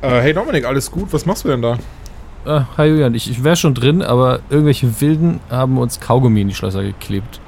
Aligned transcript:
Äh, 0.00 0.20
hey 0.20 0.32
Dominik, 0.32 0.64
alles 0.64 0.90
gut? 0.90 1.12
Was 1.12 1.26
machst 1.26 1.44
du 1.44 1.48
denn 1.48 1.62
da? 1.62 1.78
Äh, 2.46 2.60
hi 2.76 2.86
Julian, 2.86 3.14
ich, 3.14 3.28
ich 3.28 3.42
wäre 3.42 3.56
schon 3.56 3.74
drin, 3.74 4.00
aber 4.00 4.40
irgendwelche 4.48 5.00
Wilden 5.00 5.40
haben 5.50 5.76
uns 5.76 5.98
Kaugummi 5.98 6.42
in 6.42 6.48
die 6.48 6.54
Schlösser 6.54 6.82
geklebt. 6.84 7.40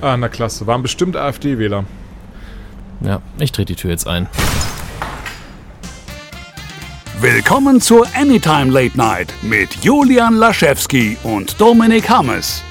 Ah, 0.00 0.16
na 0.16 0.28
klasse. 0.28 0.66
Waren 0.66 0.82
bestimmt 0.82 1.16
AfD-Wähler. 1.16 1.84
Ja, 3.00 3.20
ich 3.38 3.52
trete 3.52 3.74
die 3.74 3.80
Tür 3.80 3.90
jetzt 3.90 4.08
ein. 4.08 4.26
Willkommen 7.20 7.80
zur 7.80 8.06
Anytime 8.14 8.70
Late 8.72 8.96
Night 8.98 9.32
mit 9.42 9.84
Julian 9.84 10.34
Laschewski 10.34 11.16
und 11.22 11.60
Dominik 11.60 12.10
Hammes. 12.10 12.62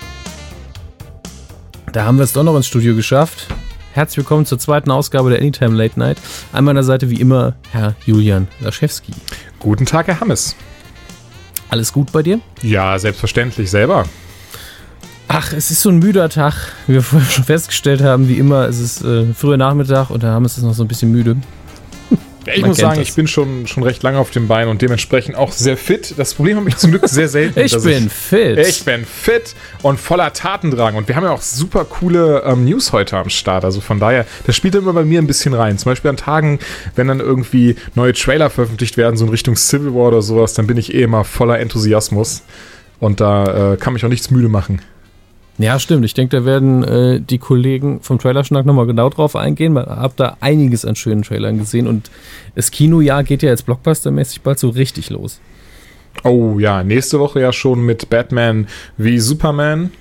Da 1.93 2.03
haben 2.03 2.17
wir 2.17 2.23
es 2.23 2.33
doch 2.33 2.43
noch 2.43 2.55
ins 2.55 2.67
Studio 2.67 2.93
geschafft. 2.93 3.47
Herzlich 3.93 4.17
willkommen 4.17 4.47
zur 4.47 4.57
zweiten 4.57 4.89
Ausgabe 4.89 5.29
der 5.29 5.37
Anytime 5.37 5.75
Late 5.75 5.99
Night. 5.99 6.17
An 6.51 6.63
meiner 6.63 6.81
Seite 6.81 7.11
wie 7.11 7.21
immer 7.21 7.53
Herr 7.69 7.93
Julian 8.07 8.47
Laschewski. 8.59 9.13
Guten 9.59 9.85
Tag, 9.85 10.07
Herr 10.07 10.19
Hammes. 10.19 10.55
Alles 11.69 11.93
gut 11.93 12.11
bei 12.11 12.23
dir? 12.23 12.39
Ja, 12.63 12.97
selbstverständlich 12.97 13.69
selber. 13.69 14.05
Ach, 15.27 15.53
es 15.53 15.69
ist 15.69 15.83
so 15.83 15.89
ein 15.89 15.99
müder 15.99 16.27
Tag. 16.29 16.55
Wie 16.87 16.93
wir 16.93 17.03
vorher 17.03 17.29
schon 17.29 17.43
festgestellt 17.43 18.01
haben, 18.01 18.27
wie 18.27 18.39
immer, 18.39 18.67
es 18.67 18.79
ist 18.79 19.03
äh, 19.03 19.31
früher 19.31 19.57
Nachmittag 19.57 20.09
und 20.09 20.23
der 20.23 20.31
Hammes 20.31 20.57
ist 20.57 20.63
noch 20.63 20.73
so 20.73 20.83
ein 20.83 20.87
bisschen 20.87 21.11
müde. 21.11 21.37
Ich 22.45 22.61
Man 22.61 22.69
muss 22.69 22.77
sagen, 22.77 22.99
das. 22.99 23.07
ich 23.09 23.15
bin 23.15 23.27
schon, 23.27 23.67
schon 23.67 23.83
recht 23.83 24.03
lange 24.03 24.17
auf 24.17 24.31
dem 24.31 24.47
Bein 24.47 24.67
und 24.67 24.81
dementsprechend 24.81 25.35
auch 25.35 25.51
sehr 25.51 25.77
fit. 25.77 26.15
Das 26.17 26.33
Problem 26.33 26.57
habe 26.57 26.69
ich 26.69 26.77
zum 26.77 26.91
Glück 26.91 27.07
sehr 27.07 27.27
selten. 27.27 27.59
Ich 27.63 27.81
bin 27.81 28.09
fit. 28.09 28.59
Ich 28.59 28.83
bin 28.83 29.05
fit 29.05 29.55
und 29.81 29.99
voller 29.99 30.33
Tatendrang. 30.33 30.95
Und 30.95 31.07
wir 31.07 31.15
haben 31.15 31.23
ja 31.23 31.31
auch 31.31 31.41
super 31.41 31.85
coole 31.85 32.43
ähm, 32.45 32.65
News 32.65 32.91
heute 32.91 33.17
am 33.17 33.29
Start. 33.29 33.63
Also 33.63 33.79
von 33.79 33.99
daher, 33.99 34.25
das 34.45 34.55
spielt 34.55 34.75
immer 34.75 34.93
bei 34.93 35.05
mir 35.05 35.21
ein 35.21 35.27
bisschen 35.27 35.53
rein. 35.53 35.77
Zum 35.77 35.91
Beispiel 35.91 36.09
an 36.09 36.17
Tagen, 36.17 36.59
wenn 36.95 37.07
dann 37.07 37.19
irgendwie 37.19 37.75
neue 37.95 38.13
Trailer 38.13 38.49
veröffentlicht 38.49 38.97
werden, 38.97 39.15
so 39.17 39.25
in 39.25 39.31
Richtung 39.31 39.55
Civil 39.55 39.93
War 39.93 40.09
oder 40.09 40.21
sowas, 40.21 40.53
dann 40.53 40.67
bin 40.67 40.77
ich 40.77 40.93
eh 40.93 41.03
immer 41.03 41.23
voller 41.23 41.59
Enthusiasmus. 41.59 42.43
Und 42.99 43.21
da 43.21 43.73
äh, 43.73 43.77
kann 43.77 43.93
mich 43.93 44.03
auch 44.05 44.09
nichts 44.09 44.31
müde 44.31 44.49
machen. 44.49 44.81
Ja, 45.59 45.77
stimmt. 45.77 46.03
Ich 46.03 46.13
denke, 46.15 46.37
da 46.37 46.45
werden 46.45 46.83
äh, 46.83 47.21
die 47.21 47.37
Kollegen 47.37 48.01
vom 48.01 48.17
Trailerschnack 48.17 48.65
nochmal 48.65 48.87
genau 48.87 49.09
drauf 49.09 49.35
eingehen. 49.35 49.77
Ich 49.77 49.85
habe 49.85 50.13
da 50.15 50.37
einiges 50.41 50.83
an 50.83 50.95
schönen 50.95 51.21
Trailern 51.21 51.59
gesehen 51.59 51.87
und 51.87 52.09
das 52.55 52.71
Kinojahr 52.71 53.23
geht 53.23 53.43
ja 53.43 53.49
jetzt 53.49 53.65
blockbustermäßig 53.65 54.41
bald 54.41 54.57
so 54.57 54.69
richtig 54.69 55.09
los. 55.09 55.39
Oh 56.23 56.57
ja, 56.59 56.83
nächste 56.83 57.19
Woche 57.19 57.41
ja 57.41 57.53
schon 57.53 57.85
mit 57.85 58.09
Batman 58.09 58.67
wie 58.97 59.19
Superman. 59.19 59.91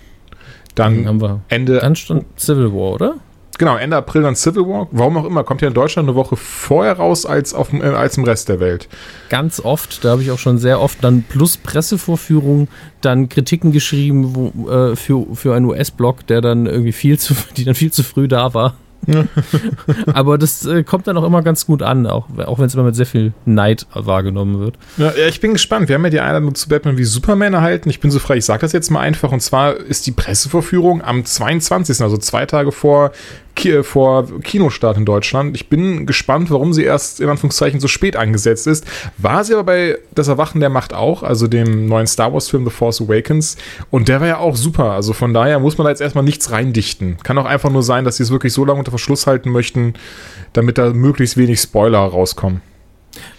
Dann 0.75 0.97
Dann 0.97 1.07
haben 1.07 1.21
wir 1.21 1.41
Ende, 1.49 1.79
dann 1.81 1.95
Civil 2.39 2.73
War, 2.73 2.93
oder? 2.95 3.15
Genau, 3.63 3.77
Ende 3.77 3.97
April 3.97 4.23
dann 4.23 4.35
Civil 4.35 4.63
War. 4.63 4.89
Warum 4.91 5.17
auch 5.17 5.25
immer, 5.25 5.45
kommt 5.45 5.63
ja 5.63 5.69
in 5.69 5.75
Deutschland 5.75 6.09
eine 6.09 6.17
Woche 6.17 6.35
vorher 6.37 6.95
raus 6.95 7.25
als, 7.25 7.55
auf, 7.55 7.73
äh, 7.73 7.81
als 7.81 8.17
im 8.17 8.25
Rest 8.25 8.49
der 8.49 8.59
Welt. 8.59 8.89
Ganz 9.29 9.61
oft, 9.61 10.05
da 10.05 10.11
habe 10.11 10.23
ich 10.23 10.33
auch 10.33 10.39
schon 10.41 10.59
sehr 10.59 10.81
oft 10.81 11.05
dann 11.05 11.23
plus 11.23 11.59
Pressevorführung, 11.59 12.67
dann 13.03 13.29
Kritiken 13.29 13.71
geschrieben 13.71 14.35
wo, 14.35 14.69
äh, 14.69 14.97
für, 14.97 15.27
für 15.35 15.55
einen 15.55 15.67
US-Blog, 15.67 16.27
der 16.27 16.41
dann 16.41 16.67
irgendwie 16.67 16.91
viel 16.91 17.21
zu, 17.21 17.35
die 17.57 17.65
dann 17.65 17.77
viel 17.77 17.93
zu 17.93 18.03
früh 18.03 18.27
da 18.27 18.53
war. 18.53 18.75
Aber 20.13 20.39
das 20.39 20.65
äh, 20.65 20.85
kommt 20.85 21.07
dann 21.07 21.17
auch 21.17 21.25
immer 21.25 21.43
ganz 21.43 21.67
gut 21.67 21.83
an, 21.83 22.07
auch, 22.07 22.27
auch 22.39 22.59
wenn 22.59 22.67
es 22.67 22.75
immer 22.75 22.85
mit 22.85 22.95
sehr 22.95 23.07
viel 23.07 23.33
Neid 23.45 23.87
wahrgenommen 23.93 24.61
wird. 24.61 24.77
Ja, 24.97 25.13
ich 25.29 25.41
bin 25.41 25.53
gespannt. 25.53 25.89
Wir 25.89 25.97
haben 25.97 26.05
ja 26.05 26.11
die 26.11 26.21
Einladung 26.21 26.55
zu 26.55 26.69
Batman 26.69 26.99
wie 26.99 27.05
Superman 27.05 27.55
erhalten. 27.55 27.91
Ich 27.91 28.01
bin 28.01 28.11
so 28.11 28.19
frei, 28.19 28.37
ich 28.37 28.45
sage 28.45 28.61
das 28.61 28.73
jetzt 28.73 28.91
mal 28.91 29.01
einfach. 29.01 29.33
Und 29.33 29.41
zwar 29.41 29.77
ist 29.77 30.07
die 30.07 30.13
Pressevorführung 30.13 31.03
am 31.03 31.25
22., 31.25 32.01
also 32.01 32.17
zwei 32.17 32.47
Tage 32.47 32.73
vor, 32.73 33.13
Vor 33.83 34.27
Kinostart 34.41 34.97
in 34.97 35.05
Deutschland. 35.05 35.55
Ich 35.55 35.69
bin 35.69 36.05
gespannt, 36.07 36.51
warum 36.51 36.73
sie 36.73 36.83
erst 36.83 37.21
in 37.21 37.29
Anführungszeichen 37.29 37.81
so 37.81 37.89
spät 37.89 38.17
angesetzt 38.17 38.67
ist. 38.67 38.85
War 39.19 39.45
sie 39.45 39.55
aber 39.55 39.65
bei 39.65 39.99
Das 40.15 40.29
Erwachen 40.29 40.61
der 40.61 40.69
Macht 40.69 40.95
auch, 40.95 41.23
also 41.23 41.47
dem 41.47 41.87
neuen 41.87 42.07
Star 42.07 42.33
Wars-Film 42.33 42.65
The 42.65 42.71
Force 42.71 43.01
Awakens. 43.01 43.57
Und 43.91 44.09
der 44.09 44.21
war 44.21 44.27
ja 44.27 44.39
auch 44.39 44.57
super. 44.57 44.93
Also 44.93 45.13
von 45.13 45.33
daher 45.33 45.61
muss 45.61 45.79
man 45.79 45.85
da 45.85 45.91
jetzt 45.91 46.01
erstmal 46.01 46.25
nichts 46.25 46.51
reindichten. 46.51 47.19
Kann 47.23 47.39
auch 47.39 47.47
einfach 47.47 47.71
nur 47.71 47.83
sein, 47.83 48.05
dass 48.05 48.17
sie 48.17 48.25
es 48.25 48.31
wirklich 48.31 48.53
so 48.53 48.65
lange 48.65 48.79
unter 48.79 48.91
Verschluss 48.91 49.27
halten 49.27 49.51
möchten, 49.51 49.95
damit 50.53 50.79
da 50.79 50.93
möglichst 50.93 51.37
wenig 51.37 51.61
Spoiler 51.61 51.99
rauskommen. 51.99 52.63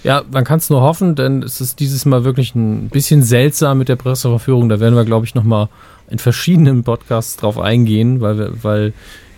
Ja, 0.04 0.24
man 0.32 0.44
kann 0.44 0.60
es 0.60 0.70
nur 0.70 0.82
hoffen, 0.82 1.16
denn 1.16 1.42
es 1.44 1.60
ist 1.62 1.80
dieses 1.80 2.06
Mal 2.06 2.24
wirklich 2.24 2.54
ein 2.56 2.90
bisschen 2.90 3.24
seltsam 3.24 3.78
mit 3.80 3.90
der 3.90 3.96
Presseverführung. 3.96 4.70
Da 4.70 4.80
werden 4.80 4.96
wir, 4.96 5.06
glaube 5.06 5.26
ich, 5.26 5.34
nochmal 5.36 5.70
in 6.10 6.20
verschiedenen 6.20 6.84
Podcasts 6.84 7.38
drauf 7.38 7.58
eingehen, 7.58 8.22
weil 8.22 8.38
wir, 8.38 8.64
weil 8.64 8.94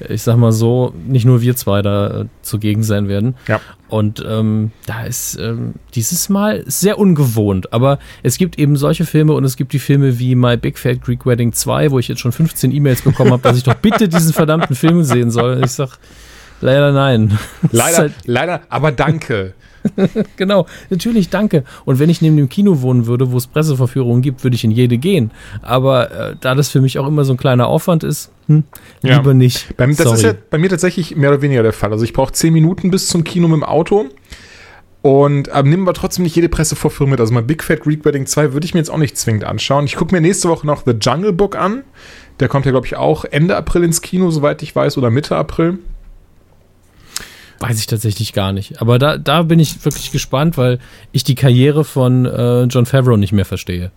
ich 0.09 0.23
sag 0.23 0.35
mal 0.35 0.51
so, 0.51 0.93
nicht 1.07 1.23
nur 1.23 1.39
wir 1.41 1.55
zwei 1.55 1.81
da 1.81 2.21
äh, 2.21 2.25
zugegen 2.41 2.83
sein 2.83 3.07
werden. 3.07 3.35
Ja. 3.47 3.61
Und 3.87 4.21
ähm, 4.27 4.71
da 4.87 5.03
ist 5.05 5.39
ähm, 5.39 5.75
dieses 5.93 6.27
Mal 6.27 6.63
sehr 6.65 6.97
ungewohnt. 6.97 7.71
Aber 7.71 7.97
es 8.23 8.37
gibt 8.37 8.59
eben 8.59 8.75
solche 8.75 9.05
Filme 9.05 9.33
und 9.33 9.45
es 9.45 9.55
gibt 9.55 9.71
die 9.71 9.79
Filme 9.79 10.19
wie 10.19 10.35
My 10.35 10.57
Big 10.57 10.77
Fat 10.77 11.01
Greek 11.01 11.25
Wedding 11.25 11.53
2, 11.53 11.91
wo 11.91 11.99
ich 11.99 12.09
jetzt 12.09 12.19
schon 12.19 12.33
15 12.33 12.73
E-Mails 12.73 13.03
bekommen 13.03 13.31
habe, 13.31 13.43
dass 13.43 13.55
ich 13.55 13.63
doch 13.63 13.75
bitte 13.75 14.09
diesen 14.09 14.33
verdammten 14.33 14.75
Film 14.75 15.03
sehen 15.03 15.31
soll. 15.31 15.55
Und 15.57 15.63
ich 15.65 15.71
sag, 15.71 15.97
leider 16.59 16.91
nein. 16.91 17.37
Leider, 17.71 17.97
halt- 17.97 18.13
leider, 18.25 18.61
aber 18.67 18.91
danke. 18.91 19.53
Genau, 20.37 20.65
natürlich, 20.89 21.29
danke. 21.29 21.63
Und 21.85 21.99
wenn 21.99 22.09
ich 22.09 22.21
neben 22.21 22.37
dem 22.37 22.49
Kino 22.49 22.81
wohnen 22.81 23.05
würde, 23.05 23.31
wo 23.31 23.37
es 23.37 23.47
Presseverführungen 23.47 24.21
gibt, 24.21 24.43
würde 24.43 24.55
ich 24.55 24.63
in 24.63 24.71
jede 24.71 24.97
gehen. 24.97 25.31
Aber 25.61 26.11
äh, 26.11 26.35
da 26.39 26.55
das 26.55 26.69
für 26.69 26.81
mich 26.81 26.99
auch 26.99 27.07
immer 27.07 27.23
so 27.25 27.33
ein 27.33 27.37
kleiner 27.37 27.67
Aufwand 27.67 28.03
ist, 28.03 28.31
hm, 28.47 28.63
Ja. 29.01 29.17
lieber 29.17 29.33
nicht. 29.33 29.75
Bei, 29.77 29.85
das 29.87 29.97
Sorry. 29.97 30.15
ist 30.15 30.23
ja 30.23 30.33
bei 30.49 30.57
mir 30.57 30.69
tatsächlich 30.69 31.15
mehr 31.15 31.29
oder 31.31 31.41
weniger 31.41 31.63
der 31.63 31.73
Fall. 31.73 31.91
Also 31.91 32.03
ich 32.03 32.13
brauche 32.13 32.33
zehn 32.33 32.53
Minuten 32.53 32.91
bis 32.91 33.07
zum 33.07 33.23
Kino 33.23 33.47
mit 33.47 33.57
dem 33.57 33.63
Auto. 33.63 34.05
Und 35.01 35.49
ähm, 35.53 35.69
nehmen 35.69 35.83
wir 35.85 35.93
trotzdem 35.93 36.23
nicht 36.23 36.35
jede 36.35 36.49
Pressevorführung 36.49 37.11
mit. 37.11 37.19
Also 37.19 37.31
mein 37.33 37.45
Big 37.45 37.63
Fat 37.63 37.81
Greek 37.81 38.03
Wedding 38.05 38.25
2 38.25 38.53
würde 38.53 38.65
ich 38.65 38.73
mir 38.73 38.79
jetzt 38.79 38.89
auch 38.89 38.97
nicht 38.97 39.15
zwingend 39.17 39.43
anschauen. 39.43 39.85
Ich 39.85 39.95
gucke 39.97 40.15
mir 40.15 40.19
nächste 40.19 40.49
Woche 40.49 40.65
noch 40.65 40.83
The 40.83 40.93
Jungle 40.99 41.31
Book 41.31 41.55
an. 41.55 41.83
Der 42.39 42.47
kommt 42.47 42.65
ja, 42.65 42.71
glaube 42.71 42.87
ich, 42.87 42.95
auch 42.95 43.23
Ende 43.23 43.55
April 43.55 43.83
ins 43.83 44.01
Kino, 44.01 44.31
soweit 44.31 44.63
ich 44.63 44.75
weiß, 44.75 44.97
oder 44.97 45.11
Mitte 45.11 45.35
April. 45.35 45.77
Weiß 47.59 47.79
ich 47.79 47.87
tatsächlich 47.87 48.33
gar 48.33 48.51
nicht. 48.51 48.81
Aber 48.81 48.99
da, 48.99 49.17
da 49.17 49.43
bin 49.43 49.59
ich 49.59 49.83
wirklich 49.85 50.11
gespannt, 50.11 50.57
weil 50.57 50.79
ich 51.13 51.23
die 51.23 51.35
Karriere 51.35 51.83
von 51.85 52.25
äh, 52.25 52.63
John 52.63 52.85
Favreau 52.85 53.15
nicht 53.17 53.31
mehr 53.31 53.45
verstehe. 53.45 53.91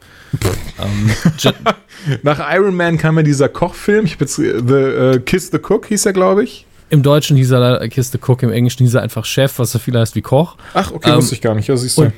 ähm, 0.81 1.11
Nach 2.23 2.41
Iron 2.55 2.77
Man 2.77 2.99
kam 2.99 3.17
ja 3.17 3.23
dieser 3.23 3.49
Kochfilm. 3.49 4.05
Ich 4.07 4.13
habe 4.15 4.25
jetzt 4.25 4.39
äh, 4.39 4.63
The 4.67 4.75
äh, 4.75 5.21
Kiss 5.21 5.51
the 5.51 5.59
Cook 5.59 5.87
hieß 5.87 6.07
er, 6.07 6.13
glaube 6.13 6.45
ich. 6.45 6.67
Im 6.91 7.03
Deutschen 7.03 7.37
hieß 7.37 7.51
er 7.51 7.61
leider 7.61 7.89
Kiste 7.89 8.19
Cook, 8.25 8.43
im 8.43 8.51
Englischen 8.51 8.83
hieß 8.85 8.95
er 8.95 9.03
einfach 9.03 9.27
Chef, 9.27 9.59
was 9.59 9.73
so 9.73 9.79
viel 9.79 9.99
heißt 9.99 10.15
wie 10.15 10.23
Koch. 10.23 10.57
Ach, 10.73 10.91
okay, 10.91 11.11
Ähm, 11.11 11.17
wusste 11.17 11.35
ich 11.35 11.43
gar 11.43 11.55
nicht. 11.55 11.67
Ja, 11.69 11.77
siehst 11.77 11.99
du. 11.99 12.03
und- 12.03 12.13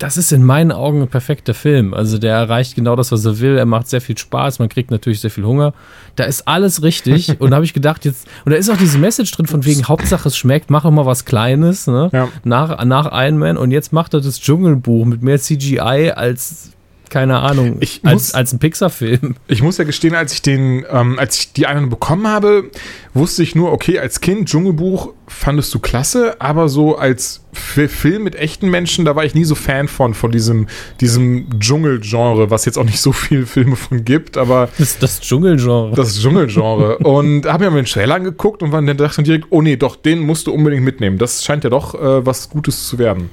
Das 0.00 0.16
ist 0.16 0.32
in 0.32 0.42
meinen 0.42 0.72
Augen 0.72 1.02
ein 1.02 1.08
perfekter 1.08 1.52
Film. 1.52 1.92
Also 1.92 2.16
der 2.16 2.34
erreicht 2.34 2.74
genau 2.74 2.96
das, 2.96 3.12
was 3.12 3.22
er 3.26 3.38
will. 3.38 3.58
Er 3.58 3.66
macht 3.66 3.86
sehr 3.86 4.00
viel 4.00 4.16
Spaß. 4.16 4.58
Man 4.58 4.70
kriegt 4.70 4.90
natürlich 4.90 5.20
sehr 5.20 5.30
viel 5.30 5.44
Hunger. 5.44 5.74
Da 6.16 6.24
ist 6.24 6.48
alles 6.48 6.82
richtig. 6.82 7.28
und 7.38 7.50
da 7.50 7.56
habe 7.56 7.66
ich 7.66 7.74
gedacht, 7.74 8.06
jetzt, 8.06 8.26
und 8.46 8.52
da 8.52 8.56
ist 8.56 8.70
auch 8.70 8.78
diese 8.78 8.96
Message 8.96 9.30
drin 9.30 9.44
von 9.44 9.62
wegen 9.66 9.84
Hauptsache 9.84 10.26
es 10.26 10.38
schmeckt, 10.38 10.70
mach 10.70 10.84
doch 10.84 10.90
mal 10.90 11.04
was 11.04 11.26
Kleines, 11.26 11.86
ne? 11.86 12.08
Ja. 12.14 12.28
Nach, 12.44 12.82
nach 12.86 13.10
Iron 13.12 13.36
Man. 13.36 13.58
Und 13.58 13.72
jetzt 13.72 13.92
macht 13.92 14.14
er 14.14 14.22
das 14.22 14.40
Dschungelbuch 14.40 15.04
mit 15.04 15.22
mehr 15.22 15.38
CGI 15.38 16.12
als, 16.16 16.70
keine 17.10 17.40
Ahnung, 17.40 17.76
Ich 17.80 18.00
als, 18.04 18.12
muss- 18.14 18.34
als 18.34 18.52
ein 18.52 18.58
Pixar-Film. 18.60 19.34
Ich 19.48 19.62
muss 19.62 19.76
ja 19.76 19.84
gestehen, 19.84 20.14
als 20.14 20.32
ich 20.32 20.42
den, 20.42 20.84
ähm, 20.90 21.18
als 21.18 21.38
ich 21.38 21.52
die 21.52 21.66
Einladung 21.66 21.90
bekommen 21.90 22.26
habe, 22.28 22.70
wusste 23.12 23.42
ich 23.42 23.54
nur, 23.54 23.72
okay, 23.72 23.98
als 23.98 24.20
Kind 24.20 24.48
Dschungelbuch 24.48 25.12
fandest 25.26 25.74
du 25.74 25.78
klasse, 25.80 26.40
aber 26.40 26.68
so 26.68 26.96
als 26.96 27.42
Film 27.52 28.22
mit 28.24 28.36
echten 28.36 28.70
Menschen, 28.70 29.04
da 29.04 29.16
war 29.16 29.24
ich 29.24 29.34
nie 29.34 29.44
so 29.44 29.54
Fan 29.54 29.88
von, 29.88 30.14
von 30.14 30.30
diesem, 30.30 30.66
diesem 31.00 31.46
Dschungelgenre, 31.58 32.50
was 32.50 32.64
jetzt 32.64 32.78
auch 32.78 32.84
nicht 32.84 33.00
so 33.00 33.12
viele 33.12 33.44
Filme 33.46 33.76
von 33.76 34.04
gibt, 34.04 34.36
aber 34.36 34.68
Das 34.78 34.80
ist 34.80 35.02
das 35.02 35.20
Dschungelgenre. 35.20 35.92
das 35.94 36.18
Dschungelgenre. 36.20 36.98
und 36.98 37.46
habe 37.46 37.64
mir 37.64 37.70
mal 37.72 37.76
den 37.82 37.86
Trailer 37.86 38.14
angeguckt 38.14 38.62
und 38.62 38.72
war 38.72 38.80
dann 38.82 38.96
dachte 38.96 39.20
ich 39.20 39.26
direkt, 39.26 39.46
oh 39.50 39.62
nee, 39.62 39.76
doch, 39.76 39.96
den 39.96 40.20
musst 40.20 40.46
du 40.46 40.52
unbedingt 40.52 40.84
mitnehmen. 40.84 41.18
Das 41.18 41.44
scheint 41.44 41.64
ja 41.64 41.70
doch 41.70 41.94
äh, 41.94 42.24
was 42.24 42.48
Gutes 42.48 42.86
zu 42.86 42.98
werden. 42.98 43.30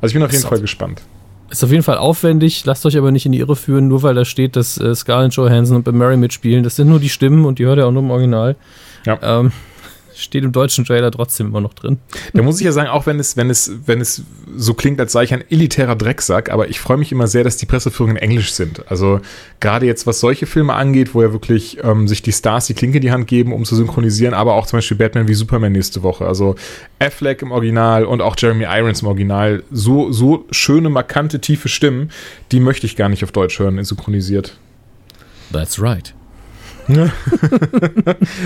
Also 0.00 0.12
ich 0.12 0.14
bin 0.14 0.22
auf 0.22 0.32
jeden. 0.32 0.44
Fall 0.44 0.60
gespannt. 0.60 1.02
Ist 1.52 1.62
auf 1.62 1.70
jeden 1.70 1.82
Fall 1.82 1.98
aufwendig, 1.98 2.64
lasst 2.64 2.86
euch 2.86 2.96
aber 2.96 3.12
nicht 3.12 3.26
in 3.26 3.32
die 3.32 3.40
Irre 3.40 3.56
führen, 3.56 3.86
nur 3.86 4.02
weil 4.02 4.14
da 4.14 4.24
steht, 4.24 4.56
dass 4.56 4.78
äh, 4.80 4.94
Scarlett 4.94 5.34
Johansson 5.34 5.76
und 5.76 5.82
Bill 5.82 5.92
Murray 5.92 6.16
mitspielen. 6.16 6.64
Das 6.64 6.76
sind 6.76 6.88
nur 6.88 6.98
die 6.98 7.10
Stimmen 7.10 7.44
und 7.44 7.58
die 7.58 7.66
hört 7.66 7.76
ihr 7.76 7.86
auch 7.86 7.92
nur 7.92 8.02
im 8.02 8.10
Original. 8.10 8.56
Ja. 9.04 9.18
Ähm, 9.22 9.52
steht 10.22 10.44
im 10.44 10.52
deutschen 10.52 10.84
Trailer 10.84 11.10
trotzdem 11.10 11.48
immer 11.48 11.60
noch 11.60 11.74
drin. 11.74 11.98
Da 12.32 12.42
muss 12.42 12.60
ich 12.60 12.64
ja 12.64 12.72
sagen, 12.72 12.88
auch 12.88 13.06
wenn 13.06 13.18
es, 13.18 13.36
wenn 13.36 13.50
es, 13.50 13.72
wenn 13.86 14.00
es 14.00 14.22
so 14.56 14.74
klingt, 14.74 15.00
als 15.00 15.12
sei 15.12 15.24
ich 15.24 15.34
ein 15.34 15.44
elitärer 15.50 15.96
Drecksack, 15.96 16.50
aber 16.50 16.68
ich 16.68 16.80
freue 16.80 16.96
mich 16.96 17.12
immer 17.12 17.26
sehr, 17.26 17.44
dass 17.44 17.56
die 17.56 17.66
Presseführungen 17.66 18.16
in 18.16 18.22
Englisch 18.22 18.52
sind. 18.52 18.90
Also 18.90 19.20
gerade 19.60 19.86
jetzt, 19.86 20.06
was 20.06 20.20
solche 20.20 20.46
Filme 20.46 20.74
angeht, 20.74 21.14
wo 21.14 21.22
ja 21.22 21.32
wirklich 21.32 21.78
ähm, 21.82 22.08
sich 22.08 22.22
die 22.22 22.32
Stars 22.32 22.66
die 22.66 22.74
Klinke 22.74 22.98
in 22.98 23.02
die 23.02 23.12
Hand 23.12 23.26
geben, 23.26 23.52
um 23.52 23.64
zu 23.64 23.76
synchronisieren, 23.76 24.34
aber 24.34 24.54
auch 24.54 24.66
zum 24.66 24.78
Beispiel 24.78 24.96
Batman 24.96 25.28
wie 25.28 25.34
Superman 25.34 25.72
nächste 25.72 26.02
Woche. 26.02 26.26
Also 26.26 26.56
Affleck 26.98 27.42
im 27.42 27.50
Original 27.50 28.04
und 28.04 28.20
auch 28.20 28.36
Jeremy 28.38 28.64
Irons 28.68 29.02
im 29.02 29.08
Original. 29.08 29.62
So, 29.70 30.12
so 30.12 30.46
schöne, 30.50 30.88
markante, 30.90 31.40
tiefe 31.40 31.68
Stimmen, 31.68 32.10
die 32.52 32.60
möchte 32.60 32.86
ich 32.86 32.96
gar 32.96 33.08
nicht 33.08 33.24
auf 33.24 33.32
Deutsch 33.32 33.58
hören, 33.58 33.82
synchronisiert. 33.82 34.56
That's 35.52 35.80
right. 35.80 36.14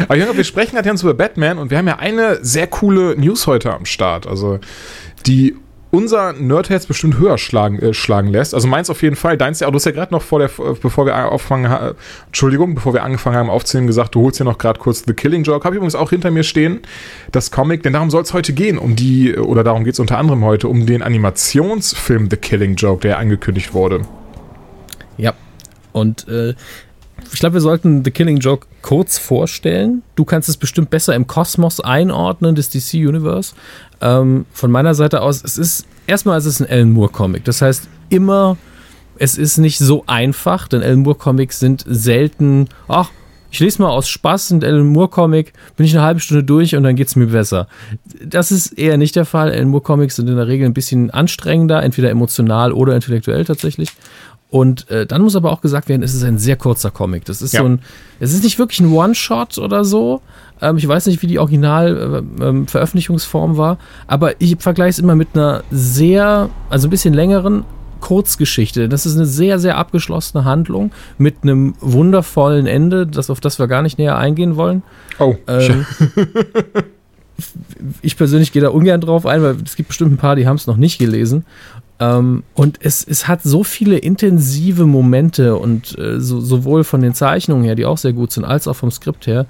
Aber 0.08 0.16
Junge, 0.16 0.36
wir 0.36 0.44
sprechen 0.44 0.76
halt 0.76 0.86
jetzt 0.86 1.02
über 1.02 1.14
Batman 1.14 1.58
und 1.58 1.70
wir 1.70 1.78
haben 1.78 1.88
ja 1.88 1.98
eine 1.98 2.44
sehr 2.44 2.66
coole 2.66 3.16
News 3.16 3.46
heute 3.46 3.72
am 3.72 3.86
Start. 3.86 4.26
Also 4.26 4.58
die 5.26 5.56
unser 5.90 6.32
Nerdherz 6.32 6.86
bestimmt 6.86 7.18
höher 7.18 7.38
schlagen, 7.38 7.78
äh, 7.78 7.94
schlagen 7.94 8.28
lässt. 8.28 8.54
Also 8.54 8.68
meins 8.68 8.90
auf 8.90 9.02
jeden 9.02 9.16
Fall. 9.16 9.36
Deins 9.38 9.60
ja, 9.60 9.70
du 9.70 9.74
hast 9.74 9.86
ja 9.86 9.92
gerade 9.92 10.12
noch 10.12 10.22
vor 10.22 10.40
der, 10.40 10.50
bevor 10.82 11.06
wir 11.06 11.32
auffangen, 11.32 11.70
äh, 11.70 11.94
Entschuldigung, 12.26 12.74
bevor 12.74 12.92
wir 12.92 13.02
angefangen 13.02 13.36
haben 13.36 13.50
aufzunehmen, 13.50 13.86
gesagt, 13.86 14.14
du 14.14 14.22
holst 14.22 14.38
ja 14.38 14.44
noch 14.44 14.58
gerade 14.58 14.78
kurz 14.78 15.04
The 15.06 15.14
Killing 15.14 15.44
Joke. 15.44 15.64
Habe 15.64 15.74
ich 15.74 15.78
übrigens 15.78 15.94
auch 15.94 16.10
hinter 16.10 16.30
mir 16.30 16.42
stehen, 16.42 16.80
das 17.32 17.50
Comic, 17.50 17.82
denn 17.82 17.92
darum 17.92 18.10
soll 18.10 18.22
es 18.22 18.34
heute 18.34 18.52
gehen, 18.52 18.78
um 18.78 18.96
die, 18.96 19.36
oder 19.36 19.64
darum 19.64 19.84
geht 19.84 19.94
es 19.94 20.00
unter 20.00 20.18
anderem 20.18 20.44
heute, 20.44 20.68
um 20.68 20.86
den 20.86 21.02
Animationsfilm 21.02 22.28
The 22.30 22.36
Killing 22.36 22.74
Joke, 22.74 23.00
der 23.00 23.18
angekündigt 23.18 23.72
wurde. 23.72 24.02
Ja. 25.16 25.34
Und 25.92 26.28
äh, 26.28 26.54
ich 27.32 27.40
glaube, 27.40 27.55
wir 27.55 27.61
sollten 27.61 28.05
The 28.05 28.11
Killing 28.11 28.38
Joke 28.38 28.67
kurz 28.82 29.19
vorstellen. 29.19 30.02
Du 30.14 30.25
kannst 30.25 30.49
es 30.49 30.56
bestimmt 30.56 30.90
besser 30.90 31.14
im 31.14 31.26
Kosmos 31.26 31.81
einordnen 31.81 32.55
des 32.55 32.70
DC 32.70 32.94
Universe. 32.94 33.55
Ähm, 34.00 34.46
von 34.52 34.70
meiner 34.70 34.94
Seite 34.94 35.23
aus, 35.23 35.43
es 35.44 35.58
ist 35.58 35.87
erstmal 36.06 36.38
es 36.38 36.46
ist 36.46 36.61
ein 36.61 36.70
Alan 36.70 36.93
Moore 36.93 37.11
Comic. 37.11 37.44
Das 37.44 37.62
heißt 37.62 37.88
immer, 38.08 38.56
es 39.19 39.38
ist 39.38 39.58
nicht 39.58 39.78
so 39.78 40.05
einfach, 40.06 40.69
denn 40.69 40.82
Alan 40.82 41.00
Moore 41.00 41.17
Comics 41.17 41.58
sind 41.58 41.84
selten, 41.87 42.69
ach, 42.88 43.11
ich 43.50 43.61
lese 43.61 43.81
mal 43.81 43.88
aus 43.88 44.08
Spaß 44.08 44.50
ein 44.50 44.64
Alan 44.64 44.87
Moore 44.87 45.08
Comic, 45.08 45.52
bin 45.76 45.87
ich 45.87 45.96
eine 45.96 46.05
halbe 46.05 46.20
Stunde 46.20 46.44
durch 46.44 46.76
und 46.76 46.82
dann 46.82 46.96
geht 46.96 47.08
es 47.08 47.17
mir 47.17 47.26
besser. 47.26 47.69
Das 48.22 48.52
ist 48.52 48.72
eher 48.79 48.99
nicht 48.99 49.17
der 49.17 49.25
Fall. 49.25 49.50
Alan 49.50 49.69
Moore 49.69 49.82
Comics 49.82 50.17
sind 50.17 50.29
in 50.29 50.37
der 50.37 50.46
Regel 50.46 50.67
ein 50.67 50.75
bisschen 50.75 51.11
anstrengender, 51.11 51.82
entweder 51.82 52.11
emotional 52.11 52.72
oder 52.72 52.94
intellektuell 52.94 53.44
tatsächlich. 53.44 53.93
Und 54.48 54.88
äh, 54.90 55.06
dann 55.06 55.22
muss 55.22 55.34
aber 55.34 55.50
auch 55.50 55.60
gesagt 55.60 55.88
werden, 55.88 56.02
es 56.02 56.14
ist 56.14 56.22
ein 56.22 56.38
sehr 56.38 56.56
kurzer 56.56 56.90
Comic. 56.90 57.25
Das 57.25 57.43
ist 57.43 57.52
ja. 57.52 57.62
so 57.62 57.69
ein, 57.69 57.81
es 58.20 58.32
ist 58.32 58.44
nicht 58.44 58.58
wirklich 58.58 58.81
ein 58.81 58.93
One-Shot 58.93 59.58
oder 59.58 59.84
so. 59.84 60.22
Ähm, 60.60 60.76
ich 60.76 60.87
weiß 60.87 61.06
nicht, 61.06 61.22
wie 61.22 61.26
die 61.26 61.38
Original-Veröffentlichungsform 61.38 63.50
äh, 63.50 63.54
ähm, 63.54 63.58
war, 63.58 63.78
aber 64.06 64.40
ich 64.40 64.56
vergleiche 64.58 64.90
es 64.90 64.98
immer 64.98 65.16
mit 65.16 65.28
einer 65.34 65.64
sehr, 65.70 66.48
also 66.70 66.87
ein 66.87 66.90
bisschen 66.90 67.12
längeren 67.12 67.64
Kurzgeschichte. 68.00 68.88
Das 68.88 69.04
ist 69.04 69.16
eine 69.16 69.26
sehr, 69.26 69.58
sehr 69.58 69.78
abgeschlossene 69.78 70.44
Handlung 70.44 70.93
mit 71.19 71.43
einem 71.43 71.75
wundervollen 71.81 72.66
Ende, 72.66 73.06
das, 73.06 73.31
auf 73.31 73.40
das 73.40 73.58
wir 73.58 73.66
gar 73.66 73.82
nicht 73.82 73.98
näher 73.98 74.16
eingehen 74.16 74.56
wollen. 74.56 74.82
Oh. 75.19 75.34
Ähm, 75.48 75.87
ich 78.02 78.16
persönlich 78.16 78.52
gehe 78.52 78.62
da 78.62 78.69
ungern 78.69 79.00
drauf 79.00 79.26
ein, 79.26 79.43
weil 79.43 79.56
es 79.64 79.76
gibt 79.76 79.88
bestimmt 79.88 80.12
ein 80.12 80.19
paar, 80.19 80.37
die 80.37 80.46
haben 80.46 80.56
es 80.56 80.66
noch 80.66 80.76
nicht 80.76 80.98
gelesen. 80.98 81.44
Ähm, 81.98 82.43
und 82.54 82.78
es, 82.82 83.04
es 83.04 83.26
hat 83.26 83.43
so 83.43 83.64
viele 83.64 83.96
intensive 83.98 84.84
Momente 84.84 85.56
und 85.56 85.98
äh, 85.98 86.20
so, 86.20 86.40
sowohl 86.40 86.84
von 86.84 87.00
den 87.00 87.14
Zeichnungen 87.14 87.64
her, 87.64 87.75
die 87.75 87.87
auch 87.87 87.98
sehr 87.98 88.12
gut 88.12 88.32
sind, 88.32 88.44
als 88.44 88.69
auch 88.69 88.76
vom 88.76 88.90
Skript 88.90 89.26
her, 89.26 89.46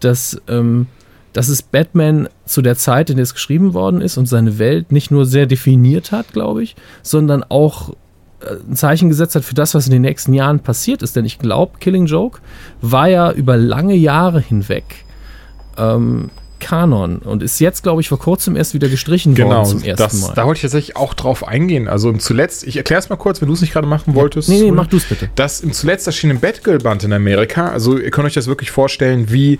dass, 0.00 0.40
ähm, 0.48 0.86
dass 1.32 1.48
es 1.48 1.62
Batman 1.62 2.28
zu 2.44 2.60
der 2.60 2.76
Zeit, 2.76 3.08
in 3.08 3.16
der 3.16 3.22
es 3.22 3.34
geschrieben 3.34 3.72
worden 3.72 4.00
ist 4.02 4.18
und 4.18 4.26
seine 4.26 4.58
Welt 4.58 4.92
nicht 4.92 5.10
nur 5.10 5.24
sehr 5.24 5.46
definiert 5.46 6.12
hat, 6.12 6.32
glaube 6.32 6.62
ich, 6.62 6.76
sondern 7.02 7.42
auch 7.44 7.94
äh, 8.40 8.56
ein 8.68 8.76
Zeichen 8.76 9.08
gesetzt 9.08 9.34
hat 9.34 9.44
für 9.44 9.54
das, 9.54 9.74
was 9.74 9.86
in 9.86 9.92
den 9.92 10.02
nächsten 10.02 10.34
Jahren 10.34 10.60
passiert 10.60 11.02
ist. 11.02 11.16
Denn 11.16 11.24
ich 11.24 11.38
glaube, 11.38 11.78
Killing 11.80 12.06
Joke 12.06 12.40
war 12.82 13.08
ja 13.08 13.32
über 13.32 13.56
lange 13.56 13.94
Jahre 13.94 14.40
hinweg 14.40 14.84
ähm, 15.78 16.30
Kanon 16.58 17.18
und 17.18 17.42
ist 17.42 17.60
jetzt, 17.60 17.82
glaube 17.82 18.00
ich, 18.00 18.08
vor 18.08 18.18
kurzem 18.18 18.56
erst 18.56 18.74
wieder 18.74 18.88
gestrichen 18.88 19.34
genau, 19.34 19.56
worden 19.56 19.66
zum 19.66 19.82
ersten 19.82 20.02
das, 20.02 20.20
Mal. 20.20 20.34
Da 20.34 20.46
wollte 20.46 20.58
ich 20.58 20.62
tatsächlich 20.62 20.96
auch 20.96 21.14
drauf 21.14 21.46
eingehen. 21.46 21.88
Also 21.88 22.10
im 22.10 22.18
zuletzt, 22.18 22.66
ich 22.66 22.76
erkläre 22.76 23.00
es 23.00 23.08
mal 23.08 23.16
kurz, 23.16 23.40
wenn 23.40 23.48
du 23.48 23.54
es 23.54 23.60
nicht 23.60 23.72
gerade 23.72 23.86
machen 23.86 24.14
wolltest. 24.14 24.48
Nee, 24.48 24.60
nee, 24.60 24.70
mach 24.70 24.86
du 24.86 24.96
es 24.96 25.04
bitte. 25.04 25.28
Das 25.34 25.60
im 25.60 25.72
zuletzt 25.72 26.06
erschienene 26.06 26.40
Batgirl-Band 26.40 27.04
in 27.04 27.12
Amerika, 27.12 27.68
also 27.68 27.98
ihr 27.98 28.10
könnt 28.10 28.26
euch 28.26 28.34
das 28.34 28.46
wirklich 28.46 28.70
vorstellen, 28.70 29.30
wie 29.30 29.58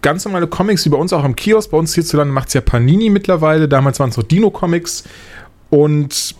ganz 0.00 0.24
normale 0.24 0.46
Comics, 0.46 0.84
wie 0.84 0.90
bei 0.90 0.96
uns 0.96 1.12
auch 1.12 1.24
im 1.24 1.36
Kiosk. 1.36 1.70
Bei 1.70 1.78
uns 1.78 1.94
hierzulande 1.94 2.32
macht 2.32 2.48
es 2.48 2.54
ja 2.54 2.60
Panini 2.60 3.10
mittlerweile. 3.10 3.68
Damals 3.68 4.00
waren 4.00 4.10
es 4.10 4.16
noch 4.16 4.24
Dino-Comics. 4.24 5.04
Und 5.70 6.34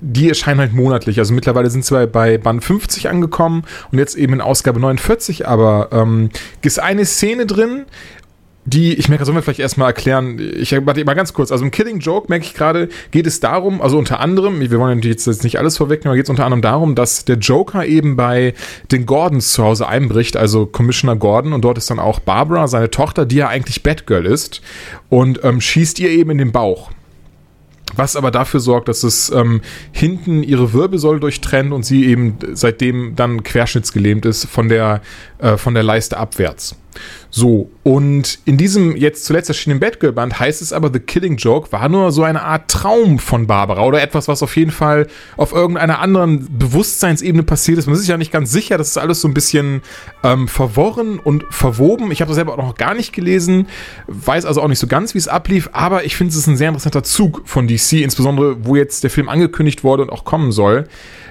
die 0.00 0.28
erscheinen 0.28 0.60
halt 0.60 0.74
monatlich. 0.74 1.18
Also 1.18 1.32
mittlerweile 1.32 1.70
sind 1.70 1.84
sie 1.84 2.06
bei, 2.06 2.36
Band 2.38 2.62
50 2.62 3.08
angekommen 3.08 3.64
und 3.90 3.98
jetzt 3.98 4.14
eben 4.14 4.34
in 4.34 4.40
Ausgabe 4.40 4.80
49. 4.80 5.48
Aber 5.48 5.88
ähm, 5.92 6.30
ist 6.62 6.80
eine 6.80 7.04
Szene 7.06 7.46
drin, 7.46 7.86
die, 8.66 8.94
ich 8.94 9.08
merke, 9.08 9.24
sollen 9.24 9.36
wir 9.36 9.42
vielleicht 9.42 9.60
erstmal 9.60 9.88
erklären, 9.88 10.38
ich 10.38 10.72
warte 10.72 11.04
mal 11.04 11.14
ganz 11.14 11.34
kurz, 11.34 11.52
also 11.52 11.64
im 11.64 11.70
Killing 11.70 11.98
Joke 11.98 12.26
merke 12.28 12.46
ich 12.46 12.54
gerade, 12.54 12.88
geht 13.10 13.26
es 13.26 13.40
darum, 13.40 13.82
also 13.82 13.98
unter 13.98 14.20
anderem, 14.20 14.60
wir 14.60 14.78
wollen 14.78 15.02
jetzt, 15.02 15.26
jetzt 15.26 15.44
nicht 15.44 15.58
alles 15.58 15.76
vorwegnehmen, 15.76 16.08
aber 16.08 16.16
geht 16.16 16.26
es 16.26 16.30
unter 16.30 16.44
anderem 16.44 16.62
darum, 16.62 16.94
dass 16.94 17.24
der 17.24 17.36
Joker 17.36 17.84
eben 17.84 18.16
bei 18.16 18.54
den 18.90 19.04
Gordons 19.04 19.52
zu 19.52 19.62
Hause 19.62 19.86
einbricht, 19.86 20.36
also 20.36 20.64
Commissioner 20.64 21.16
Gordon 21.16 21.52
und 21.52 21.62
dort 21.62 21.76
ist 21.76 21.90
dann 21.90 21.98
auch 21.98 22.20
Barbara, 22.20 22.66
seine 22.66 22.90
Tochter, 22.90 23.26
die 23.26 23.36
ja 23.36 23.48
eigentlich 23.48 23.82
Batgirl 23.82 24.24
ist 24.24 24.62
und 25.10 25.44
ähm, 25.44 25.60
schießt 25.60 26.00
ihr 26.00 26.10
eben 26.10 26.30
in 26.30 26.38
den 26.38 26.52
Bauch 26.52 26.90
was 27.96 28.16
aber 28.16 28.32
dafür 28.32 28.58
sorgt, 28.58 28.88
dass 28.88 29.04
es 29.04 29.30
ähm, 29.30 29.60
hinten 29.92 30.42
ihre 30.42 30.72
Wirbelsäule 30.72 31.20
durchtrennt 31.20 31.72
und 31.72 31.84
sie 31.84 32.06
eben 32.06 32.38
seitdem 32.52 33.14
dann 33.14 33.44
querschnittsgelähmt 33.44 34.26
ist 34.26 34.46
von 34.46 34.68
der, 34.68 35.00
äh, 35.38 35.56
von 35.56 35.74
der 35.74 35.84
Leiste 35.84 36.16
abwärts. 36.16 36.76
So, 37.30 37.70
und 37.82 38.38
in 38.44 38.56
diesem 38.56 38.96
jetzt 38.96 39.24
zuletzt 39.24 39.48
erschienenen 39.48 39.80
Batgirl-Band 39.80 40.38
heißt 40.38 40.62
es 40.62 40.72
aber, 40.72 40.90
The 40.92 41.00
Killing 41.00 41.36
Joke 41.36 41.72
war 41.72 41.88
nur 41.88 42.12
so 42.12 42.22
eine 42.22 42.42
Art 42.42 42.70
Traum 42.70 43.18
von 43.18 43.46
Barbara 43.46 43.84
oder 43.84 44.00
etwas, 44.00 44.28
was 44.28 44.42
auf 44.42 44.56
jeden 44.56 44.70
Fall 44.70 45.08
auf 45.36 45.52
irgendeiner 45.52 45.98
anderen 45.98 46.46
Bewusstseinsebene 46.58 47.42
passiert 47.42 47.78
ist. 47.78 47.86
Man 47.86 47.94
ist 47.94 48.02
sich 48.02 48.08
ja 48.08 48.16
nicht 48.16 48.32
ganz 48.32 48.52
sicher, 48.52 48.78
das 48.78 48.88
ist 48.90 48.98
alles 48.98 49.20
so 49.20 49.28
ein 49.28 49.34
bisschen 49.34 49.82
ähm, 50.22 50.46
verworren 50.46 51.18
und 51.18 51.44
verwoben. 51.50 52.12
Ich 52.12 52.20
habe 52.20 52.28
das 52.28 52.36
selber 52.36 52.52
auch 52.52 52.58
noch 52.58 52.76
gar 52.76 52.94
nicht 52.94 53.12
gelesen, 53.12 53.66
weiß 54.06 54.44
also 54.44 54.62
auch 54.62 54.68
nicht 54.68 54.78
so 54.78 54.86
ganz, 54.86 55.14
wie 55.14 55.18
es 55.18 55.28
ablief, 55.28 55.70
aber 55.72 56.04
ich 56.04 56.16
finde, 56.16 56.30
es 56.30 56.36
ist 56.36 56.46
ein 56.46 56.56
sehr 56.56 56.68
interessanter 56.68 57.02
Zug 57.02 57.42
von 57.46 57.66
DC, 57.66 57.94
insbesondere 57.94 58.64
wo 58.64 58.76
jetzt 58.76 59.02
der 59.02 59.10
Film 59.10 59.28
angekündigt 59.28 59.82
wurde 59.82 60.04
und 60.04 60.10
auch 60.10 60.24
kommen 60.24 60.52
soll, 60.52 60.88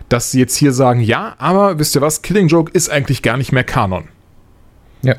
dass 0.10 0.32
sie 0.32 0.40
jetzt 0.40 0.56
hier 0.56 0.74
sagen, 0.74 1.00
ja, 1.00 1.36
aber 1.38 1.80
wisst 1.80 1.96
ihr 1.96 2.02
was, 2.02 2.22
Killing 2.22 2.48
Joke 2.48 2.72
ist 2.74 2.90
eigentlich 2.90 3.22
gar 3.22 3.38
nicht 3.38 3.52
mehr 3.52 3.64
Kanon. 3.64 4.10
Ja. 5.02 5.16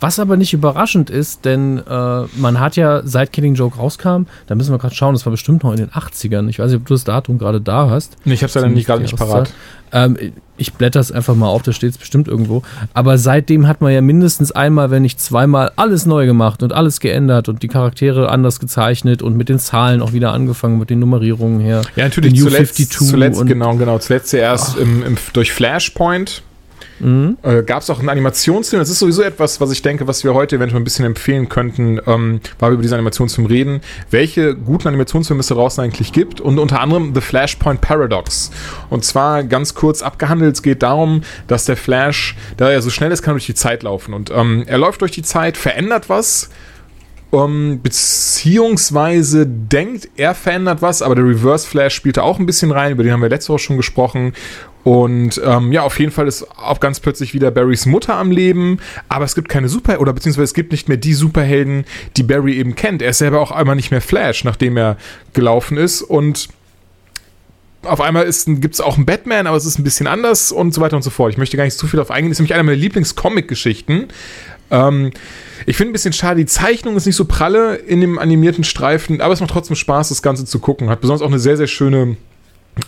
Was 0.00 0.18
aber 0.20 0.36
nicht 0.36 0.52
überraschend 0.52 1.10
ist, 1.10 1.44
denn 1.44 1.78
äh, 1.78 2.22
man 2.36 2.60
hat 2.60 2.76
ja 2.76 3.02
seit 3.04 3.32
Killing 3.32 3.54
Joke 3.54 3.78
rauskam, 3.78 4.26
da 4.46 4.54
müssen 4.54 4.72
wir 4.72 4.78
gerade 4.78 4.94
schauen, 4.94 5.14
das 5.14 5.26
war 5.26 5.32
bestimmt 5.32 5.64
noch 5.64 5.72
in 5.72 5.78
den 5.78 5.90
80ern. 5.90 6.48
Ich 6.48 6.58
weiß 6.60 6.70
nicht, 6.70 6.80
ob 6.80 6.86
du 6.86 6.94
das 6.94 7.04
Datum 7.04 7.38
gerade 7.38 7.60
da 7.60 7.90
hast. 7.90 8.16
Nee, 8.24 8.34
ich 8.34 8.42
habe 8.42 8.48
es 8.48 8.54
ja 8.54 8.68
nicht 8.68 8.86
gerade 8.86 9.02
nicht 9.02 9.16
parat. 9.16 9.52
Ähm, 9.90 10.16
ich 10.56 10.74
blätter 10.74 11.00
es 11.00 11.10
einfach 11.10 11.34
mal 11.34 11.46
auf, 11.46 11.62
da 11.62 11.72
steht 11.72 11.92
es 11.92 11.98
bestimmt 11.98 12.28
irgendwo. 12.28 12.62
Aber 12.92 13.16
seitdem 13.16 13.66
hat 13.66 13.80
man 13.80 13.92
ja 13.92 14.00
mindestens 14.00 14.52
einmal, 14.52 14.90
wenn 14.90 15.02
nicht 15.02 15.20
zweimal, 15.20 15.72
alles 15.76 16.04
neu 16.04 16.26
gemacht 16.26 16.62
und 16.62 16.72
alles 16.72 17.00
geändert 17.00 17.48
und 17.48 17.62
die 17.62 17.68
Charaktere 17.68 18.28
anders 18.28 18.60
gezeichnet 18.60 19.22
und 19.22 19.36
mit 19.36 19.48
den 19.48 19.58
Zahlen 19.58 20.02
auch 20.02 20.12
wieder 20.12 20.32
angefangen, 20.32 20.78
mit 20.78 20.90
den 20.90 20.98
Nummerierungen 20.98 21.60
her. 21.60 21.82
Ja, 21.96 22.04
natürlich. 22.04 22.38
Zuletzt, 22.38 22.76
52 22.76 23.08
zuletzt 23.08 23.46
genau, 23.46 23.76
genau. 23.76 23.98
Zuletzt 23.98 24.28
zuerst 24.30 24.76
im, 24.76 25.02
im, 25.04 25.16
durch 25.32 25.52
Flashpoint 25.52 26.42
Mhm. 27.00 27.38
Äh, 27.42 27.62
Gab 27.62 27.82
es 27.82 27.90
auch 27.90 27.98
einen 27.98 28.08
Animationsfilm? 28.08 28.80
Das 28.80 28.90
ist 28.90 28.98
sowieso 28.98 29.22
etwas, 29.22 29.60
was 29.60 29.70
ich 29.70 29.82
denke, 29.82 30.06
was 30.06 30.24
wir 30.24 30.34
heute 30.34 30.56
eventuell 30.56 30.80
ein 30.80 30.84
bisschen 30.84 31.04
empfehlen 31.04 31.48
könnten, 31.48 32.00
ähm, 32.06 32.40
weil 32.58 32.70
wir 32.70 32.74
über 32.74 32.82
diesen 32.82 32.94
Animationsfilm 32.94 33.46
reden, 33.46 33.80
welche 34.10 34.54
guten 34.54 34.88
Animationsfilme 34.88 35.40
es 35.40 35.48
draußen 35.48 35.82
eigentlich 35.82 36.12
gibt 36.12 36.40
und 36.40 36.58
unter 36.58 36.80
anderem 36.80 37.14
The 37.14 37.20
Flashpoint 37.20 37.80
Paradox. 37.80 38.50
Und 38.90 39.04
zwar 39.04 39.44
ganz 39.44 39.74
kurz 39.74 40.02
abgehandelt, 40.02 40.56
es 40.56 40.62
geht 40.62 40.82
darum, 40.82 41.22
dass 41.46 41.64
der 41.64 41.76
Flash, 41.76 42.36
da 42.56 42.70
er 42.70 42.82
so 42.82 42.90
schnell 42.90 43.12
ist, 43.12 43.22
kann 43.22 43.34
durch 43.34 43.46
die 43.46 43.54
Zeit 43.54 43.82
laufen 43.82 44.14
und 44.14 44.30
ähm, 44.30 44.64
er 44.66 44.78
läuft 44.78 45.00
durch 45.00 45.12
die 45.12 45.22
Zeit, 45.22 45.56
verändert 45.56 46.08
was, 46.08 46.50
um, 47.30 47.72
ähm, 47.72 47.80
beziehungsweise 47.82 49.46
denkt, 49.46 50.08
er 50.16 50.34
verändert 50.34 50.80
was, 50.80 51.02
aber 51.02 51.14
der 51.14 51.24
Reverse 51.24 51.66
Flash 51.66 51.94
spielte 51.94 52.22
auch 52.22 52.38
ein 52.38 52.46
bisschen 52.46 52.70
rein, 52.70 52.92
über 52.92 53.02
den 53.02 53.12
haben 53.12 53.20
wir 53.20 53.28
letzte 53.28 53.52
Woche 53.52 53.62
schon 53.62 53.76
gesprochen. 53.76 54.32
Und 54.84 55.40
ähm, 55.44 55.72
ja, 55.72 55.82
auf 55.82 55.98
jeden 55.98 56.12
Fall 56.12 56.26
ist 56.26 56.46
auch 56.56 56.80
ganz 56.80 57.00
plötzlich 57.00 57.34
wieder 57.34 57.50
Barrys 57.50 57.84
Mutter 57.84 58.14
am 58.14 58.30
Leben, 58.30 58.78
aber 59.08 59.24
es 59.24 59.34
gibt 59.34 59.48
keine 59.48 59.68
Super- 59.68 60.00
oder 60.00 60.12
beziehungsweise 60.12 60.44
es 60.44 60.54
gibt 60.54 60.72
nicht 60.72 60.88
mehr 60.88 60.96
die 60.96 61.14
Superhelden, 61.14 61.84
die 62.16 62.22
Barry 62.22 62.54
eben 62.54 62.74
kennt. 62.74 63.02
Er 63.02 63.10
ist 63.10 63.18
selber 63.18 63.40
auch 63.40 63.50
einmal 63.50 63.76
nicht 63.76 63.90
mehr 63.90 64.00
Flash, 64.00 64.44
nachdem 64.44 64.76
er 64.76 64.96
gelaufen 65.34 65.76
ist 65.76 66.02
und 66.02 66.48
auf 67.82 68.00
einmal 68.00 68.24
gibt 68.24 68.74
es 68.74 68.80
auch 68.80 68.96
einen 68.96 69.06
Batman, 69.06 69.46
aber 69.46 69.56
es 69.56 69.64
ist 69.64 69.78
ein 69.78 69.84
bisschen 69.84 70.06
anders 70.06 70.52
und 70.52 70.74
so 70.74 70.80
weiter 70.80 70.96
und 70.96 71.02
so 71.02 71.10
fort. 71.10 71.32
Ich 71.32 71.38
möchte 71.38 71.56
gar 71.56 71.64
nicht 71.64 71.78
zu 71.78 71.86
viel 71.86 71.98
darauf 71.98 72.10
eingehen. 72.10 72.30
Das 72.30 72.36
ist 72.36 72.40
nämlich 72.40 72.54
einer 72.54 72.64
meiner 72.64 72.76
Lieblings-Comic-Geschichten. 72.76 74.08
Ähm, 74.70 75.12
ich 75.64 75.76
finde 75.76 75.90
ein 75.90 75.92
bisschen 75.92 76.12
schade, 76.12 76.40
die 76.40 76.46
Zeichnung 76.46 76.96
ist 76.96 77.06
nicht 77.06 77.16
so 77.16 77.24
pralle 77.24 77.76
in 77.76 78.00
dem 78.00 78.18
animierten 78.18 78.64
Streifen, 78.64 79.20
aber 79.20 79.32
es 79.32 79.40
macht 79.40 79.50
trotzdem 79.50 79.76
Spaß, 79.76 80.08
das 80.08 80.22
Ganze 80.22 80.44
zu 80.44 80.58
gucken. 80.58 80.90
Hat 80.90 81.00
besonders 81.00 81.22
auch 81.22 81.30
eine 81.30 81.38
sehr, 81.38 81.56
sehr 81.56 81.66
schöne 81.68 82.16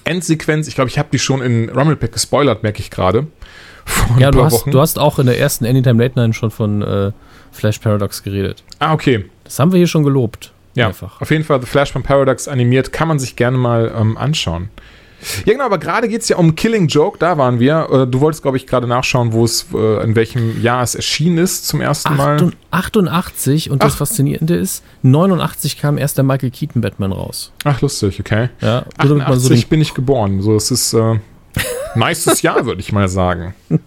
Endsequenz, 0.04 0.68
ich 0.68 0.75
glaube, 0.75 0.90
ich 0.90 0.99
habe 0.99 1.09
die 1.12 1.18
schon 1.18 1.42
in 1.42 1.68
Rummelpack 1.68 2.12
gespoilert, 2.12 2.62
merke 2.62 2.80
ich 2.80 2.90
gerade. 2.90 3.26
Ja, 4.18 4.30
du 4.30 4.44
hast, 4.44 4.66
du 4.66 4.80
hast 4.80 4.99
auch 4.99 5.18
in 5.18 5.26
der 5.26 5.38
ersten 5.38 5.64
Anytime 5.64 6.02
Late 6.02 6.18
Night 6.18 6.37
schon 6.37 6.50
von 6.50 6.82
äh, 6.82 7.12
Flash 7.50 7.78
Paradox 7.78 8.23
geredet. 8.23 8.62
Ah, 8.78 8.92
okay. 8.92 9.25
Das 9.44 9.59
haben 9.59 9.73
wir 9.73 9.78
hier 9.78 9.88
schon 9.88 10.04
gelobt. 10.04 10.52
Ja, 10.75 10.88
einfach. 10.88 11.20
auf 11.20 11.30
jeden 11.30 11.42
Fall 11.42 11.61
The 11.61 11.66
Flash 11.66 11.90
von 11.90 12.02
Paradox 12.02 12.47
animiert, 12.47 12.92
kann 12.92 13.09
man 13.09 13.18
sich 13.18 13.35
gerne 13.35 13.59
mal 13.59 13.92
ähm, 13.97 14.16
anschauen. 14.16 14.68
Ja, 15.45 15.53
genau, 15.53 15.65
aber 15.65 15.79
gerade 15.79 16.09
geht 16.09 16.23
es 16.23 16.29
ja 16.29 16.37
um 16.37 16.55
Killing 16.55 16.89
Joke, 16.89 17.19
da 17.19 17.37
waren 17.39 17.61
wir. 17.61 17.89
Äh, 17.91 18.07
Du 18.07 18.21
wolltest, 18.21 18.43
glaube 18.43 18.57
ich, 18.57 18.67
gerade 18.67 18.87
nachschauen, 18.87 19.33
wo 19.33 19.45
es, 19.45 19.67
äh, 19.75 20.03
in 20.03 20.15
welchem 20.17 20.61
Jahr 20.62 20.83
es 20.83 20.95
erschienen 20.95 21.39
ist 21.39 21.67
zum 21.67 21.81
ersten 21.81 22.17
Mal. 22.17 22.53
88 22.71 23.71
und 23.71 23.83
das 23.83 23.95
Ach. 23.95 23.99
Faszinierende 23.99 24.57
ist, 24.57 24.83
89 25.03 25.79
kam 25.81 25.99
erst 25.99 26.17
der 26.17 26.25
Michael 26.25 26.50
Keaton 26.50 26.81
Batman 26.83 27.12
raus. 27.12 27.53
Ach, 27.65 27.81
lustig, 27.81 28.21
okay. 28.21 28.49
Ja, 28.61 28.85
nur 28.99 29.09
damit 29.09 29.29
man 29.29 29.39
88 29.39 29.43
so 29.43 29.55
den, 29.55 29.69
bin 29.69 29.81
ich 29.81 29.95
geboren. 29.95 30.43
So, 30.43 30.57
es 30.57 30.71
ist 30.71 30.93
äh, 30.95 31.19
nices 31.95 32.43
Jahr, 32.43 32.65
würde 32.67 32.81
ich 32.81 32.93
mal 32.93 33.09
sagen. 33.09 33.55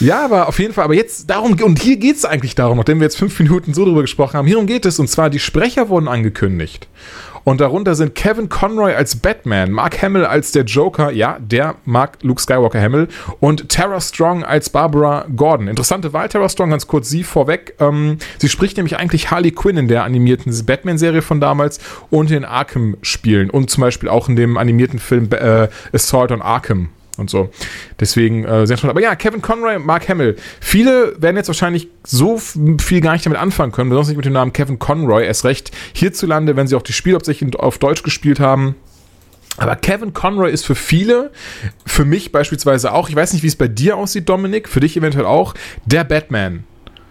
Ja, 0.00 0.24
aber 0.24 0.48
auf 0.48 0.58
jeden 0.58 0.72
Fall, 0.72 0.84
aber 0.84 0.94
jetzt 0.94 1.28
darum, 1.28 1.52
und 1.62 1.78
hier 1.78 1.98
geht 1.98 2.16
es 2.16 2.24
eigentlich 2.24 2.54
darum, 2.54 2.78
nachdem 2.78 3.00
wir 3.00 3.04
jetzt 3.04 3.18
fünf 3.18 3.38
Minuten 3.38 3.74
so 3.74 3.84
drüber 3.84 4.00
gesprochen 4.00 4.38
haben, 4.38 4.46
hierum 4.46 4.66
geht 4.66 4.86
es, 4.86 4.98
und 4.98 5.08
zwar 5.08 5.28
die 5.28 5.38
Sprecher 5.38 5.90
wurden 5.90 6.08
angekündigt. 6.08 6.88
Und 7.44 7.60
darunter 7.60 7.94
sind 7.94 8.14
Kevin 8.14 8.48
Conroy 8.48 8.94
als 8.94 9.16
Batman, 9.16 9.70
Mark 9.70 10.02
Hamill 10.02 10.24
als 10.24 10.52
der 10.52 10.64
Joker, 10.64 11.10
ja, 11.12 11.38
der 11.40 11.76
mag 11.84 12.18
Luke 12.22 12.40
Skywalker 12.40 12.80
Hamill, 12.80 13.08
und 13.40 13.68
Tara 13.68 14.00
Strong 14.00 14.44
als 14.44 14.70
Barbara 14.70 15.26
Gordon. 15.34 15.68
Interessante 15.68 16.12
Wahl, 16.12 16.28
Tara 16.28 16.48
Strong, 16.48 16.70
ganz 16.70 16.86
kurz 16.86 17.10
sie 17.10 17.22
vorweg. 17.22 17.74
Ähm, 17.80 18.18
sie 18.38 18.48
spricht 18.48 18.76
nämlich 18.76 18.96
eigentlich 18.96 19.30
Harley 19.30 19.50
Quinn 19.50 19.76
in 19.76 19.88
der 19.88 20.04
animierten 20.04 20.52
Batman-Serie 20.64 21.22
von 21.22 21.40
damals 21.40 21.80
und 22.10 22.30
in 22.30 22.44
Arkham-Spielen 22.44 23.50
und 23.50 23.70
zum 23.70 23.82
Beispiel 23.82 24.08
auch 24.08 24.28
in 24.28 24.36
dem 24.36 24.56
animierten 24.56 24.98
Film 24.98 25.28
äh, 25.32 25.68
Assault 25.92 26.32
on 26.32 26.42
Arkham 26.42 26.88
und 27.18 27.30
so. 27.30 27.50
Deswegen 28.00 28.44
äh, 28.44 28.66
sehr 28.66 28.76
spannend. 28.76 28.96
Aber 28.96 29.02
ja, 29.02 29.14
Kevin 29.14 29.42
Conroy, 29.42 29.78
Mark 29.78 30.08
Hamill. 30.08 30.36
Viele 30.60 31.20
werden 31.20 31.36
jetzt 31.36 31.48
wahrscheinlich 31.48 31.88
so 32.04 32.38
viel 32.38 33.00
gar 33.00 33.12
nicht 33.12 33.26
damit 33.26 33.38
anfangen 33.38 33.72
können, 33.72 33.90
besonders 33.90 34.08
nicht 34.08 34.16
mit 34.16 34.26
dem 34.26 34.32
Namen 34.32 34.52
Kevin 34.52 34.78
Conroy. 34.78 35.24
Erst 35.24 35.44
recht 35.44 35.70
hierzulande, 35.92 36.56
wenn 36.56 36.66
sie 36.66 36.76
auch 36.76 36.82
die 36.82 36.92
Spiele 36.92 37.18
auf 37.58 37.78
Deutsch 37.78 38.02
gespielt 38.02 38.40
haben. 38.40 38.76
Aber 39.56 39.76
Kevin 39.76 40.12
Conroy 40.12 40.50
ist 40.50 40.66
für 40.66 40.74
viele, 40.74 41.30
für 41.86 42.04
mich 42.04 42.32
beispielsweise 42.32 42.92
auch, 42.92 43.08
ich 43.08 43.14
weiß 43.14 43.32
nicht, 43.32 43.42
wie 43.42 43.48
es 43.48 43.56
bei 43.56 43.68
dir 43.68 43.96
aussieht, 43.96 44.28
Dominik, 44.28 44.68
für 44.68 44.80
dich 44.80 44.96
eventuell 44.96 45.26
auch, 45.26 45.54
der 45.84 46.04
Batman. 46.04 46.64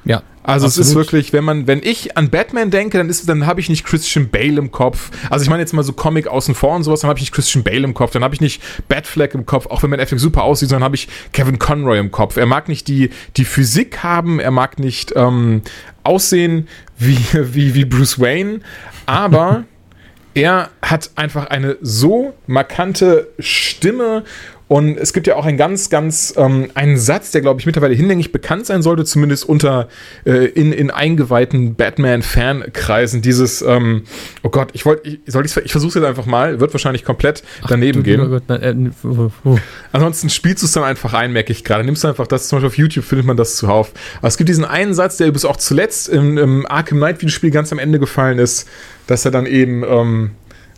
ja. 0.04 0.24
Also 0.44 0.68
es 0.68 0.78
ist 0.78 0.88
Absolut. 0.88 1.06
wirklich, 1.06 1.34
wenn 1.34 1.46
man, 1.46 1.68
wenn 1.68 1.82
ich 1.82 2.18
an 2.18 2.30
Batman 2.30 2.70
denke, 2.70 2.98
dann 2.98 3.10
ist, 3.10 3.28
dann 3.30 3.46
habe 3.46 3.62
ich 3.62 3.70
nicht 3.70 3.86
Christian 3.86 4.30
Bale 4.30 4.58
im 4.58 4.72
Kopf. 4.72 5.10
Also 5.30 5.44
ich 5.44 5.50
meine 5.50 5.62
jetzt 5.62 5.74
mal 5.74 5.84
so 5.84 5.94
Comic 5.94 6.28
außen 6.28 6.54
vor 6.54 6.76
und 6.76 6.84
sowas, 6.84 7.02
dann 7.02 7.10
habe 7.10 7.18
ich 7.18 7.24
nicht 7.24 7.34
Christian 7.34 7.64
Bale 7.64 7.84
im 7.84 7.94
Kopf, 7.94 8.12
dann 8.12 8.24
habe 8.24 8.36
ich 8.36 8.42
nicht 8.42 8.62
Batfleck 8.90 9.34
im 9.36 9.46
Kopf, 9.46 9.68
auch 9.68 9.84
wenn 9.84 9.90
Ben 9.90 10.02
Affleck 10.02 10.20
super 10.20 10.44
aussieht, 10.44 10.70
sondern 10.70 10.84
habe 10.84 10.96
ich 10.96 11.08
Kevin 11.32 11.60
Conroy 11.60 11.98
im 11.98 12.12
Kopf. 12.12 12.36
Er 12.36 12.46
mag 12.46 12.68
nicht 12.68 12.90
die, 12.90 13.10
die 13.38 13.46
Physik 13.46 14.04
haben, 14.04 14.40
er 14.40 14.52
mag 14.52 14.80
nicht 14.80 15.14
ähm, 15.16 15.62
aussehen 16.04 16.68
wie, 16.98 17.18
wie, 17.34 17.74
wie 17.74 17.86
Bruce 17.86 18.20
Wayne, 18.20 18.60
aber 19.06 19.64
er 20.34 20.72
hat 20.82 21.12
einfach 21.16 21.48
eine 21.48 21.78
so 21.82 22.34
markante 22.48 23.30
Stimme 23.40 24.24
und 24.68 24.98
es 24.98 25.14
gibt 25.14 25.28
ja 25.28 25.36
auch 25.36 25.46
einen 25.46 25.58
ganz, 25.58 25.90
ganz, 25.90 26.34
ähm, 26.38 26.70
einen 26.74 26.98
Satz, 26.98 27.32
der, 27.32 27.42
glaube 27.42 27.60
ich, 27.60 27.66
mittlerweile 27.66 27.94
hinlänglich 27.94 28.32
bekannt 28.32 28.66
sein 28.66 28.82
sollte, 28.82 29.04
zumindest 29.06 29.48
unter, 29.48 29.88
äh, 30.26 30.46
in, 30.46 30.72
in 30.72 30.90
eingeweihten 30.90 31.76
Batman-Fankreisen, 31.76 33.22
dieses, 33.22 33.62
ähm, 33.62 34.04
oh 34.42 34.50
Gott, 34.50 34.70
ich 34.74 34.86
wollte, 34.86 35.10
ich, 35.10 35.20
soll 35.28 35.46
ich's, 35.46 35.58
ich 35.58 35.72
versuche 35.72 35.90
es 35.90 35.96
jetzt 35.96 36.06
einfach 36.06 36.26
mal, 36.26 36.60
wird 36.60 36.74
wahrscheinlich 36.74 37.04
komplett 37.06 37.44
daneben 37.68 38.00
Du- 38.00 38.04
gehen. 38.04 38.30
Gott, 38.30 38.44
nein, 38.48 38.94
äh, 39.04 39.08
uh, 39.08 39.32
uh. 39.46 39.58
Ansonsten 39.92 40.30
spielst 40.30 40.64
du 40.64 40.66
es 40.66 40.72
dann 40.72 40.84
einfach 40.84 41.14
ein, 41.14 41.34
merke 41.34 41.52
ich 41.52 41.64
gerade. 41.64 41.84
Nimmst 41.84 42.04
du 42.04 42.08
einfach 42.08 42.28
das, 42.28 42.48
zum 42.48 42.58
Beispiel 42.58 42.68
auf 42.68 42.78
YouTube 42.78 43.06
findet 43.06 43.28
man 43.28 43.38
das 43.38 43.58
zuhauf. 43.58 43.92
Aber 44.20 44.28
es 44.28 44.38
gibt 44.38 44.50
diesen 44.50 44.66
einen 44.66 44.94
Satz, 44.94 45.18
der 45.18 45.30
bis 45.32 45.46
auch 45.46 45.58
zuletzt 45.58 46.10
im, 46.10 46.38
im 46.38 46.66
Arkham 46.66 46.98
Knight 46.98 47.22
Videospiel 47.22 47.52
ganz 47.52 47.72
am 47.72 47.80
Ende 47.80 48.00
gefallen 48.00 48.40
ist, 48.40 48.68
dass 49.08 49.26
er 49.26 49.32
dann 49.32 49.46
eben, 49.46 49.84
ähm, 49.84 50.32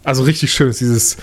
also 0.04 0.24
richtig 0.24 0.52
schön 0.52 0.70
ist, 0.70 0.82
dieses 0.82 1.18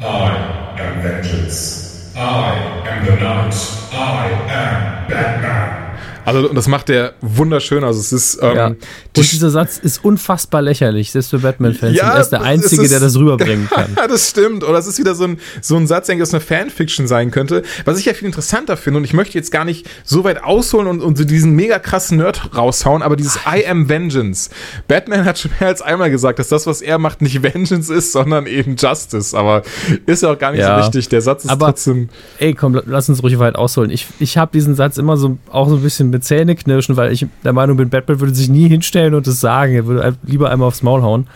I 0.00 0.04
am 0.04 1.02
vengeance. 1.02 1.87
I 2.20 2.82
am 2.84 3.06
the 3.06 3.14
night. 3.14 3.54
I 3.92 4.26
am 4.50 5.08
Batman. 5.08 5.77
Also, 6.28 6.48
und 6.48 6.54
das 6.54 6.68
macht 6.68 6.88
der 6.88 7.14
wunderschön. 7.20 7.84
Also, 7.84 8.00
es 8.00 8.12
ist. 8.12 8.38
Ähm, 8.42 8.56
Ja. 8.56 8.70
die 8.70 9.20
Und 9.20 9.32
dieser 9.32 9.50
Satz 9.50 9.78
ist 9.78 10.04
unfassbar 10.04 10.62
lächerlich, 10.62 11.10
selbst 11.12 11.30
für 11.30 11.38
Batman-Fans. 11.38 11.96
Ja, 11.96 12.14
er 12.14 12.20
ist 12.20 12.30
der 12.30 12.42
Einzige, 12.42 12.82
ist- 12.82 12.90
der 12.92 13.00
das 13.00 13.16
rüberbringen 13.16 13.68
kann. 13.70 13.92
Ja, 13.96 14.06
das 14.06 14.30
stimmt. 14.30 14.64
Oder 14.64 14.78
es 14.78 14.86
ist 14.86 14.98
wieder 14.98 15.14
so 15.14 15.24
ein, 15.24 15.38
so 15.60 15.76
ein 15.76 15.86
Satz, 15.86 16.06
der 16.06 16.14
eigentlich 16.14 16.22
aus 16.28 16.34
einer 16.34 16.40
Fanfiction 16.40 17.06
sein 17.06 17.30
könnte. 17.30 17.62
Was 17.84 17.98
ich 17.98 18.04
ja 18.06 18.14
viel 18.14 18.26
interessanter 18.26 18.76
finde, 18.76 18.98
und 18.98 19.04
ich 19.04 19.12
möchte 19.14 19.36
jetzt 19.36 19.50
gar 19.50 19.64
nicht 19.64 19.86
so 20.04 20.24
weit 20.24 20.42
ausholen 20.44 20.86
und, 20.86 21.00
und 21.00 21.18
so 21.18 21.24
diesen 21.24 21.52
mega 21.52 21.78
krassen 21.78 22.18
Nerd 22.18 22.56
raushauen, 22.56 23.02
aber 23.02 23.16
dieses 23.16 23.36
I 23.46 23.66
am 23.66 23.88
Vengeance. 23.88 24.50
Batman 24.88 25.24
hat 25.24 25.38
schon 25.38 25.50
mehr 25.60 25.68
als 25.68 25.82
einmal 25.82 26.10
gesagt, 26.10 26.38
dass 26.38 26.48
das, 26.48 26.66
was 26.66 26.82
er 26.82 26.98
macht, 26.98 27.22
nicht 27.22 27.42
Vengeance 27.42 27.92
ist, 27.92 28.12
sondern 28.12 28.46
eben 28.46 28.76
Justice. 28.76 29.36
Aber 29.36 29.62
ist 30.06 30.22
ja 30.22 30.32
auch 30.32 30.38
gar 30.38 30.52
nicht 30.52 30.60
Ja. 30.60 30.76
so 30.78 30.82
richtig. 30.84 31.08
Der 31.08 31.20
Satz 31.22 31.44
ist 31.44 31.50
Aber- 31.50 31.66
trotzdem. 31.66 32.08
Ey, 32.38 32.54
komm, 32.54 32.80
lass 32.86 33.08
uns 33.08 33.22
ruhig 33.22 33.38
weit 33.38 33.56
ausholen. 33.56 33.90
Ich, 33.90 34.06
ich 34.18 34.36
habe 34.38 34.50
diesen 34.52 34.74
Satz 34.74 34.98
immer 34.98 35.16
so 35.16 35.38
auch 35.50 35.68
so 35.68 35.76
ein 35.76 35.82
bisschen 35.82 36.10
mit 36.10 36.17
Zähneknirschen, 36.20 36.96
weil 36.96 37.12
ich 37.12 37.26
der 37.44 37.52
Meinung 37.52 37.76
bin, 37.76 37.88
Batman 37.90 38.20
würde 38.20 38.34
sich 38.34 38.48
nie 38.48 38.68
hinstellen 38.68 39.14
und 39.14 39.26
es 39.26 39.40
sagen. 39.40 39.74
Er 39.74 39.86
würde 39.86 40.16
lieber 40.24 40.50
einmal 40.50 40.68
aufs 40.68 40.82
Maul 40.82 41.02
hauen. 41.02 41.26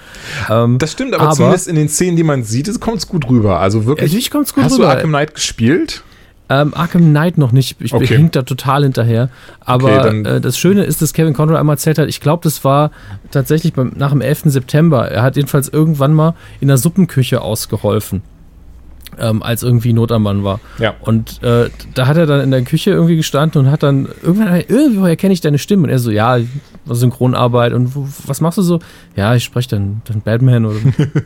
Ähm, 0.51 0.79
Das 0.79 0.93
stimmt, 0.93 1.15
aber, 1.15 1.25
Aber- 1.25 1.33
zumindest 1.35 1.69
in 1.69 1.77
den 1.77 1.89
Szenen, 1.89 2.17
die 2.17 2.23
man 2.25 2.43
sieht, 2.45 2.81
kommt 2.81 2.99
es 2.99 3.09
gut 3.09 3.29
rüber. 3.29 3.59
Also 3.61 3.87
wirklich. 3.87 4.11
Natürlich 4.11 4.31
kommt's 4.31 4.55
gut 4.55 4.65
Hast 4.65 4.75
rüber. 4.75 4.85
du 4.85 4.91
Arkham 4.91 5.11
Knight 5.11 5.35
gespielt? 5.35 6.03
Ähm, 6.49 6.75
Arkham 6.75 7.03
Knight 7.03 7.39
noch 7.39 7.53
nicht. 7.53 7.77
Ich 7.81 7.95
Okay. 7.95 8.07
bin 8.09 8.17
hink 8.19 8.33
da 8.33 8.43
total 8.43 8.83
hinterher. 8.83 9.31
Aber 9.61 10.07
Okay, 10.07 10.23
äh, 10.23 10.41
das 10.41 10.59
Schöne 10.59 10.85
ist, 10.85 11.01
dass 11.01 11.15
Kevin 11.15 11.33
Conroy 11.33 11.57
einmal 11.57 11.75
erzählt 11.75 11.99
hat, 11.99 12.09
ich 12.09 12.21
glaube, 12.21 12.43
das 12.45 12.63
war 12.65 12.91
tatsächlich 13.31 13.73
beim, 13.73 13.93
nach 13.97 14.11
dem 14.11 14.21
11. 14.21 14.51
September. 14.51 15.09
Er 15.11 15.23
hat 15.23 15.37
jedenfalls 15.37 15.69
irgendwann 15.69 16.13
mal 16.13 16.35
in 16.61 16.69
der 16.69 16.77
Suppenküche 16.77 17.41
ausgeholfen. 17.41 18.23
Ähm, 19.19 19.43
als 19.43 19.63
irgendwie 19.63 19.93
Not 19.93 20.11
am 20.11 20.23
Mann 20.23 20.43
war. 20.43 20.59
Ja. 20.79 20.95
Und 21.01 21.43
äh, 21.43 21.69
da 21.95 22.07
hat 22.07 22.17
er 22.17 22.25
dann 22.25 22.41
in 22.41 22.51
der 22.51 22.63
Küche 22.63 22.93
irgendwie 22.93 23.17
gestanden 23.17 23.61
und 23.61 23.71
hat 23.71 23.83
dann 23.83 24.09
irgendwann, 24.23 24.63
irgendwo 24.67 25.05
erkenne 25.05 25.35
ich 25.35 25.43
deine 25.43 25.59
Stimme. 25.59 25.85
Und 25.85 25.91
er 25.91 25.99
so, 25.99 26.11
ja, 26.11 26.39
was 26.85 27.01
Synchronarbeit 27.01 27.73
und 27.73 27.95
wo, 27.95 28.09
was 28.27 28.41
machst 28.41 28.59
du 28.59 28.63
so? 28.63 28.81
Ja, 29.15 29.35
ich 29.35 29.45
spreche 29.45 29.69
dann, 29.69 30.03
dann 30.05 30.23
Batman 30.23 30.65
oder 30.65 30.79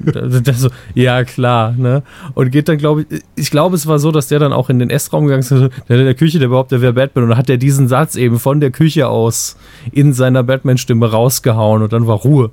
der 0.41 0.55
so, 0.55 0.69
ja 0.95 1.25
klar, 1.25 1.73
ne? 1.77 2.03
Und 2.35 2.51
geht 2.51 2.69
dann, 2.69 2.79
glaube 2.79 3.07
ich, 3.09 3.23
ich 3.37 3.51
glaube, 3.51 3.77
es 3.77 3.87
war 3.87 3.99
so, 3.99 4.11
dass 4.11 4.29
der 4.29 4.39
dann 4.39 4.53
auch 4.53 4.69
in 4.69 4.79
den 4.79 4.91
Essraum 4.91 5.27
gegangen 5.27 5.41
ist, 5.41 5.51
der 5.51 5.71
in 5.99 6.05
der 6.05 6.15
Küche, 6.15 6.39
der 6.39 6.49
behauptet, 6.49 6.73
der 6.79 6.83
wäre 6.83 6.93
Batman 6.93 7.25
und 7.25 7.31
dann 7.31 7.39
hat 7.39 7.49
er 7.49 7.57
diesen 7.57 7.89
Satz 7.89 8.17
eben 8.17 8.39
von 8.39 8.61
der 8.61 8.71
Küche 8.71 9.09
aus 9.09 9.57
in 9.93 10.13
seiner 10.13 10.43
Batman-Stimme 10.43 11.11
rausgehauen 11.11 11.83
und 11.83 11.93
dann 11.93 12.07
war 12.07 12.17
Ruhe. 12.17 12.51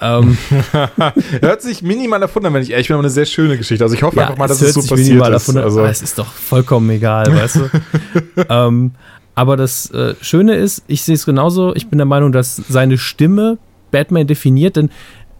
Ähm, 0.00 0.36
Hört 1.40 1.62
sich 1.62 1.82
minimal 1.82 2.20
davon 2.20 2.44
an, 2.46 2.54
wenn 2.54 2.62
ich 2.62 2.70
ehrlich 2.70 2.88
bin, 2.88 2.94
aber 2.94 3.02
eine 3.02 3.10
sehr 3.10 3.26
schöne 3.26 3.58
Geschichte. 3.58 3.84
Also 3.84 3.94
ich 3.94 4.02
hoffe 4.02 4.20
einfach 4.20 4.36
mal, 4.36 4.46
dass 4.46 4.60
es 4.60 4.74
so 4.74 4.80
sich 4.80 4.90
passiert 4.90 5.08
minimal 5.08 5.34
ist. 5.34 5.48
davon 5.48 5.62
also, 5.62 5.84
es 5.84 6.02
ist 6.02 6.18
doch 6.18 6.32
vollkommen 6.32 6.88
egal, 6.90 7.26
weißt 7.34 7.56
du. 7.56 7.70
ähm, 8.48 8.92
aber 9.34 9.56
das 9.56 9.90
äh, 9.90 10.14
Schöne 10.20 10.56
ist, 10.56 10.84
ich 10.86 11.02
sehe 11.02 11.14
es 11.14 11.24
genauso, 11.24 11.74
ich 11.74 11.88
bin 11.88 11.98
der 11.98 12.06
Meinung, 12.06 12.32
dass 12.32 12.56
seine 12.56 12.98
Stimme 12.98 13.58
Batman 13.90 14.26
definiert, 14.26 14.76
denn 14.76 14.90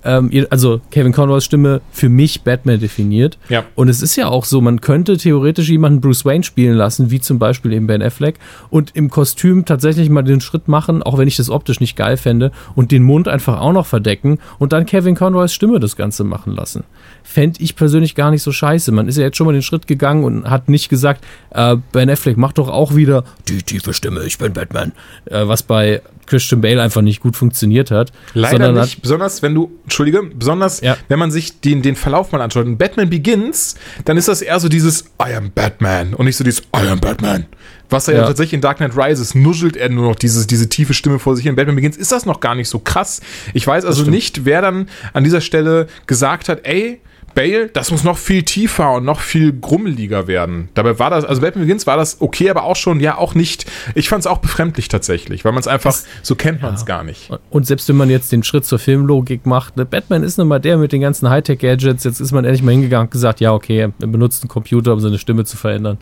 ähm, 0.05 0.31
also 0.51 0.81
Kevin 0.91 1.13
Conroys 1.13 1.45
Stimme 1.45 1.81
für 1.91 2.09
mich 2.09 2.43
Batman 2.43 2.81
definiert. 2.81 3.39
Ja. 3.49 3.65
Und 3.75 3.89
es 3.89 4.03
ist 4.03 4.17
ja 4.17 4.29
auch 4.29 4.45
so, 4.45 4.61
man 4.61 4.81
könnte 4.81 5.17
theoretisch 5.17 5.69
jemanden 5.69 6.01
Bruce 6.01 6.25
Wayne 6.25 6.45
spielen 6.45 6.75
lassen, 6.75 7.11
wie 7.11 7.21
zum 7.21 7.39
Beispiel 7.39 7.73
eben 7.73 7.87
Ben 7.87 8.03
Affleck, 8.03 8.39
und 8.71 8.95
im 8.95 9.11
Kostüm 9.11 9.65
tatsächlich 9.65 10.09
mal 10.11 10.23
den 10.23 10.41
Schritt 10.41 10.69
machen, 10.69 11.03
auch 11.03 11.19
wenn 11.19 11.29
ich 11.29 11.37
das 11.37 11.51
optisch 11.51 11.81
nicht 11.81 11.97
geil 11.97 12.17
fände, 12.17 12.53
und 12.75 12.93
den 12.93 13.03
Mund 13.03 13.29
einfach 13.29 13.61
auch 13.61 13.73
noch 13.73 13.87
verdecken 13.87 14.39
und 14.59 14.73
dann 14.73 14.87
Kevin 14.87 15.15
Conroys 15.15 15.53
Stimme 15.53 15.81
das 15.81 15.97
Ganze 15.97 16.25
machen 16.25 16.55
lassen. 16.55 16.85
Fände 17.23 17.61
ich 17.63 17.77
persönlich 17.77 18.15
gar 18.15 18.31
nicht 18.31 18.43
so 18.43 18.53
scheiße. 18.53 18.93
Man 18.93 19.09
ist 19.09 19.17
ja 19.17 19.25
jetzt 19.25 19.37
schon 19.37 19.47
mal 19.47 19.53
den 19.53 19.63
Schritt 19.63 19.87
gegangen 19.87 20.25
und 20.25 20.49
hat 20.49 20.69
nicht 20.69 20.89
gesagt, 20.89 21.25
äh, 21.51 21.77
Ben 21.93 22.11
Affleck, 22.11 22.37
mach 22.37 22.53
doch 22.53 22.69
auch 22.69 22.95
wieder 22.95 23.25
die 23.49 23.63
tiefe 23.63 23.93
Stimme, 23.93 24.25
ich 24.25 24.39
bin 24.39 24.53
Batman. 24.53 24.93
Äh, 25.27 25.47
was 25.47 25.63
bei 25.63 26.03
Christian 26.31 26.61
Bale 26.61 26.81
einfach 26.81 27.03
nicht 27.03 27.21
gut 27.21 27.37
funktioniert 27.37 27.91
hat. 27.91 28.13
Leider 28.35 28.53
sondern 28.53 28.77
hat- 28.79 28.85
nicht, 28.87 29.03
besonders 29.03 29.43
wenn 29.43 29.55
du, 29.55 29.71
Entschuldige, 29.83 30.23
besonders 30.23 30.81
Ja. 30.81 30.97
wenn 31.09 31.19
man 31.19 31.31
sich 31.31 31.61
den, 31.61 31.83
den 31.83 31.97
Verlauf 31.97 32.31
mal 32.33 32.41
anschaut. 32.41 32.65
In 32.67 32.79
Batman 32.79 33.11
Begins, 33.11 33.75
dann 34.05 34.17
ist 34.17 34.29
das 34.29 34.41
eher 34.41 34.59
so 34.61 34.69
dieses 34.69 35.07
I 35.21 35.35
am 35.35 35.51
Batman 35.51 36.15
und 36.15 36.25
nicht 36.27 36.37
so 36.37 36.45
dieses 36.45 36.61
I 36.75 36.87
am 36.89 37.01
Batman. 37.01 37.47
Was 37.91 38.07
er 38.07 38.15
ja, 38.15 38.21
Ja. 38.21 38.27
tatsächlich 38.29 38.55
in 38.55 38.61
Dark 38.61 38.77
Knight 38.77 38.97
Rises 38.97 39.35
nuschelt 39.35 39.77
er 39.77 39.89
nur 39.89 40.09
noch 40.09 40.15
dieses, 40.17 40.47
diese 40.47 40.69
tiefe 40.69 40.95
Stimme 40.95 41.19
vor 41.19 41.35
sich 41.35 41.43
hin. 41.43 41.51
In 41.51 41.57
Batman 41.57 41.75
Begins 41.75 41.97
ist 41.97 42.13
das 42.13 42.25
noch 42.25 42.39
gar 42.41 42.55
nicht 42.55 42.69
so 42.69 42.79
krass. 42.79 43.21
Ich 43.53 43.67
weiß 43.67 43.85
also 43.85 44.05
nicht, 44.09 44.45
wer 44.45 44.63
dann 44.63 44.89
an 45.13 45.25
dieser 45.25 45.41
Stelle 45.41 45.89
gesagt 46.07 46.49
hat, 46.49 46.61
ey, 46.65 47.01
Bale, 47.41 47.69
das 47.69 47.91
muss 47.91 48.05
noch 48.05 48.19
viel 48.19 48.43
tiefer 48.43 48.93
und 48.93 49.05
noch 49.05 49.21
viel 49.21 49.59
grummeliger 49.59 50.27
werden. 50.27 50.69
Dabei 50.75 50.99
war 50.99 51.09
das, 51.09 51.25
also 51.25 51.41
Batman 51.41 51.65
Begins 51.65 51.87
war 51.87 51.97
das 51.97 52.21
okay, 52.21 52.51
aber 52.51 52.65
auch 52.65 52.77
schon, 52.77 53.01
ja, 53.01 53.17
auch 53.17 53.35
nicht. 53.35 53.65
Ich 53.95 54.11
fand 54.11 54.21
es 54.21 54.27
auch 54.27 54.39
befremdlich 54.39 54.89
tatsächlich, 54.89 55.45
weil 55.45 55.53
man 55.53 55.61
es 55.61 55.67
einfach, 55.67 55.97
so 56.23 56.35
kennt 56.35 56.61
man 56.61 56.75
es 56.75 56.85
gar 56.85 57.03
nicht. 57.03 57.31
Und 57.49 57.67
selbst 57.67 57.89
wenn 57.89 57.97
man 57.97 58.11
jetzt 58.11 58.31
den 58.31 58.43
Schritt 58.43 58.67
zur 58.67 58.79
Filmlogik 58.79 59.47
macht, 59.47 59.79
ne, 59.79 59.87
Batman 59.87 60.23
ist 60.23 60.37
nun 60.37 60.49
mal 60.49 60.59
der 60.59 60.77
mit 60.77 60.93
den 60.93 61.01
ganzen 61.01 61.31
Hightech-Gadgets, 61.31 62.05
jetzt 62.05 62.21
ist 62.21 62.33
man 62.33 62.45
endlich 62.45 62.63
mal 62.63 62.73
hingegangen 62.73 63.07
und 63.07 63.11
gesagt, 63.11 63.41
ja, 63.41 63.55
okay, 63.55 63.79
er 63.79 64.07
benutzt 64.07 64.43
einen 64.43 64.51
Computer, 64.51 64.93
um 64.93 65.01
seine 65.01 65.19
Stimme 65.19 65.45
zu 65.45 65.57
verändern. 65.57 65.97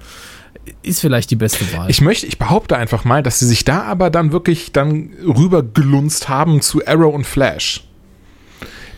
Ist 0.82 1.00
vielleicht 1.00 1.30
die 1.30 1.36
beste 1.36 1.64
Wahl. 1.76 1.88
Ich 1.88 2.00
möchte, 2.00 2.26
ich 2.26 2.38
behaupte 2.38 2.76
einfach 2.76 3.04
mal, 3.04 3.22
dass 3.22 3.38
sie 3.38 3.46
sich 3.46 3.64
da 3.64 3.82
aber 3.82 4.10
dann 4.10 4.32
wirklich 4.32 4.72
dann 4.72 5.10
rübergelunzt 5.24 6.28
haben 6.28 6.60
zu 6.60 6.84
Arrow 6.86 7.14
und 7.14 7.26
Flash. 7.26 7.87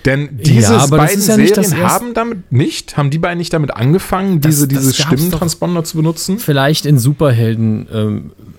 Denn 0.06 0.38
diese 0.42 0.72
das 0.74 0.90
beiden 0.90 1.20
ja 1.20 1.36
Serien 1.36 1.82
haben 1.82 2.14
damit 2.14 2.50
nicht, 2.52 2.96
haben 2.96 3.10
die 3.10 3.18
beiden 3.18 3.38
nicht 3.38 3.52
damit 3.52 3.74
angefangen, 3.76 4.40
Das- 4.40 4.50
diese, 4.50 4.68
das 4.68 4.78
diese 4.80 4.94
Stimmentransponder 4.94 5.84
zu 5.84 5.96
benutzen? 5.96 6.38
Vielleicht 6.38 6.86
in 6.86 6.98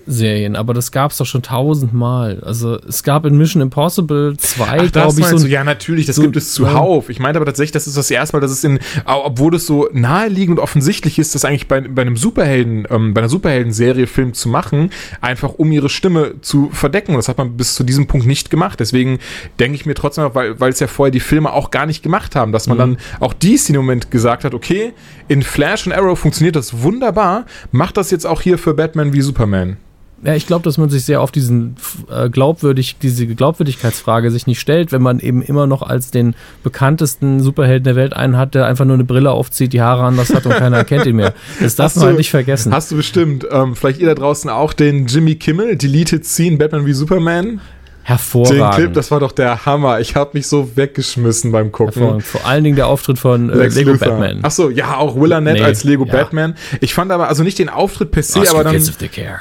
Superhelden-Serien, 0.06 0.56
aber 0.56 0.74
das 0.74 0.92
gab 0.92 1.10
es 1.10 1.18
doch 1.18 1.26
schon 1.26 1.42
tausendmal. 1.42 2.40
Also 2.44 2.78
es 2.88 3.02
gab 3.02 3.24
in 3.26 3.36
Mission 3.36 3.62
Impossible 3.62 4.36
2, 4.36 4.64
Ach, 4.64 4.76
das 4.82 4.92
glaube 4.92 5.20
ich, 5.20 5.26
so 5.26 5.36
ein 5.46 5.50
ja, 5.50 5.64
natürlich, 5.64 6.06
das 6.06 6.16
so- 6.16 6.22
gibt 6.22 6.36
es 6.36 6.52
zuhauf. 6.54 7.08
Ich 7.08 7.18
meinte 7.20 7.38
aber 7.38 7.46
tatsächlich, 7.46 7.72
das 7.72 7.86
ist 7.86 7.96
das 7.96 8.10
erste 8.10 8.36
Mal, 8.36 8.40
dass 8.40 8.50
es 8.50 8.64
in, 8.64 8.78
obwohl 9.04 9.54
es 9.54 9.66
so 9.66 9.88
naheliegend 9.92 10.58
und 10.58 10.62
offensichtlich 10.62 11.18
ist, 11.18 11.34
das 11.34 11.44
eigentlich 11.44 11.68
bei, 11.68 11.80
bei 11.80 12.02
einem 12.02 12.16
Superhelden, 12.16 12.86
ähm, 12.90 13.14
bei 13.14 13.20
einer 13.20 13.28
Superhelden-Serie 13.28 14.06
Film 14.06 14.34
zu 14.34 14.48
machen, 14.48 14.90
einfach 15.20 15.54
um 15.54 15.70
ihre 15.72 15.88
Stimme 15.88 16.34
zu 16.40 16.70
verdecken. 16.72 17.12
Und 17.12 17.18
das 17.18 17.28
hat 17.28 17.38
man 17.38 17.56
bis 17.56 17.74
zu 17.74 17.84
diesem 17.84 18.06
Punkt 18.06 18.26
nicht 18.26 18.50
gemacht. 18.50 18.80
Deswegen 18.80 19.18
denke 19.58 19.76
ich 19.76 19.86
mir 19.86 19.94
trotzdem, 19.94 20.28
weil, 20.34 20.58
weil 20.60 20.70
es 20.70 20.80
ja 20.80 20.86
vorher 20.86 21.10
die 21.10 21.20
Filme 21.20 21.52
auch 21.52 21.70
gar 21.70 21.86
nicht 21.86 22.02
gemacht 22.02 22.36
haben, 22.36 22.52
dass 22.52 22.66
man 22.66 22.78
dann 22.78 22.96
auch 23.20 23.32
dies 23.32 23.68
in 23.68 23.74
dem 23.74 23.82
Moment 23.82 24.10
gesagt 24.10 24.44
hat, 24.44 24.54
okay, 24.54 24.92
in 25.28 25.42
Flash 25.42 25.86
und 25.86 25.92
Arrow 25.92 26.18
funktioniert 26.18 26.56
das 26.56 26.82
wunderbar, 26.82 27.46
macht 27.70 27.96
das 27.96 28.10
jetzt 28.10 28.26
auch 28.26 28.40
hier 28.40 28.58
für 28.58 28.74
Batman 28.74 29.12
wie 29.12 29.20
Superman. 29.22 29.76
Ja, 30.24 30.34
ich 30.34 30.46
glaube, 30.46 30.62
dass 30.62 30.78
man 30.78 30.88
sich 30.88 31.04
sehr 31.04 31.20
auf 31.20 31.32
diesen 31.32 31.76
äh, 32.08 32.30
glaubwürdig, 32.30 32.96
diese 33.02 33.26
Glaubwürdigkeitsfrage 33.26 34.30
sich 34.30 34.46
nicht 34.46 34.60
stellt, 34.60 34.92
wenn 34.92 35.02
man 35.02 35.18
eben 35.18 35.42
immer 35.42 35.66
noch 35.66 35.82
als 35.82 36.12
den 36.12 36.34
bekanntesten 36.62 37.40
Superhelden 37.40 37.84
der 37.84 37.96
Welt 37.96 38.14
einen 38.14 38.36
hat, 38.36 38.54
der 38.54 38.66
einfach 38.66 38.84
nur 38.84 38.94
eine 38.94 39.04
Brille 39.04 39.32
aufzieht, 39.32 39.72
die 39.72 39.80
Haare 39.80 40.04
anders 40.04 40.32
hat 40.32 40.46
und 40.46 40.52
keiner 40.52 40.76
erkennt 40.76 41.06
ihn 41.06 41.16
mehr. 41.16 41.34
Das 41.60 41.76
darf 41.76 41.96
man 41.96 42.06
halt 42.06 42.18
nicht 42.18 42.30
vergessen. 42.30 42.72
Hast 42.72 42.90
du 42.90 42.96
bestimmt. 42.96 43.46
Ähm, 43.50 43.76
vielleicht 43.76 44.00
ihr 44.00 44.06
da 44.06 44.14
draußen 44.14 44.48
auch 44.50 44.72
den 44.72 45.06
Jimmy 45.06 45.34
Kimmel, 45.36 45.76
Deleted 45.76 46.24
Scene, 46.24 46.56
Batman 46.56 46.86
wie 46.86 46.92
Superman. 46.92 47.46
Den 47.46 47.60
Hervorragend. 48.04 48.74
Clip, 48.74 48.92
das 48.94 49.10
war 49.12 49.20
doch 49.20 49.30
der 49.30 49.64
Hammer. 49.64 50.00
Ich 50.00 50.16
habe 50.16 50.30
mich 50.34 50.48
so 50.48 50.76
weggeschmissen 50.76 51.52
beim 51.52 51.70
Gucken. 51.70 52.20
Vor 52.20 52.44
allen 52.44 52.64
Dingen 52.64 52.74
der 52.74 52.88
Auftritt 52.88 53.18
von 53.18 53.48
äh, 53.48 53.68
Lego 53.68 53.92
Luthor. 53.92 54.08
Batman. 54.08 54.40
Ach 54.42 54.50
so, 54.50 54.70
ja, 54.70 54.96
auch 54.96 55.14
Will 55.14 55.32
Arnett 55.32 55.54
Nee, 55.54 55.62
als 55.62 55.84
Lego 55.84 56.04
ja. 56.06 56.12
Batman. 56.12 56.56
Ich 56.80 56.94
fand 56.94 57.12
aber, 57.12 57.28
also 57.28 57.44
nicht 57.44 57.60
den 57.60 57.68
Auftritt 57.68 58.10
per 58.10 58.24
se, 58.24 58.40
aber 58.50 58.64
dann, 58.64 58.74
Kids 58.74 58.88
of 58.88 58.96
the 58.98 59.08
Care. 59.08 59.38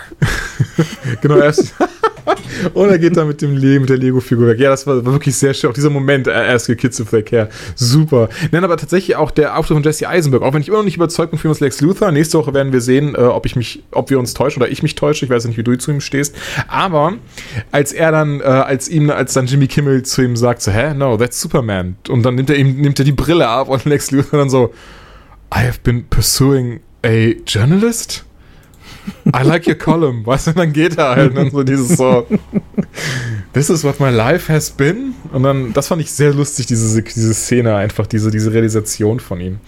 genau, 1.21 1.37
erst, 1.37 1.73
und 2.73 2.89
er 2.89 2.99
geht 2.99 3.17
da 3.17 3.25
mit 3.25 3.41
dem 3.41 3.55
Le 3.55 3.79
der 3.81 3.97
Lego-Figur 3.97 4.47
weg. 4.47 4.59
Ja, 4.59 4.69
das 4.69 4.85
war, 4.85 5.03
war 5.05 5.13
wirklich 5.13 5.35
sehr 5.35 5.53
schön. 5.53 5.69
Auch 5.69 5.73
dieser 5.73 5.89
Moment, 5.89 6.27
äh, 6.27 6.47
erst 6.47 6.67
Kids 6.77 7.01
of 7.01 7.09
the 7.09 7.21
Care. 7.21 7.49
Super. 7.75 8.29
Nein, 8.51 8.63
aber 8.63 8.77
tatsächlich 8.77 9.15
auch 9.15 9.31
der 9.31 9.57
Auftritt 9.57 9.75
von 9.75 9.83
Jesse 9.83 10.07
Eisenberg. 10.07 10.43
Auch 10.43 10.53
wenn 10.53 10.61
ich 10.61 10.67
immer 10.67 10.77
noch 10.77 10.85
nicht 10.85 10.97
überzeugt 10.97 11.31
bin 11.31 11.49
uns 11.49 11.59
Lex 11.59 11.81
Luthor. 11.81 12.11
Nächste 12.11 12.37
Woche 12.37 12.53
werden 12.53 12.71
wir 12.71 12.81
sehen, 12.81 13.15
äh, 13.15 13.19
ob 13.19 13.45
ich 13.45 13.55
mich, 13.55 13.83
ob 13.91 14.09
wir 14.09 14.19
uns 14.19 14.33
täuschen 14.33 14.61
oder 14.61 14.71
ich 14.71 14.83
mich 14.83 14.95
täusche. 14.95 15.25
Ich 15.25 15.31
weiß 15.31 15.45
nicht, 15.45 15.57
wie 15.57 15.63
du 15.63 15.77
zu 15.77 15.91
ihm 15.91 16.01
stehst. 16.01 16.35
Aber 16.67 17.13
als 17.71 17.93
er 17.93 18.11
dann, 18.11 18.41
äh, 18.41 18.43
als 18.43 18.89
ihm, 18.89 19.09
als 19.09 19.33
dann 19.33 19.47
Jimmy 19.47 19.67
Kimmel 19.67 20.03
zu 20.03 20.21
ihm 20.21 20.35
sagt, 20.35 20.61
so, 20.61 20.71
hä, 20.71 20.93
no, 20.93 21.17
that's 21.17 21.39
Superman. 21.39 21.95
Und 22.09 22.23
dann 22.23 22.35
nimmt 22.35 22.49
er 22.49 22.57
ihm, 22.57 22.77
nimmt 22.79 22.99
er 22.99 23.05
die 23.05 23.11
Brille 23.11 23.47
ab 23.47 23.69
und 23.69 23.85
Lex 23.91 24.11
Luthor 24.11 24.39
dann 24.39 24.49
so, 24.49 24.73
I 25.53 25.59
have 25.59 25.79
been 25.83 26.05
pursuing 26.09 26.79
a 27.03 27.33
journalist? 27.45 28.23
I 29.25 29.43
like 29.43 29.67
your 29.67 29.75
column. 29.75 30.23
Weißt 30.25 30.47
du, 30.47 30.51
dann 30.53 30.73
geht 30.73 30.97
er 30.97 31.15
halt 31.15 31.29
und 31.31 31.35
dann 31.35 31.51
so 31.51 31.63
dieses 31.63 31.97
so, 31.97 32.25
this 33.53 33.69
is 33.69 33.83
what 33.83 33.99
my 33.99 34.09
life 34.09 34.51
has 34.51 34.69
been. 34.69 35.13
Und 35.31 35.43
dann, 35.43 35.73
das 35.73 35.87
fand 35.87 36.01
ich 36.01 36.11
sehr 36.11 36.33
lustig, 36.33 36.65
diese, 36.67 37.01
diese 37.01 37.33
Szene, 37.33 37.75
einfach 37.75 38.07
diese, 38.07 38.31
diese 38.31 38.53
Realisation 38.53 39.19
von 39.19 39.39
ihm. 39.39 39.59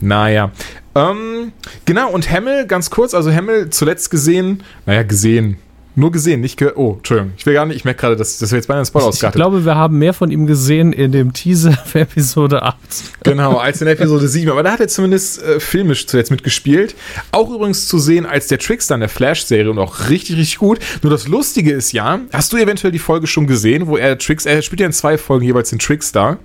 Naja. 0.00 0.52
Ähm, 0.94 1.52
genau, 1.84 2.10
und 2.10 2.30
Hemmel, 2.30 2.66
ganz 2.66 2.90
kurz, 2.90 3.14
also 3.14 3.30
Hemmel 3.30 3.70
zuletzt 3.70 4.10
gesehen, 4.10 4.62
naja, 4.86 5.02
gesehen. 5.02 5.58
Nur 5.98 6.12
gesehen, 6.12 6.42
nicht 6.42 6.58
gehört. 6.58 6.76
Oh, 6.76 6.94
Entschuldigung. 6.98 7.32
Ich 7.38 7.46
will 7.46 7.54
gar 7.54 7.64
nicht, 7.66 7.76
ich 7.76 7.84
merke 7.86 8.00
gerade, 8.02 8.16
dass 8.16 8.38
das 8.38 8.50
wäre 8.50 8.58
jetzt 8.58 8.66
beinahe 8.66 8.82
ein 8.82 8.86
Spoiler 8.86 9.06
Ich 9.06 9.08
ausgeartet. 9.08 9.38
glaube, 9.40 9.64
wir 9.64 9.74
haben 9.76 9.98
mehr 9.98 10.12
von 10.12 10.30
ihm 10.30 10.46
gesehen 10.46 10.92
in 10.92 11.10
dem 11.10 11.32
Teaser 11.32 11.72
für 11.86 12.00
Episode 12.00 12.62
8. 12.62 12.76
Genau, 13.24 13.56
als 13.56 13.80
in 13.80 13.88
Episode 13.88 14.28
7. 14.28 14.50
Aber 14.50 14.62
da 14.62 14.72
hat 14.72 14.80
er 14.80 14.88
zumindest 14.88 15.42
äh, 15.42 15.58
filmisch 15.58 16.06
zuletzt 16.06 16.30
mitgespielt. 16.30 16.94
Auch 17.32 17.50
übrigens 17.50 17.88
zu 17.88 17.98
sehen 17.98 18.26
als 18.26 18.46
der 18.48 18.58
Trickster 18.58 18.94
in 18.94 19.00
der 19.00 19.08
Flash-Serie 19.08 19.70
und 19.70 19.78
auch 19.78 20.10
richtig, 20.10 20.36
richtig 20.36 20.58
gut. 20.58 20.78
Nur 21.02 21.10
das 21.10 21.28
Lustige 21.28 21.72
ist 21.72 21.92
ja, 21.92 22.20
hast 22.32 22.52
du 22.52 22.58
eventuell 22.58 22.92
die 22.92 22.98
Folge 22.98 23.26
schon 23.26 23.46
gesehen, 23.46 23.86
wo 23.86 23.96
er 23.96 24.18
Tricks, 24.18 24.44
er 24.44 24.60
spielt 24.60 24.80
ja 24.80 24.86
in 24.86 24.92
zwei 24.92 25.16
Folgen 25.16 25.46
jeweils 25.46 25.70
den 25.70 25.78
Trickster. 25.78 26.36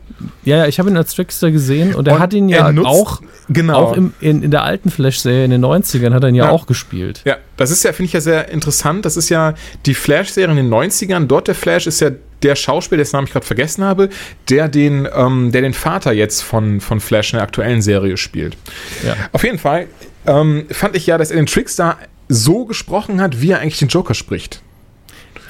Ja, 0.46 0.58
ja, 0.58 0.68
ich 0.68 0.80
habe 0.80 0.90
ihn 0.90 0.96
als 0.98 1.14
Trickster 1.16 1.52
gesehen 1.52 1.94
und 1.96 2.08
er 2.08 2.16
Und 2.16 2.20
hat 2.22 2.34
ihn 2.34 2.48
ja 2.48 2.72
nutzt- 2.72 2.86
auch, 2.88 3.22
genau. 3.50 3.76
auch 3.80 3.98
im, 3.98 4.14
in, 4.22 4.44
in 4.44 4.52
der 4.52 4.64
alten 4.64 4.92
Flash-Serie 4.92 5.46
in 5.46 5.52
den 5.52 5.66
90ern 5.66 6.14
hat 6.14 6.24
er 6.24 6.30
ihn 6.30 6.36
ja, 6.36 6.46
Ja. 6.46 6.52
auch 6.52 6.68
gespielt. 6.68 7.22
Ja, 7.26 7.38
das 7.58 7.72
ist 7.72 7.84
ja, 7.84 7.92
finde 7.92 8.06
ich 8.08 8.14
ja 8.14 8.22
sehr 8.22 8.50
interessant. 8.50 9.04
Das 9.06 9.18
ist 9.18 9.30
ja 9.30 9.41
die 9.86 9.94
Flash-Serie 9.94 10.58
in 10.58 10.70
den 10.70 10.74
90ern. 10.74 11.28
Dort 11.28 11.48
der 11.48 11.56
Flash 11.56 11.88
ist 11.88 12.02
ja 12.02 12.12
der 12.44 12.56
Schauspieler, 12.56 13.00
dessen 13.00 13.16
Namen 13.16 13.28
ich 13.28 13.34
gerade 13.34 13.46
vergessen 13.46 13.84
habe, 13.84 14.10
der 14.50 14.68
den, 14.68 15.08
ähm, 15.14 15.52
der 15.52 15.62
den 15.62 15.74
Vater 15.74 16.12
jetzt 16.12 16.42
von, 16.42 16.82
von 16.82 17.00
Flash 17.00 17.34
in 17.34 17.38
der 17.38 17.44
aktuellen 17.44 17.82
Serie 17.82 18.18
spielt. 18.18 18.58
Ja. 19.06 19.16
Auf 19.32 19.44
jeden 19.44 19.60
Fall 19.60 19.88
ähm, 20.26 20.66
fand 20.72 20.96
ich 20.96 21.08
ja, 21.08 21.18
dass 21.18 21.32
er 21.32 21.38
den 21.38 21.46
Trickster 21.46 21.98
so 22.28 22.66
gesprochen 22.66 23.22
hat, 23.22 23.42
wie 23.42 23.52
er 23.52 23.60
eigentlich 23.60 23.80
den 23.80 23.90
Joker 23.90 24.14
spricht. 24.14 24.62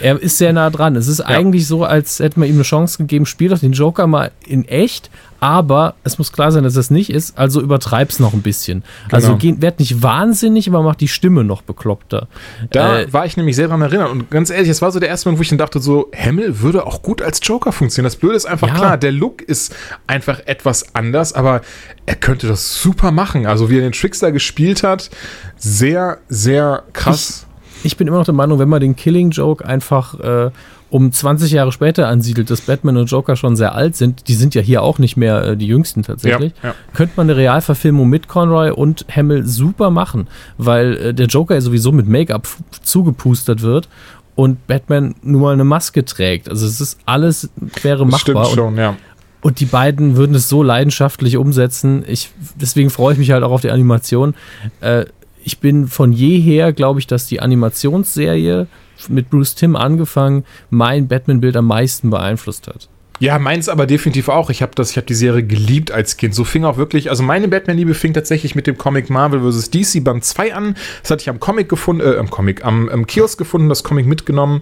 Er 0.02 0.22
ist 0.22 0.38
sehr 0.38 0.54
nah 0.54 0.70
dran. 0.70 0.96
Es 0.96 1.08
ist 1.08 1.22
eigentlich 1.22 1.68
so, 1.68 1.84
als 1.84 2.20
hätte 2.20 2.40
man 2.40 2.50
ihm 2.50 2.56
eine 2.56 2.64
Chance 2.64 2.98
gegeben, 2.98 3.26
spiel 3.26 3.50
doch 3.50 3.60
den 3.60 3.74
Joker 3.74 4.08
mal 4.08 4.32
in 4.46 4.68
echt, 4.68 5.10
aber 5.40 5.96
es 6.04 6.18
muss 6.20 6.32
klar 6.32 6.52
sein, 6.52 6.64
dass 6.64 6.76
das 6.76 6.92
nicht 6.92 7.10
ist, 7.10 7.38
also 7.38 7.62
übertreib's 7.62 8.20
noch 8.20 8.34
ein 8.34 8.42
bisschen. 8.44 8.84
Also 9.12 9.30
Genau. 9.30 9.38
geh, 9.40 9.56
werd 9.62 9.80
nicht 9.80 10.04
wahnsinnig, 10.04 10.68
aber 10.70 10.84
mach 10.84 10.94
die 10.96 11.08
Stimme 11.08 11.44
noch 11.44 11.64
bekloppter. 11.64 12.28
Da 12.72 13.00
Äh, 13.02 13.14
war 13.14 13.26
ich 13.26 13.38
nämlich 13.38 13.56
sehr 13.56 13.68
dran 13.68 13.82
erinnert. 13.82 14.12
Und 14.12 14.30
ganz 14.30 14.52
ehrlich, 14.52 14.70
es 14.70 14.82
war 14.84 14.92
so 14.92 15.00
der 15.00 15.10
erste 15.10 15.28
Moment, 15.30 15.40
wo 15.40 15.42
ich 15.42 15.50
dann 15.50 15.58
dachte, 15.58 15.80
so, 15.80 16.10
Hemmel 16.12 16.60
würde 16.62 16.86
auch 16.86 17.02
gut 17.02 17.22
als 17.24 17.40
Joker 17.42 17.72
funktionieren. 17.72 18.06
Das 18.12 18.18
Blöde 18.18 18.36
ist 18.36 18.46
einfach 18.46 18.68
Ja. 18.68 18.76
klar, 18.76 18.98
der 18.98 19.12
Look 19.12 19.42
ist 19.42 19.76
einfach 20.06 20.40
etwas 20.46 20.94
anders, 20.94 21.34
aber 21.34 21.62
er 22.06 22.16
könnte 22.16 22.48
das 22.48 22.80
super 22.82 23.12
machen. 23.12 23.46
Also 23.48 23.70
wie 23.72 23.78
er 23.78 23.82
den 23.82 23.94
Trickster 23.94 24.32
gespielt 24.32 24.84
hat, 24.84 25.10
sehr, 25.58 26.20
sehr 26.30 26.84
krass. 26.94 27.46
ich 27.48 27.51
bin 27.98 28.08
immer 28.08 28.18
noch 28.18 28.26
der 28.26 28.34
Meinung, 28.34 28.60
wenn 28.60 28.70
man 28.70 28.82
den 28.82 28.96
Killing 28.96 29.32
Joke 29.32 29.66
einfach 29.66 30.20
äh, 30.20 30.52
um 30.90 31.12
20 31.12 31.52
Jahre 31.52 31.72
später 31.72 32.08
ansiedelt, 32.08 32.50
dass 32.50 32.62
Batman 32.62 32.98
und 32.98 33.06
Joker 33.10 33.36
schon 33.36 33.56
sehr 33.56 33.74
alt 33.74 33.96
sind, 33.96 34.28
die 34.28 34.34
sind 34.34 34.54
ja 34.56 34.62
hier 34.62 34.84
auch 34.84 35.00
nicht 35.00 35.16
mehr 35.16 35.44
äh, 35.44 35.58
die 35.58 35.68
jüngsten 35.68 36.04
tatsächlich, 36.04 36.54
Ja, 36.62 36.70
ja. 36.70 36.76
könnte 36.94 37.14
man 37.16 37.30
eine 37.30 37.38
Realverfilmung 37.38 38.10
mit 38.10 38.28
Conroy 38.28 38.72
und 38.72 39.06
Hamill 39.16 39.46
super 39.46 39.90
machen, 39.90 40.28
weil 40.58 40.98
äh, 40.98 41.14
der 41.14 41.28
Joker 41.28 41.56
ja 41.56 41.62
sowieso 41.62 41.92
mit 41.92 42.08
Make-up 42.08 42.48
zugepustert 42.84 43.62
wird 43.62 43.88
und 44.36 44.68
Batman 44.68 45.16
nur 45.22 45.42
mal 45.42 45.54
eine 45.54 45.64
Maske 45.64 46.04
trägt. 46.04 46.50
Also 46.50 46.66
es 46.66 46.82
ist 46.82 47.00
alles 47.06 47.50
wäre 47.82 48.06
Das 48.06 48.20
stimmt 48.22 48.36
machbar 48.36 48.50
und, 48.50 48.56
schon, 48.56 48.78
ja. 48.78 48.98
und 49.42 49.60
die 49.62 49.66
beiden 49.66 50.18
würden 50.18 50.36
es 50.36 50.50
so 50.50 50.62
leidenschaftlich 50.62 51.38
umsetzen. 51.38 52.04
Ich, 52.06 52.32
deswegen 52.60 52.90
freue 52.90 53.14
ich 53.14 53.20
mich 53.20 53.32
halt 53.32 53.44
auch 53.44 53.52
auf 53.52 53.62
die 53.62 53.72
Animation. 53.72 54.36
Äh, 54.82 55.06
ich 55.44 55.60
bin 55.60 55.88
von 55.88 56.12
jeher, 56.12 56.74
glaube 56.74 57.00
ich, 57.00 57.08
dass 57.08 57.28
die 57.28 57.40
Animationsserie 57.40 58.68
mit 59.10 59.30
Bruce 59.30 59.56
Timm 59.56 59.76
angefangen 59.76 60.46
mein 60.70 61.08
Batman-Bild 61.08 61.58
am 61.58 61.68
meisten 61.68 62.10
beeinflusst 62.10 62.68
hat. 62.68 62.90
Ja, 63.20 63.38
meins 63.38 63.70
aber 63.70 63.86
definitiv 63.86 64.30
auch. 64.30 64.50
Ich 64.50 64.64
habe 64.64 64.72
das, 64.74 64.94
die 64.94 65.14
Serie 65.14 65.44
geliebt 65.44 65.92
als 65.92 66.18
Kind. 66.18 66.34
So 66.34 66.44
fing 66.44 66.66
auch 66.66 66.78
wirklich, 66.78 67.12
also 67.12 67.22
meine 67.22 67.48
Batman-Liebe 67.48 67.94
fing 67.94 68.16
tatsächlich 68.16 68.56
mit 68.56 68.66
dem 68.66 68.80
Comic 68.80 69.12
Marvel 69.12 69.42
vs. 69.42 69.70
DC 69.70 70.04
Band 70.04 70.26
2 70.26 70.56
an. 70.56 70.76
Das 71.04 71.12
hatte 71.12 71.22
ich 71.22 71.30
am 71.30 71.40
Comic 71.40 71.70
gefunden, 71.70 72.02
äh, 72.02 72.18
am 72.18 72.32
Comic, 72.32 72.66
am, 72.66 72.90
am 72.90 73.06
Kiosk 73.06 73.38
gefunden, 73.38 73.70
das 73.70 73.84
Comic 73.84 74.08
mitgenommen 74.08 74.62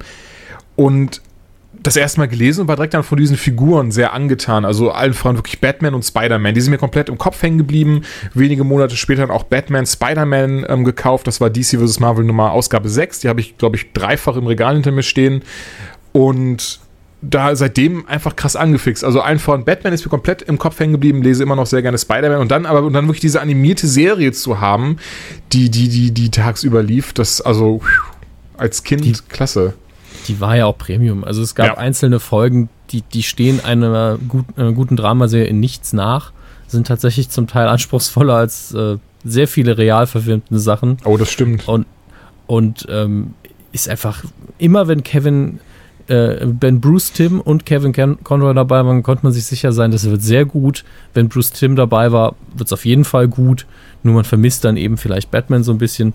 und 0.76 1.22
das 1.82 1.96
erste 1.96 2.20
Mal 2.20 2.28
gelesen 2.28 2.62
und 2.62 2.68
war 2.68 2.76
direkt 2.76 2.94
dann 2.94 3.04
von 3.04 3.18
diesen 3.18 3.38
Figuren 3.38 3.92
sehr 3.92 4.14
angetan. 4.14 4.66
Also 4.66 4.92
allen 4.92 5.14
voran 5.14 5.38
wirklich 5.38 5.62
Batman 5.62 5.94
und 5.94 6.04
Spider-Man. 6.04 6.54
Die 6.54 6.62
sind 6.62 6.72
mir 6.72 6.78
komplett 6.78 7.08
im 7.10 7.18
Kopf 7.18 7.42
hängen 7.42 7.58
geblieben. 7.58 8.02
Wenige 8.34 8.64
Monate 8.64 8.96
später 8.98 9.22
dann 9.22 9.32
auch 9.32 9.44
Batman, 9.44 9.86
Spider-Man 9.86 10.66
ähm, 10.68 10.84
gekauft. 10.84 11.28
Das 11.28 11.40
war 11.40 11.50
DC 11.50 11.80
vs. 11.80 12.00
Marvel 12.00 12.26
Nummer 12.26 12.52
Ausgabe 12.52 12.90
6. 12.90 13.20
Die 13.22 13.30
habe 13.30 13.40
ich, 13.40 13.58
glaube 13.58 13.78
ich, 13.78 13.94
dreifach 13.94 14.36
im 14.36 14.46
Regal 14.48 14.74
hinter 14.74 14.92
mir 14.92 15.04
stehen. 15.04 15.42
Und 16.12 16.80
da 17.22 17.56
seitdem 17.56 18.08
einfach 18.08 18.36
krass 18.36 18.56
angefixt. 18.56 19.04
Also 19.04 19.22
allen 19.22 19.40
voran 19.40 19.66
Batman 19.66 19.94
ist 19.94 20.06
mir 20.06 20.10
komplett 20.10 20.42
im 20.42 20.58
Kopf 20.58 20.80
hängen 20.80 20.94
geblieben, 20.94 21.22
lese 21.22 21.44
immer 21.44 21.56
noch 21.56 21.66
sehr 21.66 21.82
gerne 21.82 21.98
Spider-Man 21.98 22.40
und 22.40 22.50
dann 22.52 22.66
aber 22.66 22.82
und 22.84 22.94
dann 22.94 23.08
wirklich 23.08 23.20
diese 23.20 23.42
animierte 23.42 23.88
Serie 23.88 24.32
zu 24.32 24.62
haben, 24.62 24.98
die 25.52 25.70
die 25.70 25.90
die 25.90 26.12
die 26.12 26.32
tagsüber 26.32 26.82
lief, 26.82 27.12
das 27.12 27.42
also 27.42 27.82
als 28.58 28.84
Kind 28.84 29.04
Die- 29.04 29.14
klasse. 29.28 29.74
Die 30.30 30.40
war 30.40 30.56
ja 30.56 30.66
auch 30.68 30.78
Premium. 30.78 31.24
Also 31.24 31.42
es 31.42 31.56
gab 31.56 31.66
Ja. 31.68 31.78
einzelne 31.78 32.20
Folgen, 32.20 32.70
die, 32.92 33.02
die 33.02 33.24
stehen 33.24 33.60
einer 33.64 34.18
gut, 34.28 34.46
äh, 34.58 34.72
guten 34.72 34.96
Dramaserie 34.96 35.48
in 35.48 35.60
nichts 35.60 35.92
nach, 35.92 36.32
sind 36.68 36.88
tatsächlich 36.88 37.30
zum 37.30 37.48
Teil 37.48 37.68
anspruchsvoller 37.68 38.36
als 38.36 38.74
äh, 38.74 38.98
sehr 39.26 39.48
viele 39.48 39.78
real 39.78 40.08
verfilmte 40.08 40.60
Sachen. 40.60 40.98
Oh, 41.04 41.18
das 41.18 41.32
stimmt. 41.32 41.68
Und, 41.68 41.86
und 42.48 42.86
ähm, 42.90 43.34
ist 43.72 43.90
einfach, 43.90 44.24
immer 44.58 44.88
wenn 44.88 45.04
Kevin, 45.04 45.60
äh, 46.08 46.38
wenn 46.42 46.80
Bruce 46.80 47.12
Tim 47.12 47.42
und 47.42 47.66
Kevin 47.66 47.92
Con 47.94 48.24
Conroy 48.24 48.54
dabei 48.54 48.86
waren, 48.86 49.04
konnte 49.04 49.24
man 49.26 49.34
sich 49.34 49.46
sicher 49.46 49.72
sein, 49.74 49.92
das 49.92 50.10
wird 50.10 50.22
sehr 50.22 50.46
gut. 50.46 50.86
Wenn 51.14 51.28
Bruce 51.28 51.52
Tim 51.52 51.76
dabei 51.76 52.12
war, 52.12 52.36
wird 52.56 52.68
es 52.68 52.74
auf 52.74 52.86
jeden 52.86 53.04
Fall 53.04 53.28
gut. 53.28 53.66
Nur 54.04 54.14
man 54.16 54.24
vermisst 54.24 54.64
dann 54.64 54.78
eben 54.78 54.98
vielleicht 54.98 55.32
Batman 55.32 55.64
so 55.64 55.72
ein 55.72 55.78
bisschen. 55.80 56.14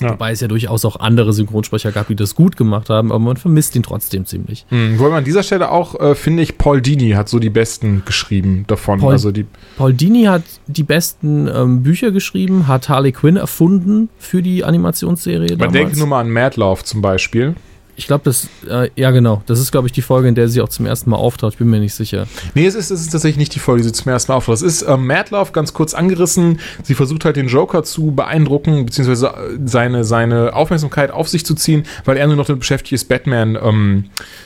Ja. 0.00 0.10
Wobei 0.10 0.32
es 0.32 0.40
ja 0.40 0.48
durchaus 0.48 0.84
auch 0.84 1.00
andere 1.00 1.32
Synchronsprecher 1.32 1.90
gab, 1.92 2.08
die 2.08 2.16
das 2.16 2.34
gut 2.34 2.56
gemacht 2.56 2.90
haben, 2.90 3.10
aber 3.10 3.18
man 3.18 3.36
vermisst 3.36 3.74
ihn 3.76 3.82
trotzdem 3.82 4.26
ziemlich. 4.26 4.66
Hm, 4.68 4.98
wobei 4.98 5.08
man 5.08 5.18
an 5.18 5.24
dieser 5.24 5.42
Stelle 5.42 5.70
auch, 5.70 5.98
äh, 5.98 6.14
finde 6.14 6.42
ich, 6.42 6.58
Paul 6.58 6.82
Dini 6.82 7.10
hat 7.12 7.28
so 7.28 7.38
die 7.38 7.48
besten 7.50 8.02
geschrieben 8.04 8.64
davon. 8.66 9.00
Paul- 9.00 9.12
also 9.12 9.32
die, 9.32 9.46
Paul 9.78 9.94
Dini 9.94 10.24
hat 10.24 10.42
die 10.66 10.82
besten 10.82 11.48
ähm, 11.48 11.82
Bücher 11.82 12.10
geschrieben, 12.10 12.66
hat 12.66 12.88
Harley 12.88 13.12
Quinn 13.12 13.36
erfunden 13.36 14.10
für 14.18 14.42
die 14.42 14.64
Animationsserie. 14.64 15.48
man 15.50 15.58
damals. 15.58 15.72
denkt 15.72 15.96
nur 15.96 16.06
mal 16.08 16.20
an 16.20 16.30
Madlove 16.30 16.84
zum 16.84 17.00
Beispiel. 17.00 17.54
Ich 17.96 18.06
glaube, 18.06 18.24
das, 18.24 18.48
äh, 18.68 18.90
ja 18.94 19.10
genau, 19.10 19.42
das 19.46 19.58
ist, 19.58 19.72
glaube 19.72 19.88
ich, 19.88 19.92
die 19.92 20.02
Folge, 20.02 20.28
in 20.28 20.34
der 20.34 20.48
sie 20.48 20.60
auch 20.60 20.68
zum 20.68 20.84
ersten 20.84 21.08
Mal 21.10 21.16
auftaucht. 21.16 21.54
Ich 21.54 21.58
bin 21.58 21.70
mir 21.70 21.80
nicht 21.80 21.94
sicher. 21.94 22.26
Nee, 22.54 22.66
es 22.66 22.74
ist, 22.74 22.90
es 22.90 23.00
ist 23.00 23.10
tatsächlich 23.10 23.38
nicht 23.38 23.54
die 23.54 23.58
Folge, 23.58 23.82
die 23.82 23.88
sie 23.88 23.92
zum 23.92 24.12
ersten 24.12 24.32
Mal 24.32 24.36
auftaucht. 24.36 24.56
Es 24.56 24.62
ist 24.62 24.82
ähm, 24.86 25.06
Madlove 25.06 25.52
ganz 25.52 25.72
kurz 25.72 25.94
angerissen. 25.94 26.60
Sie 26.82 26.94
versucht 26.94 27.24
halt 27.24 27.36
den 27.36 27.48
Joker 27.48 27.84
zu 27.84 28.12
beeindrucken, 28.12 28.84
beziehungsweise 28.84 29.28
äh, 29.28 29.58
seine, 29.64 30.04
seine 30.04 30.54
Aufmerksamkeit 30.54 31.10
auf 31.10 31.28
sich 31.28 31.46
zu 31.46 31.54
ziehen, 31.54 31.84
weil 32.04 32.16
er 32.18 32.26
nur 32.26 32.36
noch 32.36 32.46
damit 32.46 32.60
beschäftigt 32.60 32.92
ist, 32.92 33.08
Batman 33.08 33.58
ähm, 33.60 34.04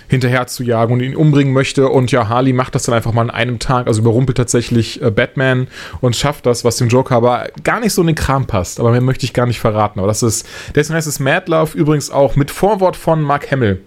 hinterher 0.08 0.46
zu 0.46 0.62
jagen 0.62 0.92
und 0.92 1.00
ihn 1.00 1.16
umbringen 1.16 1.52
möchte. 1.52 1.88
Und 1.88 2.12
ja, 2.12 2.28
Harley 2.28 2.52
macht 2.52 2.74
das 2.74 2.84
dann 2.84 2.94
einfach 2.94 3.12
mal 3.12 3.22
an 3.22 3.30
einem 3.30 3.58
Tag, 3.58 3.86
also 3.88 4.00
überrumpelt 4.00 4.36
tatsächlich 4.36 5.02
äh, 5.02 5.10
Batman 5.10 5.68
und 6.00 6.14
schafft 6.14 6.46
das, 6.46 6.64
was 6.64 6.76
dem 6.76 6.88
Joker 6.88 7.16
aber 7.16 7.48
gar 7.64 7.80
nicht 7.80 7.92
so 7.92 8.00
in 8.02 8.08
den 8.08 8.16
Kram 8.16 8.46
passt. 8.46 8.80
Aber 8.80 8.92
mehr 8.92 9.00
möchte 9.00 9.24
ich 9.24 9.32
gar 9.32 9.46
nicht 9.46 9.60
verraten. 9.60 9.98
Aber 9.98 10.08
das 10.08 10.22
ist, 10.22 10.46
deswegen 10.74 10.96
heißt 10.96 11.08
es 11.08 11.18
Madlove 11.20 11.76
übrigens 11.76 12.10
auch 12.10 12.36
mit 12.36 12.50
Vorwort 12.50 12.96
von 12.96 13.22
Mark 13.22 13.39
Hamill. 13.50 13.80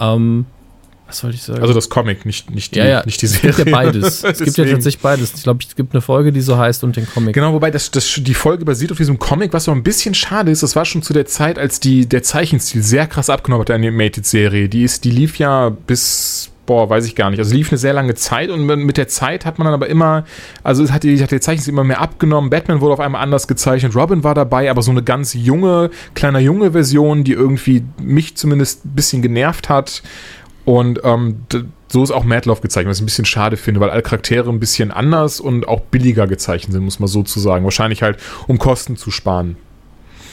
Ähm, 0.00 0.46
was 1.08 1.24
wollte 1.24 1.36
ich 1.36 1.42
sagen? 1.42 1.62
Also 1.62 1.72
das 1.72 1.88
Comic, 1.88 2.26
nicht, 2.26 2.50
nicht, 2.50 2.74
die, 2.74 2.80
ja, 2.80 2.86
ja, 2.86 3.02
nicht 3.06 3.22
die 3.22 3.26
es 3.26 3.32
Serie. 3.32 3.52
gibt 3.52 3.68
ja 3.68 3.74
beides. 3.74 4.22
es 4.24 4.38
gibt 4.38 4.58
ja 4.58 4.64
tatsächlich 4.66 5.00
beides. 5.00 5.32
Ich 5.34 5.42
glaube, 5.42 5.64
es 5.66 5.74
gibt 5.74 5.94
eine 5.94 6.02
Folge, 6.02 6.32
die 6.32 6.42
so 6.42 6.58
heißt 6.58 6.84
und 6.84 6.96
den 6.96 7.08
Comic. 7.08 7.34
Genau, 7.34 7.54
wobei 7.54 7.70
das, 7.70 7.90
das, 7.90 8.14
die 8.18 8.34
Folge 8.34 8.66
basiert 8.66 8.92
auf 8.92 8.98
diesem 8.98 9.18
Comic, 9.18 9.54
was 9.54 9.64
so 9.64 9.72
ein 9.72 9.82
bisschen 9.82 10.14
schade 10.14 10.50
ist. 10.50 10.62
Das 10.62 10.76
war 10.76 10.84
schon 10.84 11.02
zu 11.02 11.14
der 11.14 11.24
Zeit, 11.24 11.58
als 11.58 11.80
die, 11.80 12.06
der 12.06 12.22
Zeichenstil 12.22 12.82
sehr 12.82 13.06
krass 13.06 13.30
abgenommen 13.30 13.62
hat, 13.62 13.70
der 13.70 13.76
Animated-Serie. 13.76 14.68
Die, 14.68 14.82
ist, 14.82 15.04
die 15.04 15.10
lief 15.10 15.38
ja 15.38 15.70
bis, 15.70 16.50
boah, 16.68 16.90
weiß 16.90 17.06
ich 17.06 17.14
gar 17.16 17.30
nicht. 17.30 17.38
Also 17.38 17.54
lief 17.54 17.70
eine 17.70 17.78
sehr 17.78 17.94
lange 17.94 18.14
Zeit 18.14 18.50
und 18.50 18.66
mit 18.66 18.98
der 18.98 19.08
Zeit 19.08 19.46
hat 19.46 19.58
man 19.58 19.64
dann 19.64 19.72
aber 19.72 19.88
immer, 19.88 20.24
also 20.62 20.84
es 20.84 20.92
hat, 20.92 21.02
die, 21.02 21.20
hat 21.20 21.30
der 21.30 21.40
Zeichenstil 21.40 21.72
immer 21.72 21.82
mehr 21.82 22.00
abgenommen. 22.00 22.50
Batman 22.50 22.82
wurde 22.82 22.92
auf 22.92 23.00
einmal 23.00 23.22
anders 23.22 23.48
gezeichnet, 23.48 23.96
Robin 23.96 24.22
war 24.22 24.34
dabei, 24.34 24.70
aber 24.70 24.82
so 24.82 24.90
eine 24.90 25.02
ganz 25.02 25.32
junge, 25.32 25.90
kleiner 26.14 26.40
junge 26.40 26.72
Version, 26.72 27.24
die 27.24 27.32
irgendwie 27.32 27.84
mich 28.02 28.36
zumindest 28.36 28.84
ein 28.84 28.90
bisschen 28.90 29.22
genervt 29.22 29.70
hat. 29.70 30.02
Und 30.66 31.00
ähm, 31.04 31.46
so 31.88 32.02
ist 32.02 32.10
auch 32.10 32.24
Madlove 32.24 32.60
gezeichnet, 32.60 32.90
was 32.90 32.98
ich 32.98 33.02
ein 33.02 33.06
bisschen 33.06 33.24
schade 33.24 33.56
finde, 33.56 33.80
weil 33.80 33.88
alle 33.88 34.02
Charaktere 34.02 34.50
ein 34.50 34.60
bisschen 34.60 34.90
anders 34.90 35.40
und 35.40 35.66
auch 35.66 35.80
billiger 35.80 36.26
gezeichnet 36.26 36.74
sind, 36.74 36.84
muss 36.84 37.00
man 37.00 37.08
so 37.08 37.22
zu 37.22 37.40
sagen. 37.40 37.64
Wahrscheinlich 37.64 38.02
halt, 38.02 38.18
um 38.46 38.58
Kosten 38.58 38.98
zu 38.98 39.10
sparen. 39.10 39.56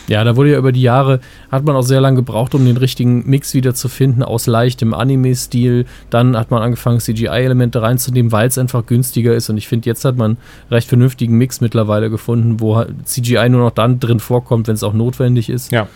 Ja, 0.08 0.24
da 0.24 0.36
wurde 0.36 0.52
ja 0.52 0.58
über 0.58 0.72
die 0.72 0.82
Jahre, 0.82 1.20
hat 1.52 1.64
man 1.64 1.76
auch 1.76 1.82
sehr 1.82 2.02
lange 2.02 2.18
gebraucht, 2.18 2.54
um 2.54 2.66
den 2.66 2.78
richtigen 2.78 3.28
Mix 3.30 3.54
wieder 3.54 3.74
zu 3.74 3.90
finden 3.90 4.24
aus 4.24 4.46
leichtem 4.48 4.94
Anime-Stil. 4.94 5.86
Dann 6.10 6.38
hat 6.38 6.52
man 6.52 6.62
angefangen, 6.62 7.00
CGI-Elemente 7.00 7.82
reinzunehmen, 7.82 8.32
weil 8.32 8.48
es 8.48 8.58
einfach 8.58 8.86
günstiger 8.86 9.34
ist. 9.34 9.50
Und 9.50 9.58
ich 9.58 9.68
finde, 9.68 9.90
jetzt 9.90 10.06
hat 10.06 10.18
man 10.18 10.32
einen 10.32 10.38
recht 10.72 10.88
vernünftigen 10.88 11.38
Mix 11.38 11.62
mittlerweile 11.62 12.10
gefunden, 12.10 12.60
wo 12.60 12.84
CGI 13.04 13.50
nur 13.50 13.62
noch 13.62 13.72
dann 13.72 14.00
drin 14.00 14.20
vorkommt, 14.20 14.68
wenn 14.68 14.76
es 14.76 14.84
auch 14.84 14.94
notwendig 14.94 15.50
ist. 15.50 15.72
Ja. 15.72 15.88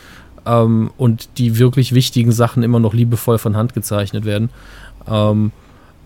ähm, 0.46 0.92
und 0.98 1.38
die 1.38 1.60
wirklich 1.60 1.94
wichtigen 1.94 2.32
Sachen 2.32 2.64
immer 2.64 2.80
noch 2.80 2.94
liebevoll 2.94 3.38
von 3.38 3.56
Hand 3.56 3.74
gezeichnet 3.74 4.26
werden. 4.26 4.50
Ähm, 5.08 5.52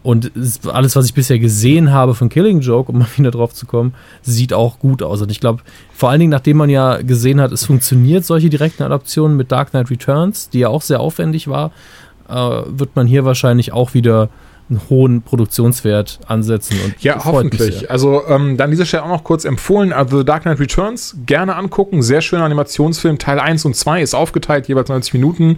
und 0.04 0.36
es, 0.36 0.68
alles, 0.68 0.96
was 0.96 1.06
ich 1.06 1.14
bisher 1.14 1.40
gesehen 1.40 1.92
habe 1.92 2.14
von 2.14 2.30
Killing 2.30 2.60
Joke, 2.60 2.92
um 2.92 2.98
mal 3.00 3.08
wieder 3.16 3.32
drauf 3.32 3.54
zu 3.54 3.66
kommen, 3.66 3.94
sieht 4.22 4.54
auch 4.54 4.78
gut 4.80 5.02
aus. 5.02 5.22
Und 5.22 5.32
ich 5.32 5.40
glaube, 5.40 5.64
vor 5.94 6.10
allen 6.10 6.20
Dingen, 6.20 6.32
nachdem 6.32 6.58
man 6.58 6.70
ja 6.70 7.02
gesehen 7.02 7.42
hat, 7.42 7.52
es 7.52 7.66
funktioniert, 7.66 8.26
solche 8.26 8.50
direkten 8.50 8.84
Adaptionen 8.84 9.38
mit 9.38 9.52
Dark 9.52 9.72
Knight 9.72 9.90
Returns, 9.90 10.50
die 10.50 10.60
ja 10.60 10.68
auch 10.68 10.82
sehr 10.82 11.00
aufwendig 11.00 11.48
war, 11.48 11.72
äh, 12.30 12.34
wird 12.68 12.96
man 12.96 13.08
hier 13.08 13.26
wahrscheinlich 13.26 13.72
auch 13.72 13.94
wieder 13.94 14.30
einen 14.70 14.82
hohen 14.90 15.22
Produktionswert 15.22 16.20
ansetzen. 16.28 16.78
Und 16.84 17.02
Ja, 17.02 17.24
hoffentlich. 17.24 17.90
Also 17.92 18.24
ähm, 18.28 18.58
dann 18.58 18.66
an 18.66 18.72
dieser 18.72 18.86
Stelle 18.86 19.04
auch 19.04 19.10
noch 19.10 19.24
kurz 19.24 19.46
empfohlen, 19.46 19.94
also 19.94 20.20
The 20.20 20.26
Dark 20.26 20.44
Knight 20.44 20.60
Returns, 20.60 21.18
gerne 21.26 21.56
angucken. 21.56 22.02
Sehr 22.02 22.22
schöner 22.22 22.46
Animationsfilm. 22.46 23.18
Teil 23.20 23.40
1 23.40 23.66
und 23.66 23.76
2 23.76 24.02
ist 24.02 24.14
aufgeteilt, 24.14 24.68
jeweils 24.68 24.90
90 24.90 25.14
Minuten. 25.14 25.58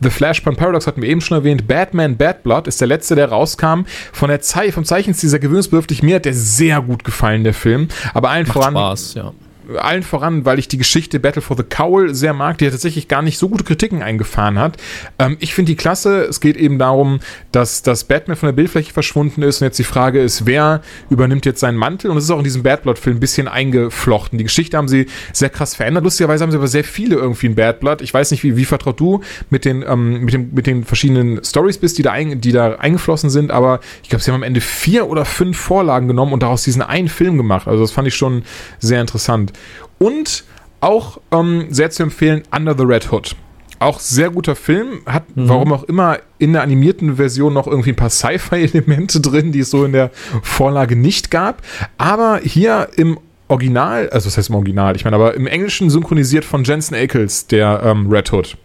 The 0.00 0.10
Flashpoint 0.10 0.58
Paradox 0.58 0.86
hatten 0.86 1.02
wir 1.02 1.08
eben 1.08 1.20
schon 1.20 1.38
erwähnt. 1.38 1.66
Batman 1.66 2.16
Bad 2.16 2.42
Blood 2.42 2.66
ist 2.66 2.80
der 2.80 2.88
letzte, 2.88 3.14
der 3.14 3.28
rauskam. 3.28 3.84
Von 4.12 4.28
der 4.28 4.40
Zeit, 4.40 4.72
vom 4.72 4.84
Zeichenstil 4.84 5.28
sehr 5.28 5.38
gewöhnungsbedürftig. 5.38 6.02
Mir 6.02 6.16
hat 6.16 6.24
der 6.24 6.34
sehr 6.34 6.80
gut 6.80 7.04
gefallen, 7.04 7.44
der 7.44 7.54
Film. 7.54 7.88
Aber 8.12 8.30
allen 8.30 8.46
Macht 8.46 8.52
voran, 8.52 8.72
Spaß, 8.74 9.14
ja. 9.14 9.32
Allen 9.76 10.02
voran, 10.02 10.44
weil 10.44 10.58
ich 10.58 10.68
die 10.68 10.78
Geschichte 10.78 11.20
Battle 11.20 11.42
for 11.42 11.56
the 11.56 11.62
Cowl 11.62 12.14
sehr 12.14 12.32
mag, 12.32 12.58
die 12.58 12.64
ja 12.64 12.70
tatsächlich 12.70 13.08
gar 13.08 13.22
nicht 13.22 13.38
so 13.38 13.48
gute 13.48 13.64
Kritiken 13.64 14.02
eingefahren 14.02 14.58
hat. 14.58 14.76
Ähm, 15.18 15.36
ich 15.40 15.54
finde 15.54 15.72
die 15.72 15.76
klasse. 15.76 16.22
Es 16.24 16.40
geht 16.40 16.56
eben 16.56 16.78
darum, 16.78 17.20
dass 17.52 17.82
das 17.82 18.04
Batman 18.04 18.36
von 18.36 18.48
der 18.48 18.52
Bildfläche 18.52 18.92
verschwunden 18.92 19.42
ist 19.42 19.60
und 19.60 19.66
jetzt 19.66 19.78
die 19.78 19.84
Frage 19.84 20.20
ist, 20.20 20.46
wer 20.46 20.82
übernimmt 21.10 21.46
jetzt 21.46 21.60
seinen 21.60 21.76
Mantel? 21.76 22.10
Und 22.10 22.16
es 22.16 22.24
ist 22.24 22.30
auch 22.30 22.38
in 22.38 22.44
diesem 22.44 22.62
Bad 22.62 22.82
Blood 22.82 22.98
Film 22.98 23.16
ein 23.16 23.20
bisschen 23.20 23.48
eingeflochten. 23.48 24.38
Die 24.38 24.44
Geschichte 24.44 24.76
haben 24.76 24.88
sie 24.88 25.06
sehr 25.32 25.50
krass 25.50 25.74
verändert. 25.74 26.04
Lustigerweise 26.04 26.42
haben 26.42 26.50
sie 26.50 26.56
aber 26.56 26.68
sehr 26.68 26.84
viele 26.84 27.16
irgendwie 27.16 27.46
in 27.46 27.54
Bad 27.54 27.80
Blood. 27.80 28.02
Ich 28.02 28.12
weiß 28.12 28.30
nicht, 28.30 28.42
wie, 28.42 28.56
wie 28.56 28.64
vertraut 28.64 28.98
du 29.00 29.20
mit 29.50 29.64
den, 29.64 29.84
ähm, 29.86 30.20
mit, 30.20 30.34
dem, 30.34 30.50
mit 30.52 30.66
den 30.66 30.84
verschiedenen 30.84 31.44
Stories 31.44 31.78
bist, 31.78 31.98
die 31.98 32.02
da, 32.02 32.12
ein, 32.12 32.40
die 32.40 32.52
da 32.52 32.74
eingeflossen 32.76 33.30
sind, 33.30 33.50
aber 33.50 33.80
ich 34.02 34.08
glaube, 34.08 34.22
sie 34.22 34.30
haben 34.30 34.36
am 34.36 34.42
Ende 34.42 34.60
vier 34.60 35.08
oder 35.08 35.24
fünf 35.24 35.58
Vorlagen 35.58 36.08
genommen 36.08 36.32
und 36.32 36.42
daraus 36.42 36.62
diesen 36.64 36.82
einen 36.82 37.08
Film 37.08 37.36
gemacht. 37.36 37.68
Also 37.68 37.82
das 37.82 37.92
fand 37.92 38.08
ich 38.08 38.14
schon 38.14 38.42
sehr 38.78 39.00
interessant. 39.00 39.51
Und 39.98 40.44
auch 40.80 41.20
ähm, 41.30 41.66
sehr 41.70 41.90
zu 41.90 42.02
empfehlen, 42.02 42.42
Under 42.54 42.76
the 42.76 42.84
Red 42.84 43.12
Hood. 43.12 43.36
Auch 43.78 43.98
sehr 43.98 44.30
guter 44.30 44.54
Film, 44.54 45.00
hat 45.06 45.24
warum 45.34 45.72
auch 45.72 45.82
immer 45.84 46.18
in 46.38 46.52
der 46.52 46.62
animierten 46.62 47.16
Version 47.16 47.52
noch 47.52 47.66
irgendwie 47.66 47.90
ein 47.90 47.96
paar 47.96 48.10
Sci-Fi-Elemente 48.10 49.20
drin, 49.22 49.50
die 49.50 49.60
es 49.60 49.70
so 49.70 49.84
in 49.84 49.92
der 49.92 50.10
Vorlage 50.42 50.94
nicht 50.94 51.30
gab. 51.32 51.62
Aber 51.98 52.40
hier 52.44 52.90
im 52.96 53.18
Original, 53.48 54.08
also 54.10 54.28
das 54.28 54.38
heißt 54.38 54.50
im 54.50 54.54
Original, 54.54 54.94
ich 54.94 55.04
meine, 55.04 55.16
aber 55.16 55.34
im 55.34 55.46
Englischen 55.48 55.90
synchronisiert 55.90 56.44
von 56.44 56.62
Jensen 56.64 56.94
Ackles, 56.94 57.48
der 57.48 57.82
ähm, 57.84 58.08
Red 58.08 58.32
Hood. 58.32 58.56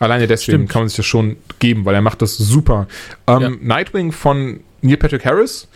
Alleine 0.00 0.26
deswegen 0.26 0.58
Stimmt. 0.58 0.70
kann 0.70 0.82
man 0.82 0.88
sich 0.88 0.96
das 0.96 1.06
schon 1.06 1.36
geben, 1.60 1.84
weil 1.84 1.94
er 1.94 2.02
macht 2.02 2.20
das 2.22 2.36
super. 2.36 2.86
Ähm, 3.26 3.40
Ja. 3.40 3.50
Nightwing 3.60 4.12
von 4.12 4.60
Neil 4.82 4.96
Patrick 4.96 5.24
Harris 5.24 5.68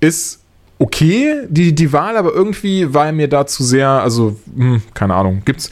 ist 0.00 0.39
okay, 0.80 1.42
die, 1.48 1.74
die 1.74 1.92
Wahl, 1.92 2.16
aber 2.16 2.32
irgendwie 2.32 2.92
war 2.94 3.06
er 3.06 3.12
mir 3.12 3.28
da 3.28 3.46
zu 3.46 3.62
sehr, 3.62 3.88
also, 3.88 4.36
hm, 4.56 4.82
keine 4.94 5.14
Ahnung, 5.14 5.42
gibt's, 5.44 5.70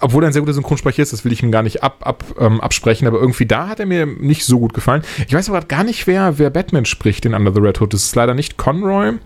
obwohl 0.00 0.24
er 0.24 0.28
ein 0.28 0.32
sehr 0.32 0.40
guter 0.40 0.54
Synchronsprecher 0.54 1.02
ist, 1.02 1.12
das 1.12 1.24
will 1.24 1.32
ich 1.32 1.42
ihm 1.42 1.52
gar 1.52 1.62
nicht 1.62 1.82
ab, 1.82 1.98
ab, 2.00 2.24
ähm, 2.40 2.58
absprechen, 2.60 3.06
aber 3.06 3.20
irgendwie 3.20 3.44
da 3.44 3.68
hat 3.68 3.78
er 3.78 3.84
mir 3.84 4.06
nicht 4.06 4.46
so 4.46 4.58
gut 4.58 4.72
gefallen. 4.72 5.02
Ich 5.26 5.34
weiß 5.34 5.50
aber 5.50 5.60
gar 5.60 5.84
nicht, 5.84 6.06
wer, 6.06 6.38
wer 6.38 6.48
Batman 6.48 6.86
spricht 6.86 7.26
in 7.26 7.34
Under 7.34 7.52
the 7.52 7.60
Red 7.60 7.78
Hood. 7.80 7.92
Das 7.92 8.04
ist 8.04 8.16
leider 8.16 8.32
nicht 8.32 8.56
Conroy. 8.56 9.18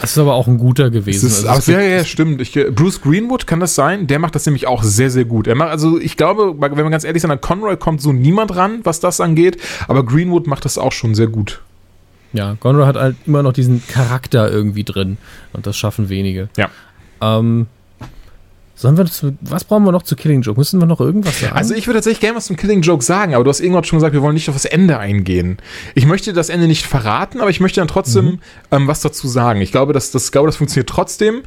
Das 0.00 0.12
ist 0.12 0.18
aber 0.18 0.34
auch 0.34 0.46
ein 0.46 0.58
guter 0.58 0.90
gewesen. 0.90 1.26
ist, 1.26 1.44
Also 1.46 1.72
ja, 1.72 1.80
ja, 1.80 2.04
stimmt. 2.04 2.40
Ich, 2.40 2.56
äh, 2.56 2.70
Bruce 2.70 3.00
Greenwood 3.00 3.46
kann 3.46 3.58
das 3.60 3.74
sein. 3.74 4.06
Der 4.06 4.18
macht 4.18 4.34
das 4.34 4.46
nämlich 4.46 4.66
auch 4.66 4.82
sehr, 4.84 5.10
sehr 5.10 5.24
gut. 5.24 5.46
Er 5.46 5.54
macht, 5.56 5.70
also 5.70 5.98
ich 5.98 6.16
glaube, 6.16 6.54
wenn 6.58 6.76
wir 6.76 6.90
ganz 6.90 7.04
ehrlich 7.04 7.22
sind, 7.22 7.30
an 7.30 7.40
Conroy 7.40 7.76
kommt 7.76 8.00
so 8.02 8.12
niemand 8.12 8.54
ran, 8.54 8.80
was 8.84 9.00
das 9.00 9.20
angeht. 9.20 9.56
Aber 9.88 10.04
Greenwood 10.04 10.46
macht 10.46 10.64
das 10.64 10.78
auch 10.78 10.92
schon 10.92 11.14
sehr 11.14 11.28
gut. 11.28 11.60
Ja, 12.34 12.56
Conrad 12.60 12.88
hat 12.88 12.96
halt 12.96 13.16
immer 13.26 13.42
noch 13.42 13.52
diesen 13.52 13.86
Charakter 13.86 14.50
irgendwie 14.50 14.84
drin 14.84 15.16
und 15.52 15.66
das 15.66 15.76
schaffen 15.76 16.08
wenige. 16.08 16.48
Ja. 16.56 16.68
Ähm, 17.22 17.66
sollen 18.76 18.96
wir 18.96 19.06
zu, 19.06 19.36
was 19.40 19.62
brauchen 19.62 19.84
wir 19.84 19.92
noch 19.92 20.02
zu 20.02 20.16
Killing 20.16 20.42
Joke? 20.42 20.58
Müssen 20.58 20.80
wir 20.80 20.86
noch 20.86 21.00
irgendwas 21.00 21.40
sagen? 21.40 21.56
Also 21.56 21.74
ich 21.74 21.86
würde 21.86 21.98
tatsächlich 21.98 22.20
gerne 22.20 22.36
was 22.36 22.46
zum 22.46 22.56
Killing 22.56 22.82
Joke 22.82 23.04
sagen, 23.04 23.34
aber 23.34 23.44
du 23.44 23.50
hast 23.50 23.60
irgendwann 23.60 23.84
schon 23.84 23.98
gesagt, 23.98 24.14
wir 24.14 24.20
wollen 24.20 24.34
nicht 24.34 24.48
auf 24.48 24.56
das 24.56 24.64
Ende 24.64 24.98
eingehen. 24.98 25.58
Ich 25.94 26.06
möchte 26.06 26.32
das 26.32 26.48
Ende 26.48 26.66
nicht 26.66 26.84
verraten, 26.84 27.40
aber 27.40 27.50
ich 27.50 27.60
möchte 27.60 27.80
dann 27.80 27.88
trotzdem 27.88 28.40
ähm, 28.72 28.88
was 28.88 29.00
dazu 29.00 29.28
sagen. 29.28 29.60
Ich 29.60 29.70
glaube, 29.70 29.92
das, 29.92 30.10
das, 30.10 30.32
glaube, 30.32 30.48
das 30.48 30.56
funktioniert 30.56 30.88
trotzdem. 30.88 31.42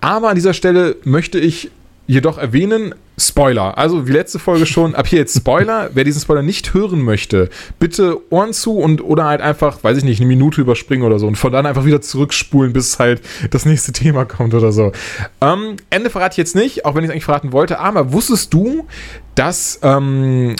Aber 0.00 0.30
an 0.30 0.36
dieser 0.36 0.54
Stelle 0.54 0.96
möchte 1.04 1.38
ich 1.38 1.70
jedoch 2.06 2.38
erwähnen, 2.38 2.94
Spoiler. 3.16 3.78
Also 3.78 4.08
wie 4.08 4.12
letzte 4.12 4.38
Folge 4.38 4.66
schon, 4.66 4.94
ab 4.94 5.06
hier 5.06 5.20
jetzt 5.20 5.36
Spoiler. 5.36 5.90
Wer 5.94 6.04
diesen 6.04 6.20
Spoiler 6.20 6.42
nicht 6.42 6.74
hören 6.74 7.00
möchte, 7.02 7.48
bitte 7.78 8.18
Ohren 8.30 8.52
zu 8.52 8.78
und 8.78 9.02
oder 9.02 9.24
halt 9.24 9.40
einfach, 9.40 9.82
weiß 9.82 9.98
ich 9.98 10.04
nicht, 10.04 10.20
eine 10.20 10.28
Minute 10.28 10.60
überspringen 10.60 11.04
oder 11.04 11.18
so 11.18 11.26
und 11.26 11.36
von 11.36 11.52
dann 11.52 11.66
einfach 11.66 11.84
wieder 11.84 12.00
zurückspulen, 12.00 12.72
bis 12.72 12.98
halt 12.98 13.20
das 13.50 13.66
nächste 13.66 13.92
Thema 13.92 14.24
kommt 14.24 14.54
oder 14.54 14.72
so. 14.72 14.92
Ähm, 15.40 15.76
Ende 15.90 16.10
verrate 16.10 16.32
ich 16.32 16.38
jetzt 16.38 16.56
nicht, 16.56 16.84
auch 16.84 16.94
wenn 16.94 17.04
ich 17.04 17.08
es 17.08 17.12
eigentlich 17.12 17.24
verraten 17.24 17.52
wollte, 17.52 17.78
aber 17.78 18.12
wusstest 18.12 18.52
du, 18.52 18.86
dass, 19.34 19.78
ähm, 19.82 20.56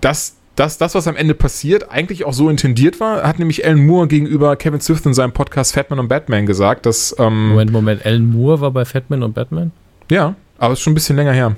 dass 0.00 0.36
dass 0.56 0.76
das, 0.76 0.94
was 0.94 1.08
am 1.08 1.16
Ende 1.16 1.32
passiert, 1.32 1.90
eigentlich 1.90 2.26
auch 2.26 2.34
so 2.34 2.50
intendiert 2.50 3.00
war, 3.00 3.22
hat 3.22 3.38
nämlich 3.38 3.64
Alan 3.64 3.86
Moore 3.86 4.08
gegenüber 4.08 4.56
Kevin 4.56 4.80
Smith 4.82 5.06
in 5.06 5.14
seinem 5.14 5.32
Podcast 5.32 5.72
Fatman 5.72 5.98
und 5.98 6.08
Batman 6.08 6.44
gesagt, 6.44 6.84
dass, 6.84 7.16
ähm, 7.18 7.50
Moment, 7.50 7.72
Moment. 7.72 8.04
Alan 8.04 8.30
Moore 8.30 8.60
war 8.60 8.70
bei 8.70 8.84
Fatman 8.84 9.22
und 9.22 9.32
Batman? 9.32 9.72
ja, 10.10 10.34
aber 10.58 10.74
ist 10.74 10.80
schon 10.80 10.90
ein 10.90 10.94
bisschen 10.94 11.16
länger 11.16 11.32
her. 11.32 11.56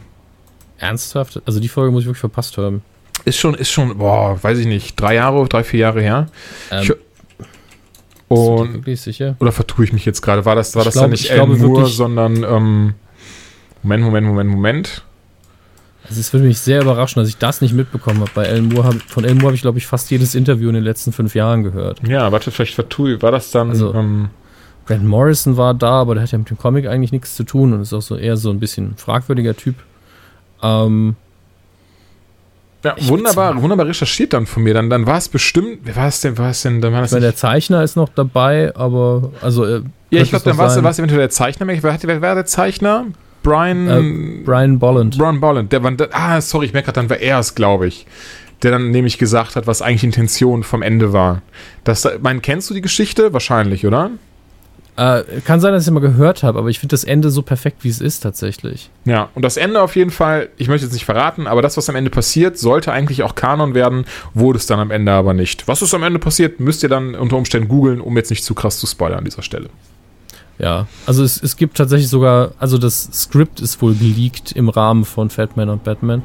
Ernsthaft? 0.82 1.40
Also 1.46 1.60
die 1.60 1.68
Folge 1.68 1.90
muss 1.92 2.02
ich 2.02 2.06
wirklich 2.06 2.20
verpasst 2.20 2.58
haben. 2.58 2.82
Ist 3.24 3.38
schon, 3.38 3.54
ist 3.54 3.70
schon, 3.70 3.96
boah, 3.98 4.38
weiß 4.42 4.58
ich 4.58 4.66
nicht, 4.66 5.00
drei 5.00 5.14
Jahre, 5.14 5.46
drei, 5.48 5.62
vier 5.64 5.80
Jahre 5.80 6.02
her. 6.02 6.26
Ähm, 6.70 6.82
Ich- 6.82 6.92
Und, 8.28 8.72
wirklich 8.72 9.00
sicher? 9.00 9.36
oder 9.40 9.52
vertue 9.52 9.84
ich 9.84 9.92
mich 9.92 10.04
jetzt 10.06 10.22
gerade? 10.22 10.44
War 10.46 10.54
das, 10.56 10.74
war 10.74 10.80
Ich 10.82 10.86
das 10.86 10.94
glaub- 10.94 11.04
dann 11.04 11.10
nicht 11.10 11.24
ich 11.26 11.32
Alan 11.32 11.58
Moore, 11.58 11.86
sondern, 11.86 12.36
ähm, 12.44 12.94
Moment, 13.82 14.04
Moment, 14.04 14.26
Moment, 14.26 14.50
Moment. 14.50 15.02
Also 16.08 16.18
es 16.20 16.32
würde 16.32 16.46
mich 16.46 16.58
sehr 16.58 16.80
überraschen, 16.82 17.20
dass 17.20 17.28
ich 17.28 17.36
das 17.36 17.60
nicht 17.60 17.74
mitbekommen 17.74 18.20
habe. 18.20 18.30
Bei 18.34 18.48
Alan 18.48 18.68
Moore 18.68 18.84
hab, 18.88 18.94
von 19.02 19.24
Alan 19.24 19.36
Moore 19.36 19.48
habe 19.48 19.56
ich, 19.56 19.62
glaube 19.62 19.78
ich, 19.78 19.86
fast 19.86 20.10
jedes 20.10 20.34
Interview 20.34 20.68
in 20.68 20.74
den 20.74 20.82
letzten 20.84 21.12
fünf 21.12 21.34
Jahren 21.34 21.62
gehört. 21.62 22.00
Ja, 22.08 22.32
warte, 22.32 22.50
vielleicht 22.50 22.74
vertue, 22.74 23.20
war 23.22 23.30
das 23.32 23.50
dann. 23.50 23.70
Also- 23.70 23.92
ähm, 23.94 24.30
Grant 24.86 25.04
Morrison 25.04 25.56
war 25.56 25.74
da, 25.74 26.00
aber 26.00 26.14
der 26.14 26.24
hat 26.24 26.32
ja 26.32 26.38
mit 26.38 26.50
dem 26.50 26.58
Comic 26.58 26.86
eigentlich 26.88 27.12
nichts 27.12 27.36
zu 27.36 27.44
tun 27.44 27.72
und 27.72 27.82
ist 27.82 27.92
auch 27.92 28.02
so 28.02 28.16
eher 28.16 28.36
so 28.36 28.50
ein 28.50 28.58
bisschen 28.58 28.96
fragwürdiger 28.96 29.56
Typ. 29.56 29.76
Ähm, 30.62 31.16
ja, 32.84 32.96
wunderbar, 33.02 33.62
wunderbar 33.62 33.86
recherchiert 33.86 34.32
dann 34.32 34.46
von 34.46 34.64
mir. 34.64 34.74
Dann, 34.74 34.90
dann 34.90 35.06
war 35.06 35.18
es 35.18 35.28
bestimmt. 35.28 35.80
Wer 35.84 35.94
war 35.94 36.08
es 36.08 36.20
denn? 36.20 36.36
War 36.36 36.50
es 36.50 36.62
denn? 36.62 36.80
Dann 36.80 36.92
war 36.92 37.02
das 37.02 37.12
weil 37.12 37.20
der 37.20 37.36
Zeichner 37.36 37.82
ist 37.82 37.96
noch 37.96 38.08
dabei, 38.08 38.74
aber 38.74 39.30
also 39.40 39.64
äh, 39.64 39.82
ja, 40.10 40.22
ich 40.22 40.30
glaube, 40.30 40.44
dann 40.44 40.58
war 40.58 40.66
es 40.66 40.98
eventuell 40.98 41.20
der 41.20 41.30
Zeichner. 41.30 41.66
Wer, 41.68 41.82
wer 41.82 42.22
war 42.22 42.34
der 42.34 42.46
Zeichner? 42.46 43.06
Brian. 43.42 43.88
äh, 43.88 44.44
Brian 44.44 44.78
Bolland. 44.78 45.18
Brian 45.18 45.40
Bolland. 45.40 45.72
Der 45.72 45.82
war, 45.82 45.92
ah, 46.12 46.40
sorry, 46.40 46.66
ich 46.66 46.72
merke 46.72 46.86
gerade, 46.86 47.00
dann 47.00 47.10
war 47.10 47.18
er 47.18 47.38
es, 47.38 47.54
glaube 47.54 47.86
ich. 47.86 48.06
Der 48.62 48.70
dann 48.70 48.90
nämlich 48.90 49.18
gesagt 49.18 49.56
hat, 49.56 49.66
was 49.66 49.82
eigentlich 49.82 50.02
die 50.02 50.06
Intention 50.06 50.62
vom 50.62 50.82
Ende 50.82 51.12
war. 51.12 51.42
Das, 51.84 52.08
mein, 52.20 52.42
kennst 52.42 52.70
du 52.70 52.74
die 52.74 52.80
Geschichte? 52.80 53.32
Wahrscheinlich, 53.32 53.86
oder? 53.86 54.10
Äh, 54.94 55.22
kann 55.46 55.58
sein, 55.60 55.72
dass 55.72 55.84
ich 55.84 55.88
es 55.88 55.92
mal 55.92 56.00
gehört 56.00 56.42
habe, 56.42 56.58
aber 56.58 56.68
ich 56.68 56.78
finde 56.78 56.92
das 56.92 57.04
Ende 57.04 57.30
so 57.30 57.40
perfekt, 57.40 57.78
wie 57.82 57.88
es 57.88 58.02
ist 58.02 58.20
tatsächlich. 58.20 58.90
Ja, 59.06 59.30
und 59.34 59.42
das 59.42 59.56
Ende 59.56 59.80
auf 59.80 59.96
jeden 59.96 60.10
Fall, 60.10 60.50
ich 60.58 60.68
möchte 60.68 60.84
jetzt 60.84 60.92
nicht 60.92 61.06
verraten, 61.06 61.46
aber 61.46 61.62
das, 61.62 61.78
was 61.78 61.88
am 61.88 61.96
Ende 61.96 62.10
passiert, 62.10 62.58
sollte 62.58 62.92
eigentlich 62.92 63.22
auch 63.22 63.34
Kanon 63.34 63.74
werden, 63.74 64.04
wurde 64.34 64.58
es 64.58 64.66
dann 64.66 64.80
am 64.80 64.90
Ende 64.90 65.12
aber 65.12 65.32
nicht. 65.32 65.66
Was 65.66 65.80
ist 65.80 65.94
am 65.94 66.02
Ende 66.02 66.18
passiert, 66.18 66.60
müsst 66.60 66.82
ihr 66.82 66.90
dann 66.90 67.14
unter 67.14 67.38
Umständen 67.38 67.68
googeln, 67.68 68.02
um 68.02 68.16
jetzt 68.18 68.28
nicht 68.28 68.44
zu 68.44 68.54
krass 68.54 68.78
zu 68.78 68.86
spoilern 68.86 69.20
an 69.20 69.24
dieser 69.24 69.42
Stelle. 69.42 69.70
Ja, 70.58 70.86
also 71.06 71.24
es, 71.24 71.42
es 71.42 71.56
gibt 71.56 71.78
tatsächlich 71.78 72.10
sogar, 72.10 72.52
also 72.58 72.76
das 72.76 73.08
Skript 73.12 73.60
ist 73.60 73.80
wohl 73.80 73.94
geleakt 73.94 74.52
im 74.52 74.68
Rahmen 74.68 75.06
von 75.06 75.30
Fatman 75.30 75.70
und 75.70 75.84
Batman. 75.84 76.22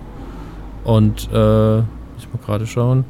Und, 0.84 1.30
äh, 1.32 1.80
ich 1.80 2.27
mal 2.34 2.39
gerade 2.45 2.67
schauen. 2.67 3.06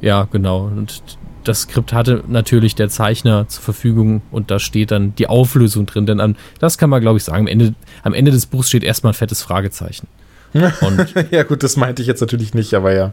Ja, 0.00 0.26
genau. 0.30 0.64
Und 0.64 1.02
das 1.44 1.62
Skript 1.62 1.92
hatte 1.92 2.24
natürlich 2.26 2.74
der 2.74 2.88
Zeichner 2.88 3.48
zur 3.48 3.62
Verfügung 3.62 4.22
und 4.30 4.50
da 4.50 4.58
steht 4.58 4.90
dann 4.90 5.14
die 5.16 5.26
Auflösung 5.26 5.86
drin. 5.86 6.06
Denn 6.06 6.20
an, 6.20 6.36
das 6.58 6.78
kann 6.78 6.90
man, 6.90 7.00
glaube 7.00 7.18
ich, 7.18 7.24
sagen. 7.24 7.42
Am 7.42 7.46
Ende, 7.46 7.74
am 8.02 8.14
Ende 8.14 8.30
des 8.30 8.46
Buchs 8.46 8.68
steht 8.68 8.84
erstmal 8.84 9.12
ein 9.12 9.16
fettes 9.16 9.42
Fragezeichen. 9.42 10.06
Und 10.52 11.14
ja, 11.30 11.42
gut, 11.42 11.62
das 11.62 11.76
meinte 11.76 12.02
ich 12.02 12.08
jetzt 12.08 12.20
natürlich 12.20 12.54
nicht, 12.54 12.74
aber 12.74 12.94
ja. 12.94 13.12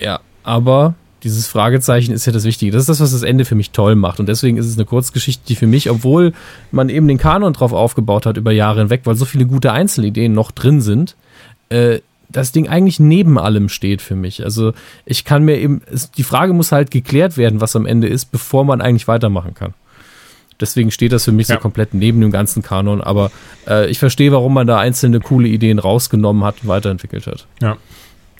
Ja, 0.00 0.20
aber 0.42 0.94
dieses 1.22 1.46
Fragezeichen 1.46 2.12
ist 2.12 2.26
ja 2.26 2.32
das 2.32 2.44
Wichtige. 2.44 2.72
Das 2.72 2.82
ist 2.82 2.88
das, 2.88 3.00
was 3.00 3.12
das 3.12 3.22
Ende 3.22 3.44
für 3.44 3.54
mich 3.54 3.70
toll 3.70 3.96
macht. 3.96 4.20
Und 4.20 4.28
deswegen 4.28 4.58
ist 4.58 4.66
es 4.66 4.76
eine 4.76 4.84
Kurzgeschichte, 4.84 5.44
die 5.48 5.56
für 5.56 5.66
mich, 5.66 5.90
obwohl 5.90 6.32
man 6.70 6.90
eben 6.90 7.08
den 7.08 7.18
Kanon 7.18 7.54
drauf 7.54 7.72
aufgebaut 7.72 8.26
hat 8.26 8.36
über 8.36 8.52
Jahre 8.52 8.80
hinweg, 8.80 9.02
weil 9.04 9.14
so 9.14 9.24
viele 9.24 9.46
gute 9.46 9.72
Einzelideen 9.72 10.32
noch 10.32 10.50
drin 10.50 10.82
sind, 10.82 11.16
äh, 11.70 12.00
das 12.34 12.52
Ding 12.52 12.68
eigentlich 12.68 13.00
neben 13.00 13.38
allem 13.38 13.68
steht 13.68 14.02
für 14.02 14.16
mich. 14.16 14.44
Also 14.44 14.72
ich 15.06 15.24
kann 15.24 15.44
mir 15.44 15.56
eben, 15.58 15.80
es, 15.90 16.10
die 16.10 16.22
Frage 16.24 16.52
muss 16.52 16.72
halt 16.72 16.90
geklärt 16.90 17.36
werden, 17.36 17.60
was 17.60 17.74
am 17.76 17.86
Ende 17.86 18.08
ist, 18.08 18.26
bevor 18.32 18.64
man 18.64 18.80
eigentlich 18.80 19.08
weitermachen 19.08 19.54
kann. 19.54 19.72
Deswegen 20.60 20.90
steht 20.90 21.12
das 21.12 21.24
für 21.24 21.32
mich 21.32 21.48
Ja. 21.48 21.56
so 21.56 21.60
komplett 21.60 21.94
neben 21.94 22.20
dem 22.20 22.30
ganzen 22.30 22.62
Kanon. 22.62 23.00
Aber 23.00 23.30
äh, 23.66 23.88
ich 23.90 23.98
verstehe, 23.98 24.30
warum 24.32 24.54
man 24.54 24.66
da 24.66 24.78
einzelne 24.78 25.20
coole 25.20 25.48
Ideen 25.48 25.78
rausgenommen 25.78 26.44
hat 26.44 26.56
und 26.62 26.68
weiterentwickelt 26.68 27.26
hat. 27.26 27.46
Ja. 27.62 27.76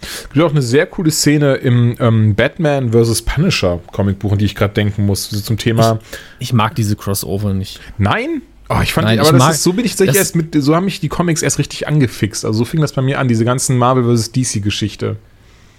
Es 0.00 0.28
gibt 0.32 0.44
auch 0.44 0.50
eine 0.50 0.60
sehr 0.62 0.86
coole 0.86 1.10
Szene 1.10 1.54
im 1.54 1.96
ähm, 1.98 2.34
Batman 2.34 2.92
vs. 2.92 3.22
Punisher 3.22 3.80
Comicbuch, 3.92 4.32
an 4.32 4.38
die 4.38 4.44
ich 4.44 4.54
gerade 4.54 4.74
denken 4.74 5.06
muss, 5.06 5.30
zum 5.30 5.56
Thema. 5.56 5.98
Ich 6.38 6.52
mag 6.52 6.74
diese 6.74 6.94
Crossover 6.94 7.54
nicht. 7.54 7.80
Nein? 7.96 8.42
Oh, 8.68 8.76
ich 8.82 8.92
fand 8.94 9.06
Nein, 9.06 9.16
die, 9.16 9.20
aber 9.20 9.28
ich 9.28 9.32
das 9.32 9.38
mag- 9.38 9.54
ist, 9.54 9.62
so 9.62 9.72
bin 9.74 9.84
ich 9.84 9.92
tatsächlich 9.92 10.16
erst 10.16 10.36
mit, 10.36 10.54
so 10.58 10.74
haben 10.74 10.86
mich 10.86 11.00
die 11.00 11.08
Comics 11.08 11.42
erst 11.42 11.58
richtig 11.58 11.86
angefixt. 11.86 12.44
Also 12.44 12.60
so 12.60 12.64
fing 12.64 12.80
das 12.80 12.92
bei 12.92 13.02
mir 13.02 13.18
an, 13.18 13.28
diese 13.28 13.44
ganzen 13.44 13.76
Marvel 13.76 14.04
vs. 14.16 14.32
DC 14.32 14.62
Geschichte. 14.62 15.16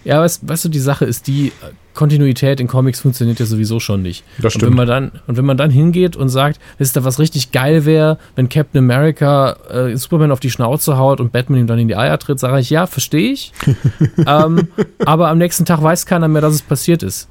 Ja, 0.04 0.22
weißt, 0.22 0.48
weißt 0.48 0.66
du, 0.66 0.70
die 0.70 0.80
Sache 0.80 1.04
ist, 1.06 1.26
die 1.26 1.48
äh, 1.48 1.52
Kontinuität 1.96 2.60
in 2.60 2.68
Comics 2.68 3.00
funktioniert 3.00 3.40
ja 3.40 3.48
sowieso 3.48 3.80
schon 3.80 4.04
nicht. 4.04 4.24
Das 4.38 4.54
Und 4.54 4.60
stimmt. 4.60 4.70
wenn 4.70 4.78
man 4.78 4.88
dann, 4.88 5.12
und 5.26 5.36
wenn 5.38 5.46
man 5.46 5.58
dann 5.58 5.72
hingeht 5.72 6.16
und 6.16 6.30
sagt, 6.30 6.60
wisst 6.78 6.96
ihr, 6.96 7.04
was 7.04 7.18
richtig 7.18 7.52
geil 7.52 7.86
wäre, 7.86 8.20
wenn 8.36 8.48
Captain 8.48 8.78
America 8.78 9.54
äh, 9.68 9.98
Superman 9.98 10.32
auf 10.32 10.40
die 10.40 10.52
Schnauze 10.52 10.98
haut 10.98 11.20
und 11.20 11.32
Batman 11.32 11.62
ihm 11.62 11.68
dann 11.68 11.80
in 11.80 11.88
die 11.88 11.96
Eier 11.96 12.20
tritt, 12.20 12.40
sage 12.40 12.60
ich, 12.60 12.70
ja, 12.70 12.86
verstehe 12.86 13.32
ich. 13.32 13.52
ähm, 14.28 14.68
aber 15.04 15.30
am 15.30 15.40
nächsten 15.40 15.66
Tag 15.66 15.82
weiß 15.82 16.06
keiner 16.06 16.28
mehr, 16.28 16.42
dass 16.44 16.54
es 16.54 16.62
passiert 16.62 17.02
ist. 17.02 17.28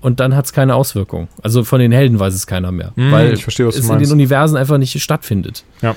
Und 0.00 0.20
dann 0.20 0.34
hat 0.34 0.46
es 0.46 0.52
keine 0.52 0.74
Auswirkung. 0.74 1.28
Also 1.42 1.62
von 1.64 1.78
den 1.78 1.92
Helden 1.92 2.18
weiß 2.18 2.34
es 2.34 2.46
keiner 2.46 2.72
mehr. 2.72 2.92
Hm, 2.96 3.12
weil 3.12 3.36
verstehe, 3.36 3.66
es 3.66 3.88
in 3.88 3.98
den 3.98 4.10
Universen 4.10 4.56
einfach 4.56 4.78
nicht 4.78 5.00
stattfindet. 5.02 5.64
Ja. 5.82 5.94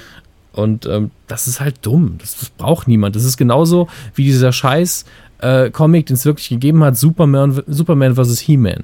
Und 0.52 0.86
ähm, 0.86 1.12
das 1.28 1.48
ist 1.48 1.60
halt 1.62 1.78
dumm. 1.82 2.18
Das, 2.20 2.38
das 2.38 2.50
braucht 2.50 2.88
niemand. 2.88 3.16
Das 3.16 3.24
ist 3.24 3.38
genauso 3.38 3.88
wie 4.14 4.24
dieser 4.24 4.52
Scheiß 4.52 5.06
äh, 5.40 5.72
Comic, 5.72 6.08
den 6.08 6.16
es 6.16 6.26
wirklich 6.26 6.50
gegeben 6.50 6.84
hat, 6.84 6.98
Superman, 6.98 7.64
Superman 7.68 8.16
vs. 8.16 8.40
He-Man. 8.40 8.84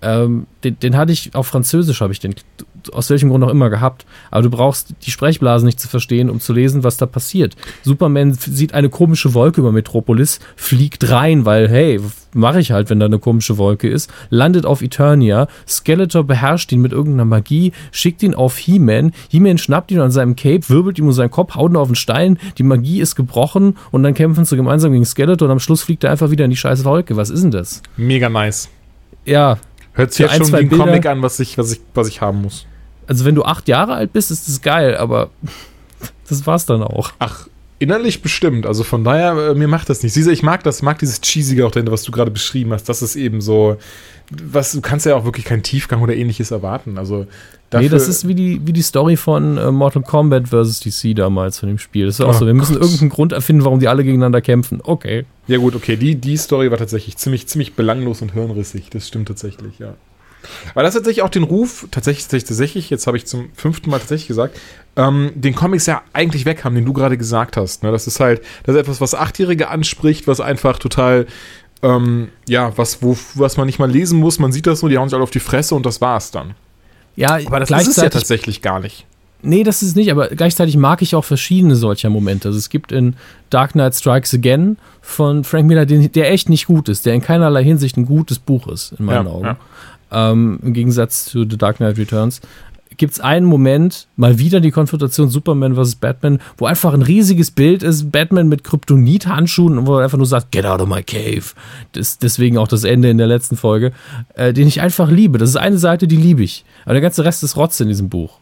Ähm, 0.00 0.46
den, 0.64 0.78
den 0.78 0.96
hatte 0.96 1.12
ich 1.12 1.34
auf 1.34 1.46
Französisch, 1.48 2.00
habe 2.00 2.12
ich 2.12 2.20
den 2.20 2.34
aus 2.92 3.10
welchem 3.10 3.30
Grund 3.30 3.44
auch 3.44 3.50
immer 3.50 3.70
gehabt. 3.70 4.06
Aber 4.30 4.42
du 4.42 4.50
brauchst 4.50 4.94
die 5.02 5.10
Sprechblasen 5.10 5.66
nicht 5.66 5.80
zu 5.80 5.88
verstehen, 5.88 6.30
um 6.30 6.40
zu 6.40 6.52
lesen, 6.52 6.84
was 6.84 6.96
da 6.96 7.06
passiert. 7.06 7.56
Superman 7.82 8.34
sieht 8.34 8.74
eine 8.74 8.88
komische 8.88 9.34
Wolke 9.34 9.60
über 9.60 9.72
Metropolis, 9.72 10.40
fliegt 10.56 11.10
rein, 11.10 11.44
weil, 11.44 11.68
hey, 11.68 12.00
mache 12.34 12.60
ich 12.60 12.72
halt, 12.72 12.90
wenn 12.90 13.00
da 13.00 13.06
eine 13.06 13.18
komische 13.18 13.58
Wolke 13.58 13.88
ist, 13.88 14.10
landet 14.30 14.66
auf 14.66 14.82
Eternia, 14.82 15.48
Skeletor 15.66 16.24
beherrscht 16.24 16.72
ihn 16.72 16.80
mit 16.80 16.92
irgendeiner 16.92 17.24
Magie, 17.24 17.72
schickt 17.90 18.22
ihn 18.22 18.34
auf 18.34 18.56
He-Man, 18.56 19.12
He-Man 19.28 19.58
schnappt 19.58 19.90
ihn 19.90 20.00
an 20.00 20.10
seinem 20.10 20.36
Cape, 20.36 20.68
wirbelt 20.68 20.98
ihm 20.98 21.06
um 21.06 21.12
seinen 21.12 21.30
Kopf, 21.30 21.54
haut 21.54 21.72
ihn 21.72 21.76
auf 21.76 21.88
den 21.88 21.94
Stein, 21.94 22.38
die 22.58 22.62
Magie 22.62 23.00
ist 23.00 23.16
gebrochen 23.16 23.76
und 23.90 24.02
dann 24.02 24.14
kämpfen 24.14 24.44
sie 24.44 24.56
gemeinsam 24.56 24.92
gegen 24.92 25.04
Skeletor 25.04 25.46
und 25.46 25.52
am 25.52 25.60
Schluss 25.60 25.82
fliegt 25.82 26.04
er 26.04 26.10
einfach 26.10 26.30
wieder 26.30 26.44
in 26.44 26.50
die 26.50 26.56
scheiß 26.56 26.84
Wolke. 26.84 27.16
Was 27.16 27.30
ist 27.30 27.42
denn 27.42 27.50
das? 27.50 27.82
Mega 27.96 28.28
nice. 28.28 28.68
Ja, 29.24 29.58
Hört 29.98 30.12
sich 30.12 30.20
jetzt 30.20 30.32
ein, 30.32 30.38
schon 30.44 30.52
wie 30.52 30.56
ein 30.56 30.68
Bilder- 30.68 30.84
Comic 30.86 31.06
an, 31.06 31.22
was 31.22 31.38
ich, 31.40 31.58
was, 31.58 31.72
ich, 31.72 31.80
was 31.94 32.08
ich 32.08 32.20
haben 32.20 32.40
muss. 32.42 32.66
also 33.06 33.24
wenn 33.24 33.34
du 33.34 33.44
acht 33.44 33.68
Jahre 33.68 33.94
alt 33.94 34.12
bist, 34.12 34.30
ist 34.30 34.48
das 34.48 34.62
geil, 34.62 34.96
aber 34.96 35.30
das 36.28 36.46
war's 36.46 36.64
dann 36.66 36.82
auch. 36.82 37.12
Ach, 37.18 37.48
innerlich 37.78 38.22
bestimmt. 38.22 38.66
Also 38.66 38.84
von 38.84 39.04
daher, 39.04 39.50
äh, 39.50 39.54
mir 39.54 39.68
macht 39.68 39.88
das 39.90 40.02
nicht. 40.02 40.12
Siehst 40.12 40.26
du, 40.28 40.32
ich 40.32 40.42
mag 40.42 40.62
das, 40.64 40.78
ich 40.78 40.82
mag 40.82 40.98
dieses 40.98 41.20
Cheesige 41.20 41.66
auch 41.66 41.70
dahinter, 41.70 41.92
was 41.92 42.02
du 42.02 42.12
gerade 42.12 42.30
beschrieben 42.30 42.72
hast. 42.72 42.88
Das 42.88 43.02
ist 43.02 43.16
eben 43.16 43.40
so, 43.40 43.76
was, 44.30 44.72
du 44.72 44.80
kannst 44.80 45.06
ja 45.06 45.14
auch 45.16 45.24
wirklich 45.24 45.44
keinen 45.44 45.62
Tiefgang 45.62 46.02
oder 46.02 46.14
ähnliches 46.14 46.50
erwarten. 46.50 46.98
Also 46.98 47.26
dafür, 47.70 47.82
nee, 47.84 47.88
das 47.88 48.08
ist 48.08 48.28
wie 48.28 48.34
die, 48.34 48.60
wie 48.66 48.72
die 48.72 48.82
Story 48.82 49.16
von 49.16 49.56
äh, 49.58 49.70
Mortal 49.72 50.02
Kombat 50.02 50.48
vs. 50.48 50.80
DC 50.80 51.14
damals 51.16 51.58
von 51.58 51.68
dem 51.68 51.78
Spiel. 51.78 52.06
Das 52.06 52.16
ist 52.16 52.20
auch 52.20 52.30
Oh 52.34 52.38
so, 52.38 52.46
wir 52.46 52.54
müssen 52.54 52.74
Gott. 52.74 52.82
irgendeinen 52.82 53.10
Grund 53.10 53.32
erfinden, 53.32 53.64
warum 53.64 53.80
die 53.80 53.88
alle 53.88 54.04
gegeneinander 54.04 54.40
kämpfen. 54.42 54.80
Okay. 54.82 55.24
Ja 55.48 55.56
gut, 55.58 55.74
okay, 55.74 55.96
die, 55.96 56.14
die 56.14 56.36
Story 56.36 56.70
war 56.70 56.78
tatsächlich 56.78 57.16
ziemlich, 57.16 57.48
ziemlich 57.48 57.74
belanglos 57.74 58.22
und 58.22 58.32
hirnrissig. 58.34 58.90
Das 58.90 59.08
stimmt 59.08 59.28
tatsächlich, 59.28 59.78
ja. 59.78 59.94
Aber 60.74 60.82
das 60.82 60.94
hat 60.94 61.00
tatsächlich 61.00 61.22
auch 61.22 61.30
den 61.30 61.42
Ruf, 61.42 61.88
tatsächlich, 61.90 62.24
tatsächlich, 62.24 62.48
tatsächlich 62.48 62.90
jetzt 62.90 63.06
habe 63.06 63.16
ich 63.16 63.26
zum 63.26 63.50
fünften 63.54 63.90
Mal 63.90 63.98
tatsächlich 63.98 64.28
gesagt, 64.28 64.60
ähm, 64.96 65.32
den 65.34 65.54
Comics 65.54 65.86
ja 65.86 66.02
eigentlich 66.12 66.44
weg 66.44 66.64
haben, 66.64 66.74
den 66.74 66.84
du 66.84 66.92
gerade 66.92 67.16
gesagt 67.16 67.56
hast. 67.56 67.82
Ne? 67.82 67.90
Das 67.90 68.06
ist 68.06 68.20
halt, 68.20 68.42
das 68.64 68.74
ist 68.74 68.80
etwas, 68.80 69.00
was 69.00 69.14
Achtjährige 69.14 69.68
anspricht, 69.68 70.26
was 70.28 70.40
einfach 70.40 70.78
total, 70.78 71.26
ähm, 71.82 72.28
ja, 72.46 72.76
was, 72.76 73.02
wo, 73.02 73.16
was 73.34 73.56
man 73.56 73.66
nicht 73.66 73.78
mal 73.78 73.90
lesen 73.90 74.20
muss. 74.20 74.38
Man 74.38 74.52
sieht 74.52 74.66
das 74.66 74.82
nur, 74.82 74.90
die 74.90 74.98
hauen 74.98 75.08
sich 75.08 75.14
alle 75.14 75.24
auf 75.24 75.30
die 75.30 75.40
Fresse 75.40 75.74
und 75.74 75.86
das 75.86 76.00
war's 76.00 76.30
dann. 76.30 76.54
Ja, 77.16 77.38
Aber 77.46 77.58
das 77.58 77.70
ist 77.70 77.88
es 77.88 77.96
ja 77.96 78.10
tatsächlich 78.10 78.62
gar 78.62 78.80
nicht. 78.80 79.06
Nee, 79.42 79.62
das 79.62 79.82
ist 79.82 79.94
nicht, 79.94 80.10
aber 80.10 80.28
gleichzeitig 80.28 80.76
mag 80.76 81.00
ich 81.00 81.14
auch 81.14 81.24
verschiedene 81.24 81.76
solcher 81.76 82.10
Momente. 82.10 82.48
Also 82.48 82.58
es 82.58 82.70
gibt 82.70 82.90
in 82.90 83.14
Dark 83.50 83.72
Knight 83.72 83.94
Strikes 83.94 84.34
Again 84.34 84.78
von 85.00 85.44
Frank 85.44 85.66
Miller, 85.68 85.86
den, 85.86 86.10
der 86.10 86.32
echt 86.32 86.48
nicht 86.48 86.66
gut 86.66 86.88
ist, 86.88 87.06
der 87.06 87.14
in 87.14 87.20
keinerlei 87.22 87.62
Hinsicht 87.62 87.96
ein 87.96 88.04
gutes 88.06 88.40
Buch 88.40 88.66
ist, 88.66 88.94
in 88.98 89.04
meinen 89.04 89.26
Ja, 89.26 89.32
Augen. 89.32 89.44
ja. 89.44 89.56
Ähm, 90.10 90.58
Im 90.62 90.72
Gegensatz 90.72 91.26
zu 91.26 91.40
The 91.48 91.56
Dark 91.56 91.76
Knight 91.76 91.98
Returns. 91.98 92.40
Gibt 92.96 93.12
es 93.12 93.20
einen 93.20 93.46
Moment, 93.46 94.08
mal 94.16 94.40
wieder 94.40 94.58
die 94.58 94.72
Konfrontation 94.72 95.28
Superman 95.28 95.76
vs. 95.76 95.94
Batman, 95.96 96.40
wo 96.56 96.66
einfach 96.66 96.92
ein 96.94 97.02
riesiges 97.02 97.52
Bild 97.52 97.84
ist, 97.84 98.10
Batman 98.10 98.48
mit 98.48 98.64
Kryptonit-Handschuhen 98.64 99.78
und 99.78 99.86
wo 99.86 99.98
er 99.98 100.04
einfach 100.04 100.18
nur 100.18 100.26
sagt, 100.26 100.50
get 100.50 100.66
out 100.66 100.80
of 100.80 100.88
my 100.88 101.02
cave. 101.04 101.44
Das, 101.92 102.18
deswegen 102.18 102.58
auch 102.58 102.66
das 102.66 102.82
Ende 102.82 103.08
in 103.08 103.18
der 103.18 103.28
letzten 103.28 103.56
Folge, 103.56 103.92
äh, 104.34 104.52
den 104.52 104.66
ich 104.66 104.80
einfach 104.80 105.08
liebe. 105.10 105.38
Das 105.38 105.50
ist 105.50 105.56
eine 105.56 105.78
Seite, 105.78 106.08
die 106.08 106.16
liebe 106.16 106.42
ich. 106.42 106.64
Aber 106.86 106.94
der 106.94 107.02
ganze 107.02 107.24
Rest 107.24 107.44
ist 107.44 107.56
Rotz 107.56 107.78
in 107.78 107.86
diesem 107.86 108.08
Buch. 108.08 108.40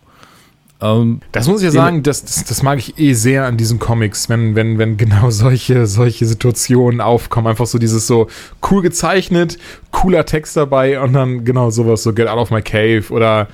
Ähm, 0.81 1.21
Das 1.33 1.49
muss 1.49 1.61
ich 1.61 1.67
ja 1.67 1.71
sagen, 1.71 2.03
das, 2.03 2.25
das, 2.25 2.45
das 2.45 2.63
mag 2.63 2.79
ich 2.79 2.99
eh 2.99 3.15
sehr 3.15 3.47
an 3.47 3.57
diesen 3.57 3.79
Comics, 3.79 4.29
wenn, 4.29 4.55
wenn, 4.55 4.79
wenn 4.79 4.97
genau 4.97 5.31
solche, 5.31 5.87
solche 5.87 6.27
Situationen 6.27 7.01
aufkommen. 7.01 7.47
Einfach 7.47 7.67
so 7.67 7.79
dieses 7.79 8.07
so 8.07 8.29
cool 8.71 8.83
gezeichnet, 8.83 9.59
cooler 9.91 10.27
Text 10.27 10.57
dabei 10.57 11.01
und 11.01 11.13
dann 11.13 11.45
genau 11.45 11.71
sowas, 11.71 12.03
so 12.03 12.13
Get 12.13 12.29
out 12.29 12.39
of 12.39 12.51
my 12.51 12.63
cave 12.63 13.05
oder 13.11 13.49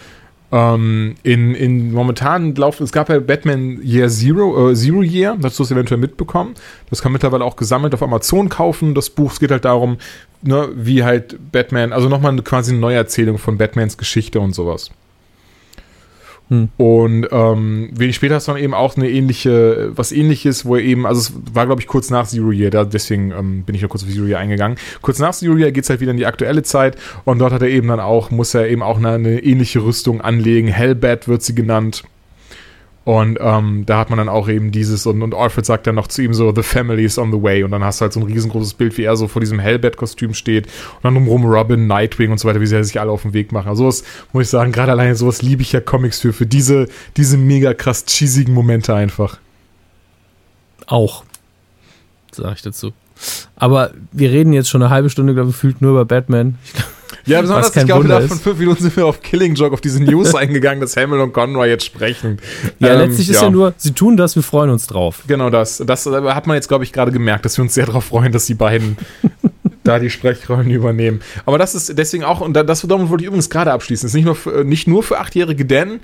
ähm, 0.53 1.15
in, 1.23 1.55
in 1.55 1.93
momentan 1.93 2.55
laufen, 2.55 2.85
es 2.85 2.93
gab 2.93 3.09
ja 3.09 3.19
Batman 3.21 3.81
Year 3.83 4.09
Zero, 4.11 4.71
äh, 4.71 4.75
Zero 4.75 5.03
Year, 5.03 5.35
das 5.37 5.53
hast 5.53 5.61
du 5.61 5.63
es 5.63 5.71
eventuell 5.71 5.99
mitbekommen. 5.99 6.55
Das 6.91 7.01
kann 7.01 7.11
mittlerweile 7.11 7.45
auch 7.45 7.57
gesammelt 7.57 7.95
auf 7.95 8.03
Amazon 8.03 8.51
kaufen. 8.51 8.95
Das 8.95 9.09
Buch, 9.09 9.33
es 9.33 9.41
geht 9.41 9.51
halt 9.51 9.65
darum, 9.65 9.97
ne, 10.43 10.69
wie 10.75 11.05
halt 11.05 11.39
Batman, 11.53 11.95
also 11.95 12.11
nochmal 12.11 12.37
quasi 12.43 12.73
eine 12.73 12.81
Neuerzählung 12.81 13.39
von 13.39 13.57
Batmans 13.57 13.97
Geschichte 13.97 14.41
und 14.41 14.55
sowas. 14.55 14.91
Hm. 16.53 16.69
Und 16.77 17.29
ähm, 17.31 17.89
wenig 17.95 18.15
später 18.15 18.35
hast 18.35 18.47
du 18.47 18.53
dann 18.53 18.61
eben 18.61 18.75
auch 18.75 18.95
eine 18.99 19.09
ähnliche, 19.09 19.91
was 19.97 20.13
ähnliches, 20.13 20.67
wo 20.67 20.77
er 20.77 20.83
eben, 20.83 21.07
also 21.07 21.21
es 21.21 21.55
war, 21.55 21.65
glaube 21.65 21.81
ich, 21.81 21.87
kurz 21.87 22.11
nach 22.11 22.27
Zero 22.27 22.53
Year, 22.53 22.69
da, 22.69 22.85
deswegen 22.85 23.31
ähm, 23.31 23.63
bin 23.63 23.75
ich 23.75 23.81
noch 23.81 23.89
kurz 23.89 24.03
auf 24.03 24.11
Zero 24.11 24.27
Year 24.27 24.39
eingegangen. 24.39 24.77
Kurz 25.01 25.19
nach 25.19 25.33
Zero 25.33 25.57
Year 25.57 25.73
geht 25.73 25.85
es 25.85 25.89
halt 25.91 26.01
wieder 26.01 26.11
in 26.11 26.19
die 26.19 26.27
aktuelle 26.27 26.63
Zeit 26.63 26.99
und 27.25 27.39
dort 27.39 27.55
hat 27.55 27.63
er 27.63 27.69
eben 27.69 27.89
dann 27.89 28.01
auch, 28.01 28.31
muss 28.31 28.53
er 28.53 28.69
eben 28.69 28.83
auch 28.83 28.99
eine, 28.99 29.13
eine 29.13 29.43
ähnliche 29.43 29.83
Rüstung 29.83 30.21
anlegen. 30.21 30.69
Hellbat 30.69 31.27
wird 31.27 31.43
sie 31.43 31.55
genannt. 31.55 32.03
Und 33.05 33.39
ähm, 33.41 33.85
da 33.85 33.99
hat 33.99 34.11
man 34.11 34.19
dann 34.19 34.29
auch 34.29 34.49
eben 34.49 34.71
dieses, 34.71 35.07
und, 35.07 35.23
und 35.23 35.35
Alfred 35.35 35.67
sagt 35.67 35.87
dann 35.87 35.97
noch 35.97 36.07
zu 36.07 36.23
ihm 36.23 36.35
so, 36.35 36.55
The 36.55 36.63
family 36.63 37.05
is 37.05 37.19
on 37.19 37.33
the 37.33 37.43
way. 37.43 37.65
Und 37.65 37.73
dann 37.73 37.83
hast 37.83 38.01
du 38.01 38.03
halt 38.03 38.13
so 38.13 38.21
ein 38.21 38.27
riesengroßes 38.27 38.75
Bild, 38.75 38.97
wie 38.97 39.03
er 39.03 39.17
so 39.17 39.27
vor 39.27 39.41
diesem 39.41 39.59
Hellbat-Kostüm 39.59 40.35
steht. 40.35 40.67
Und 40.67 41.05
dann 41.05 41.15
drumherum 41.15 41.45
Robin, 41.45 41.87
Nightwing 41.87 42.31
und 42.31 42.39
so 42.39 42.49
weiter, 42.49 42.61
wie 42.61 42.67
sie 42.67 42.83
sich 42.85 43.01
alle 43.01 43.11
auf 43.11 43.23
den 43.23 43.33
Weg 43.33 43.51
machen. 43.51 43.69
Also 43.69 43.85
sowas, 43.85 44.05
muss 44.33 44.45
ich 44.45 44.51
sagen, 44.51 44.71
gerade 44.71 44.93
alleine 44.93 45.17
sowas 45.17 45.43
liebe 45.43 45.63
ich 45.63 45.73
ja 45.73 45.81
Comics 45.81 46.21
für, 46.21 46.33
für 46.33 46.47
diese, 46.47 46.89
diese 47.17 47.37
mega 47.37 47.75
krass 47.75 48.05
cheesigen 48.07 48.55
Momente 48.55 48.95
einfach. 48.95 49.39
Auch, 50.87 51.25
sag 52.31 52.57
ich 52.57 52.63
dazu. 52.63 52.93
Aber 53.57 53.93
wir 54.13 54.31
reden 54.31 54.53
jetzt 54.53 54.69
schon 54.69 54.83
eine 54.83 54.91
halbe 54.91 55.11
Stunde, 55.11 55.35
glaube 55.35 55.51
ich, 55.51 55.57
gefühlt 55.57 55.81
nur 55.81 55.93
über 55.93 56.05
Batman. 56.05 56.59
Ich 56.65 56.73
glaube, 56.73 56.91
ja, 57.27 57.41
besonders, 57.41 57.75
ich 57.77 57.85
glaube, 57.85 58.29
von 58.29 58.39
fünf 58.39 58.59
Minuten 58.59 58.83
sind 58.83 58.97
wir 58.97 59.07
auf 59.07 59.23
Killing 59.23 59.55
Joke, 59.55 59.73
auf 59.73 59.81
diese 59.81 60.03
News 60.03 60.35
eingegangen, 60.35 60.81
dass 60.81 60.97
Hamill 60.97 61.21
und 61.21 61.33
Conroy 61.33 61.69
jetzt 61.69 61.85
sprechen. 61.85 62.39
Ja, 62.79 62.95
ähm, 62.95 63.01
letztlich 63.01 63.31
ist 63.31 63.37
ja. 63.37 63.45
ja 63.45 63.51
nur, 63.51 63.75
sie 63.77 63.93
tun 63.93 64.17
das, 64.17 64.37
wir 64.37 64.43
freuen 64.43 64.71
uns 64.71 64.87
drauf. 64.87 65.23
Genau 65.27 65.51
das. 65.51 65.83
Das 65.87 66.07
hat 66.07 66.47
man 66.47 66.57
jetzt, 66.57 66.69
glaube 66.69 66.85
ich, 66.85 66.93
gerade 66.93 67.13
gemerkt, 67.13 67.45
dass 67.45 67.59
wir 67.59 67.63
uns 67.63 67.75
sehr 67.75 67.87
darauf 67.87 68.05
freuen, 68.05 68.33
dass 68.33 68.47
die 68.47 68.55
beiden 68.55 68.97
da 69.85 69.99
die 69.99 70.11
Sprechrollen 70.11 70.71
übernehmen. 70.71 71.21
Aber 71.45 71.59
das 71.59 71.75
ist 71.75 71.97
deswegen 71.99 72.25
auch, 72.25 72.41
und 72.41 72.55
das 72.55 72.83
damit 72.83 73.09
wollte 73.09 73.25
ich 73.25 73.29
übrigens 73.29 73.51
gerade 73.51 73.73
abschließen, 73.73 74.07
ist 74.07 74.15
nicht 74.15 74.25
nur 74.25 74.37
für, 74.37 74.65
nicht 74.65 74.87
nur 74.87 75.03
für 75.03 75.19
Achtjährige, 75.19 75.65
denn 75.65 76.01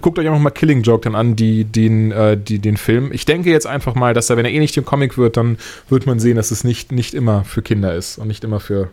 guckt 0.00 0.18
euch 0.18 0.28
auch 0.28 0.32
nochmal 0.32 0.52
Killing 0.52 0.82
Joke 0.82 1.04
dann 1.04 1.14
an, 1.14 1.36
die, 1.36 1.64
den, 1.64 2.12
äh, 2.12 2.36
die, 2.36 2.58
den 2.58 2.76
Film. 2.76 3.10
Ich 3.12 3.24
denke 3.24 3.50
jetzt 3.50 3.66
einfach 3.66 3.94
mal, 3.94 4.14
dass 4.14 4.30
er, 4.30 4.36
wenn 4.36 4.44
er 4.44 4.52
eh 4.52 4.58
nicht 4.58 4.76
im 4.76 4.84
Comic 4.84 5.18
wird, 5.18 5.36
dann 5.36 5.58
wird 5.88 6.06
man 6.06 6.18
sehen, 6.20 6.36
dass 6.36 6.50
es 6.50 6.64
nicht, 6.64 6.92
nicht 6.92 7.14
immer 7.14 7.44
für 7.44 7.62
Kinder 7.62 7.94
ist 7.94 8.18
und 8.18 8.28
nicht 8.28 8.44
immer 8.44 8.60
für 8.60 8.90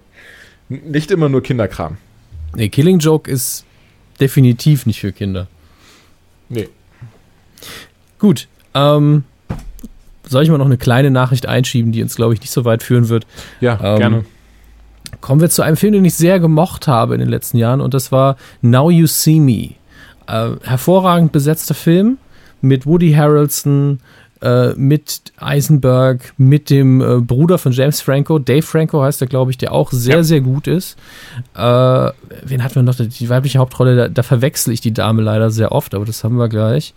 nicht 0.70 1.12
immer 1.12 1.30
nur 1.30 1.44
Kinderkram. 1.44 1.98
Nee, 2.56 2.70
Killing 2.70 3.00
Joke 3.00 3.30
ist 3.30 3.66
definitiv 4.20 4.86
nicht 4.86 5.00
für 5.00 5.12
Kinder. 5.12 5.48
Nee. 6.50 6.70
Gut. 8.20 8.48
Ähm, 8.74 9.24
soll 10.28 10.44
ich 10.44 10.50
mal 10.50 10.58
noch 10.58 10.66
eine 10.66 10.78
kleine 10.78 11.12
Nachricht 11.12 11.46
einschieben, 11.46 11.92
die 11.92 12.02
uns, 12.02 12.16
glaube 12.16 12.34
ich, 12.34 12.42
nicht 12.42 12.52
so 12.52 12.66
weit 12.66 12.84
führen 12.84 13.10
wird? 13.10 13.28
Ja, 13.62 13.80
ähm, 13.82 14.00
gerne. 14.00 14.26
Kommen 15.22 15.42
wir 15.42 15.50
zu 15.50 15.62
einem 15.62 15.78
Film, 15.78 15.94
den 15.94 16.06
ich 16.06 16.16
sehr 16.16 16.40
gemocht 16.40 16.88
habe 16.88 17.14
in 17.14 17.20
den 17.20 17.30
letzten 17.30 17.58
Jahren, 17.58 17.82
und 17.82 17.94
das 17.94 18.12
war 18.12 18.38
Now 18.62 18.90
You 18.90 19.08
See 19.08 19.40
Me. 19.40 19.72
Äh, 20.28 20.56
hervorragend 20.64 21.32
besetzter 21.32 21.74
Film 21.74 22.18
mit 22.62 22.86
Woody 22.86 23.14
Harrelson, 23.14 24.00
äh, 24.46 24.76
mit 24.76 25.34
Eisenberg, 25.38 26.34
mit 26.38 26.70
dem 26.70 27.02
äh, 27.02 27.20
Bruder 27.20 27.58
von 27.58 27.72
James 27.72 28.00
Franco, 28.02 28.38
Dave 28.38 28.62
Franco 28.62 29.02
heißt 29.02 29.20
er, 29.22 29.28
glaube 29.28 29.50
ich, 29.50 29.58
der 29.58 29.72
auch 29.72 29.92
sehr, 29.92 30.18
ja. 30.18 30.24
sehr 30.24 30.42
gut 30.42 30.68
ist. 30.68 30.98
Äh, 31.56 31.60
wen 31.60 32.64
hatten 32.64 32.76
wir 32.76 32.84
noch? 32.84 32.96
Die 32.96 33.30
weibliche 33.30 33.58
Hauptrolle, 33.58 33.96
da, 33.96 34.08
da 34.08 34.22
verwechsel 34.22 34.72
ich 34.72 34.82
die 34.82 34.94
Dame 34.94 35.24
leider 35.24 35.50
sehr 35.50 35.72
oft, 35.72 35.96
aber 35.96 36.06
das 36.06 36.24
haben 36.24 36.38
wir 36.38 36.48
gleich. 36.48 36.94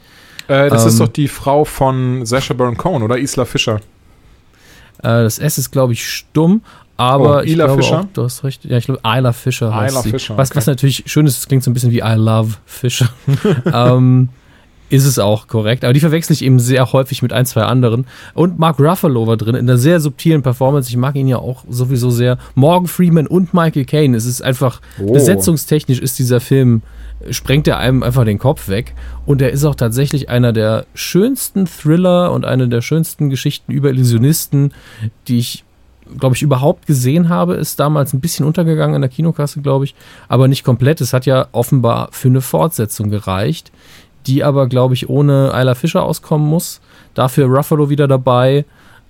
Äh, 0.49 0.69
das 0.69 0.83
ähm, 0.83 0.89
ist 0.89 1.01
doch 1.01 1.09
die 1.09 1.29
Frau 1.29 1.65
von 1.65 2.27
Sasha 2.27 2.53
Baron 2.53 2.77
Cohen, 2.77 3.03
oder? 3.03 3.17
Isla 3.17 3.47
Fischer. 3.47 3.77
Äh, 4.99 5.23
das 5.23 5.39
S 5.39 5.57
ist, 5.57 5.71
glaube 5.71 5.95
ich, 5.95 6.07
stumm. 6.07 6.61
Aber 6.99 7.39
oh, 7.39 7.41
ich 7.43 7.55
glaube 7.55 7.83
Fischer? 7.83 8.01
Auch, 8.01 8.07
du 8.13 8.25
hast 8.25 8.45
recht. 8.45 8.65
Ja, 8.67 8.77
ich 8.77 8.87
glaube, 8.87 9.01
Isla 9.05 9.33
Fischer 9.33 9.75
heißt 9.75 9.93
Isla 9.93 10.03
sie. 10.03 10.11
Fischer, 10.11 10.37
was, 10.37 10.51
okay. 10.51 10.59
was 10.59 10.67
natürlich 10.67 11.05
schön 11.07 11.27
ist, 11.27 11.39
es 11.39 11.47
klingt 11.47 11.65
so 11.65 11.71
ein 11.71 11.75
bisschen 11.75 11.93
wie 11.93 12.01
I 12.01 12.15
love 12.17 12.57
Fischer. 12.67 13.09
ähm, 13.73 14.29
ist 14.91 15.05
es 15.05 15.19
auch 15.19 15.47
korrekt. 15.49 15.85
Aber 15.85 15.93
die 15.93 16.01
verwechsel 16.01 16.33
ich 16.33 16.45
eben 16.45 16.59
sehr 16.59 16.93
häufig 16.93 17.23
mit 17.23 17.33
ein, 17.33 17.47
zwei 17.47 17.63
anderen. 17.63 18.07
Und 18.35 18.59
Mark 18.59 18.79
Ruffalo 18.79 19.27
war 19.27 19.37
drin 19.37 19.55
in 19.55 19.69
einer 19.69 19.79
sehr 19.79 20.01
subtilen 20.01 20.43
Performance. 20.43 20.89
Ich 20.89 20.97
mag 20.97 21.15
ihn 21.17 21.29
ja 21.29 21.39
auch 21.39 21.65
sowieso 21.69 22.11
sehr. 22.11 22.39
Morgan 22.55 22.87
Freeman 22.87 23.27
und 23.27 23.55
Michael 23.55 23.85
Caine. 23.85 24.17
Es 24.17 24.25
ist 24.25 24.43
einfach, 24.43 24.81
oh. 25.01 25.13
besetzungstechnisch 25.13 26.01
ist 26.01 26.19
dieser 26.19 26.41
Film, 26.41 26.83
sprengt 27.31 27.69
er 27.69 27.79
einem 27.79 28.03
einfach 28.03 28.25
den 28.25 28.39
Kopf 28.39 28.69
weg. 28.69 28.95
Und 29.27 29.43
er 29.43 29.51
ist 29.51 29.65
auch 29.65 29.75
tatsächlich 29.75 30.29
einer 30.29 30.53
der 30.53 30.87
schönsten 30.95 31.67
Thriller 31.67 32.33
und 32.33 32.45
eine 32.45 32.69
der 32.69 32.81
schönsten 32.81 33.31
Geschichten 33.31 33.73
über 33.73 33.91
Illusionisten, 33.91 34.73
die 35.27 35.39
ich 35.39 35.65
glaube 36.19 36.35
ich, 36.35 36.43
überhaupt 36.43 36.87
gesehen 36.87 37.29
habe, 37.29 37.55
ist 37.57 37.79
damals 37.81 38.15
ein 38.15 38.21
bisschen 38.21 38.47
untergegangen 38.47 38.97
in 38.97 39.03
der 39.03 39.11
Kinokasse, 39.11 39.61
glaube 39.61 39.85
ich, 39.85 39.95
aber 40.29 40.49
nicht 40.49 40.65
komplett. 40.65 41.03
Es 41.03 41.13
hat 41.13 41.27
ja 41.27 41.49
offenbar 41.53 42.09
für 42.13 42.29
eine 42.29 42.41
Fortsetzung 42.41 43.11
gereicht 43.11 43.73
die 44.29 44.45
aber, 44.45 44.69
glaube 44.69 44.95
ich, 44.95 45.09
ohne 45.09 45.53
Ayla 45.53 45.75
Fischer 45.75 46.05
auskommen 46.05 46.47
muss. 46.47 46.81
Dafür 47.15 47.47
Ruffalo 47.47 47.89
wieder 47.89 48.07
dabei. 48.07 48.65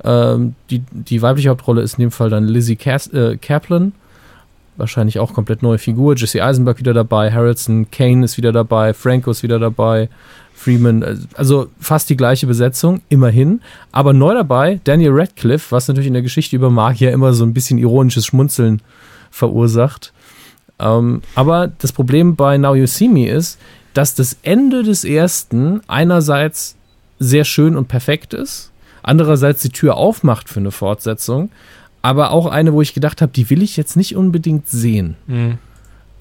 Ähm, 0.04 0.54
die, 0.70 0.82
die 0.92 1.20
weibliche 1.20 1.50
Hauptrolle 1.50 1.82
ist 1.82 1.94
in 1.94 2.02
dem 2.02 2.10
Fall 2.10 2.30
dann 2.30 2.44
Lizzie 2.44 2.76
Cas 2.76 3.08
äh, 3.08 3.36
Kaplan. 3.36 3.92
Wahrscheinlich 4.76 5.18
auch 5.18 5.34
komplett 5.34 5.62
neue 5.62 5.78
Figur. 5.78 6.14
Jesse 6.16 6.42
Eisenberg 6.42 6.78
wieder 6.78 6.94
dabei. 6.94 7.32
Harrelson 7.32 7.90
Kane 7.90 8.24
ist 8.24 8.36
wieder 8.36 8.52
dabei. 8.52 8.94
Franco 8.94 9.30
ist 9.32 9.42
wieder 9.42 9.58
dabei. 9.58 10.08
Freeman, 10.54 11.02
äh, 11.02 11.16
also 11.34 11.66
fast 11.80 12.10
die 12.10 12.16
gleiche 12.16 12.46
Besetzung, 12.46 13.00
immerhin. 13.08 13.60
Aber 13.90 14.12
neu 14.12 14.34
dabei 14.34 14.80
Daniel 14.84 15.12
Radcliffe, 15.12 15.72
was 15.72 15.88
natürlich 15.88 16.06
in 16.06 16.14
der 16.14 16.22
Geschichte 16.22 16.54
über 16.54 16.70
Magier 16.70 17.12
immer 17.12 17.32
so 17.32 17.44
ein 17.44 17.54
bisschen 17.54 17.78
ironisches 17.78 18.26
Schmunzeln 18.26 18.82
verursacht. 19.30 20.12
Ähm, 20.78 21.22
aber 21.34 21.68
das 21.78 21.92
Problem 21.92 22.36
bei 22.36 22.56
Now 22.56 22.74
You 22.74 22.86
See 22.86 23.08
Me 23.08 23.28
ist, 23.28 23.58
dass 23.98 24.14
das 24.14 24.36
Ende 24.44 24.84
des 24.84 25.02
ersten 25.02 25.80
einerseits 25.88 26.76
sehr 27.18 27.44
schön 27.44 27.76
und 27.76 27.88
perfekt 27.88 28.32
ist, 28.32 28.70
andererseits 29.02 29.60
die 29.62 29.70
Tür 29.70 29.96
aufmacht 29.96 30.48
für 30.48 30.60
eine 30.60 30.70
Fortsetzung, 30.70 31.50
aber 32.00 32.30
auch 32.30 32.46
eine, 32.46 32.72
wo 32.74 32.80
ich 32.80 32.94
gedacht 32.94 33.20
habe, 33.20 33.32
die 33.32 33.50
will 33.50 33.60
ich 33.60 33.76
jetzt 33.76 33.96
nicht 33.96 34.14
unbedingt 34.14 34.68
sehen. 34.68 35.16
Mhm. 35.26 35.58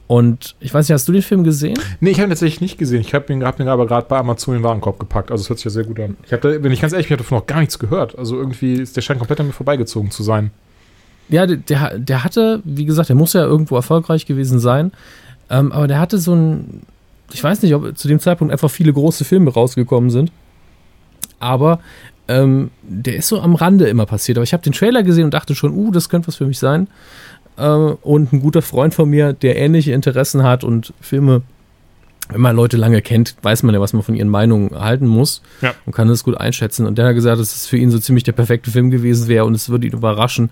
Und 0.07 0.55
ich 0.59 0.73
weiß 0.73 0.89
nicht, 0.89 0.93
hast 0.95 1.07
du 1.07 1.11
den 1.11 1.21
Film 1.21 1.43
gesehen? 1.43 1.77
Nee, 1.99 2.09
ich 2.09 2.17
habe 2.17 2.25
ihn 2.25 2.31
tatsächlich 2.31 2.61
nicht 2.61 2.79
gesehen. 2.79 3.01
Ich 3.01 3.13
habe 3.13 3.31
ihn, 3.31 3.43
hab 3.43 3.59
ihn 3.59 3.67
aber 3.67 3.85
gerade 3.85 4.07
bei 4.09 4.17
Amazon 4.17 4.55
in 4.55 4.61
den 4.61 4.65
Warenkorb 4.65 4.97
gepackt. 4.97 5.29
Also 5.29 5.43
es 5.43 5.49
hört 5.49 5.59
sich 5.59 5.65
ja 5.65 5.69
sehr 5.69 5.83
gut 5.83 5.99
an. 5.99 6.17
Ich 6.25 6.33
habe, 6.33 6.63
wenn 6.63 6.71
ich 6.71 6.81
ganz 6.81 6.93
ehrlich 6.93 7.09
bin, 7.09 7.13
ich 7.13 7.19
habe 7.19 7.23
davon 7.25 7.37
noch 7.37 7.45
gar 7.45 7.59
nichts 7.59 7.77
gehört. 7.77 8.17
Also 8.17 8.37
irgendwie 8.37 8.73
ist 8.73 8.97
der 8.97 9.01
scheint 9.01 9.19
komplett 9.19 9.39
an 9.39 9.45
mir 9.45 9.53
vorbeigezogen 9.53 10.09
zu 10.09 10.23
sein. 10.23 10.49
Ja, 11.29 11.45
der, 11.45 11.99
der 11.99 12.23
hatte, 12.23 12.59
wie 12.63 12.85
gesagt, 12.85 13.09
der 13.09 13.15
muss 13.15 13.33
ja 13.33 13.43
irgendwo 13.43 13.75
erfolgreich 13.75 14.25
gewesen 14.25 14.57
sein. 14.57 14.93
Ähm, 15.51 15.71
aber 15.71 15.87
der 15.87 15.99
hatte 15.99 16.17
so 16.17 16.33
ein, 16.33 16.81
ich 17.33 17.43
weiß 17.43 17.61
nicht, 17.61 17.73
ob 17.75 17.97
zu 17.97 18.07
dem 18.07 18.19
Zeitpunkt 18.19 18.51
einfach 18.51 18.71
viele 18.71 18.93
große 18.93 19.25
Filme 19.25 19.51
rausgekommen 19.51 20.09
sind. 20.09 20.31
Aber 21.39 21.79
ähm, 22.27 22.71
der 22.81 23.17
ist 23.17 23.27
so 23.27 23.39
am 23.39 23.55
Rande 23.55 23.87
immer 23.87 24.05
passiert. 24.05 24.37
Aber 24.37 24.43
ich 24.43 24.53
habe 24.53 24.63
den 24.63 24.73
Trailer 24.73 25.03
gesehen 25.03 25.25
und 25.25 25.33
dachte 25.33 25.55
schon, 25.55 25.73
uh, 25.73 25.91
das 25.91 26.09
könnte 26.09 26.27
was 26.27 26.35
für 26.35 26.45
mich 26.45 26.59
sein. 26.59 26.87
Äh, 27.57 27.67
und 27.67 28.33
ein 28.33 28.41
guter 28.41 28.61
Freund 28.61 28.93
von 28.93 29.09
mir, 29.09 29.33
der 29.33 29.57
ähnliche 29.57 29.91
Interessen 29.91 30.43
hat 30.43 30.63
und 30.63 30.93
Filme, 31.01 31.41
wenn 32.29 32.41
man 32.41 32.55
Leute 32.55 32.77
lange 32.77 33.01
kennt, 33.01 33.35
weiß 33.41 33.63
man 33.63 33.73
ja, 33.73 33.81
was 33.81 33.93
man 33.93 34.03
von 34.03 34.15
ihren 34.15 34.29
Meinungen 34.29 34.77
halten 34.77 35.07
muss 35.07 35.41
ja. 35.61 35.73
und 35.85 35.93
kann 35.93 36.07
das 36.07 36.23
gut 36.23 36.37
einschätzen. 36.37 36.85
Und 36.85 36.97
der 36.97 37.07
hat 37.07 37.15
gesagt, 37.15 37.39
dass 37.39 37.55
es 37.55 37.67
für 37.67 37.77
ihn 37.77 37.91
so 37.91 37.99
ziemlich 37.99 38.23
der 38.23 38.33
perfekte 38.33 38.71
Film 38.71 38.89
gewesen 38.89 39.27
wäre 39.27 39.45
und 39.45 39.53
es 39.53 39.69
würde 39.69 39.87
ihn 39.87 39.93
überraschen, 39.93 40.49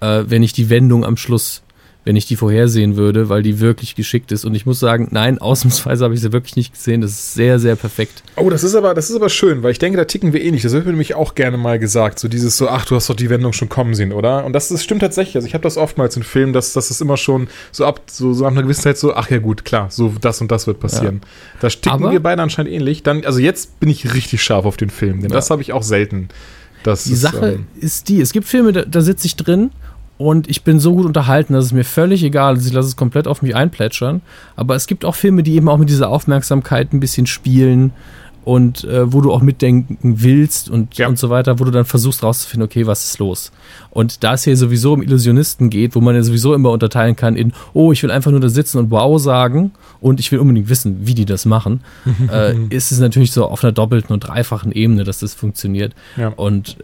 äh, 0.00 0.24
wenn 0.26 0.42
ich 0.42 0.52
die 0.52 0.70
Wendung 0.70 1.04
am 1.04 1.16
Schluss 1.16 1.62
wenn 2.08 2.16
ich 2.16 2.24
die 2.24 2.36
vorhersehen 2.36 2.96
würde, 2.96 3.28
weil 3.28 3.42
die 3.42 3.60
wirklich 3.60 3.94
geschickt 3.94 4.32
ist. 4.32 4.46
Und 4.46 4.54
ich 4.54 4.64
muss 4.64 4.80
sagen, 4.80 5.08
nein, 5.10 5.38
ausnahmsweise 5.42 6.04
habe 6.04 6.14
ich 6.14 6.20
sie 6.22 6.32
wirklich 6.32 6.56
nicht 6.56 6.72
gesehen. 6.72 7.02
Das 7.02 7.10
ist 7.10 7.34
sehr, 7.34 7.58
sehr 7.58 7.76
perfekt. 7.76 8.22
Oh, 8.36 8.48
das 8.48 8.64
ist 8.64 8.74
aber, 8.74 8.94
das 8.94 9.10
ist 9.10 9.16
aber 9.16 9.28
schön, 9.28 9.62
weil 9.62 9.72
ich 9.72 9.78
denke, 9.78 9.98
da 9.98 10.06
ticken 10.06 10.32
wir 10.32 10.40
ähnlich. 10.40 10.62
Eh 10.62 10.68
das 10.68 10.72
wird 10.72 10.86
mir 10.86 10.92
nämlich 10.92 11.14
auch 11.14 11.34
gerne 11.34 11.58
mal 11.58 11.78
gesagt. 11.78 12.18
So 12.18 12.28
dieses 12.28 12.56
so, 12.56 12.70
ach, 12.70 12.86
du 12.86 12.96
hast 12.96 13.10
doch 13.10 13.14
die 13.14 13.28
Wendung 13.28 13.52
schon 13.52 13.68
kommen 13.68 13.94
sehen, 13.94 14.14
oder? 14.14 14.46
Und 14.46 14.54
das, 14.54 14.68
das 14.68 14.82
stimmt 14.82 15.02
tatsächlich. 15.02 15.36
Also 15.36 15.48
ich 15.48 15.52
habe 15.52 15.60
das 15.60 15.76
oftmals 15.76 16.16
in 16.16 16.22
Filmen, 16.22 16.54
dass, 16.54 16.72
dass 16.72 16.88
es 16.88 17.02
immer 17.02 17.18
schon 17.18 17.48
so 17.72 17.84
ab, 17.84 18.00
so, 18.06 18.32
so 18.32 18.46
ab 18.46 18.52
einer 18.52 18.62
gewissen 18.62 18.84
Zeit 18.84 18.96
so, 18.96 19.12
ach 19.12 19.28
ja 19.28 19.36
gut, 19.36 19.66
klar, 19.66 19.90
so 19.90 20.14
das 20.18 20.40
und 20.40 20.50
das 20.50 20.66
wird 20.66 20.80
passieren. 20.80 21.20
Ja. 21.22 21.58
Da 21.60 21.68
ticken 21.68 21.90
aber, 21.90 22.12
wir 22.12 22.22
beide 22.22 22.40
anscheinend 22.40 22.72
ähnlich. 22.72 23.02
Dann, 23.02 23.22
also 23.26 23.38
jetzt 23.38 23.80
bin 23.80 23.90
ich 23.90 24.14
richtig 24.14 24.42
scharf 24.42 24.64
auf 24.64 24.78
den 24.78 24.88
Film, 24.88 25.20
denn 25.20 25.28
ja. 25.28 25.36
das 25.36 25.50
habe 25.50 25.60
ich 25.60 25.74
auch 25.74 25.82
selten. 25.82 26.28
Das 26.84 27.04
die 27.04 27.12
ist, 27.12 27.20
Sache 27.20 27.56
ähm, 27.56 27.66
ist 27.78 28.08
die, 28.08 28.22
es 28.22 28.32
gibt 28.32 28.46
Filme, 28.46 28.72
da, 28.72 28.86
da 28.86 29.02
sitze 29.02 29.26
ich 29.26 29.36
drin 29.36 29.72
und 30.18 30.50
ich 30.50 30.64
bin 30.64 30.80
so 30.80 30.94
gut 30.94 31.06
unterhalten, 31.06 31.52
dass 31.52 31.66
es 31.66 31.72
mir 31.72 31.84
völlig 31.84 32.24
egal 32.24 32.56
ist. 32.56 32.66
Ich 32.66 32.72
lasse 32.72 32.88
es 32.88 32.96
komplett 32.96 33.28
auf 33.28 33.40
mich 33.40 33.54
einplätschern. 33.54 34.20
Aber 34.56 34.74
es 34.74 34.88
gibt 34.88 35.04
auch 35.04 35.14
Filme, 35.14 35.44
die 35.44 35.54
eben 35.54 35.68
auch 35.68 35.78
mit 35.78 35.88
dieser 35.88 36.10
Aufmerksamkeit 36.10 36.92
ein 36.92 36.98
bisschen 36.98 37.26
spielen 37.26 37.92
und 38.44 38.82
äh, 38.84 39.12
wo 39.12 39.20
du 39.20 39.30
auch 39.30 39.42
mitdenken 39.42 40.22
willst 40.22 40.70
und, 40.70 40.96
ja. 40.96 41.06
und 41.06 41.18
so 41.18 41.30
weiter, 41.30 41.60
wo 41.60 41.64
du 41.64 41.70
dann 41.70 41.84
versuchst 41.84 42.22
rauszufinden, 42.22 42.66
okay, 42.66 42.86
was 42.86 43.04
ist 43.04 43.18
los? 43.18 43.52
Und 43.90 44.24
da 44.24 44.34
es 44.34 44.44
hier 44.44 44.56
sowieso 44.56 44.94
um 44.94 45.02
Illusionisten 45.02 45.70
geht, 45.70 45.94
wo 45.94 46.00
man 46.00 46.14
ja 46.14 46.22
sowieso 46.22 46.54
immer 46.54 46.70
unterteilen 46.70 47.14
kann 47.14 47.36
in, 47.36 47.52
oh, 47.72 47.92
ich 47.92 48.02
will 48.02 48.10
einfach 48.10 48.30
nur 48.30 48.40
da 48.40 48.48
sitzen 48.48 48.78
und 48.78 48.90
wow 48.90 49.20
sagen 49.20 49.72
und 50.00 50.18
ich 50.18 50.32
will 50.32 50.38
unbedingt 50.38 50.68
wissen, 50.68 51.06
wie 51.06 51.14
die 51.14 51.26
das 51.26 51.44
machen, 51.44 51.82
äh, 52.32 52.54
ist 52.70 52.90
es 52.90 52.98
natürlich 52.98 53.32
so 53.32 53.44
auf 53.44 53.62
einer 53.62 53.72
doppelten 53.72 54.14
und 54.14 54.20
dreifachen 54.20 54.72
Ebene, 54.72 55.04
dass 55.04 55.18
das 55.20 55.34
funktioniert. 55.34 55.94
Ja. 56.16 56.28
Und 56.28 56.78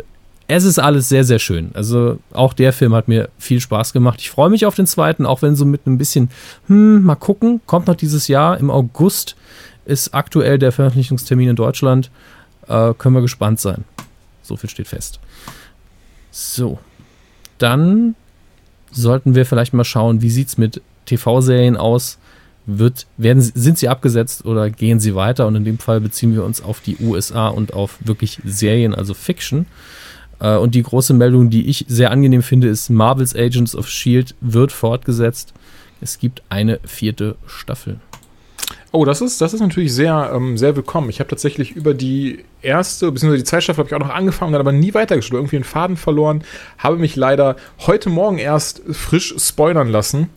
es 0.47 0.64
ist 0.64 0.78
alles 0.78 1.09
sehr, 1.09 1.24
sehr 1.24 1.38
schön. 1.38 1.70
Also 1.74 2.18
auch 2.32 2.53
der 2.53 2.72
Film 2.72 2.95
hat 2.95 3.09
mir 3.09 3.30
viel 3.38 3.61
Spaß 3.61 3.92
gemacht. 3.92 4.20
Ich 4.20 4.30
freue 4.30 4.51
mich 4.51 4.66
auf 4.66 4.74
den 4.74 4.86
zweiten, 4.86 5.24
auch 5.24 5.42
wenn 5.42 5.57
so 5.57 5.64
mit 5.64 5.86
ein 5.86 5.99
bisschen, 5.99 6.30
hm, 6.66 7.03
mal 7.03 7.14
gucken, 7.14 7.61
kommt 7.66 7.86
noch 7.86 7.95
dieses 7.95 8.28
Jahr 8.28 8.59
im 8.59 8.70
August 8.70 9.36
ist 9.86 10.14
aktuell 10.14 10.59
der 10.59 10.72
Veröffentlichungstermin 10.72 11.51
in 11.51 11.57
Deutschland. 11.57 12.11
Äh, 12.68 12.95
können 12.95 13.14
wir 13.14 13.22
gespannt 13.22 13.61
sein. 13.61 13.84
So 14.42 14.57
viel 14.57 14.70
steht 14.70 14.88
fest. 14.88 15.20
So. 16.30 16.78
Dann 17.59 18.14
sollten 18.90 19.34
wir 19.34 19.47
vielleicht 19.47 19.74
mal 19.74 19.84
schauen, 19.84 20.22
wie 20.22 20.30
sieht 20.30 20.49
es 20.49 20.59
mit 20.59 20.82
TV-Serien 21.07 21.76
aus? 21.76 22.18
Wird, 22.66 23.07
werden, 23.18 23.42
sind 23.42 23.78
sie 23.78 23.88
abgesetzt 23.88 24.47
oder 24.47 24.70
gehen 24.70 24.99
sie 24.99 25.14
weiter? 25.14 25.47
Und 25.47 25.55
in 25.55 25.64
dem 25.64 25.78
Fall 25.78 26.01
beziehen 26.01 26.34
wir 26.34 26.45
uns 26.45 26.62
auf 26.62 26.80
die 26.80 26.97
USA 26.99 27.49
und 27.49 27.74
auf 27.74 27.99
wirklich 28.01 28.40
Serien, 28.45 28.95
also 28.95 29.12
Fiction. 29.12 29.66
Äh, 30.41 30.57
und 30.57 30.74
die 30.74 30.82
große 30.82 31.14
Meldung, 31.14 31.51
die 31.51 31.68
ich 31.68 31.85
sehr 31.89 32.11
angenehm 32.11 32.43
finde, 32.43 32.68
ist 32.68 32.91
Marvel's 32.91 33.35
Agents 33.35 33.74
of 33.74 33.89
Shield 33.89 34.35
wird 34.41 34.72
fortgesetzt. 34.72 35.53
Es 36.01 36.18
gibt 36.18 36.43
eine 36.49 36.80
vierte 36.85 37.37
Staffel. 37.47 37.99
Oh, 38.97 39.05
das 39.05 39.20
ist, 39.20 39.40
das 39.40 39.53
ist 39.53 39.59
natürlich 39.59 39.92
sehr, 39.92 40.30
ähm, 40.32 40.57
sehr 40.57 40.76
willkommen. 40.76 41.11
Ich 41.11 41.18
habe 41.18 41.28
tatsächlich 41.28 41.72
über 41.72 41.95
die 41.95 42.45
erste, 42.62 43.11
beziehungsweise 43.11 43.42
die 43.42 43.45
zweite 43.45 43.62
Staffel 43.62 43.78
habe 43.78 43.88
ich 43.88 43.95
auch 43.97 44.07
noch 44.07 44.14
angefangen, 44.14 44.53
dann 44.53 44.61
aber 44.61 44.70
nie 44.70 44.95
weitergeschaut, 44.95 45.34
irgendwie 45.34 45.57
einen 45.57 45.64
Faden 45.64 45.97
verloren, 45.97 46.45
habe 46.78 46.99
mich 46.99 47.16
leider 47.16 47.57
heute 47.80 48.09
Morgen 48.09 48.38
erst 48.38 48.82
frisch 48.92 49.34
spoilern 49.36 49.88
lassen. 49.88 50.30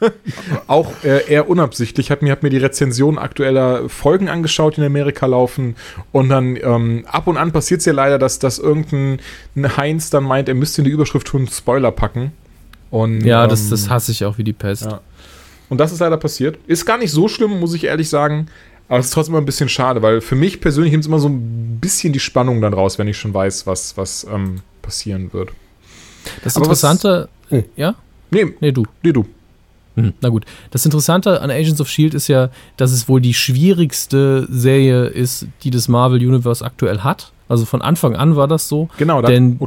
auch 0.66 0.90
äh, 1.04 1.30
eher 1.30 1.50
unabsichtlich. 1.50 2.10
Habe 2.10 2.24
mir, 2.24 2.32
hab 2.32 2.42
mir 2.42 2.48
die 2.48 2.56
Rezension 2.56 3.18
aktueller 3.18 3.86
Folgen 3.90 4.30
angeschaut, 4.30 4.78
die 4.78 4.80
in 4.80 4.86
Amerika 4.86 5.26
laufen. 5.26 5.76
Und 6.10 6.30
dann 6.30 6.56
ähm, 6.56 7.04
ab 7.06 7.26
und 7.26 7.36
an 7.36 7.52
passiert 7.52 7.80
es 7.80 7.84
ja 7.84 7.92
leider, 7.92 8.18
dass, 8.18 8.38
dass 8.38 8.58
irgendein 8.58 9.20
Heinz 9.76 10.08
dann 10.08 10.24
meint, 10.24 10.48
er 10.48 10.54
müsste 10.54 10.80
in 10.80 10.86
die 10.86 10.90
Überschrift 10.90 11.28
schon 11.28 11.48
Spoiler 11.48 11.92
packen. 11.92 12.32
Und, 12.90 13.26
ja, 13.26 13.46
das, 13.46 13.68
das 13.68 13.84
ähm, 13.84 13.90
hasse 13.90 14.12
ich 14.12 14.24
auch 14.24 14.38
wie 14.38 14.44
die 14.44 14.54
Pest. 14.54 14.86
Ja. 14.86 15.02
Und 15.70 15.78
das 15.78 15.92
ist 15.92 16.00
leider 16.00 16.18
passiert. 16.18 16.58
Ist 16.66 16.84
gar 16.84 16.98
nicht 16.98 17.12
so 17.12 17.28
schlimm, 17.28 17.58
muss 17.58 17.72
ich 17.72 17.84
ehrlich 17.84 18.10
sagen. 18.10 18.48
Aber 18.88 18.98
es 18.98 19.06
ist 19.06 19.12
trotzdem 19.12 19.34
immer 19.34 19.42
ein 19.42 19.46
bisschen 19.46 19.68
schade, 19.68 20.02
weil 20.02 20.20
für 20.20 20.34
mich 20.34 20.60
persönlich 20.60 20.90
nimmt 20.90 21.04
es 21.04 21.08
immer 21.08 21.20
so 21.20 21.28
ein 21.28 21.78
bisschen 21.80 22.12
die 22.12 22.20
Spannung 22.20 22.60
dann 22.60 22.74
raus, 22.74 22.98
wenn 22.98 23.06
ich 23.06 23.16
schon 23.16 23.32
weiß, 23.32 23.66
was, 23.66 23.96
was 23.96 24.26
ähm, 24.30 24.62
passieren 24.82 25.32
wird. 25.32 25.50
Das 26.42 26.56
Aber 26.56 26.66
Interessante. 26.66 27.28
Was, 27.48 27.60
oh. 27.60 27.64
Ja? 27.76 27.94
Nee, 28.32 28.52
nee, 28.60 28.72
du. 28.72 28.84
Nee, 29.02 29.12
du. 29.12 29.24
Hm, 29.94 30.12
na 30.20 30.28
gut. 30.28 30.44
Das 30.72 30.84
Interessante 30.84 31.40
an 31.40 31.50
Agents 31.50 31.80
of 31.80 31.88
Shield 31.88 32.14
ist 32.14 32.26
ja, 32.28 32.50
dass 32.76 32.90
es 32.90 33.08
wohl 33.08 33.20
die 33.20 33.34
schwierigste 33.34 34.48
Serie 34.50 35.06
ist, 35.06 35.46
die 35.62 35.70
das 35.70 35.86
Marvel 35.88 36.18
Universe 36.18 36.64
aktuell 36.64 37.00
hat. 37.00 37.32
Also 37.48 37.66
von 37.66 37.82
Anfang 37.82 38.16
an 38.16 38.36
war 38.36 38.48
das 38.48 38.68
so. 38.68 38.88
Genau, 38.96 39.22
da, 39.22 39.28
denn, 39.28 39.56
oh, 39.60 39.66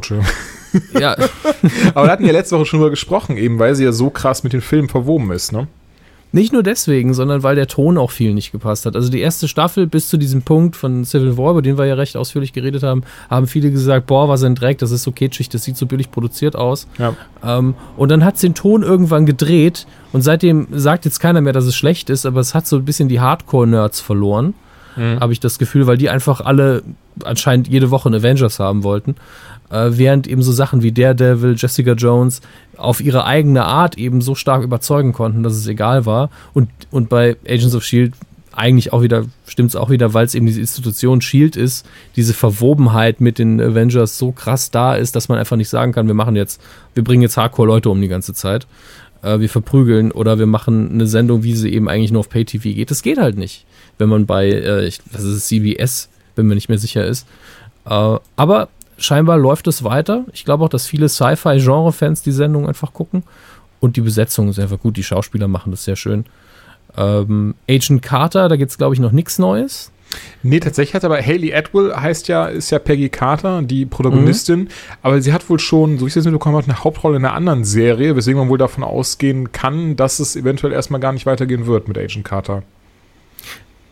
ja. 0.98 1.12
Aber 1.94 2.06
da 2.06 2.12
hatten 2.12 2.24
wir 2.24 2.32
letzte 2.32 2.56
Woche 2.56 2.66
schon 2.66 2.80
drüber 2.80 2.90
gesprochen, 2.90 3.36
eben 3.36 3.58
weil 3.58 3.74
sie 3.74 3.84
ja 3.84 3.92
so 3.92 4.10
krass 4.10 4.42
mit 4.42 4.52
den 4.52 4.60
Filmen 4.60 4.88
verwoben 4.88 5.30
ist, 5.32 5.52
ne? 5.52 5.68
Nicht 6.34 6.52
nur 6.52 6.64
deswegen, 6.64 7.14
sondern 7.14 7.44
weil 7.44 7.54
der 7.54 7.68
Ton 7.68 7.96
auch 7.96 8.10
viel 8.10 8.34
nicht 8.34 8.50
gepasst 8.50 8.86
hat. 8.86 8.96
Also 8.96 9.08
die 9.08 9.20
erste 9.20 9.46
Staffel 9.46 9.86
bis 9.86 10.08
zu 10.08 10.16
diesem 10.16 10.42
Punkt 10.42 10.74
von 10.74 11.04
Civil 11.04 11.38
War, 11.38 11.52
über 11.52 11.62
den 11.62 11.78
wir 11.78 11.84
ja 11.86 11.94
recht 11.94 12.16
ausführlich 12.16 12.52
geredet 12.52 12.82
haben, 12.82 13.04
haben 13.30 13.46
viele 13.46 13.70
gesagt, 13.70 14.08
boah, 14.08 14.28
was 14.28 14.42
ein 14.42 14.56
Dreck, 14.56 14.78
das 14.78 14.90
ist 14.90 15.04
so 15.04 15.12
kitschig, 15.12 15.48
das 15.48 15.62
sieht 15.62 15.76
so 15.76 15.86
billig 15.86 16.10
produziert 16.10 16.56
aus. 16.56 16.88
Ja. 16.98 17.14
Ähm, 17.44 17.76
und 17.96 18.08
dann 18.08 18.24
hat 18.24 18.34
es 18.34 18.40
den 18.40 18.56
Ton 18.56 18.82
irgendwann 18.82 19.26
gedreht 19.26 19.86
und 20.12 20.22
seitdem 20.22 20.66
sagt 20.72 21.04
jetzt 21.04 21.20
keiner 21.20 21.40
mehr, 21.40 21.52
dass 21.52 21.66
es 21.66 21.76
schlecht 21.76 22.10
ist, 22.10 22.26
aber 22.26 22.40
es 22.40 22.52
hat 22.52 22.66
so 22.66 22.78
ein 22.78 22.84
bisschen 22.84 23.08
die 23.08 23.20
Hardcore-Nerds 23.20 24.00
verloren. 24.00 24.54
Mhm. 24.96 25.20
Habe 25.20 25.32
ich 25.32 25.38
das 25.38 25.60
Gefühl, 25.60 25.86
weil 25.86 25.98
die 25.98 26.10
einfach 26.10 26.40
alle 26.40 26.82
anscheinend 27.22 27.68
jede 27.68 27.92
Woche 27.92 28.08
einen 28.08 28.20
Avengers 28.20 28.58
haben 28.58 28.82
wollten 28.82 29.14
äh, 29.74 29.98
während 29.98 30.26
eben 30.28 30.42
so 30.42 30.52
Sachen 30.52 30.82
wie 30.82 30.92
Daredevil, 30.92 31.56
Jessica 31.56 31.92
Jones 31.92 32.40
auf 32.76 33.00
ihre 33.00 33.24
eigene 33.24 33.64
Art 33.64 33.98
eben 33.98 34.20
so 34.20 34.34
stark 34.34 34.62
überzeugen 34.62 35.12
konnten, 35.12 35.42
dass 35.42 35.54
es 35.54 35.66
egal 35.66 36.06
war. 36.06 36.30
Und, 36.52 36.70
und 36.90 37.08
bei 37.08 37.36
Agents 37.46 37.74
of 37.74 37.84
Shield 37.84 38.14
eigentlich 38.52 38.92
auch 38.92 39.02
wieder, 39.02 39.24
stimmt 39.48 39.70
es 39.70 39.76
auch 39.76 39.90
wieder, 39.90 40.14
weil 40.14 40.26
es 40.26 40.36
eben 40.36 40.46
diese 40.46 40.60
Institution 40.60 41.20
Shield 41.20 41.56
ist, 41.56 41.84
diese 42.14 42.34
Verwobenheit 42.34 43.20
mit 43.20 43.40
den 43.40 43.60
Avengers 43.60 44.16
so 44.16 44.30
krass 44.30 44.70
da 44.70 44.94
ist, 44.94 45.16
dass 45.16 45.28
man 45.28 45.38
einfach 45.38 45.56
nicht 45.56 45.68
sagen 45.68 45.90
kann, 45.90 46.06
wir 46.06 46.14
machen 46.14 46.36
jetzt, 46.36 46.60
wir 46.94 47.02
bringen 47.02 47.22
jetzt 47.22 47.36
Hardcore-Leute 47.36 47.90
um 47.90 48.00
die 48.00 48.06
ganze 48.06 48.32
Zeit. 48.32 48.68
Äh, 49.22 49.40
wir 49.40 49.48
verprügeln 49.48 50.12
oder 50.12 50.38
wir 50.38 50.46
machen 50.46 50.92
eine 50.92 51.08
Sendung, 51.08 51.42
wie 51.42 51.56
sie 51.56 51.72
eben 51.72 51.88
eigentlich 51.88 52.12
nur 52.12 52.20
auf 52.20 52.28
Pay-TV 52.28 52.62
geht. 52.74 52.92
Das 52.92 53.02
geht 53.02 53.18
halt 53.18 53.36
nicht, 53.36 53.64
wenn 53.98 54.08
man 54.08 54.26
bei, 54.26 54.46
äh, 54.46 54.86
ich, 54.86 55.00
was 55.10 55.24
ist 55.24 55.48
CBS, 55.48 56.10
bin 56.36 56.46
mir 56.46 56.54
nicht 56.54 56.68
mehr 56.68 56.78
sicher 56.78 57.04
ist. 57.04 57.26
Äh, 57.86 58.18
aber 58.36 58.68
scheinbar 58.96 59.38
läuft 59.38 59.66
es 59.66 59.84
weiter. 59.84 60.24
Ich 60.32 60.44
glaube 60.44 60.64
auch, 60.64 60.68
dass 60.68 60.86
viele 60.86 61.08
Sci-Fi-Genre-Fans 61.08 62.22
die 62.22 62.32
Sendung 62.32 62.68
einfach 62.68 62.92
gucken. 62.92 63.24
Und 63.80 63.96
die 63.96 64.00
Besetzung 64.00 64.48
ist 64.48 64.58
einfach 64.58 64.80
gut. 64.80 64.96
Die 64.96 65.02
Schauspieler 65.02 65.48
machen 65.48 65.70
das 65.70 65.84
sehr 65.84 65.96
schön. 65.96 66.24
Ähm, 66.96 67.54
Agent 67.68 68.02
Carter, 68.02 68.48
da 68.48 68.56
gibt 68.56 68.70
es, 68.70 68.78
glaube 68.78 68.94
ich, 68.94 69.00
noch 69.00 69.12
nichts 69.12 69.38
Neues. 69.38 69.90
Nee, 70.42 70.60
tatsächlich 70.60 70.94
hat 70.94 71.04
aber 71.04 71.20
Haley 71.20 71.54
Atwell 71.54 71.94
heißt 71.94 72.28
ja, 72.28 72.46
ist 72.46 72.70
ja 72.70 72.78
Peggy 72.78 73.08
Carter, 73.08 73.62
die 73.62 73.84
Protagonistin, 73.84 74.60
mhm. 74.60 74.68
aber 75.02 75.20
sie 75.20 75.32
hat 75.32 75.48
wohl 75.50 75.58
schon, 75.58 75.98
so 75.98 76.06
ich 76.06 76.16
es 76.16 76.24
mitbekommen 76.24 76.56
habe, 76.56 76.66
eine 76.66 76.84
Hauptrolle 76.84 77.16
in 77.16 77.24
einer 77.24 77.34
anderen 77.34 77.64
Serie, 77.64 78.14
weswegen 78.14 78.38
man 78.38 78.48
wohl 78.48 78.58
davon 78.58 78.84
ausgehen 78.84 79.52
kann, 79.52 79.96
dass 79.96 80.20
es 80.20 80.36
eventuell 80.36 80.72
erstmal 80.72 81.00
gar 81.00 81.12
nicht 81.12 81.26
weitergehen 81.26 81.66
wird 81.66 81.88
mit 81.88 81.98
Agent 81.98 82.24
Carter. 82.24 82.62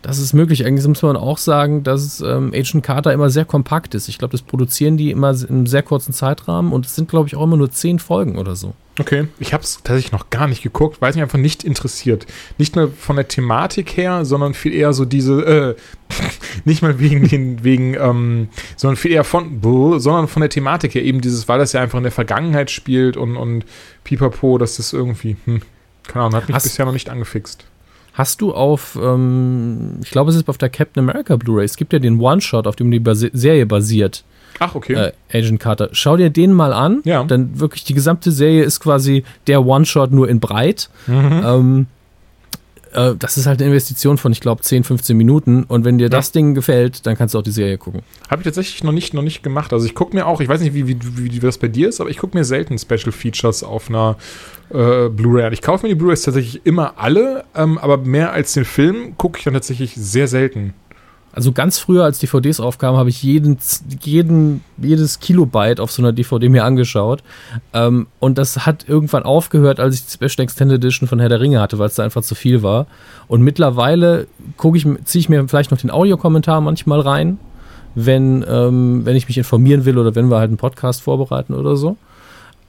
Das 0.02 0.18
ist 0.18 0.32
möglich. 0.32 0.66
Eigentlich 0.66 0.86
muss 0.86 1.02
man 1.02 1.16
auch 1.16 1.38
sagen, 1.38 1.84
dass 1.84 2.20
ähm, 2.20 2.52
Agent 2.52 2.82
Carter 2.82 3.12
immer 3.12 3.30
sehr 3.30 3.44
kompakt 3.44 3.94
ist. 3.94 4.08
Ich 4.08 4.18
glaube, 4.18 4.32
das 4.32 4.42
produzieren 4.42 4.96
die 4.96 5.12
immer 5.12 5.30
in 5.30 5.48
einem 5.48 5.66
sehr 5.68 5.84
kurzen 5.84 6.12
Zeitrahmen 6.12 6.72
und 6.72 6.86
es 6.86 6.96
sind, 6.96 7.08
glaube 7.08 7.28
ich, 7.28 7.36
auch 7.36 7.44
immer 7.44 7.56
nur 7.56 7.70
zehn 7.70 8.00
Folgen 8.00 8.36
oder 8.36 8.56
so. 8.56 8.74
Okay, 8.98 9.28
ich 9.38 9.54
habe 9.54 9.62
es 9.62 9.76
tatsächlich 9.82 10.12
noch 10.12 10.28
gar 10.28 10.48
nicht 10.48 10.62
geguckt, 10.62 11.00
weil 11.00 11.10
es 11.10 11.16
mich 11.16 11.22
einfach 11.22 11.38
nicht 11.38 11.64
interessiert. 11.64 12.26
Nicht 12.58 12.76
nur 12.76 12.90
von 12.90 13.16
der 13.16 13.26
Thematik 13.26 13.96
her, 13.96 14.24
sondern 14.24 14.52
viel 14.52 14.74
eher 14.74 14.92
so 14.92 15.04
diese, 15.04 15.40
äh, 15.44 15.74
nicht 16.64 16.82
mal 16.82 16.98
wegen 16.98 17.26
den, 17.26 17.64
wegen, 17.64 17.94
ähm, 17.94 18.48
sondern 18.76 18.96
viel 18.96 19.12
eher 19.12 19.24
von, 19.24 19.60
sondern 19.98 20.28
von 20.28 20.40
der 20.40 20.50
Thematik 20.50 20.94
her, 20.94 21.04
eben 21.04 21.20
dieses, 21.20 21.48
weil 21.48 21.58
das 21.58 21.72
ja 21.72 21.80
einfach 21.80 21.98
in 21.98 22.04
der 22.04 22.12
Vergangenheit 22.12 22.70
spielt 22.70 23.16
und, 23.16 23.36
und 23.36 23.64
pipapo, 24.04 24.58
dass 24.58 24.76
das 24.76 24.92
irgendwie, 24.92 25.36
hm, 25.46 25.62
keine 26.06 26.24
Ahnung, 26.26 26.36
hat 26.36 26.48
mich 26.48 26.56
Hast, 26.56 26.64
bisher 26.64 26.84
noch 26.84 26.92
nicht 26.92 27.08
angefixt. 27.08 27.64
Hast 28.12 28.40
du 28.40 28.52
auf, 28.52 28.98
ähm, 29.02 30.00
ich 30.02 30.10
glaube, 30.10 30.30
es 30.30 30.36
ist 30.36 30.48
auf 30.48 30.58
der 30.58 30.68
Captain 30.68 31.02
America 31.02 31.36
Blu-ray, 31.36 31.64
es 31.64 31.76
gibt 31.76 31.92
ja 31.92 31.98
den 31.98 32.20
One-Shot, 32.20 32.66
auf 32.66 32.76
dem 32.76 32.90
die 32.90 33.00
Basi 33.00 33.30
Serie 33.32 33.66
basiert. 33.66 34.24
Ach, 34.58 34.74
okay. 34.74 34.92
Äh, 34.92 35.38
Agent 35.38 35.60
Carter. 35.60 35.88
Schau 35.92 36.16
dir 36.16 36.30
den 36.30 36.52
mal 36.52 36.72
an. 36.72 37.00
Ja. 37.04 37.24
Denn 37.24 37.58
wirklich 37.58 37.84
die 37.84 37.94
gesamte 37.94 38.30
Serie 38.30 38.62
ist 38.62 38.80
quasi 38.80 39.24
der 39.46 39.64
One-Shot 39.64 40.12
nur 40.12 40.28
in 40.28 40.40
breit. 40.40 40.90
Mhm. 41.06 41.42
Ähm, 41.44 41.86
äh, 42.92 43.14
das 43.18 43.36
ist 43.36 43.46
halt 43.46 43.60
eine 43.60 43.70
Investition 43.70 44.18
von, 44.18 44.32
ich 44.32 44.40
glaube, 44.40 44.62
10, 44.62 44.84
15 44.84 45.16
Minuten. 45.16 45.64
Und 45.64 45.84
wenn 45.84 45.98
dir 45.98 46.04
ja. 46.04 46.08
das 46.08 46.32
Ding 46.32 46.54
gefällt, 46.54 47.06
dann 47.06 47.16
kannst 47.16 47.34
du 47.34 47.38
auch 47.38 47.42
die 47.42 47.50
Serie 47.50 47.78
gucken. 47.78 48.02
Habe 48.30 48.42
ich 48.42 48.44
tatsächlich 48.44 48.84
noch 48.84 48.92
nicht, 48.92 49.14
noch 49.14 49.22
nicht 49.22 49.42
gemacht. 49.42 49.72
Also 49.72 49.86
ich 49.86 49.94
gucke 49.94 50.14
mir 50.14 50.26
auch, 50.26 50.40
ich 50.40 50.48
weiß 50.48 50.60
nicht, 50.60 50.74
wie, 50.74 50.86
wie, 50.86 50.98
wie, 51.02 51.32
wie 51.32 51.40
das 51.40 51.58
bei 51.58 51.68
dir 51.68 51.88
ist, 51.88 52.00
aber 52.00 52.10
ich 52.10 52.18
gucke 52.18 52.36
mir 52.36 52.44
selten 52.44 52.78
Special 52.78 53.12
Features 53.12 53.62
auf 53.62 53.88
einer 53.88 54.16
äh, 54.70 55.08
Blu-ray 55.08 55.44
an. 55.44 55.52
Ich 55.52 55.62
kaufe 55.62 55.84
mir 55.86 55.90
die 55.90 55.98
Blu-rays 55.98 56.22
tatsächlich 56.22 56.64
immer 56.64 56.94
alle, 56.96 57.44
ähm, 57.54 57.78
aber 57.78 57.98
mehr 57.98 58.32
als 58.32 58.52
den 58.52 58.64
Film 58.64 59.16
gucke 59.16 59.38
ich 59.38 59.44
dann 59.44 59.54
tatsächlich 59.54 59.94
sehr 59.94 60.28
selten. 60.28 60.74
Also 61.32 61.52
ganz 61.52 61.78
früher, 61.78 62.04
als 62.04 62.18
DVDs 62.18 62.60
aufkamen, 62.60 62.98
habe 62.98 63.08
ich 63.08 63.22
jeden, 63.22 63.56
jeden, 64.02 64.62
jedes 64.76 65.18
Kilobyte 65.18 65.80
auf 65.80 65.90
so 65.90 66.02
einer 66.02 66.12
DVD 66.12 66.48
mir 66.48 66.64
angeschaut. 66.64 67.22
Ähm, 67.72 68.06
und 68.20 68.36
das 68.36 68.66
hat 68.66 68.86
irgendwann 68.86 69.22
aufgehört, 69.22 69.80
als 69.80 69.94
ich 69.94 70.06
die 70.06 70.12
Special 70.12 70.44
Extended 70.44 70.76
Edition 70.76 71.08
von 71.08 71.18
Herr 71.20 71.30
der 71.30 71.40
Ringe 71.40 71.60
hatte, 71.60 71.78
weil 71.78 71.86
es 71.86 71.94
da 71.94 72.04
einfach 72.04 72.22
zu 72.22 72.34
viel 72.34 72.62
war. 72.62 72.86
Und 73.28 73.42
mittlerweile 73.42 74.26
ich, 74.74 74.86
ziehe 75.04 75.20
ich 75.20 75.28
mir 75.28 75.48
vielleicht 75.48 75.70
noch 75.70 75.78
den 75.78 75.90
Audiokommentar 75.90 76.60
manchmal 76.60 77.00
rein, 77.00 77.38
wenn, 77.94 78.44
ähm, 78.46 79.06
wenn 79.06 79.16
ich 79.16 79.26
mich 79.26 79.38
informieren 79.38 79.86
will 79.86 79.98
oder 79.98 80.14
wenn 80.14 80.30
wir 80.30 80.38
halt 80.38 80.48
einen 80.48 80.58
Podcast 80.58 81.00
vorbereiten 81.00 81.54
oder 81.54 81.76
so. 81.76 81.96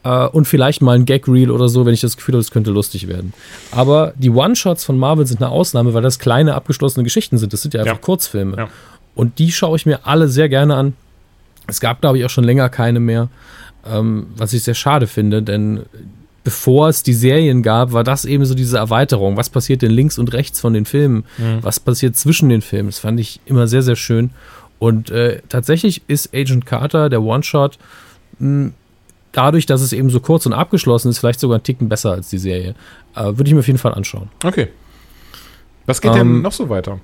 Äh, 0.04 0.28
und 0.28 0.46
vielleicht 0.46 0.82
mal 0.82 0.96
ein 0.96 1.06
Gag-Reel 1.06 1.52
oder 1.52 1.70
so, 1.70 1.86
wenn 1.86 1.94
ich 1.94 2.02
das 2.02 2.18
Gefühl 2.18 2.34
habe, 2.34 2.42
es 2.42 2.52
könnte 2.52 2.72
lustig 2.72 3.08
werden. 3.08 3.34
Aber 3.72 4.14
die 4.18 4.30
One-Shots 4.30 4.84
von 4.84 4.98
Marvel 4.98 5.26
sind 5.26 5.42
eine 5.42 5.52
Ausnahme, 5.52 5.94
weil 5.94 6.02
das 6.02 6.20
kleine, 6.20 6.56
abgeschlossene 6.56 7.04
Geschichten 7.04 7.38
sind. 7.38 7.54
Das 7.54 7.62
sind 7.62 7.74
ja 7.74 7.82
einfach 7.82 7.96
ja. 7.96 8.02
Kurzfilme. 8.02 8.58
Ja. 8.58 8.70
Und 9.16 9.40
die 9.40 9.52
schaue 9.52 9.78
ich 9.78 9.86
mir 9.86 10.06
alle 10.06 10.28
sehr 10.28 10.50
gerne 10.50 10.76
an. 10.76 10.94
Es 11.68 11.80
gab, 11.80 12.02
glaube 12.02 12.18
ich, 12.18 12.26
auch 12.26 12.30
schon 12.30 12.44
länger 12.44 12.70
keine 12.70 13.00
mehr, 13.00 13.30
ähm, 13.86 14.28
was 14.36 14.54
ich 14.54 14.64
sehr 14.64 14.74
schade 14.74 15.08
finde, 15.08 15.42
denn 15.42 15.82
bevor 16.44 16.90
es 16.90 17.04
die 17.04 17.14
Serien 17.14 17.64
gab, 17.64 17.94
war 17.94 18.04
das 18.04 18.26
eben 18.26 18.46
so 18.46 18.54
diese 18.54 18.78
Erweiterung. 18.78 19.38
Was 19.38 19.50
passiert 19.50 19.82
denn 19.82 19.92
links 19.92 20.18
und 20.18 20.34
rechts 20.34 20.60
von 20.60 20.74
den 20.74 20.86
Filmen? 20.86 21.24
Mhm. 21.38 21.60
Was 21.62 21.80
passiert 21.80 22.18
zwischen 22.18 22.50
den 22.50 22.62
Filmen? 22.62 22.90
Das 22.90 23.00
fand 23.00 23.20
ich 23.20 23.40
immer 23.46 23.68
sehr, 23.68 23.82
sehr 23.82 23.96
schön. 23.96 24.32
Und 24.78 25.10
äh, 25.10 25.42
tatsächlich 25.48 26.02
ist 26.08 26.34
Agent 26.36 26.66
Carter, 26.66 27.10
der 27.10 27.22
One-Shot, 27.22 27.78
hm, 28.40 28.74
dadurch, 29.34 29.66
dass 29.66 29.82
es 29.82 29.92
eben 29.92 30.10
so 30.10 30.22
kurz 30.22 30.46
und 30.46 30.54
abgeschlossen 30.54 31.10
ist, 31.10 31.20
vielleicht 31.20 31.42
sogar 31.42 31.60
ein 31.60 31.64
Ticken 31.64 31.90
besser 31.90 32.12
als 32.12 32.30
die 32.30 32.38
Serie. 32.38 32.76
Äh, 33.16 33.26
Würde 33.26 33.46
ich 33.46 33.54
mir 33.54 33.60
auf 33.60 33.68
jeden 33.68 33.80
Fall 33.80 33.94
anschauen. 33.94 34.30
Okay. 34.44 34.70
Was 35.86 36.00
geht 36.00 36.12
ähm, 36.12 36.18
denn 36.18 36.42
noch 36.42 36.54
so 36.54 36.70
weiter? 36.70 37.00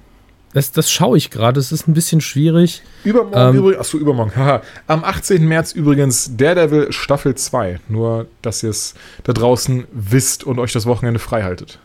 Das, 0.53 0.71
das 0.71 0.91
schaue 0.91 1.17
ich 1.17 1.29
gerade. 1.29 1.59
Es 1.59 1.71
ist 1.71 1.87
ein 1.87 1.93
bisschen 1.93 2.21
schwierig. 2.21 2.81
Übermorgen 3.03 3.55
ähm, 3.55 3.55
übrigens. 3.55 3.79
Achso, 3.81 3.97
übermorgen. 3.97 4.31
Haha. 4.35 4.61
Am 4.87 5.03
18. 5.03 5.47
März 5.47 5.73
übrigens 5.73 6.31
Daredevil 6.37 6.91
Staffel 6.91 7.35
2. 7.35 7.79
Nur, 7.87 8.27
dass 8.41 8.63
ihr 8.63 8.69
es 8.69 8.95
da 9.23 9.33
draußen 9.33 9.85
wisst 9.91 10.43
und 10.43 10.57
euch 10.59 10.71
das 10.73 10.85
Wochenende 10.85 11.19
frei 11.19 11.43
haltet. 11.43 11.79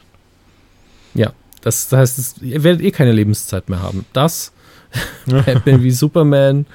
Ja, 1.14 1.32
Das, 1.60 1.88
das 1.88 1.98
heißt, 1.98 2.42
ihr 2.42 2.62
werdet 2.64 2.82
eh 2.82 2.90
keine 2.90 3.12
Lebenszeit 3.12 3.68
mehr 3.68 3.82
haben. 3.82 4.06
Das, 4.12 4.52
Batman 5.26 5.82
wie 5.82 5.90
Superman, 5.90 6.66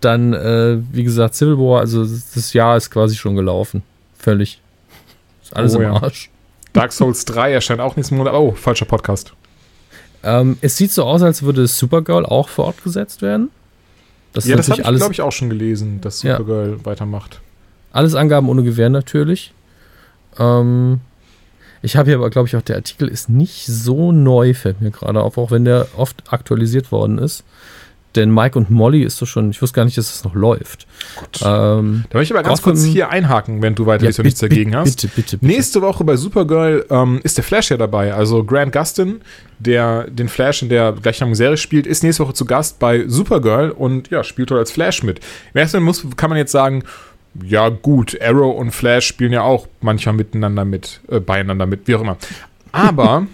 dann, 0.00 0.32
äh, 0.32 0.78
wie 0.92 1.04
gesagt, 1.04 1.34
Civil 1.34 1.58
War, 1.58 1.80
also 1.80 2.02
das 2.04 2.52
Jahr 2.52 2.76
ist 2.76 2.90
quasi 2.90 3.16
schon 3.16 3.36
gelaufen. 3.36 3.82
Völlig. 4.18 4.60
Ist 5.42 5.54
alles 5.56 5.74
Oh 5.74 5.78
im 5.78 5.82
ja. 5.82 5.92
Arsch. 5.92 6.30
Dark 6.72 6.92
Souls 6.92 7.24
3 7.24 7.52
erscheint 7.52 7.80
auch 7.80 7.96
nächsten 7.96 8.16
Monat. 8.16 8.34
Oh, 8.34 8.52
falscher 8.52 8.84
Podcast. 8.84 9.32
Ähm, 10.22 10.58
es 10.60 10.76
sieht 10.76 10.92
so 10.92 11.04
aus, 11.04 11.22
als 11.22 11.42
würde 11.42 11.66
Supergirl 11.66 12.26
auch 12.26 12.48
fortgesetzt 12.48 13.22
werden. 13.22 13.50
Das 14.32 14.44
ist 14.44 14.50
ja, 14.50 14.56
das 14.56 14.68
habe 14.68 14.82
ich, 14.82 14.96
glaube 14.98 15.12
ich, 15.14 15.22
auch 15.22 15.32
schon 15.32 15.48
gelesen, 15.48 16.00
dass 16.00 16.22
Ja. 16.22 16.36
Supergirl 16.36 16.84
weitermacht. 16.84 17.40
alles 17.92 18.14
Angaben 18.14 18.48
ohne 18.48 18.62
Gewähr 18.62 18.90
natürlich. 18.90 19.54
Ähm, 20.38 21.00
ich 21.82 21.96
habe 21.96 22.10
hier 22.10 22.18
aber, 22.18 22.30
glaube 22.30 22.48
ich, 22.48 22.56
auch 22.56 22.62
der 22.62 22.76
Artikel 22.76 23.08
ist 23.08 23.28
nicht 23.28 23.66
so 23.66 24.12
neu, 24.12 24.54
fällt 24.54 24.80
mir 24.80 24.90
gerade 24.90 25.20
auf, 25.22 25.38
auch 25.38 25.50
wenn 25.50 25.64
der 25.64 25.86
oft 25.96 26.24
aktualisiert 26.32 26.92
worden 26.92 27.18
ist. 27.18 27.44
Denn 28.16 28.32
Mike 28.32 28.58
und 28.58 28.70
Molly 28.70 29.02
ist 29.02 29.20
doch 29.20 29.26
schon, 29.26 29.50
ich 29.50 29.60
wusste 29.60 29.76
gar 29.76 29.84
nicht, 29.84 29.98
dass 29.98 30.14
es 30.14 30.24
noch 30.24 30.34
läuft. 30.34 30.86
Ähm, 31.42 32.04
Da 32.08 32.18
möchte 32.18 32.32
ich 32.32 32.38
aber 32.38 32.48
ganz 32.48 32.62
kurz 32.62 32.82
hier 32.82 33.10
einhaken, 33.10 33.60
wenn 33.60 33.74
du 33.74 33.84
weiter 33.84 34.04
ja, 34.04 34.10
und 34.16 34.24
nichts 34.24 34.40
bitte, 34.40 34.54
dagegen 34.54 34.74
hast. 34.74 35.02
Bitte, 35.02 35.08
bitte, 35.14 35.36
bitte. 35.36 35.46
Nächste 35.46 35.82
Woche 35.82 36.02
bei 36.02 36.16
Supergirl 36.16 36.86
ähm, 36.88 37.20
ist 37.24 37.36
der 37.36 37.44
Flash 37.44 37.70
ja 37.70 37.76
dabei. 37.76 38.14
Also 38.14 38.42
Grant 38.42 38.72
Gustin, 38.72 39.20
der 39.58 40.08
den 40.10 40.28
Flash 40.28 40.62
in 40.62 40.70
der 40.70 40.92
gleichnamigen 40.92 41.34
Serie 41.34 41.58
spielt, 41.58 41.86
ist 41.86 42.02
nächste 42.02 42.24
Woche 42.24 42.32
zu 42.32 42.46
Gast 42.46 42.78
bei 42.78 43.06
Supergirl 43.06 43.70
und 43.70 44.08
ja, 44.08 44.24
spielt 44.24 44.50
dort 44.50 44.60
als 44.60 44.72
Flash 44.72 45.02
mit. 45.02 45.20
Im 45.52 45.60
ersten 45.60 45.82
Moment 45.82 46.04
muss, 46.04 46.16
kann 46.16 46.30
man 46.30 46.38
jetzt 46.38 46.52
sagen, 46.52 46.84
ja 47.44 47.68
gut, 47.68 48.20
Arrow 48.20 48.56
und 48.58 48.70
Flash 48.70 49.06
spielen 49.06 49.32
ja 49.32 49.42
auch 49.42 49.66
manchmal 49.80 50.14
miteinander 50.14 50.64
mit, 50.64 51.00
äh, 51.08 51.20
beieinander 51.20 51.66
mit, 51.66 51.86
wie 51.86 51.94
auch 51.94 52.00
immer. 52.00 52.16
Aber, 52.72 53.26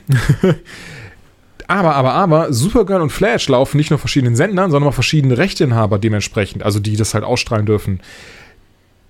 aber, 1.66 1.94
aber, 1.94 2.12
aber, 2.12 2.52
Supergirl 2.52 3.00
und 3.00 3.10
Flash 3.10 3.48
laufen 3.48 3.76
nicht 3.76 3.90
nur 3.90 3.96
auf 3.96 4.00
verschiedenen 4.00 4.36
Sendern, 4.36 4.70
sondern 4.70 4.88
auf 4.88 4.94
verschiedene 4.94 5.38
Rechteinhaber 5.38 5.98
dementsprechend, 5.98 6.62
also 6.62 6.78
die 6.78 6.96
das 6.96 7.14
halt 7.14 7.24
ausstrahlen 7.24 7.66
dürfen. 7.66 8.00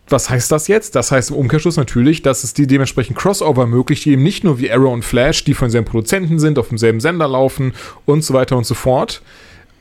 Was 0.09 0.29
heißt 0.29 0.51
das 0.53 0.69
jetzt? 0.69 0.95
Das 0.95 1.11
heißt 1.11 1.31
im 1.31 1.37
Umkehrschluss 1.37 1.77
natürlich, 1.77 2.23
dass 2.23 2.45
es 2.45 2.55
die 2.55 2.67
dementsprechend 2.67 3.17
Crossover 3.17 3.63
ermöglicht, 3.63 4.05
die 4.05 4.13
eben 4.13 4.23
nicht 4.23 4.45
nur 4.45 4.59
wie 4.59 4.71
Arrow 4.71 4.93
und 4.93 5.05
Flash, 5.05 5.45
die 5.45 5.55
von 5.55 5.67
denselben 5.67 5.89
Produzenten 5.89 6.39
sind, 6.39 6.59
auf 6.59 6.69
demselben 6.69 7.01
Sender 7.01 7.29
laufen 7.29 7.73
und 8.05 8.23
so 8.23 8.35
weiter 8.35 8.57
und 8.57 8.65
so 8.65 8.75
fort, 8.75 9.23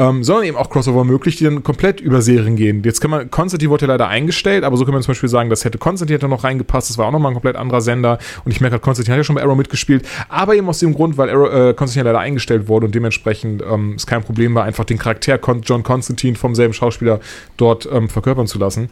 ähm, 0.02 0.24
sondern 0.24 0.45
eben 0.45 0.58
auch 0.58 0.72
Crossover 0.72 1.04
möglich, 1.04 1.36
die 1.36 1.43
dann 1.43 1.62
komplett 1.62 2.02
über 2.02 2.24
Serien 2.24 2.56
gehen. 2.56 2.82
Jetzt 2.84 3.02
kann 3.02 3.12
man, 3.12 3.30
Konstantin 3.30 3.70
wurde 3.70 3.86
ja 3.86 3.91
leider 3.91 4.08
eingestellt, 4.08 4.64
aber 4.64 4.76
so 4.76 4.84
kann 4.84 4.95
man 4.95 5.04
zum 5.04 5.12
Beispiel 5.12 5.30
sagen, 5.30 5.52
das 5.52 5.64
hätte 5.64 5.78
Konstantin 5.78 6.16
hätte 6.16 6.28
noch 6.28 6.43
reingepasst, 6.43 6.89
das 6.89 6.97
war 6.97 7.06
auch 7.06 7.12
nochmal 7.12 7.32
ein 7.32 7.36
komplett 7.36 7.56
anderer 7.56 7.82
Sender 7.82 8.18
und 8.43 8.52
ich 8.52 8.62
merke 8.62 8.74
halt, 8.74 8.82
Konstantin 8.82 9.12
hat 9.14 9.20
ja 9.20 9.24
schon 9.24 9.36
bei 9.36 9.43
Arrow 9.43 9.56
mitgespielt, 9.56 10.08
aber 10.28 10.56
eben 10.56 10.68
aus 10.68 10.80
dem 10.80 10.95
Grund, 10.95 11.18
weil 11.18 11.30
Arrow, 11.30 11.54
äh, 11.54 11.74
Konstantin 11.76 12.06
leider 12.06 12.20
eingestellt 12.20 12.68
wurde 12.68 12.88
und 12.88 12.95
dementsprechend 12.95 13.62
ähm, 13.62 13.93
es 13.95 14.08
kein 14.08 14.24
Problem 14.24 14.56
war, 14.56 14.64
einfach 14.64 14.86
den 14.86 14.97
Charakter 14.97 15.39
John 15.64 15.84
Constantine 15.84 16.36
vom 16.36 16.56
selben 16.56 16.74
Schauspieler 16.74 17.20
dort 17.58 17.88
ähm, 17.91 18.10
verkörpern 18.10 18.47
zu 18.47 18.58
lassen. 18.58 18.89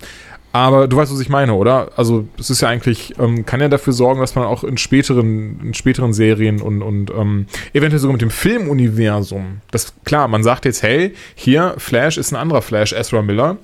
Aber 0.51 0.87
du 0.87 0.97
weißt, 0.97 1.13
was 1.13 1.19
ich 1.19 1.29
meine, 1.29 1.53
oder? 1.53 1.91
Also 1.95 2.27
es 2.39 2.49
ist 2.49 2.61
ja 2.61 2.69
eigentlich, 2.69 3.13
ähm, 3.19 3.45
kann 3.45 3.61
ja 3.61 3.67
dafür 3.67 3.93
sorgen, 3.93 4.19
dass 4.19 4.33
man 4.33 4.45
auch 4.45 4.63
in 4.63 4.77
späteren, 4.77 5.59
in 5.63 5.73
späteren 5.75 6.11
Serien 6.11 6.61
und, 6.61 6.81
und 6.81 7.11
ähm, 7.11 7.45
eventuell 7.73 7.99
sogar 7.99 8.13
mit 8.13 8.21
dem 8.21 8.31
Filmuniversum, 8.31 9.61
das 9.69 9.93
klar, 10.05 10.27
man 10.27 10.43
sagt 10.43 10.65
jetzt, 10.65 10.81
hey, 10.81 11.13
hier, 11.35 11.75
Flash 11.77 12.17
ist 12.17 12.31
ein 12.31 12.35
anderer 12.35 12.61
Flash, 12.61 12.93
Ezra 12.93 13.21
Miller. 13.21 13.57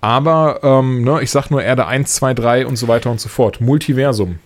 Aber, 0.00 0.60
ähm, 0.62 1.02
ne, 1.02 1.20
ich 1.22 1.30
sag 1.30 1.50
nur 1.50 1.62
Erde 1.62 1.86
1, 1.86 2.14
2, 2.14 2.34
3 2.34 2.66
und 2.66 2.76
so 2.76 2.86
weiter 2.86 3.10
und 3.10 3.20
so 3.20 3.28
fort. 3.28 3.60
Multiversum. 3.60 4.38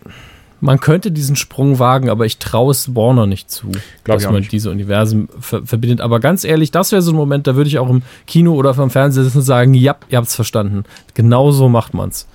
Man 0.64 0.78
könnte 0.78 1.10
diesen 1.10 1.34
Sprung 1.34 1.80
wagen, 1.80 2.08
aber 2.08 2.24
ich 2.24 2.38
traue 2.38 2.70
es 2.70 2.94
Warner 2.94 3.26
nicht 3.26 3.50
zu, 3.50 3.72
Glaub 4.04 4.18
dass 4.18 4.26
man 4.26 4.36
nicht. 4.36 4.52
diese 4.52 4.70
Universen 4.70 5.28
ver 5.40 5.66
verbindet. 5.66 6.00
Aber 6.00 6.20
ganz 6.20 6.44
ehrlich, 6.44 6.70
das 6.70 6.92
wäre 6.92 7.02
so 7.02 7.10
ein 7.10 7.16
Moment, 7.16 7.48
da 7.48 7.56
würde 7.56 7.66
ich 7.66 7.80
auch 7.80 7.90
im 7.90 8.02
Kino 8.28 8.54
oder 8.54 8.72
vom 8.72 8.88
Fernseher 8.88 9.24
sitzen 9.24 9.38
und 9.38 9.44
sagen, 9.44 9.74
ja, 9.74 9.96
ihr 10.08 10.18
habt's 10.18 10.36
verstanden. 10.36 10.84
Genau 11.14 11.50
so 11.50 11.68
macht 11.68 11.94
man's. 11.94 12.28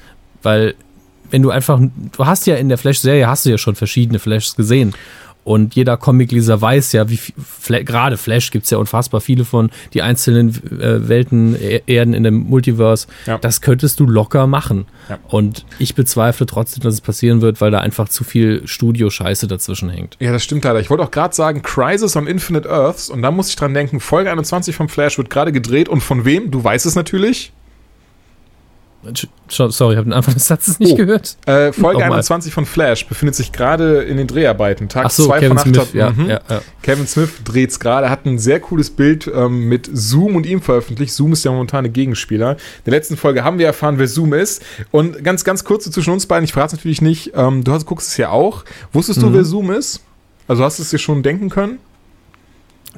Weil, 0.44 0.76
wenn 1.32 1.42
du 1.42 1.52
einfach, 1.52 1.80
du 1.80 2.26
hast 2.26 2.46
ja 2.48 2.56
in 2.58 2.68
der 2.68 2.78
Flash-Serie, 2.78 3.28
hast 3.30 3.46
du 3.46 3.50
ja 3.50 3.58
schon 3.58 3.76
verschiedene 3.76 4.20
Flashs 4.20 4.58
gesehen. 4.58 4.94
Und 5.48 5.76
jeder 5.76 5.96
Comicleser 5.96 6.62
weiß 6.62 6.92
ja, 6.92 7.10
wie 7.10 7.16
viel, 7.16 7.86
gerade 7.86 8.18
Flash 8.18 8.52
gibt's 8.52 8.70
ja 8.70 8.78
unfassbar 8.80 9.22
viele 9.22 9.46
von, 9.46 9.70
die 9.94 10.02
einzelnen 10.02 10.50
äh, 10.82 11.08
Welten, 11.08 11.56
E- 11.56 11.80
Erden 11.88 12.14
in 12.14 12.24
dem 12.24 12.36
Multiverse. 12.50 13.08
Ja. 13.26 13.38
Das 13.38 13.62
könntest 13.62 14.02
du 14.02 14.06
locker 14.06 14.46
machen. 14.46 14.88
Ja. 15.08 15.20
Und 15.30 15.66
ich 15.80 15.96
bezweifle 15.96 16.48
trotzdem, 16.48 16.84
dass 16.84 16.96
es 16.96 17.00
passieren 17.02 17.40
wird, 17.42 17.62
weil 17.62 17.72
da 17.72 17.80
einfach 17.80 18.10
zu 18.10 18.26
viel 18.26 18.68
Studio-Scheiße 18.68 19.48
dazwischen 19.48 19.90
hängt. 19.90 20.18
Ja, 20.20 20.34
das 20.34 20.44
stimmt 20.44 20.66
leider. 20.66 20.82
Ich 20.82 20.90
wollte 20.90 21.04
auch 21.04 21.12
gerade 21.12 21.34
sagen, 21.34 21.62
Crisis 21.62 22.18
on 22.18 22.28
Infinite 22.28 22.70
Earths. 22.70 23.10
Und 23.10 23.22
da 23.22 23.32
muss 23.32 23.48
ich 23.48 23.56
dran 23.56 23.74
denken, 23.74 24.02
Folge 24.02 24.30
21 24.30 24.76
vom 24.76 24.90
Flash 24.90 25.18
wird 25.18 25.30
gerade 25.30 25.54
gedreht. 25.54 25.88
Und 25.88 26.02
von 26.02 26.26
wem? 26.26 26.52
Du 26.52 26.62
weißt 26.62 26.86
es 26.86 26.96
natürlich. 26.96 27.54
Sorry, 29.50 29.94
ich 29.94 29.98
habe 29.98 30.04
den 30.04 30.14
Anfang 30.14 30.34
des 30.34 30.48
Satzes 30.48 30.80
nicht 30.80 30.94
Oh. 30.94 30.96
gehört. 30.98 31.38
Äh, 31.46 31.72
Folge 31.72 32.00
Nochmal. 32.00 32.18
21 32.18 32.54
von 32.54 32.66
Flash 32.66 33.06
befindet 33.08 33.36
sich 33.36 33.52
gerade 33.54 34.02
in 34.04 34.18
den 34.18 34.28
Dreharbeiten. 34.28 34.90
Tag 34.90 35.06
Ach 35.06 35.12
so, 35.12 35.28
2 35.28 35.40
Kevin 35.40 35.58
von 35.58 35.58
8. 35.60 35.64
Smith, 35.88 35.94
ja, 35.94 36.10
Mhm. 36.10 36.30
ja, 36.30 36.42
ja. 36.50 36.62
Kevin 36.82 37.08
Smith 37.08 37.30
dreht 37.46 37.70
es 37.70 37.80
gerade, 37.80 38.10
hat 38.10 38.26
ein 38.26 38.38
sehr 38.40 38.60
cooles 38.60 38.90
Bild 38.90 39.30
ähm, 39.34 39.70
mit 39.70 39.90
Zoom 39.94 40.36
und 40.36 40.46
ihm 40.46 40.62
veröffentlicht. 40.62 41.14
Zoom 41.14 41.34
ist 41.34 41.46
der 41.46 41.52
momentane 41.54 41.90
Gegenspieler. 41.90 42.52
In 42.54 42.58
der 42.86 42.92
letzten 42.94 43.16
Folge 43.16 43.44
haben 43.44 43.60
wir 43.60 43.68
erfahren, 43.68 43.98
wer 43.98 44.08
Zoom 44.08 44.34
ist. 44.34 44.62
Und 44.92 45.24
ganz, 45.24 45.44
ganz 45.46 45.64
kurz 45.64 45.86
so 45.86 45.92
zwischen 45.92 46.12
uns 46.12 46.26
beiden, 46.26 46.44
ich 46.44 46.52
verrate 46.54 46.74
es 46.76 46.80
natürlich 46.80 47.02
nicht, 47.02 47.32
ähm, 47.36 47.64
du 47.64 47.72
hast, 47.72 47.86
guckst 47.86 48.10
es 48.10 48.18
ja 48.18 48.30
auch. 48.32 48.66
Wusstest 48.92 49.20
Mhm. 49.22 49.26
du, 49.28 49.34
wer 49.34 49.46
Zoom 49.46 49.72
ist? 49.72 50.02
Also 50.50 50.64
hast 50.64 50.80
du 50.80 50.84
es 50.84 50.90
dir 50.90 50.98
schon 51.00 51.24
denken 51.24 51.50
können? 51.50 51.80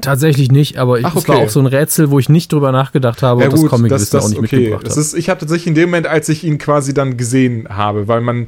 Tatsächlich 0.02 0.52
nicht, 0.52 0.78
aber 0.78 1.00
ich, 1.00 1.06
Ach, 1.06 1.16
es 1.16 1.28
war 1.28 1.38
okay. 1.38 1.46
auch 1.46 1.50
so 1.50 1.60
ein 1.60 1.66
Rätsel, 1.66 2.10
wo 2.10 2.20
ich 2.20 2.30
nicht 2.30 2.54
drüber 2.54 2.72
nachgedacht 2.72 3.22
habe 3.22 3.44
und 3.44 3.54
das 3.54 3.66
Comicwissen 3.66 4.20
auch 4.20 4.30
nicht 4.30 4.42
mitgebracht 4.42 4.86
Das 4.86 4.94
habe. 4.94 5.02
ist, 5.02 5.14
ich 5.14 5.30
habe 5.30 5.40
tatsächlich 5.40 5.68
in 5.68 5.76
dem 5.76 5.90
Moment, 5.90 6.08
als 6.08 6.30
ich 6.30 6.44
ihn 6.44 6.58
quasi 6.58 6.94
dann 6.94 7.18
gesehen 7.18 7.68
habe, 7.70 8.08
weil 8.08 8.22
man 8.22 8.48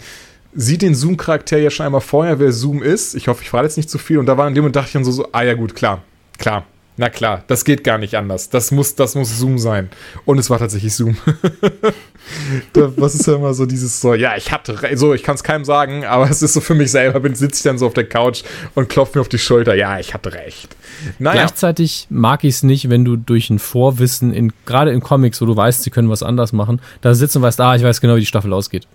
sieht 0.53 0.81
den 0.81 0.95
Zoom-Charakter 0.95 1.57
ja 1.57 1.69
schon 1.69 1.85
einmal 1.85 2.01
vorher, 2.01 2.39
wer 2.39 2.51
Zoom 2.51 2.81
ist. 2.83 3.15
Ich 3.15 3.27
hoffe, 3.27 3.41
ich 3.43 3.49
verrate 3.49 3.67
jetzt 3.67 3.77
nicht 3.77 3.89
zu 3.89 3.97
viel. 3.97 4.17
Und 4.17 4.25
da 4.25 4.37
war 4.37 4.47
in 4.47 4.53
dem 4.55 4.63
Moment 4.63 4.75
dachte 4.75 4.87
ich 4.87 4.93
dann 4.93 5.03
so, 5.05 5.11
so, 5.11 5.27
ah 5.31 5.43
ja 5.43 5.53
gut, 5.53 5.75
klar, 5.75 6.01
klar. 6.37 6.65
Na 6.97 7.09
klar, 7.09 7.43
das 7.47 7.63
geht 7.63 7.83
gar 7.85 7.97
nicht 7.97 8.15
anders. 8.15 8.49
Das 8.49 8.69
muss, 8.71 8.95
das 8.95 9.15
muss 9.15 9.39
Zoom 9.39 9.57
sein. 9.57 9.89
Und 10.25 10.37
es 10.37 10.49
war 10.49 10.59
tatsächlich 10.59 10.93
Zoom. 10.93 11.17
was 12.73 13.15
ist 13.15 13.27
ja 13.27 13.35
immer 13.35 13.53
so 13.53 13.65
dieses 13.65 14.01
so, 14.01 14.13
ja, 14.13 14.35
ich 14.35 14.51
hatte, 14.51 14.77
so, 14.95 15.13
ich 15.13 15.23
kann 15.23 15.35
es 15.35 15.43
keinem 15.43 15.65
sagen, 15.65 16.05
aber 16.05 16.29
es 16.29 16.41
ist 16.41 16.53
so 16.53 16.61
für 16.61 16.75
mich 16.75 16.91
selber, 16.91 17.19
bin 17.19 17.35
sitze 17.35 17.57
ich 17.59 17.63
dann 17.63 17.77
so 17.77 17.87
auf 17.87 17.93
der 17.93 18.07
Couch 18.07 18.43
und 18.75 18.89
klopfe 18.89 19.17
mir 19.17 19.21
auf 19.21 19.29
die 19.29 19.39
Schulter. 19.39 19.75
Ja, 19.75 19.99
ich 19.99 20.13
hatte 20.13 20.33
recht. 20.33 20.75
Naja, 21.19 21.43
Gleichzeitig 21.43 22.07
mag 22.09 22.43
ich 22.43 22.55
es 22.55 22.63
nicht, 22.63 22.89
wenn 22.89 23.05
du 23.05 23.15
durch 23.15 23.49
ein 23.49 23.59
Vorwissen, 23.59 24.33
in, 24.33 24.53
gerade 24.65 24.91
in 24.91 25.01
Comics, 25.01 25.41
wo 25.41 25.45
du 25.45 25.55
weißt, 25.55 25.83
sie 25.83 25.89
können 25.89 26.09
was 26.09 26.23
anders 26.23 26.53
machen, 26.53 26.81
da 27.01 27.13
sitzt 27.13 27.35
und 27.35 27.41
weißt, 27.41 27.59
ah, 27.61 27.75
ich 27.75 27.83
weiß 27.83 28.01
genau, 28.01 28.15
wie 28.15 28.21
die 28.21 28.25
Staffel 28.25 28.53
ausgeht. 28.53 28.87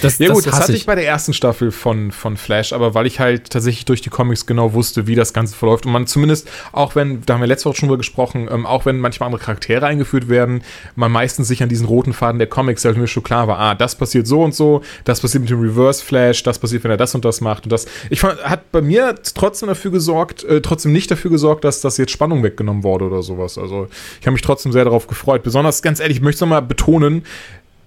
Das, 0.00 0.18
Ja 0.18 0.32
gut, 0.32 0.46
das, 0.46 0.54
hatte 0.54 0.72
ich 0.72 0.86
bei 0.86 0.94
der 0.94 1.06
ersten 1.06 1.34
Staffel 1.34 1.70
von, 1.70 2.12
von 2.12 2.36
Flash, 2.36 2.72
aber 2.72 2.94
weil 2.94 3.06
ich 3.06 3.20
halt 3.20 3.50
tatsächlich 3.50 3.84
durch 3.84 4.00
die 4.00 4.10
Comics 4.10 4.46
genau 4.46 4.72
wusste, 4.72 5.06
wie 5.06 5.14
das 5.14 5.32
Ganze 5.32 5.54
verläuft 5.54 5.86
und 5.86 5.92
man 5.92 6.06
zumindest, 6.06 6.48
auch 6.72 6.94
wenn, 6.94 7.22
da 7.26 7.34
haben 7.34 7.40
wir 7.40 7.46
letzte 7.46 7.68
Woche 7.68 7.76
schon 7.76 7.88
drüber 7.88 7.98
gesprochen, 7.98 8.48
ähm, 8.50 8.66
auch 8.66 8.86
wenn 8.86 8.98
manchmal 8.98 9.26
andere 9.26 9.42
Charaktere 9.42 9.86
eingeführt 9.86 10.28
werden, 10.28 10.62
man 10.96 11.12
meistens 11.12 11.48
sich 11.48 11.62
an 11.62 11.68
diesen 11.68 11.86
roten 11.86 12.12
Faden 12.12 12.38
der 12.38 12.48
Comics 12.48 12.84
halt 12.84 12.96
mir 12.96 13.06
schon 13.06 13.22
klar 13.22 13.48
war, 13.48 13.58
ah, 13.58 13.74
das 13.74 13.94
passiert 13.96 14.26
so 14.26 14.42
und 14.42 14.54
so, 14.54 14.82
das 15.04 15.20
passiert 15.20 15.42
mit 15.42 15.50
dem 15.50 15.60
Reverse 15.60 16.04
Flash, 16.04 16.42
das 16.42 16.58
passiert, 16.58 16.84
wenn 16.84 16.90
er 16.90 16.96
das 16.96 17.14
und 17.14 17.24
das 17.24 17.40
macht 17.40 17.64
und 17.64 17.72
das. 17.72 17.86
Ich 18.10 18.20
fand, 18.20 18.42
hat 18.42 18.72
bei 18.72 18.80
mir 18.80 19.14
trotzdem 19.34 19.68
dafür 19.68 19.90
gesorgt, 19.90 20.44
äh, 20.44 20.60
trotzdem 20.60 20.92
nicht 20.92 21.10
dafür 21.10 21.30
gesorgt, 21.30 21.64
dass 21.64 21.80
das 21.80 21.98
jetzt 21.98 22.12
Spannung 22.12 22.42
weggenommen 22.42 22.82
wurde 22.82 23.06
oder 23.06 23.22
sowas. 23.22 23.58
Also 23.58 23.88
ich 24.20 24.26
habe 24.26 24.32
mich 24.32 24.42
trotzdem 24.42 24.72
sehr 24.72 24.84
darauf 24.84 25.06
gefreut. 25.06 25.42
Besonders, 25.42 25.82
ganz 25.82 26.00
ehrlich, 26.00 26.18
ich 26.18 26.22
möchte 26.22 26.36
es 26.36 26.40
nochmal 26.40 26.62
betonen, 26.62 27.24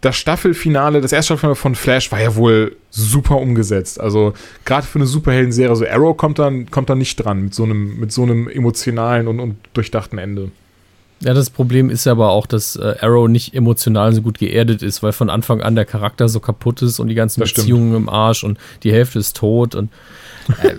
das 0.05 0.17
Staffelfinale, 0.17 1.01
das 1.01 1.11
erste 1.11 1.33
Staffelfinale 1.33 1.55
von 1.55 1.73
Flash 1.73 2.11
war 2.11 2.21
ja 2.21 2.35
wohl 2.35 2.75
super 2.91 3.37
umgesetzt. 3.37 3.99
Also 3.99 4.33
gerade 4.63 4.85
für 4.85 4.99
eine 4.99 5.07
Superhelden-Serie, 5.07 5.75
so 5.75 5.83
Arrow 5.87 6.15
kommt 6.15 6.37
dann, 6.37 6.69
kommt 6.69 6.91
dann 6.91 6.99
nicht 6.99 7.15
dran 7.15 7.45
mit 7.45 7.55
so 7.55 7.63
einem, 7.63 7.99
mit 7.99 8.11
so 8.11 8.21
einem 8.21 8.47
emotionalen 8.47 9.27
und, 9.27 9.39
und 9.39 9.55
durchdachten 9.73 10.19
Ende. 10.19 10.51
Ja, 11.21 11.33
das 11.33 11.49
Problem 11.49 11.89
ist 11.89 12.05
aber 12.05 12.29
auch, 12.29 12.45
dass 12.45 12.75
äh, 12.75 12.95
Arrow 13.01 13.27
nicht 13.27 13.55
emotional 13.55 14.13
so 14.13 14.21
gut 14.21 14.37
geerdet 14.37 14.83
ist, 14.83 15.01
weil 15.01 15.11
von 15.11 15.31
Anfang 15.31 15.61
an 15.61 15.73
der 15.73 15.85
Charakter 15.85 16.29
so 16.29 16.39
kaputt 16.39 16.83
ist 16.83 16.99
und 16.99 17.07
die 17.07 17.15
ganzen 17.15 17.39
Das 17.39 17.49
stimmt. 17.49 17.65
Beziehungen 17.65 17.95
im 17.95 18.07
Arsch 18.07 18.43
und 18.43 18.59
die 18.83 18.91
Hälfte 18.91 19.17
ist 19.17 19.35
tot 19.35 19.73
und 19.73 19.89
äh, 20.61 20.75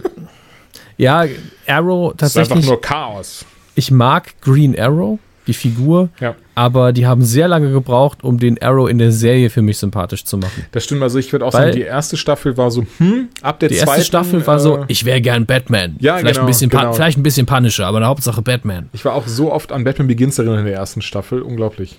ja, 0.98 1.24
Arrow 1.66 2.14
Das 2.16 2.30
ist 2.30 2.36
einfach 2.36 2.50
tatsächlich. 2.50 2.66
nur 2.66 2.80
Chaos. 2.80 3.44
Ich 3.74 3.90
mag 3.90 4.40
Green 4.40 4.78
Arrow, 4.78 5.18
die 5.46 5.54
Figur, 5.54 6.08
Ja. 6.20 6.34
aber 6.54 6.92
die 6.92 7.06
haben 7.06 7.22
sehr 7.22 7.48
lange 7.48 7.70
gebraucht, 7.70 8.24
um 8.24 8.38
den 8.38 8.60
Arrow 8.60 8.88
in 8.88 8.98
der 8.98 9.12
Serie 9.12 9.48
für 9.50 9.62
mich 9.62 9.78
sympathisch 9.78 10.24
zu 10.24 10.38
machen. 10.38 10.64
Das 10.72 10.84
stimmt, 10.84 11.02
also 11.02 11.18
ich 11.18 11.30
würde 11.32 11.44
auch 11.44 11.52
Weil- 11.54 11.68
sagen, 11.68 11.76
die 11.76 11.82
erste 11.82 12.16
Staffel 12.16 12.56
war 12.56 12.70
so, 12.70 12.84
hm, 12.98 13.28
ab 13.42 13.60
der 13.60 13.68
Die 13.68 13.76
zweiten. 13.76 13.88
erste 13.90 14.04
Staffel 14.04 14.46
war 14.46 14.58
so, 14.58 14.78
äh, 14.78 14.84
ich 14.88 15.04
wäre 15.04 15.20
gern 15.20 15.46
Batman. 15.46 15.96
Ja, 16.00 16.16
vielleicht, 16.16 16.34
genau, 16.34 16.46
ein 16.46 16.48
bisschen 16.48 16.70
genau. 16.70 16.92
vielleicht 16.92 17.18
ein 17.18 17.22
bisschen 17.22 17.46
Punisher, 17.46 17.86
aber 17.86 18.00
der 18.00 18.08
Hauptsache 18.08 18.42
Batman. 18.42 18.88
ich 18.92 19.04
war 19.04 19.14
auch 19.14 19.26
so 19.26 19.52
oft 19.52 19.72
an 19.72 19.84
Batman 19.84 20.08
Begins 20.08 20.38
erinnert 20.38 20.60
in 20.60 20.64
der 20.66 20.74
ersten 20.74 21.02
Staffel. 21.02 21.42
Unglaublich. 21.42 21.98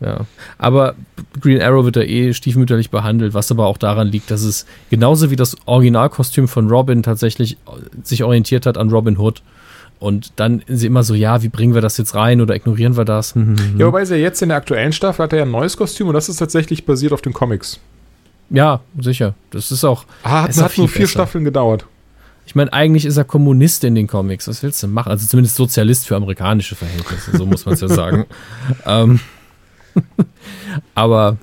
Ja, 0.00 0.26
aber 0.58 0.96
Green 1.40 1.62
Arrow 1.62 1.84
wird 1.84 1.96
da 1.96 2.00
eh 2.02 2.34
stiefmütterlich 2.34 2.90
behandelt, 2.90 3.32
was 3.32 3.50
aber 3.50 3.66
auch 3.66 3.78
daran 3.78 4.08
liegt, 4.08 4.30
dass 4.30 4.42
es 4.42 4.66
genauso 4.90 5.30
wie 5.30 5.36
das 5.36 5.56
Originalkostüm 5.66 6.48
von 6.48 6.68
Robin 6.68 7.02
tatsächlich 7.02 7.56
sich 8.02 8.24
orientiert 8.24 8.66
hat 8.66 8.76
an 8.76 8.90
Robin 8.90 9.16
Hood. 9.18 9.42
Und 9.98 10.32
dann 10.36 10.62
sind 10.66 10.78
sie 10.78 10.86
immer 10.86 11.02
so, 11.02 11.14
ja, 11.14 11.42
wie 11.42 11.48
bringen 11.48 11.74
wir 11.74 11.80
das 11.80 11.96
jetzt 11.96 12.14
rein 12.14 12.40
oder 12.40 12.54
ignorieren 12.54 12.96
wir 12.96 13.04
das? 13.04 13.34
Hm, 13.34 13.46
hm, 13.46 13.58
hm. 13.58 13.80
Ja, 13.80 13.86
wobei 13.86 14.04
sie 14.04 14.16
ja 14.16 14.20
jetzt 14.20 14.42
in 14.42 14.50
der 14.50 14.58
aktuellen 14.58 14.92
Staffel 14.92 15.22
hat 15.22 15.32
er 15.32 15.40
ja 15.40 15.44
ein 15.44 15.50
neues 15.50 15.76
Kostüm 15.76 16.08
und 16.08 16.14
das 16.14 16.28
ist 16.28 16.36
tatsächlich 16.36 16.84
basiert 16.84 17.12
auf 17.12 17.22
den 17.22 17.32
Comics. 17.32 17.80
Ja, 18.50 18.80
sicher. 19.00 19.34
Das 19.50 19.70
ist 19.70 19.84
auch. 19.84 20.04
Ah, 20.22 20.42
hat, 20.42 20.58
auch 20.58 20.62
hat 20.62 20.78
nur 20.78 20.88
vier 20.88 21.02
besser. 21.02 21.12
Staffeln 21.12 21.44
gedauert. 21.44 21.86
Ich 22.46 22.54
meine, 22.54 22.72
eigentlich 22.72 23.06
ist 23.06 23.16
er 23.16 23.24
Kommunist 23.24 23.84
in 23.84 23.94
den 23.94 24.06
Comics. 24.06 24.46
Was 24.48 24.62
willst 24.62 24.82
du 24.82 24.88
machen? 24.88 25.10
Also 25.10 25.26
zumindest 25.26 25.56
Sozialist 25.56 26.06
für 26.06 26.16
amerikanische 26.16 26.74
Verhältnisse, 26.74 27.36
so 27.36 27.46
muss 27.46 27.64
man 27.64 27.74
es 27.74 27.80
ja 27.80 27.88
sagen. 27.88 28.26
ähm, 28.86 29.20
aber 30.94 31.38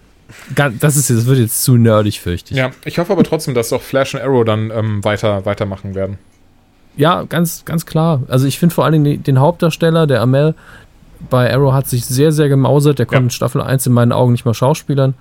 das 0.55 0.95
ist 0.95 1.09
das 1.09 1.25
wird 1.25 1.39
jetzt 1.39 1.63
zu 1.63 1.77
nerdig, 1.77 2.21
fürchte 2.21 2.53
ich. 2.53 2.57
Ja, 2.57 2.71
ich 2.85 2.99
hoffe 2.99 3.11
aber 3.11 3.23
trotzdem, 3.23 3.53
dass 3.55 3.73
auch 3.73 3.81
Flash 3.81 4.13
und 4.13 4.21
Arrow 4.21 4.45
dann 4.45 4.71
ähm, 4.71 5.03
weiter, 5.03 5.45
weitermachen 5.45 5.95
werden. 5.95 6.19
Ja, 6.97 7.23
ganz, 7.23 7.63
ganz 7.65 7.85
klar. 7.85 8.21
Also 8.27 8.47
ich 8.47 8.59
finde 8.59 8.75
vor 8.75 8.85
allen 8.85 9.03
Dingen 9.03 9.23
den, 9.23 9.39
Hauptdarsteller, 9.39 10.07
der 10.07 10.21
Amel, 10.21 10.55
bei 11.29 11.53
Arrow 11.53 11.73
hat 11.73 11.87
sich 11.87 12.05
sehr, 12.05 12.31
sehr 12.31 12.49
gemausert. 12.49 12.99
Der 12.99 13.05
konnte 13.05 13.21
Ja. 13.21 13.25
in 13.25 13.29
Staffel 13.29 13.61
1 13.61 13.85
in 13.87 13.93
meinen 13.93 14.11
Augen 14.11 14.31
nicht 14.31 14.45
mal 14.45 14.53
schauspielern. 14.53 15.13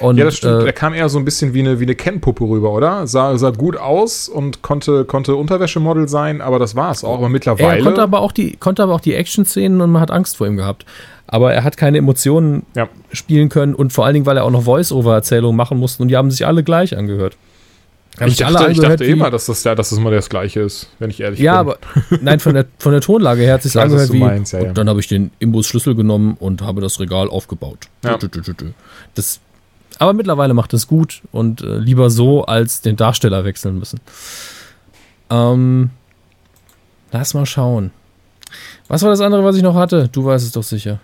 Und, 0.00 0.18
Ja, 0.18 0.24
das 0.26 0.36
stimmt. 0.36 0.62
Äh, 0.62 0.66
er 0.66 0.72
kam 0.72 0.92
eher 0.92 1.08
so 1.08 1.18
ein 1.18 1.24
bisschen 1.24 1.54
wie 1.54 1.60
eine, 1.60 1.80
wie 1.80 1.84
eine 1.84 1.94
Ken-Puppe 1.94 2.44
rüber, 2.44 2.72
oder? 2.72 3.06
Sah, 3.06 3.36
sah 3.38 3.50
gut 3.50 3.76
aus 3.76 4.28
und 4.28 4.62
konnte, 4.62 5.04
konnte 5.04 5.36
Unterwäschemodel 5.36 6.08
sein, 6.08 6.40
aber 6.40 6.58
das 6.58 6.76
war 6.76 6.90
es 6.90 7.04
auch. 7.04 7.18
Aber 7.18 7.28
mittlerweile. 7.28 7.78
er 7.78 7.82
konnte 7.84 8.02
aber 8.02 8.20
auch 8.20 8.32
die, 8.32 8.56
konnte 8.56 8.82
aber 8.82 8.94
auch 8.94 9.00
die 9.00 9.14
Action-Szenen 9.14 9.80
und 9.80 9.90
man 9.90 10.02
hat 10.02 10.10
Angst 10.10 10.36
vor 10.36 10.46
ihm 10.46 10.56
gehabt. 10.56 10.84
Aber 11.26 11.52
er 11.52 11.64
hat 11.64 11.76
keine 11.76 11.98
Emotionen 11.98 12.64
ja. 12.74 12.88
spielen 13.12 13.48
können 13.48 13.74
und 13.74 13.92
vor 13.92 14.04
allen 14.04 14.14
Dingen, 14.14 14.26
weil 14.26 14.36
er 14.36 14.44
auch 14.44 14.50
noch 14.50 14.62
Voice-Over-Erzählungen 14.62 15.56
machen 15.56 15.78
musste 15.78 16.02
und 16.02 16.08
die 16.08 16.16
haben 16.16 16.30
sich 16.30 16.46
alle 16.46 16.62
gleich 16.62 16.96
angehört. 16.96 17.36
Ich 18.26 18.36
sich 18.36 18.46
dachte, 18.46 18.70
ich 18.72 18.80
dachte 18.80 19.04
immer, 19.04 19.30
dass 19.30 19.46
das, 19.46 19.62
ja, 19.64 19.74
dass 19.74 19.90
das 19.90 19.98
immer 19.98 20.10
das 20.10 20.28
Gleiche 20.28 20.60
ist, 20.60 20.88
wenn 20.98 21.10
ich 21.10 21.20
ehrlich 21.20 21.38
Ja, 21.40 21.62
bin. 21.62 21.72
aber 21.72 21.78
nein, 22.22 22.40
von 22.40 22.54
der, 22.54 22.66
von 22.78 22.92
der 22.92 23.00
Tonlage 23.00 23.42
her 23.42 23.54
hat 23.54 23.62
sich 23.62 23.74
Ich 23.74 23.80
angehört 23.80 24.12
wie. 24.12 24.18
meinst, 24.18 24.52
ja, 24.52 24.60
ja. 24.60 24.68
Und 24.68 24.78
dann 24.78 24.88
habe 24.88 24.98
ich 25.00 25.06
den 25.06 25.30
Imbusschlüssel 25.38 25.94
genommen 25.94 26.36
und 26.38 26.62
habe 26.62 26.80
das 26.80 26.98
Regal 27.00 27.28
aufgebaut. 27.28 27.86
Ja. 28.04 28.18
Das, 29.14 29.40
aber 29.98 30.12
mittlerweile 30.12 30.54
macht 30.54 30.74
es 30.74 30.86
gut 30.88 31.22
und 31.32 31.60
äh, 31.62 31.78
lieber 31.78 32.10
so, 32.10 32.44
als 32.44 32.80
den 32.80 32.96
Darsteller 32.96 33.44
wechseln 33.44 33.78
müssen. 33.78 34.00
Ähm, 35.30 35.90
lass 37.12 37.34
mal 37.34 37.46
schauen. 37.46 37.90
Was 38.88 39.02
war 39.02 39.10
das 39.10 39.20
andere, 39.20 39.44
was 39.44 39.56
ich 39.56 39.62
noch 39.62 39.74
hatte? 39.74 40.08
Du 40.10 40.24
weißt 40.24 40.44
es 40.44 40.52
doch 40.52 40.62
sicher. 40.62 41.00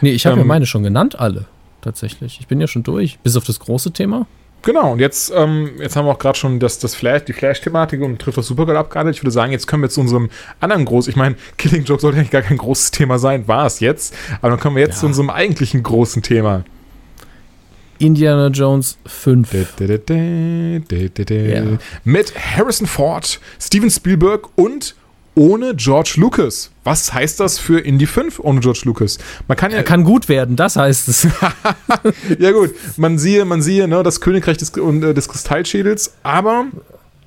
Nee, 0.00 0.10
ich 0.12 0.26
habe 0.26 0.34
Ähm, 0.34 0.40
ja 0.40 0.44
meine 0.44 0.66
schon 0.66 0.82
genannt, 0.82 1.18
alle. 1.18 1.46
Tatsächlich. 1.80 2.38
Ich 2.40 2.46
bin 2.46 2.60
ja 2.60 2.66
schon 2.68 2.82
durch. 2.84 3.18
Bis 3.20 3.36
auf 3.36 3.44
das 3.44 3.58
große 3.58 3.92
Thema. 3.92 4.26
Genau, 4.62 4.92
und 4.92 5.00
jetzt, 5.00 5.32
ähm, 5.34 5.70
jetzt 5.80 5.96
haben 5.96 6.06
wir 6.06 6.12
auch 6.12 6.18
gerade 6.18 6.38
schon 6.38 6.60
das, 6.60 6.78
das 6.78 6.94
Flash, 6.94 7.24
die 7.24 7.32
Flash-Thematik 7.32 8.00
und 8.00 8.20
trifft 8.20 8.38
das 8.38 8.46
Supergirl 8.46 8.76
abgearbeitet. 8.76 9.16
Ich 9.16 9.22
würde 9.22 9.32
sagen, 9.32 9.50
jetzt 9.50 9.66
können 9.66 9.82
wir 9.82 9.90
zu 9.90 10.00
unserem 10.00 10.30
anderen 10.60 10.84
groß, 10.84 11.08
ich 11.08 11.16
meine, 11.16 11.34
Killing 11.58 11.84
Joke 11.84 12.00
sollte 12.00 12.18
eigentlich 12.18 12.30
gar 12.30 12.42
kein 12.42 12.58
großes 12.58 12.92
Thema 12.92 13.18
sein, 13.18 13.48
war 13.48 13.66
es 13.66 13.80
jetzt, 13.80 14.14
aber 14.40 14.50
dann 14.50 14.60
kommen 14.60 14.76
wir 14.76 14.82
jetzt 14.82 14.94
Ja. 14.96 15.00
zu 15.00 15.06
unserem 15.06 15.30
eigentlichen 15.30 15.82
großen 15.82 16.22
Thema. 16.22 16.64
Indiana 17.98 18.48
Jones 18.48 18.98
5. 19.06 19.52
Ja. 21.52 21.64
Ja. 21.72 21.78
Mit 22.04 22.32
Harrison 22.36 22.86
Ford, 22.86 23.40
Steven 23.60 23.90
Spielberg 23.90 24.48
und 24.56 24.94
ohne 25.34 25.74
George 25.74 26.14
Lucas. 26.16 26.70
Was 26.84 27.12
heißt 27.12 27.40
das 27.40 27.58
für 27.58 27.80
Indie 27.80 28.06
5 28.06 28.40
ohne 28.40 28.60
George 28.60 28.82
Lucas? 28.84 29.18
Man 29.48 29.56
kann 29.56 29.70
ja, 29.70 29.78
Er 29.78 29.84
kann 29.84 30.04
gut 30.04 30.28
werden, 30.28 30.56
das 30.56 30.76
heißt 30.76 31.08
es. 31.08 31.26
ja 32.38 32.50
gut, 32.52 32.74
man 32.96 33.18
siehe, 33.18 33.44
man 33.44 33.62
siehe, 33.62 33.88
ne, 33.88 34.02
das 34.02 34.20
Königreich 34.20 34.58
des, 34.58 34.70
und, 34.70 35.02
äh, 35.02 35.14
des 35.14 35.28
Kristallschädels, 35.28 36.14
aber 36.22 36.66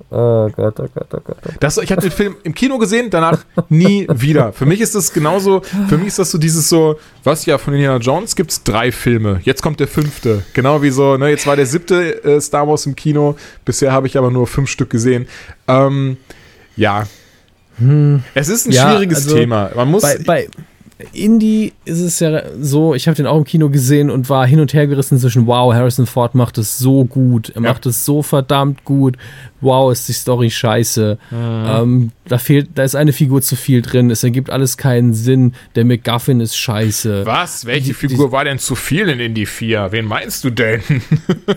Oh 0.08 0.48
Gott, 0.54 0.78
oh 0.78 0.86
Gott, 0.94 1.08
oh 1.14 1.20
Gott. 1.24 1.36
Das, 1.58 1.78
ich 1.78 1.90
habe 1.90 2.00
den 2.00 2.12
Film 2.12 2.36
im 2.44 2.54
Kino 2.54 2.78
gesehen, 2.78 3.10
danach 3.10 3.44
nie 3.68 4.06
wieder. 4.08 4.52
Für 4.52 4.64
mich 4.64 4.80
ist 4.80 4.94
das 4.94 5.12
genauso, 5.12 5.62
für 5.88 5.98
mich 5.98 6.08
ist 6.08 6.20
das 6.20 6.30
so 6.30 6.38
dieses 6.38 6.68
so, 6.68 6.96
was 7.24 7.44
ja, 7.44 7.58
von 7.58 7.74
Indiana 7.74 7.96
Jones 7.98 8.36
gibt's 8.36 8.62
drei 8.62 8.92
Filme. 8.92 9.40
Jetzt 9.42 9.62
kommt 9.62 9.80
der 9.80 9.88
fünfte. 9.88 10.44
Genau 10.52 10.80
wie 10.82 10.90
so, 10.90 11.16
ne, 11.16 11.30
jetzt 11.30 11.46
war 11.48 11.56
der 11.56 11.66
siebte 11.66 12.22
äh, 12.22 12.40
Star 12.40 12.68
Wars 12.68 12.86
im 12.86 12.94
Kino. 12.94 13.36
Bisher 13.64 13.90
habe 13.90 14.06
ich 14.06 14.16
aber 14.16 14.30
nur 14.30 14.46
fünf 14.46 14.70
Stück 14.70 14.90
gesehen. 14.90 15.26
Ähm, 15.66 16.18
ja. 16.76 17.06
Es 18.34 18.48
ist 18.48 18.66
ein 18.66 18.72
Ja, 18.72 18.90
schwieriges 18.90 19.24
also 19.24 19.36
Thema. 19.36 19.70
Man 19.74 19.90
muss. 19.90 20.02
Bei, 20.02 20.18
bei 20.18 20.48
Indie 21.12 21.72
ist 21.84 22.00
es 22.00 22.20
ja 22.20 22.42
so, 22.60 22.94
ich 22.94 23.06
habe 23.06 23.16
den 23.16 23.26
auch 23.26 23.36
im 23.36 23.44
Kino 23.44 23.68
gesehen 23.68 24.10
und 24.10 24.30
war 24.30 24.46
hin 24.46 24.60
und 24.60 24.72
her 24.72 24.86
gerissen 24.86 25.18
zwischen, 25.18 25.46
wow, 25.46 25.74
Harrison 25.74 26.06
Ford 26.06 26.34
macht 26.34 26.56
es 26.58 26.78
so 26.78 27.04
gut, 27.04 27.50
er 27.50 27.56
Ja. 27.62 27.68
macht 27.72 27.84
es 27.86 28.04
so 28.06 28.22
verdammt 28.22 28.84
gut, 28.84 29.16
wow, 29.60 29.92
ist 29.92 30.08
die 30.08 30.12
Story 30.14 30.50
scheiße, 30.50 31.18
ähm, 31.32 32.12
da 32.28 32.38
fehlt, 32.38 32.70
da 32.76 32.82
ist 32.84 32.94
eine 32.96 33.12
Figur 33.12 33.42
zu 33.42 33.56
viel 33.56 33.82
drin, 33.82 34.10
es 34.10 34.24
ergibt 34.24 34.48
alles 34.50 34.76
keinen 34.78 35.12
Sinn, 35.12 35.52
der 35.74 35.84
McGuffin 35.84 36.40
ist 36.40 36.56
scheiße. 36.56 37.26
was? 37.26 37.66
Welche 37.66 37.88
Die- 37.88 37.94
Figur 37.94 38.32
war 38.32 38.44
denn 38.44 38.58
zu 38.58 38.74
viel 38.74 39.08
in 39.10 39.20
Indie 39.20 39.46
4? 39.46 39.88
Wen 39.90 40.06
meinst 40.06 40.44
du 40.44 40.50
denn? 40.50 40.80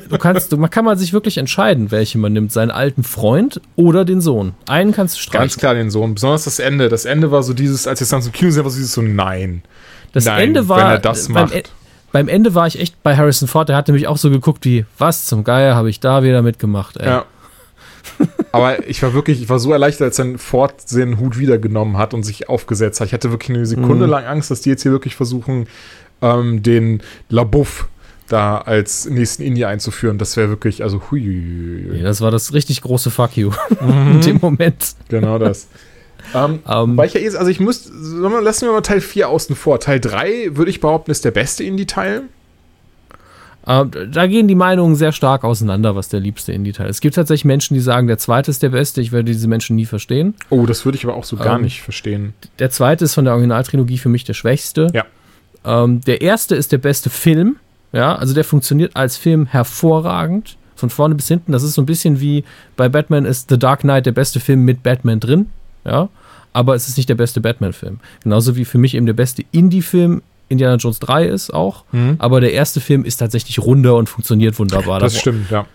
Du 0.10 0.18
kannst, 0.18 0.52
du, 0.52 0.58
man 0.58 0.70
kann 0.70 0.84
man 0.86 0.98
sich 0.98 1.14
wirklich 1.14 1.38
entscheiden, 1.38 1.92
welche 1.92 2.18
man 2.18 2.34
nimmt, 2.34 2.52
seinen 2.52 2.72
alten 2.72 3.04
Freund 3.04 3.62
oder 3.78 4.04
den 4.06 4.20
Sohn. 4.22 4.54
Einen 4.68 4.92
kannst 4.92 5.16
du 5.16 5.20
Ganz 5.32 5.54
streichen. 5.54 5.60
klar 5.60 5.74
den 5.76 5.92
Sohn. 5.92 6.14
Besonders 6.14 6.44
das 6.46 6.60
Ende. 6.60 6.90
Das 6.90 7.06
Ende 7.06 7.32
war 7.32 7.44
so 7.44 7.54
dieses, 7.54 7.88
als 7.88 8.02
ich 8.02 8.10
dann 8.10 8.22
zum 8.22 8.32
Kino 8.32 8.52
habe, 8.52 8.64
war 8.66 8.72
so 8.72 8.78
dieses 8.78 8.94
so, 8.94 9.02
nein. 9.02 9.29
Das 10.14 10.26
Nein, 10.26 10.50
Ende 10.50 10.68
war, 10.70 10.78
wenn 10.80 10.86
er 10.88 11.00
das 11.00 11.28
beim, 11.28 11.34
macht. 11.46 11.56
E- 11.56 11.64
beim 12.12 12.28
Ende 12.28 12.56
war 12.56 12.66
ich 12.68 12.80
echt 12.80 13.02
bei 13.04 13.16
Harrison 13.16 13.48
Ford, 13.48 13.70
der 13.70 13.76
hat 13.76 13.88
nämlich 13.88 14.08
auch 14.08 14.18
so 14.18 14.30
geguckt 14.32 14.66
wie, 14.66 14.86
was 14.98 15.26
zum 15.28 15.44
Geier 15.44 15.76
habe 15.76 15.90
ich 15.90 16.00
da 16.00 16.24
wieder 16.24 16.42
mitgemacht, 16.42 16.98
ey. 16.98 17.06
Ja. 17.08 17.26
Aber 18.52 18.88
ich 18.88 19.04
war 19.04 19.14
wirklich, 19.14 19.42
ich 19.42 19.50
war 19.50 19.60
so 19.60 19.72
erleichtert, 19.72 20.06
als 20.08 20.20
er 20.20 20.38
Ford 20.40 20.74
den 20.92 21.20
Hut 21.20 21.38
wiedergenommen 21.38 21.98
hat 21.98 22.14
und 22.14 22.24
sich 22.24 22.50
aufgesetzt 22.50 23.00
hat. 23.00 23.08
Ich 23.08 23.14
hatte 23.14 23.32
wirklich 23.32 23.56
eine 23.56 23.66
Sekunde 23.66 24.06
Mhm. 24.06 24.12
lang 24.12 24.26
Angst, 24.26 24.50
dass 24.50 24.62
die 24.62 24.70
jetzt 24.70 24.82
hier 24.84 24.92
wirklich 24.92 25.16
versuchen, 25.16 25.68
ähm, 26.22 26.64
den 26.64 27.02
LaBeouf 27.30 27.88
da 28.28 28.60
als 28.60 29.06
nächsten 29.10 29.44
Indie 29.44 29.66
einzuführen. 29.66 30.18
Das 30.18 30.38
wäre 30.38 30.50
wirklich, 30.50 30.84
also 30.84 31.02
hui. 31.12 31.22
Nee, 31.92 32.02
das 32.02 32.22
war 32.22 32.32
das 32.32 32.54
richtig 32.54 32.82
große 32.82 33.10
Fuck 33.12 33.38
you 33.38 33.52
in 33.82 34.22
dem 34.22 34.38
Moment. 34.42 34.96
Genau 35.10 35.38
das. 35.38 35.68
Ähm, 36.34 36.60
Ähm, 36.68 36.98
weil 36.98 37.08
ich 37.08 37.14
ja 37.14 37.22
eh, 37.22 37.36
also 37.38 37.50
ich 37.50 37.60
muss, 37.60 37.90
lassen 37.92 38.68
wir 38.68 38.72
mal 38.74 38.82
Teil 38.82 39.02
4 39.02 39.30
außen 39.30 39.56
vor. 39.56 39.80
Teil 39.80 40.00
3, 40.00 40.56
würde 40.56 40.70
ich 40.72 40.80
behaupten, 40.82 41.12
ist 41.12 41.26
der 41.26 41.32
beste 41.32 41.64
Indie-Teil. 41.64 42.24
ähm, 43.68 43.92
da 44.12 44.26
gehen 44.28 44.48
die 44.48 44.56
Meinungen 44.56 44.96
sehr 44.96 45.12
stark 45.12 45.44
auseinander, 45.44 45.96
was 45.96 46.10
der 46.10 46.20
liebste 46.20 46.52
Indie-Teil 46.54 46.88
ist. 46.90 46.98
Es 46.98 47.02
gibt 47.02 47.16
tatsächlich 47.16 47.46
Menschen, 47.46 47.74
die 47.74 47.80
sagen, 47.82 48.08
der 48.08 48.18
zweite 48.18 48.50
ist 48.52 48.64
der 48.64 48.70
beste. 48.70 49.02
Ich 49.02 49.12
werde 49.12 49.26
diese 49.32 49.48
Menschen 49.48 49.76
nie 49.76 49.86
verstehen. 49.86 50.34
Oh, 50.50 50.66
das 50.66 50.86
würde 50.86 50.98
ich 50.98 51.04
aber 51.06 51.16
auch 51.16 51.24
so 51.26 51.36
gar 51.36 51.58
Ähm, 51.58 51.64
nicht 51.64 51.82
verstehen. 51.82 52.34
Der 52.60 52.70
zweite 52.72 53.06
ist 53.06 53.14
von 53.14 53.26
der 53.26 53.34
Originaltrilogie 53.34 53.98
für 53.98 54.10
mich 54.10 54.24
der 54.24 54.34
schwächste. 54.34 54.88
Ja. 54.94 55.06
Ähm, 55.66 56.02
der 56.02 56.22
erste 56.22 56.56
ist 56.56 56.72
der 56.72 56.78
beste 56.78 57.10
Film. 57.10 57.58
Ja, 57.92 58.16
also 58.16 58.34
der 58.34 58.44
funktioniert 58.44 58.96
als 58.96 59.18
Film 59.18 59.46
hervorragend. 59.48 60.58
Von 60.76 60.90
vorne 60.90 61.14
bis 61.16 61.28
hinten. 61.28 61.52
Das 61.52 61.62
ist 61.64 61.74
so 61.74 61.82
ein 61.82 61.86
bisschen 61.86 62.22
wie 62.22 62.46
bei 62.78 62.88
Batman 62.88 63.26
ist 63.26 63.50
The 63.50 63.60
Dark 63.60 63.82
Knight 63.82 64.06
der 64.06 64.14
beste 64.14 64.40
Film 64.40 64.64
mit 64.64 64.82
Batman 64.82 65.20
drin. 65.20 65.50
Ja. 65.84 66.08
Aber 66.54 66.76
es 66.76 66.88
ist 66.88 66.98
nicht 66.98 67.10
der 67.10 67.16
beste 67.16 67.42
Batman-Film. 67.42 68.00
Genauso 68.24 68.56
wie 68.56 68.66
für 68.66 68.78
mich 68.78 68.96
eben 68.96 69.06
der 69.06 69.14
beste 69.14 69.44
Indie-Film 69.52 70.22
Indiana 70.48 70.76
Jones 70.78 70.98
3 71.00 71.26
ist 71.26 71.54
auch. 71.54 71.84
Aber 72.18 72.42
der 72.42 72.54
erste 72.54 72.82
Film 72.82 73.06
ist 73.06 73.18
tatsächlich 73.18 73.60
runder 73.60 73.96
und 73.96 74.10
funktioniert 74.10 74.58
wunderbar. 74.58 75.00
Das 75.00 75.14
Da- 75.14 75.20
stimmt, 75.20 75.52
ja. 75.52 75.66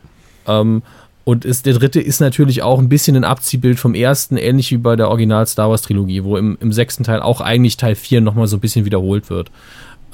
ähm, 0.48 0.82
und 1.22 1.44
ist, 1.46 1.64
der 1.64 1.72
dritte 1.74 2.00
ist 2.00 2.20
natürlich 2.20 2.62
auch 2.62 2.78
ein 2.80 2.88
bisschen 2.90 3.16
ein 3.16 3.24
Abziehbild 3.24 3.78
vom 3.78 3.94
ersten, 3.94 4.36
ähnlich 4.36 4.70
wie 4.72 4.76
bei 4.76 4.94
der 4.96 5.08
Original 5.08 5.46
Star 5.46 5.70
Wars 5.70 5.80
Trilogie, 5.82 6.22
wo 6.24 6.36
im, 6.36 6.58
im 6.60 6.70
sechsten 6.72 7.02
Teil 7.04 7.20
auch 7.20 7.40
eigentlich 7.40 7.76
Teil 7.78 7.94
4 7.94 8.20
nochmal 8.20 8.46
so 8.46 8.56
ein 8.56 8.60
bisschen 8.60 8.84
wiederholt 8.84 9.30
wird. 9.30 9.50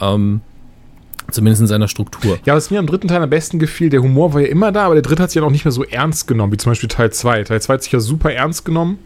Ähm, 0.00 0.40
zumindest 1.30 1.62
in 1.62 1.66
seiner 1.66 1.88
Struktur. 1.88 2.38
Ja, 2.44 2.54
was 2.54 2.70
mir 2.70 2.78
am 2.78 2.86
dritten 2.86 3.08
Teil 3.08 3.22
am 3.22 3.30
besten 3.30 3.58
gefiel, 3.58 3.88
der 3.88 4.02
Humor 4.02 4.34
war 4.34 4.40
ja 4.42 4.48
immer 4.48 4.72
da, 4.72 4.84
aber 4.84 4.94
der 4.94 5.02
dritte 5.02 5.22
hat 5.22 5.30
sich 5.30 5.36
ja 5.36 5.42
noch 5.42 5.50
nicht 5.50 5.64
mehr 5.64 5.72
so 5.72 5.84
ernst 5.84 6.28
genommen, 6.28 6.52
wie 6.52 6.56
zum 6.58 6.70
Beispiel 6.72 6.88
Teil 6.88 7.10
2. 7.12 7.44
Teil 7.44 7.60
2 7.62 7.74
hat 7.74 7.82
sich 7.82 7.92
ja 7.92 7.98
super 8.00 8.32
ernst 8.32 8.64
genommen. 8.64 8.98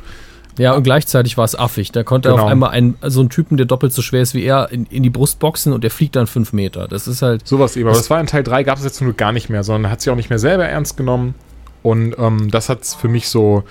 Ja, 0.59 0.75
und 0.75 0.83
gleichzeitig 0.85 1.37
war 1.37 1.45
es 1.45 1.59
affig. 1.59 1.91
Da 1.93 2.03
konnte 2.05 2.29
er 2.29 2.33
Genau. 2.33 2.45
auf 2.45 2.51
einmal 2.51 2.71
einen, 2.71 2.97
so 3.03 3.21
einen 3.21 3.29
Typen, 3.31 3.57
der 3.57 3.67
doppelt 3.67 3.93
so 3.93 4.03
schwer 4.03 4.23
ist 4.23 4.35
wie 4.35 4.45
er, 4.45 4.71
in, 4.71 4.87
in 4.87 5.03
die 5.03 5.11
Brust 5.11 5.39
boxen 5.41 5.73
und 5.73 5.83
der 5.83 5.91
fliegt 5.91 6.15
dann 6.17 6.27
fünf 6.27 6.53
Meter. 6.53 6.87
Das 6.89 7.09
ist 7.09 7.23
halt. 7.23 7.47
Sowas 7.47 7.77
eben. 7.77 7.87
Aber 7.87 7.93
Das- 7.97 8.05
das 8.05 8.11
war 8.11 8.21
in 8.21 8.27
Teil 8.27 8.43
3, 8.45 8.63
gab 8.63 8.79
es 8.79 8.85
jetzt 8.85 9.01
nur 9.03 9.13
gar 9.15 9.33
nicht 9.33 9.49
mehr, 9.51 9.65
sondern 9.65 9.91
hat 9.91 10.01
sich 10.01 10.13
auch 10.13 10.17
nicht 10.17 10.31
mehr 10.31 10.39
selber 10.39 10.65
ernst 10.67 10.97
genommen. 10.97 11.35
Und 11.83 12.15
ähm, 12.19 12.51
das 12.51 12.69
hat 12.69 12.85
für 12.87 13.09
mich 13.09 13.29
so 13.29 13.65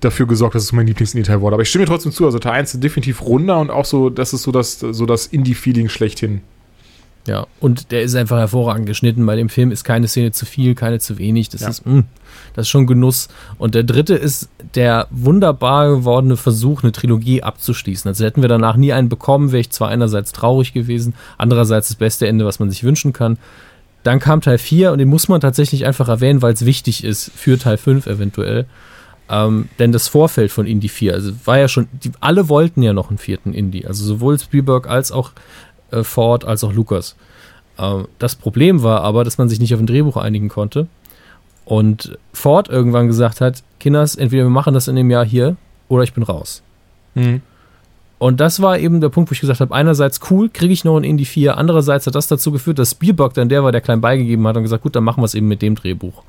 dafür 0.00 0.26
gesorgt, 0.26 0.54
dass 0.54 0.62
es 0.62 0.72
mein 0.72 0.86
Lieblings-Indie-Teil 0.86 1.40
wurde. 1.40 1.54
Aber 1.54 1.62
ich 1.62 1.68
stimme 1.68 1.84
dir 1.84 1.90
trotzdem 1.90 2.12
zu, 2.12 2.24
also 2.24 2.38
Teil 2.38 2.52
1 2.52 2.74
ist 2.74 2.84
definitiv 2.84 3.20
runder 3.22 3.58
und 3.58 3.70
auch 3.70 3.84
so, 3.84 4.08
das 4.10 4.32
ist 4.32 4.44
so 4.44 4.52
das, 4.52 4.78
so 4.78 5.06
das 5.06 5.26
Indie-Feeling 5.26 5.88
schlechthin. 5.88 6.40
Ja, 7.28 7.46
und 7.60 7.90
der 7.92 8.02
ist 8.02 8.14
einfach 8.16 8.38
hervorragend 8.38 8.86
geschnitten. 8.86 9.26
Bei 9.26 9.36
dem 9.36 9.50
Film 9.50 9.70
ist 9.70 9.84
keine 9.84 10.08
Szene 10.08 10.32
zu 10.32 10.46
viel, 10.46 10.74
keine 10.74 10.98
zu 10.98 11.18
wenig. 11.18 11.50
Das 11.50 11.60
Ja. 11.60 11.68
ist, 11.68 11.84
mh, 11.86 12.04
das 12.54 12.62
ist 12.64 12.68
schon 12.70 12.86
Genuss. 12.86 13.28
Und 13.58 13.74
der 13.74 13.82
dritte 13.84 14.14
ist 14.14 14.48
der 14.74 15.06
wunderbar 15.10 15.90
gewordene 15.90 16.38
Versuch, 16.38 16.82
eine 16.82 16.92
Trilogie 16.92 17.42
abzuschließen. 17.42 18.08
Also 18.08 18.24
hätten 18.24 18.40
wir 18.40 18.48
danach 18.48 18.76
nie 18.76 18.94
einen 18.94 19.10
bekommen, 19.10 19.52
wäre 19.52 19.60
ich 19.60 19.70
zwar 19.70 19.88
einerseits 19.90 20.32
traurig 20.32 20.72
gewesen, 20.72 21.14
andererseits 21.36 21.88
das 21.88 21.96
beste 21.96 22.26
Ende, 22.26 22.46
was 22.46 22.60
man 22.60 22.70
sich 22.70 22.82
wünschen 22.82 23.12
kann. 23.12 23.36
Dann 24.04 24.20
kam 24.20 24.40
Teil 24.40 24.56
4 24.58 24.92
und 24.92 24.98
den 24.98 25.08
muss 25.08 25.28
man 25.28 25.40
tatsächlich 25.42 25.84
einfach 25.84 26.08
erwähnen, 26.08 26.40
weil 26.40 26.54
es 26.54 26.64
wichtig 26.64 27.04
ist 27.04 27.30
für 27.34 27.58
Teil 27.58 27.76
5 27.76 28.06
eventuell. 28.06 28.64
Ähm, 29.30 29.68
denn 29.78 29.92
das 29.92 30.08
Vorfeld 30.08 30.50
von 30.50 30.64
Indie 30.64 30.88
4, 30.88 31.12
also 31.12 31.32
war 31.44 31.58
ja 31.58 31.68
schon, 31.68 31.86
die, 31.92 32.12
alle 32.20 32.48
wollten 32.48 32.80
ja 32.82 32.94
noch 32.94 33.10
einen 33.10 33.18
vierten 33.18 33.52
Indie, 33.52 33.86
also 33.86 34.02
sowohl 34.02 34.38
Spielberg 34.38 34.88
als 34.88 35.12
auch 35.12 35.32
äh, 35.90 36.02
Ford 36.02 36.44
als 36.44 36.64
auch 36.64 36.72
Lucas. 36.72 37.16
Ähm, 37.78 38.08
das 38.18 38.34
Problem 38.34 38.82
war 38.82 39.02
aber, 39.02 39.24
dass 39.24 39.38
man 39.38 39.48
sich 39.48 39.60
nicht 39.60 39.74
auf 39.74 39.80
ein 39.80 39.86
Drehbuch 39.86 40.16
einigen 40.16 40.48
konnte 40.48 40.86
und 41.64 42.18
Ford 42.32 42.68
irgendwann 42.68 43.06
gesagt 43.08 43.40
hat, 43.40 43.62
Kinders, 43.78 44.14
entweder 44.14 44.44
wir 44.44 44.50
machen 44.50 44.74
das 44.74 44.88
in 44.88 44.96
dem 44.96 45.10
Jahr 45.10 45.24
hier 45.24 45.56
oder 45.88 46.02
ich 46.02 46.14
bin 46.14 46.22
raus. 46.22 46.62
Mhm. 47.14 47.42
Und 48.18 48.40
das 48.40 48.60
war 48.60 48.78
eben 48.78 49.00
der 49.00 49.10
Punkt, 49.10 49.30
wo 49.30 49.32
ich 49.32 49.40
gesagt 49.40 49.60
habe, 49.60 49.74
einerseits 49.74 50.20
cool, 50.30 50.48
kriege 50.48 50.72
ich 50.72 50.84
noch 50.84 50.96
ein 50.96 51.04
Indie 51.04 51.24
4, 51.24 51.56
andererseits 51.56 52.06
hat 52.06 52.16
das 52.16 52.26
dazu 52.26 52.50
geführt, 52.50 52.78
dass 52.78 52.92
Spielberg 52.92 53.34
dann 53.34 53.48
der 53.48 53.62
war, 53.62 53.70
der 53.70 53.80
klein 53.80 54.00
beigegeben 54.00 54.46
hat 54.48 54.56
und 54.56 54.64
gesagt, 54.64 54.82
gut, 54.82 54.96
dann 54.96 55.04
machen 55.04 55.20
wir 55.20 55.26
es 55.26 55.34
eben 55.34 55.46
mit 55.46 55.62
dem 55.62 55.76
Drehbuch. 55.76 56.24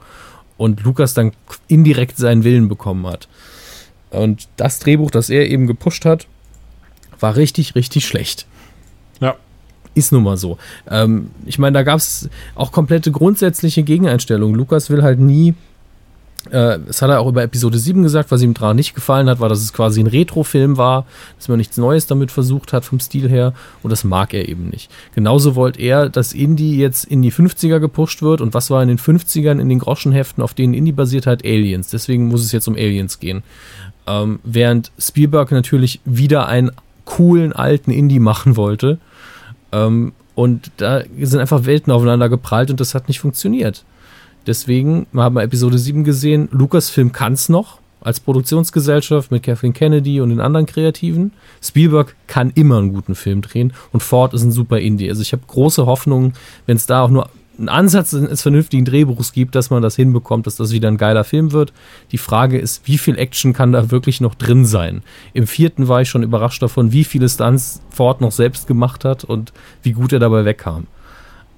Und 0.58 0.84
Lukas 0.84 1.14
dann 1.14 1.32
indirekt 1.68 2.18
seinen 2.18 2.44
Willen 2.44 2.68
bekommen 2.68 3.08
hat. 3.08 3.28
Und 4.12 4.50
das 4.58 4.80
Drehbuch, 4.80 5.10
das 5.10 5.30
er 5.30 5.50
eben 5.50 5.68
gepusht 5.68 6.06
hat, 6.06 6.28
war 7.20 7.36
richtig, 7.36 7.76
richtig 7.76 8.06
schlecht. 8.06 8.46
Ist 10.00 10.14
nun 10.14 10.24
mal 10.24 10.38
so. 10.38 10.58
Ähm, 10.90 11.32
ich 11.46 11.60
meine, 11.60 11.74
da 11.74 11.84
gab 11.84 11.98
es 11.98 12.30
auch 12.56 12.72
komplette 12.72 13.12
grundsätzliche 13.12 13.84
Gegeneinstellungen. 13.84 14.56
Lukas 14.56 14.90
will 14.90 15.04
halt 15.04 15.20
nie 15.20 15.56
äh, 16.52 16.80
das 16.88 17.02
hat 17.02 17.10
er 17.10 17.20
auch 17.20 17.28
über 17.28 17.44
Episode 17.44 17.78
7 17.78 18.02
gesagt, 18.02 18.32
was 18.32 18.42
ihm 18.42 18.54
daran 18.54 18.78
nicht 18.78 18.96
gefallen 18.96 19.30
hat, 19.30 19.42
war, 19.42 19.50
dass 19.50 19.60
es 19.60 19.74
quasi 19.74 20.00
ein 20.00 20.08
Retro-Film 20.08 20.78
war, 20.78 21.06
dass 21.38 21.50
man 21.50 21.58
nichts 21.58 21.76
Neues 21.76 22.08
damit 22.08 22.32
versucht 22.32 22.72
hat 22.72 22.86
vom 22.86 23.02
Stil 23.02 23.28
her 23.28 23.54
und 23.84 23.90
das 23.90 24.06
mag 24.06 24.34
er 24.34 24.48
eben 24.48 24.70
nicht. 24.70 24.90
Genauso 25.16 25.56
wollte 25.56 25.82
er, 25.82 26.08
dass 26.08 26.32
Indie 26.32 26.78
jetzt 26.78 27.04
in 27.04 27.22
die 27.22 27.34
50er 27.34 27.80
gepusht 27.80 28.22
wird 28.22 28.40
und 28.40 28.54
was 28.54 28.70
war 28.70 28.82
in 28.82 28.88
den 28.88 29.00
50ern 29.00 29.60
in 29.60 29.68
den 29.68 29.80
Groschenheften, 29.80 30.42
auf 30.42 30.54
denen 30.54 30.74
Indie 30.74 30.94
basiert 30.94 31.28
hat? 31.28 31.44
Aliens. 31.44 31.90
Deswegen 31.90 32.30
muss 32.30 32.46
es 32.46 32.54
jetzt 32.54 32.70
um 32.70 32.76
Aliens 32.76 33.20
gehen. 33.20 33.44
Ähm, 34.08 34.40
während 34.46 34.94
Spielberg 34.98 35.52
natürlich 35.52 36.00
wieder 36.06 36.48
einen 36.48 36.72
coolen 37.04 37.52
alten 37.54 37.92
Indie 37.92 38.20
machen 38.20 38.56
wollte. 38.56 39.00
Ähm, 39.72 40.14
und 40.36 40.72
da 40.78 41.04
sind 41.20 41.40
einfach 41.40 41.66
Welten 41.66 41.92
aufeinander 41.92 42.30
geprallt 42.30 42.72
und 42.72 42.80
das 42.80 42.96
hat 42.96 43.08
nicht 43.08 43.20
funktioniert. 43.20 43.84
Deswegen 44.48 45.06
haben 45.14 45.36
wir 45.36 45.44
Episode 45.44 45.78
7 45.78 46.04
gesehen, 46.04 46.48
Lucasfilm 46.52 47.12
kann 47.12 47.34
es 47.34 47.50
noch 47.50 47.80
als 48.02 48.20
Produktionsgesellschaft 48.22 49.32
mit 49.32 49.44
Kathleen 49.44 49.74
Kennedy 49.74 50.22
und 50.22 50.30
den 50.30 50.40
anderen 50.40 50.66
Kreativen. 50.66 51.34
Spielberg 51.62 52.16
kann 52.28 52.52
immer 52.56 52.78
einen 52.78 52.94
guten 52.94 53.16
Film 53.16 53.42
drehen 53.42 53.74
und 53.92 54.02
Ford 54.02 54.34
ist 54.34 54.44
ein 54.44 54.52
super 54.52 54.80
Indie. 54.80 55.10
Also 55.10 55.22
ich 55.22 55.34
habe 55.34 55.44
große 55.46 55.86
Hoffnung, 55.86 56.34
wenn 56.66 56.78
es 56.78 56.86
da 56.86 57.04
auch 57.04 57.10
nur 57.10 57.30
einen 57.60 57.70
Ansatz 57.70 58.14
eines 58.14 58.42
vernünftigen 58.42 58.86
Drehbuchs 58.86 59.34
gibt, 59.34 59.54
dass 59.54 59.70
man 59.70 59.82
das 59.82 59.96
hinbekommt, 59.96 60.48
dass 60.48 60.56
das 60.56 60.72
wieder 60.72 60.88
ein 60.88 60.98
geiler 60.98 61.24
Film 61.24 61.52
wird. 61.52 61.74
Die 62.12 62.18
Frage 62.18 62.58
ist, 62.58 62.88
wie 62.88 62.98
viel 62.98 63.18
Action 63.18 63.54
kann 63.54 63.74
da 63.74 63.92
wirklich 63.92 64.22
noch 64.22 64.34
drin 64.34 64.66
sein? 64.66 65.04
Im 65.34 65.46
vierten 65.46 65.88
war 65.88 66.02
ich 66.02 66.10
schon 66.10 66.24
überrascht 66.24 66.62
davon, 66.62 66.92
wie 66.92 67.04
viele 67.04 67.30
Stunts 67.30 67.82
Ford 67.90 68.22
noch 68.22 68.32
selbst 68.32 68.68
gemacht 68.68 69.06
hat 69.06 69.24
und 69.24 69.54
wie 69.84 69.92
gut 69.92 70.14
er 70.14 70.20
dabei 70.20 70.46
wegkam. 70.46 70.88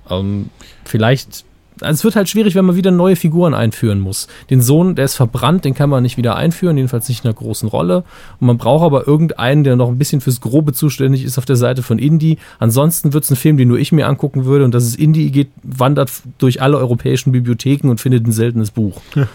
Ähm, 0.10 0.50
vielleicht 0.84 1.46
also 1.82 2.00
es 2.00 2.04
wird 2.04 2.16
halt 2.16 2.30
schwierig, 2.30 2.56
wenn 2.56 2.66
man 2.66 2.76
wieder 2.76 2.92
neue 2.92 3.16
Figuren 3.16 3.54
einführen 3.54 4.00
muss. 4.00 4.28
Den 4.50 4.62
Sohn, 4.62 4.96
der 4.96 5.06
ist 5.06 5.16
verbrannt, 5.16 5.66
den 5.66 5.74
kann 5.74 5.90
man 5.90 6.04
nicht 6.04 6.18
wieder 6.18 6.36
einführen, 6.36 6.78
jedenfalls 6.78 7.10
nicht 7.10 7.24
in 7.24 7.30
einer 7.30 7.38
großen 7.38 7.68
Rolle. 7.70 8.04
Und 8.40 8.48
man 8.48 8.58
braucht 8.58 8.84
aber 8.84 9.08
irgendeinen, 9.08 9.64
der 9.64 9.76
noch 9.76 9.90
ein 9.90 9.98
bisschen 9.98 10.22
fürs 10.22 10.42
Grobe 10.42 10.74
zuständig 10.74 11.24
ist 11.24 11.38
auf 11.38 11.46
der 11.46 11.56
Seite 11.56 11.84
von 11.84 12.00
Indie. 12.00 12.38
Ansonsten 12.60 13.14
wird 13.14 13.24
es 13.24 13.32
ein 13.32 13.36
Film, 13.36 13.58
den 13.58 13.68
nur 13.68 13.80
ich 13.80 13.92
mir 13.92 14.08
angucken 14.08 14.46
würde 14.46 14.66
und 14.66 14.74
das 14.74 14.86
ist 14.86 14.98
Indie, 14.98 15.32
geht, 15.32 15.50
wandert 15.64 16.12
durch 16.38 16.62
alle 16.62 16.78
europäischen 16.78 17.32
Bibliotheken 17.32 17.90
und 17.90 18.00
findet 18.00 18.26
ein 18.26 18.32
seltenes 18.32 18.72
Buch. 18.72 19.02
um, 19.16 19.28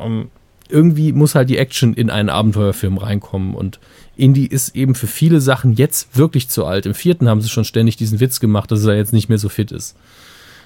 ähm, 0.00 0.28
irgendwie 0.68 1.12
muss 1.12 1.34
halt 1.34 1.48
die 1.48 1.58
Action 1.58 1.94
in 1.94 2.10
einen 2.10 2.28
Abenteuerfilm 2.28 2.98
reinkommen 2.98 3.54
und 3.54 3.78
Indie 4.16 4.46
ist 4.46 4.74
eben 4.74 4.94
für 4.94 5.06
viele 5.06 5.40
Sachen 5.40 5.74
jetzt 5.74 6.16
wirklich 6.16 6.48
zu 6.48 6.64
alt. 6.64 6.86
Im 6.86 6.94
vierten 6.94 7.28
haben 7.28 7.40
sie 7.40 7.48
schon 7.48 7.64
ständig 7.64 7.96
diesen 7.96 8.18
Witz 8.20 8.40
gemacht, 8.40 8.70
dass 8.70 8.84
er 8.84 8.96
jetzt 8.96 9.12
nicht 9.12 9.28
mehr 9.28 9.38
so 9.38 9.48
fit 9.48 9.70
ist. 9.72 9.96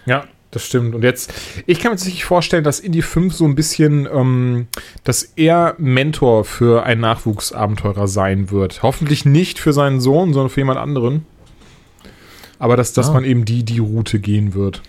Ja, 0.07 0.25
das 0.51 0.67
stimmt. 0.67 0.95
Und 0.95 1.05
jetzt, 1.05 1.33
ich 1.67 1.79
kann 1.79 1.93
mir 1.93 1.97
tatsächlich 1.97 2.25
vorstellen, 2.25 2.65
dass 2.65 2.81
Indie 2.81 3.03
5 3.03 3.35
so 3.35 3.45
ein 3.45 3.55
bisschen, 3.55 4.09
ähm, 4.13 4.67
dass 5.05 5.23
er 5.37 5.75
Mentor 5.79 6.45
für 6.45 6.85
einen 6.85 7.01
Nachwuchsabenteurer 7.01 8.09
sein 8.09 8.51
wird. 8.51 8.83
Hoffentlich 8.83 9.25
nicht 9.25 9.59
für 9.59 9.73
seinen 9.73 10.01
Sohn, 10.01 10.33
sondern 10.33 10.51
für 10.51 10.61
jemand 10.61 10.79
anderen. 10.79 11.25
Aber 12.59 12.77
dass, 12.77 12.93
dass 12.93 13.11
ah. 13.11 13.15
man 13.15 13.25
eben 13.25 13.45
die, 13.45 13.65
die 13.65 13.79
Route 13.79 14.19
gehen 14.19 14.55
wird. 14.55 14.83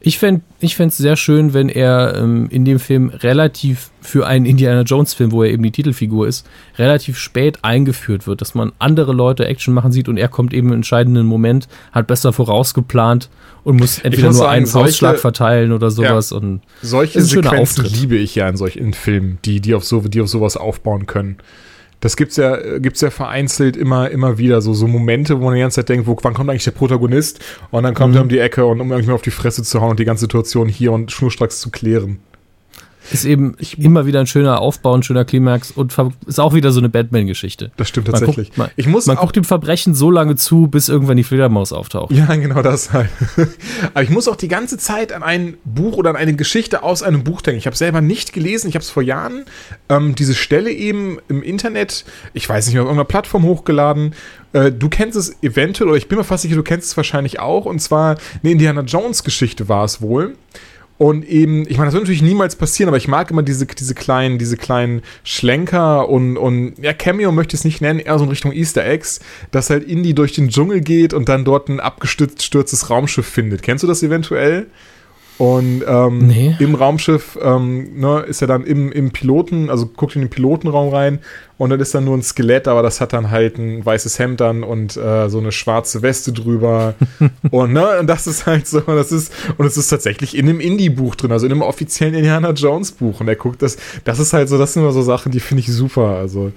Ich 0.00 0.18
fände 0.18 0.42
ich 0.60 0.78
es 0.78 0.96
sehr 0.96 1.16
schön, 1.16 1.54
wenn 1.54 1.68
er 1.68 2.14
ähm, 2.16 2.46
in 2.50 2.64
dem 2.64 2.78
Film 2.78 3.08
relativ 3.08 3.90
für 4.00 4.28
einen 4.28 4.46
Indiana 4.46 4.82
Jones 4.82 5.12
Film, 5.12 5.32
wo 5.32 5.42
er 5.42 5.50
eben 5.50 5.64
die 5.64 5.72
Titelfigur 5.72 6.28
ist, 6.28 6.46
relativ 6.76 7.18
spät 7.18 7.58
eingeführt 7.62 8.28
wird, 8.28 8.40
dass 8.40 8.54
man 8.54 8.70
andere 8.78 9.12
Leute 9.12 9.46
Action 9.46 9.74
machen 9.74 9.90
sieht 9.90 10.08
und 10.08 10.16
er 10.16 10.28
kommt 10.28 10.54
eben 10.54 10.68
im 10.68 10.74
entscheidenden 10.74 11.26
Moment, 11.26 11.66
hat 11.90 12.06
besser 12.06 12.32
vorausgeplant 12.32 13.28
und 13.64 13.80
muss 13.80 13.98
entweder 13.98 14.28
nur 14.28 14.34
sagen, 14.34 14.52
einen 14.52 14.66
solche, 14.66 14.88
Ausschlag 14.88 15.18
verteilen 15.18 15.72
oder 15.72 15.90
sowas. 15.90 16.30
Ja, 16.30 16.36
und 16.36 16.60
solche 16.80 17.20
Sequenzen 17.20 17.84
liebe 17.84 18.16
ich 18.16 18.36
ja 18.36 18.48
in 18.48 18.56
solchen 18.56 18.94
Filmen, 18.94 19.38
die, 19.44 19.60
die, 19.60 19.74
auf 19.74 19.84
so, 19.84 20.00
die 20.00 20.20
auf 20.20 20.28
sowas 20.28 20.56
aufbauen 20.56 21.06
können. 21.06 21.38
Das 22.00 22.16
gibt's 22.16 22.36
ja, 22.36 22.78
gibt's 22.78 23.00
ja 23.00 23.10
vereinzelt 23.10 23.76
immer, 23.76 24.10
immer 24.10 24.38
wieder 24.38 24.60
so, 24.60 24.72
so 24.72 24.86
Momente, 24.86 25.40
wo 25.40 25.46
man 25.46 25.54
die 25.54 25.60
ganze 25.60 25.76
Zeit 25.76 25.88
denkt, 25.88 26.06
wo, 26.06 26.16
wann 26.22 26.34
kommt 26.34 26.48
eigentlich 26.48 26.64
der 26.64 26.70
Protagonist? 26.70 27.40
Und 27.70 27.82
dann 27.82 27.94
kommt 27.94 28.12
mhm. 28.12 28.18
er 28.18 28.22
um 28.22 28.28
die 28.28 28.38
Ecke 28.38 28.64
und 28.66 28.80
um 28.80 28.92
irgendwie 28.92 29.12
auf 29.12 29.22
die 29.22 29.30
Fresse 29.30 29.62
zu 29.64 29.80
hauen 29.80 29.90
und 29.90 29.98
die 29.98 30.04
ganze 30.04 30.22
Situation 30.22 30.68
hier 30.68 30.92
und 30.92 31.10
schnurstracks 31.10 31.60
zu 31.60 31.70
klären. 31.70 32.20
Ist 33.10 33.24
eben 33.24 33.54
ich, 33.58 33.78
immer 33.78 34.06
wieder 34.06 34.20
ein 34.20 34.26
schöner 34.26 34.60
Aufbau, 34.60 34.94
ein 34.94 35.02
schöner 35.02 35.24
Klimax 35.24 35.70
und 35.70 35.94
ist 36.26 36.40
auch 36.40 36.54
wieder 36.54 36.72
so 36.72 36.80
eine 36.80 36.88
Batman-Geschichte. 36.88 37.70
Das 37.76 37.88
stimmt 37.88 38.08
tatsächlich. 38.08 38.36
Man, 38.36 38.44
guckt, 38.46 38.58
man, 38.58 38.70
ich 38.76 38.86
muss 38.86 39.06
man 39.06 39.16
guckt 39.16 39.36
dem 39.36 39.44
Verbrechen 39.44 39.94
so 39.94 40.10
lange 40.10 40.36
zu, 40.36 40.66
bis 40.66 40.88
irgendwann 40.88 41.16
die 41.16 41.24
Fledermaus 41.24 41.72
auftaucht. 41.72 42.12
Ja, 42.12 42.26
genau 42.36 42.62
das 42.62 42.92
halt. 42.92 43.08
Aber 43.94 44.02
ich 44.02 44.10
muss 44.10 44.28
auch 44.28 44.36
die 44.36 44.48
ganze 44.48 44.78
Zeit 44.78 45.12
an 45.12 45.22
ein 45.22 45.56
Buch 45.64 45.96
oder 45.96 46.10
an 46.10 46.16
eine 46.16 46.34
Geschichte 46.34 46.82
aus 46.82 47.02
einem 47.02 47.24
Buch 47.24 47.40
denken. 47.40 47.58
Ich 47.58 47.66
habe 47.66 47.76
selber 47.76 48.00
nicht 48.00 48.32
gelesen, 48.32 48.68
ich 48.68 48.74
habe 48.74 48.82
es 48.82 48.90
vor 48.90 49.02
Jahren, 49.02 49.44
ähm, 49.88 50.14
diese 50.14 50.34
Stelle 50.34 50.70
eben 50.70 51.18
im 51.28 51.42
Internet, 51.42 52.04
ich 52.34 52.48
weiß 52.48 52.66
nicht, 52.66 52.76
auf 52.76 52.84
irgendeiner 52.84 53.06
Plattform 53.06 53.44
hochgeladen. 53.44 54.14
Äh, 54.52 54.72
du 54.72 54.88
kennst 54.88 55.16
es 55.16 55.42
eventuell, 55.42 55.88
oder 55.88 55.98
ich 55.98 56.08
bin 56.08 56.18
mir 56.18 56.24
fast 56.24 56.42
sicher, 56.42 56.56
du 56.56 56.62
kennst 56.62 56.88
es 56.88 56.96
wahrscheinlich 56.96 57.40
auch. 57.40 57.64
Und 57.64 57.80
zwar 57.80 58.16
eine 58.42 58.52
Indiana 58.52 58.82
Jones-Geschichte 58.82 59.68
war 59.68 59.84
es 59.84 60.00
wohl. 60.00 60.34
Und 60.98 61.24
eben, 61.24 61.62
ich 61.68 61.78
meine, 61.78 61.86
das 61.86 61.94
wird 61.94 62.02
natürlich 62.02 62.22
niemals 62.22 62.56
passieren, 62.56 62.88
aber 62.88 62.96
ich 62.96 63.06
mag 63.06 63.30
immer 63.30 63.44
diese, 63.44 63.66
diese 63.66 63.94
kleinen, 63.94 64.38
diese 64.38 64.56
kleinen 64.56 65.02
Schlenker 65.22 66.08
und, 66.08 66.36
und 66.36 66.74
ja, 66.82 66.92
Cameo 66.92 67.30
möchte 67.30 67.54
ich 67.54 67.60
es 67.60 67.64
nicht 67.64 67.80
nennen, 67.80 68.00
eher 68.00 68.18
so 68.18 68.24
in 68.24 68.30
Richtung 68.30 68.52
Easter 68.52 68.84
Eggs, 68.84 69.20
dass 69.52 69.70
halt 69.70 69.84
Indy 69.84 70.12
durch 70.12 70.32
den 70.32 70.48
Dschungel 70.48 70.80
geht 70.80 71.14
und 71.14 71.28
dann 71.28 71.44
dort 71.44 71.68
ein 71.68 71.78
abgestürztes 71.78 72.90
Raumschiff 72.90 73.26
findet. 73.26 73.62
Kennst 73.62 73.84
du 73.84 73.86
das 73.86 74.02
eventuell? 74.02 74.66
Und 75.38 75.84
ähm, 75.86 76.26
nee. 76.26 76.56
im 76.58 76.74
Raumschiff 76.74 77.38
ähm, 77.40 78.00
ne, 78.00 78.24
ist 78.26 78.42
er 78.42 78.48
dann 78.48 78.64
im, 78.64 78.90
im 78.90 79.12
Piloten, 79.12 79.70
also 79.70 79.86
guckt 79.86 80.16
in 80.16 80.22
den 80.22 80.30
Pilotenraum 80.30 80.92
rein 80.92 81.20
und 81.58 81.70
dann 81.70 81.78
ist 81.78 81.94
dann 81.94 82.04
nur 82.04 82.16
ein 82.16 82.22
Skelett, 82.22 82.66
aber 82.66 82.82
das 82.82 83.00
hat 83.00 83.12
dann 83.12 83.30
halt 83.30 83.56
ein 83.56 83.86
weißes 83.86 84.18
Hemd 84.18 84.40
dann 84.40 84.64
und 84.64 84.96
äh, 84.96 85.28
so 85.28 85.38
eine 85.38 85.52
schwarze 85.52 86.02
Weste 86.02 86.32
drüber. 86.32 86.94
und 87.52 87.72
ne, 87.72 88.00
und 88.00 88.08
das 88.08 88.26
ist 88.26 88.46
halt 88.46 88.66
so, 88.66 88.80
das 88.80 89.12
ist, 89.12 89.32
und 89.58 89.64
es 89.64 89.76
ist 89.76 89.88
tatsächlich 89.88 90.36
in 90.36 90.48
einem 90.48 90.58
Indie-Buch 90.58 91.14
drin, 91.14 91.30
also 91.30 91.46
in 91.46 91.52
einem 91.52 91.62
offiziellen 91.62 92.14
Indiana 92.14 92.50
Jones-Buch. 92.50 93.20
Und 93.20 93.28
er 93.28 93.36
guckt 93.36 93.62
das, 93.62 93.76
das 94.02 94.18
ist 94.18 94.32
halt 94.32 94.48
so, 94.48 94.58
das 94.58 94.72
sind 94.72 94.82
immer 94.82 94.92
so 94.92 95.02
Sachen, 95.02 95.30
die 95.30 95.40
finde 95.40 95.60
ich 95.60 95.72
super. 95.72 96.16
Also 96.16 96.50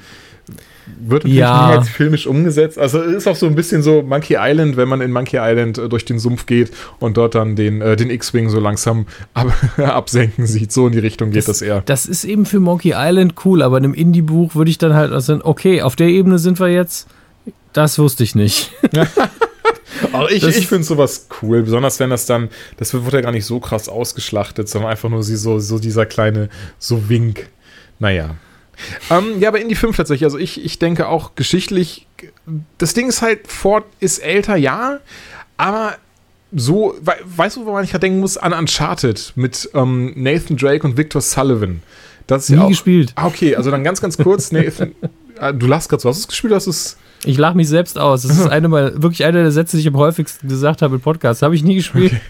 wird 0.99 1.23
natürlich 1.23 1.39
ja. 1.39 1.69
niemals 1.69 1.89
filmisch 1.89 2.27
umgesetzt. 2.27 2.77
Also 2.77 3.01
ist 3.01 3.27
auch 3.27 3.35
so 3.35 3.45
ein 3.45 3.55
bisschen 3.55 3.81
so 3.81 4.01
Monkey 4.01 4.37
Island, 4.39 4.77
wenn 4.77 4.87
man 4.87 5.01
in 5.01 5.11
Monkey 5.11 5.37
Island 5.39 5.77
äh, 5.77 5.89
durch 5.89 6.05
den 6.05 6.19
Sumpf 6.19 6.45
geht 6.45 6.71
und 6.99 7.17
dort 7.17 7.35
dann 7.35 7.55
den, 7.55 7.81
äh, 7.81 7.95
den 7.95 8.09
X-Wing 8.09 8.49
so 8.49 8.59
langsam 8.59 9.05
ab, 9.33 9.51
absenken 9.77 10.45
sieht. 10.45 10.71
So 10.71 10.87
in 10.87 10.93
die 10.93 10.99
Richtung 10.99 11.31
geht 11.31 11.47
das, 11.47 11.59
das, 11.59 11.61
eher. 11.61 11.81
Das 11.85 12.05
ist 12.05 12.23
eben 12.23 12.45
für 12.45 12.59
Monkey 12.59 12.93
Island 12.95 13.35
cool, 13.45 13.61
aber 13.61 13.77
in 13.77 13.85
einem 13.85 13.93
Indie-Buch 13.93 14.55
würde 14.55 14.71
ich 14.71 14.77
dann 14.77 14.93
halt 14.93 15.11
also, 15.11 15.39
okay, 15.43 15.81
auf 15.81 15.95
der 15.95 16.07
Ebene 16.07 16.39
sind 16.39 16.59
wir 16.59 16.69
jetzt. 16.69 17.07
Das 17.73 17.97
wusste 17.99 18.23
ich 18.23 18.35
nicht. 18.35 18.71
Aber 20.11 20.31
ich, 20.31 20.43
ich 20.43 20.67
finde 20.67 20.83
sowas 20.83 21.27
cool, 21.41 21.63
besonders 21.63 21.99
wenn 21.99 22.09
das 22.09 22.25
dann, 22.25 22.49
das 22.77 22.93
wird 22.93 23.13
ja 23.13 23.21
gar 23.21 23.31
nicht 23.31 23.45
so 23.45 23.59
krass 23.59 23.87
ausgeschlachtet, 23.87 24.67
sondern 24.67 24.91
einfach 24.91 25.09
nur 25.09 25.23
so, 25.23 25.59
so 25.59 25.79
dieser 25.79 26.05
kleine, 26.05 26.49
so 26.79 27.09
Wink. 27.09 27.47
Naja. 27.99 28.35
Ähm, 29.09 29.39
ja, 29.39 29.49
aber 29.49 29.59
Indie 29.59 29.75
5 29.75 29.95
tatsächlich. 29.95 30.25
Also 30.25 30.37
ich, 30.37 30.63
ich 30.63 30.79
denke 30.79 31.07
auch 31.07 31.35
geschichtlich, 31.35 32.07
das 32.77 32.93
Ding 32.93 33.09
ist 33.09 33.21
halt, 33.21 33.47
Ford 33.47 33.85
ist 33.99 34.19
älter, 34.19 34.55
ja, 34.55 34.99
aber 35.57 35.95
so, 36.53 36.95
we 37.01 37.13
weißt 37.23 37.57
du, 37.57 37.65
woran 37.65 37.83
ich 37.83 37.93
halt 37.93 38.03
denken 38.03 38.19
muss? 38.19 38.37
An 38.37 38.53
Uncharted 38.53 39.33
mit 39.35 39.69
ähm, 39.73 40.13
Nathan 40.15 40.57
Drake 40.57 40.85
und 40.85 40.97
Victor 40.97 41.21
Sullivan. 41.21 41.81
Das 42.27 42.43
ist 42.43 42.49
Nie 42.49 42.57
ja 42.57 42.63
auch, 42.63 42.69
gespielt. 42.69 43.13
Ah, 43.15 43.27
okay, 43.27 43.55
also 43.55 43.71
dann 43.71 43.83
ganz, 43.83 44.01
ganz 44.01 44.17
kurz, 44.17 44.51
Nathan, 44.51 44.93
äh, 45.39 45.53
du 45.53 45.67
lachst 45.67 45.89
gerade 45.89 46.01
so, 46.01 46.09
hast 46.09 46.17
du 46.17 46.21
es 46.21 46.27
gespielt, 46.27 46.53
hast 46.53 46.67
du 46.67 46.71
es 46.71 46.97
ich 47.23 47.37
lache 47.37 47.55
mich 47.55 47.69
selbst 47.69 47.99
aus. 47.99 48.23
Das 48.23 48.31
ist 48.31 48.47
eine 48.49 48.67
mal, 48.67 49.01
wirklich 49.01 49.23
einer 49.25 49.43
der 49.43 49.51
Sätze, 49.51 49.77
die 49.77 49.81
ich 49.81 49.87
am 49.87 49.97
häufigsten 49.97 50.47
gesagt 50.47 50.81
habe 50.81 50.95
im 50.95 51.01
Podcast. 51.01 51.41
Habe 51.41 51.55
ich 51.55 51.63
nie 51.63 51.75
gespielt. 51.75 52.13
Okay. 52.13 52.21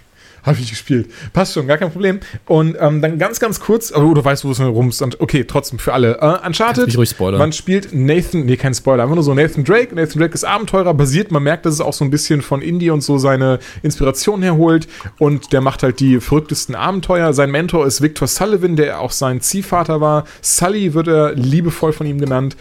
Habe 0.44 0.58
ich 0.60 0.70
gespielt. 0.70 1.10
Passt 1.34 1.54
schon, 1.54 1.68
gar 1.68 1.78
kein 1.78 1.92
Problem. 1.92 2.20
Und 2.46 2.76
ähm, 2.80 3.02
dann 3.02 3.20
ganz, 3.20 3.40
ganz 3.40 3.60
kurz, 3.60 3.94
oh, 3.96 4.14
du 4.14 4.26
weißt, 4.26 4.44
wo 4.44 4.52
es 4.52 4.60
rum 4.60 4.90
ist. 4.90 5.02
Okay, 5.20 5.44
trotzdem 5.44 5.78
für 5.78 5.94
alle. 5.94 6.18
Äh, 6.20 6.48
Uncharted. 6.48 6.88
mich 6.88 6.98
ruhig 6.98 7.10
spoilern. 7.10 7.38
Man 7.38 7.54
spielt 7.54 7.94
Nathan, 7.94 8.46
nee, 8.46 8.58
kein 8.58 8.74
Spoiler, 8.74 9.04
einfach 9.04 9.16
nur 9.16 9.24
so 9.24 9.34
Nathan 9.34 9.64
Drake. 9.64 9.94
Nathan 9.94 10.20
Drake 10.20 10.34
ist 10.34 10.44
Abenteurer, 10.44 10.94
basiert. 10.94 11.32
Man 11.32 11.44
merkt, 11.44 11.66
dass 11.66 11.76
es 11.76 11.82
auch 11.82 11.94
so 11.94 12.04
ein 12.04 12.10
bisschen 12.10 12.42
von 12.42 12.62
Indie 12.62 12.90
und 12.90 13.02
so 13.02 13.20
seine 13.20 13.60
Inspiration 13.84 14.42
herholt. 14.42 14.88
Und 15.20 15.54
der 15.54 15.62
macht 15.62 15.84
halt 15.84 16.00
die 16.00 16.20
verrücktesten 16.20 16.74
Abenteuer. 16.74 17.34
Sein 17.34 17.52
Mentor 17.52 17.86
ist 17.86 18.02
Victor 18.02 18.28
Sullivan, 18.28 18.76
der 18.76 19.00
auch 19.00 19.12
sein 19.12 19.42
Ziehvater 19.42 20.02
war. 20.02 20.26
Sully 20.42 20.94
wird 20.96 21.08
er 21.08 21.34
liebevoll 21.34 21.94
von 21.94 22.08
ihm 22.08 22.20
genannt. 22.20 22.56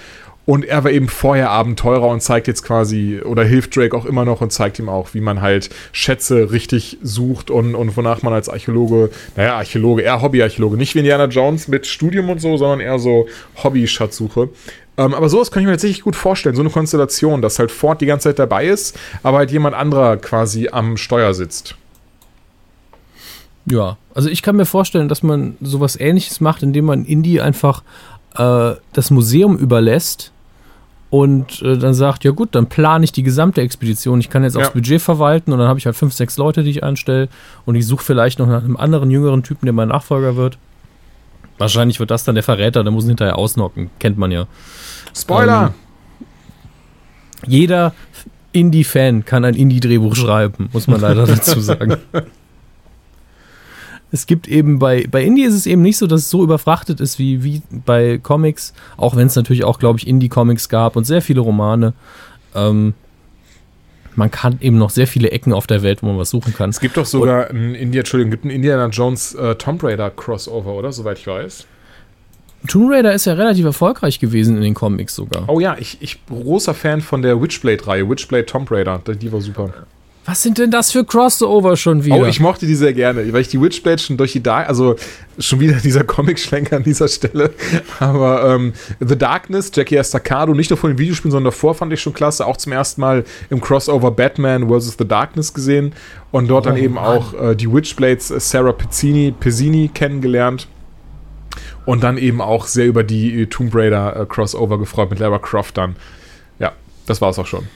Und 0.51 0.65
er 0.65 0.83
war 0.83 0.91
eben 0.91 1.07
vorher 1.07 1.51
Abenteurer 1.51 2.09
und 2.09 2.23
zeigt 2.23 2.49
jetzt 2.49 2.65
quasi, 2.65 3.21
oder 3.25 3.45
hilft 3.45 3.77
Drake 3.77 3.97
auch 3.97 4.05
immer 4.05 4.25
noch 4.25 4.41
und 4.41 4.51
zeigt 4.51 4.81
ihm 4.81 4.89
auch, 4.89 5.15
wie 5.15 5.21
man 5.21 5.41
halt 5.41 5.71
Schätze 5.93 6.51
richtig 6.51 6.99
sucht 7.05 7.53
und, 7.53 7.77
und 7.77 7.97
wonach 7.97 8.23
man 8.23 8.33
als 8.33 8.49
Archäologe, 8.49 9.11
naja, 9.37 9.55
Archäologe, 9.55 10.03
eher 10.03 10.21
Hobby-Archäologe, 10.23 10.77
nicht 10.77 10.97
wie 10.97 10.99
Indiana 10.99 11.27
Jones 11.27 11.69
mit 11.69 11.87
Studium 11.87 12.29
und 12.31 12.41
so, 12.41 12.57
sondern 12.57 12.81
eher 12.81 12.99
so 12.99 13.29
Hobby-Schatzsuche. 13.63 14.49
Ähm, 14.97 15.15
aber 15.15 15.29
sowas 15.29 15.53
kann 15.53 15.63
ich 15.63 15.67
mir 15.67 15.75
tatsächlich 15.75 16.03
gut 16.03 16.17
vorstellen, 16.17 16.57
so 16.57 16.63
eine 16.63 16.71
Konstellation, 16.71 17.43
dass 17.43 17.61
halt 17.61 17.71
Ford 17.71 18.01
die 18.01 18.07
ganze 18.07 18.31
Zeit 18.31 18.41
dabei 18.41 18.67
ist, 18.67 18.99
aber 19.23 19.39
halt 19.39 19.53
jemand 19.53 19.77
anderer 19.77 20.17
quasi 20.17 20.69
am 20.69 20.97
Steuer 20.97 21.33
sitzt. 21.33 21.77
Ja, 23.67 23.99
also 24.15 24.29
ich 24.29 24.43
kann 24.43 24.57
mir 24.57 24.67
vorstellen, 24.67 25.09
dass 25.09 25.23
man 25.23 25.57
sowas 25.61 25.95
ähnliches 25.95 26.41
macht, 26.41 26.65
indem 26.65 26.87
man 26.87 27.05
Indie 27.05 27.41
einfach 27.41 27.85
äh, 28.35 28.73
das 28.93 29.13
Museum 29.13 29.57
überlässt 29.57 30.33
und 31.11 31.61
äh, 31.63 31.77
dann 31.77 31.93
sagt, 31.95 32.23
ja 32.25 32.31
gut, 32.31 32.51
dann 32.55 32.67
plane 32.69 33.05
ich 33.05 33.13
die 33.13 33.23
gesamte 33.25 33.61
Expedition. 33.61 34.21
Ich 34.21 34.31
kann 34.31 34.45
jetzt 34.45 34.55
Ja. 34.55 34.63
aufs 34.63 34.71
Budget 34.73 35.03
verwalten 35.03 35.53
und 35.53 35.59
dann 35.59 35.69
habe 35.69 35.79
ich 35.79 35.87
halt 35.87 35.97
fünf, 35.97 36.15
sechs 36.15 36.37
Leute, 36.37 36.63
die 36.63 36.71
ich 36.71 36.85
einstelle 36.85 37.29
und 37.67 37.75
ich 37.75 37.87
suche 37.87 38.05
vielleicht 38.05 38.39
noch 38.39 38.47
nach 38.47 38.63
einem 38.63 38.77
anderen 38.77 39.11
jüngeren 39.11 39.43
Typen, 39.43 39.67
der 39.67 39.73
mein 39.73 39.89
Nachfolger 39.89 40.37
wird. 40.37 40.57
Wahrscheinlich 41.59 42.01
wird 42.01 42.11
das 42.11 42.25
dann 42.25 42.37
der 42.37 42.45
Verräter, 42.45 42.83
der 42.85 42.93
muss 42.93 43.05
ihn 43.05 43.09
hinterher 43.11 43.37
ausnocken, 43.37 43.91
kennt 43.99 44.17
man 44.19 44.31
ja. 44.31 44.47
Spoiler! 45.17 45.75
Jeder 47.47 47.93
Indie-Fan 48.53 49.25
kann 49.25 49.45
ein 49.45 49.55
Indie-Drehbuch 49.55 50.15
schreiben, 50.17 50.69
muss 50.73 50.87
man 50.87 51.01
leider 51.01 51.27
dazu 51.27 51.61
sagen. 51.61 51.97
Es 54.13 54.27
gibt 54.27 54.49
eben 54.49 54.79
bei, 54.79 55.07
bei 55.11 55.23
Indie 55.23 55.45
ist 55.45 55.55
es 55.55 55.67
eben 55.67 55.83
nicht 55.83 55.97
so, 55.97 56.07
dass 56.07 56.23
es 56.23 56.31
so 56.31 56.43
überfrachtet 56.43 57.01
ist 57.01 57.19
wie, 57.19 57.45
wie 57.45 57.63
bei 57.71 58.19
Comics, 58.19 58.73
auch 58.97 59.15
wenn 59.15 59.29
es 59.29 59.37
natürlich 59.37 59.65
auch, 59.65 59.79
glaube 59.79 59.99
ich, 59.99 60.07
Indie-Comics 60.07 60.69
gab 60.69 60.97
und 60.97 61.05
sehr 61.05 61.23
viele 61.23 61.41
Romane. 61.41 61.93
Ähm, 62.55 62.95
man 64.17 64.31
kann 64.31 64.59
eben 64.61 64.79
noch 64.79 64.91
sehr 64.91 65.07
viele 65.07 65.31
Ecken 65.31 65.53
auf 65.53 65.67
der 65.67 65.83
Welt, 65.83 66.03
wo 66.03 66.07
man 66.07 66.19
was 66.19 66.31
suchen 66.31 66.53
kann. 66.53 66.71
es 66.71 66.81
gibt 66.81 66.97
doch 66.97 67.07
sogar 67.07 67.51
ein 67.51 67.75
India, 67.75 68.01
Entschuldigung, 68.01 68.33
gibt 68.33 68.45
ein 68.45 68.51
Indiana 68.51 68.89
Jones 68.89 69.35
äh, 69.35 69.55
Tomb 69.55 69.83
Raider 69.85 70.11
Crossover, 70.11 70.75
oder? 70.75 70.93
Soweit 70.93 71.19
ich 71.19 71.27
weiß. 71.27 71.67
Tomb 72.67 72.91
Raider 72.91 73.15
ist 73.15 73.25
ja 73.25 73.35
relativ 73.35 73.65
erfolgreich 73.65 74.19
gewesen 74.19 74.57
in 74.57 74.63
den 74.63 74.75
Comics 74.75 75.15
sogar. 75.15 75.49
Oh 75.49 75.61
ja, 75.61 75.77
ich, 75.79 75.99
ich 76.01 76.25
großer 76.27 76.75
Fan 76.75 77.01
von 77.01 77.23
der 77.23 77.41
Witchblade-Reihe, 77.41 78.09
Witchblade 78.11 78.47
Tomb 78.47 78.71
Raider, 78.71 78.99
die 78.99 79.33
war 79.33 79.41
super. 79.41 79.73
Was 80.27 80.43
sind 80.43 80.59
denn 80.59 80.71
das 80.71 80.93
für 80.93 81.05
Crossover 81.05 81.77
schon 81.77 82.05
wieder? 82.05 82.17
Oh, 82.17 82.27
ich 82.27 82.41
mochte 82.41 82.67
die 82.67 82.75
sehr 82.75 82.93
gerne, 82.93 83.33
weil 83.33 83.41
ich 83.41 83.49
die 83.49 83.61
Witchblade 83.61 83.99
schon 83.99 84.17
durch 84.19 84.33
die 84.33 84.43
Dark, 84.43 84.69
also 84.69 84.97
schon 85.39 85.61
wieder 85.61 85.75
dieser 85.83 86.05
Comic-Schlenker 86.05 86.77
an 86.77 86.83
dieser 86.83 87.09
Stelle, 87.09 87.51
aber 87.99 88.55
ähm, 88.55 88.75
The 89.01 89.17
Darkness, 89.17 89.71
Jackie 89.75 89.97
Estacado, 89.97 90.53
nicht 90.55 90.71
nur 90.71 90.77
von 90.77 90.91
den 90.91 90.99
Videospielen, 90.99 91.33
sondern 91.33 91.51
davor 91.53 91.75
fand 91.75 91.93
ich 91.95 92.01
schon 92.03 92.13
klasse, 92.13 92.47
auch 92.47 92.59
zum 92.59 92.73
ersten 92.73 93.01
Mal 93.01 93.25
im 93.49 93.61
Crossover 93.63 94.11
Batman 94.11 94.69
vs. 94.69 94.97
The 94.99 95.09
Darkness 95.09 95.55
gesehen 95.55 95.95
und 96.33 96.49
dort 96.49 96.67
dann 96.67 96.75
Oh, 96.75 96.79
eben 96.79 96.95
Mann. 96.95 97.05
auch 97.05 97.35
äh, 97.35 97.57
die 97.57 97.73
Witchblades 97.73 98.31
äh, 98.31 98.39
Sarah 98.41 98.73
Pizzini, 98.73 99.33
Pizzini 99.39 99.91
kennengelernt. 99.93 100.69
Und 101.87 102.05
dann 102.05 102.19
eben 102.19 102.41
auch 102.41 102.67
sehr 102.67 102.87
über 102.87 103.03
die 103.03 103.43
äh, 103.43 103.47
Tomb 103.47 103.75
Raider 103.75 104.15
äh, 104.21 104.27
Crossover 104.27 104.79
gefreut 104.79 105.11
mit 105.11 105.19
Lara 105.19 105.39
Croft 105.39 105.79
dann. 105.79 105.97
Ja, 106.59 106.73
das 107.07 107.21
war 107.21 107.31
es 107.31 107.39
auch 107.39 107.47
schon. 107.47 107.67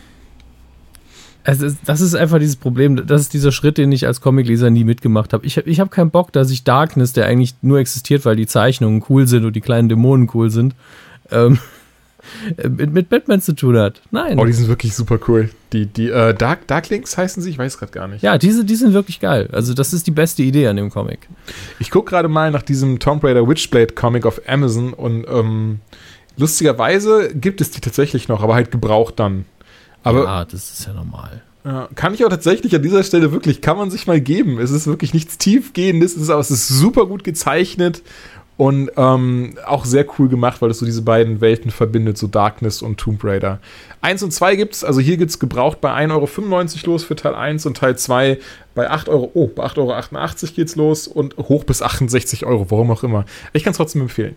Ist, 1.47 1.77
das 1.85 2.01
ist 2.01 2.15
einfach 2.15 2.39
dieses 2.39 2.57
Problem. 2.57 3.07
Das 3.07 3.21
ist 3.21 3.35
dieser 3.35 3.53
Schritt, 3.53 3.77
den 3.77 3.93
ich 3.93 4.07
als 4.07 4.21
Comicleser 4.21 4.71
nie 4.71 4.85
mitgemacht 4.85 5.33
habe. 5.33 5.45
Ich 5.45 5.59
habe 5.59 5.69
ich 5.69 5.79
hab 5.79 5.91
keinen 5.91 6.11
Bock, 6.11 6.33
dass 6.33 6.51
ich 6.51 6.65
Darkness, 6.65 7.13
der 7.13 7.27
eigentlich 7.27 7.55
nur 7.61 7.79
existiert, 7.79 8.25
weil 8.25 8.37
die 8.37 8.47
Zeichnungen 8.47 9.05
cool 9.11 9.27
sind 9.27 9.45
und 9.45 9.55
die 9.55 9.61
kleinen 9.61 9.89
Dämonen 9.91 10.31
cool 10.33 10.51
sind, 10.51 10.75
ähm, 11.31 11.59
mit, 12.69 12.93
mit 12.93 13.09
Batman 13.11 13.43
zu 13.43 13.55
tun 13.55 13.77
hat. 13.77 14.01
Nein. 14.11 14.39
Oh, 14.39 14.45
die 14.45 14.53
sind 14.53 14.69
wirklich 14.69 14.95
super 14.95 15.19
cool. 15.29 15.51
Die, 15.73 15.87
die 15.87 16.09
äh, 16.09 16.35
Dark, 16.35 16.67
Darklings 16.67 17.17
heißen 17.17 17.43
sie? 17.43 17.51
Ich 17.51 17.59
weiß 17.59 17.79
gerade 17.79 17.93
gar 17.93 18.09
nicht. 18.09 18.23
ja, 18.23 18.39
diese, 18.39 18.65
die 18.65 18.75
sind 18.75 18.95
wirklich 18.95 19.21
geil. 19.21 19.49
Also, 19.53 19.75
das 19.75 19.93
ist 19.93 20.07
die 20.07 20.13
beste 20.13 20.43
Idee 20.43 20.69
an 20.69 20.77
dem 20.77 20.91
Comic. 20.91 21.29
Ich 21.79 21.91
gucke 21.91 22.11
gerade 22.11 22.29
mal 22.29 22.51
nach 22.51 22.63
diesem 22.63 22.99
Tomb 23.01 23.23
Raider 23.23 23.47
Witchblade 23.47 23.95
Comic 23.95 24.25
auf 24.25 24.41
Amazon 24.47 24.93
und 24.95 25.27
ähm, 25.29 25.81
lustigerweise 26.37 27.35
gibt 27.35 27.61
es 27.61 27.71
die 27.71 27.81
tatsächlich 27.81 28.29
noch, 28.29 28.43
aber 28.43 28.55
halt 28.55 28.71
gebraucht 28.71 29.19
dann. 29.19 29.45
Aber 30.05 30.25
ja, 30.25 30.45
das 30.45 30.71
ist 30.71 30.87
ja 30.87 30.93
normal. 30.93 31.43
kann 31.95 32.15
ich 32.15 32.25
auch 32.25 32.29
tatsächlich 32.29 32.75
an 32.77 32.83
dieser 32.83 33.03
Stelle 33.03 33.33
wirklich, 33.33 33.61
kann 33.61 33.77
man 33.77 33.91
sich 33.91 34.07
mal 34.07 34.21
geben. 34.21 34.59
Es 34.61 34.71
ist 34.71 34.87
wirklich 34.87 35.15
nichts 35.15 35.39
Tiefgehendes, 35.39 36.15
es 36.15 36.23
ist, 36.23 36.31
aber 36.31 36.41
es 36.41 36.51
ist 36.51 36.69
super 36.69 37.07
gut 37.07 37.25
gezeichnet 37.25 38.03
und 38.57 38.91
ähm, 38.97 39.55
auch 39.67 39.85
sehr 39.85 40.07
cool 40.19 40.29
gemacht, 40.29 40.63
weil 40.63 40.71
es 40.71 40.79
so 40.79 40.87
diese 40.87 41.03
beiden 41.03 41.41
Welten 41.41 41.71
verbindet, 41.71 42.19
so 42.19 42.27
Darkness 42.27 42.83
und 42.83 42.99
Tomb 42.99 43.25
Raider. 43.25 43.59
Eins 44.01 44.23
und 44.23 44.31
zwei 44.31 44.55
gibt's, 44.55 44.85
also 44.85 45.01
hier 45.01 45.17
gibt's 45.17 45.39
gebraucht 45.39 45.81
bei 45.81 45.91
1,95 45.91 46.13
Euro 46.13 46.93
los 46.93 47.05
für 47.05 47.17
Teil 47.17 47.35
1 47.35 47.67
und 47.67 47.77
Teil 47.77 47.97
2 47.97 48.39
bei 48.75 48.91
8 48.91 49.09
Euro, 49.09 49.31
oh, 49.35 49.49
bei 49.49 49.65
8,88 49.65 49.79
Euro 49.79 50.53
geht's 50.55 50.77
los 50.77 51.09
und 51.09 51.37
hoch 51.37 51.65
bis 51.65 51.83
68 51.83 52.47
Euro, 52.47 52.71
warum 52.71 52.91
auch 52.91 53.03
immer. 53.03 53.25
Ich 53.53 53.65
kann 53.65 53.73
es 53.73 53.79
trotzdem 53.79 54.03
empfehlen. 54.03 54.37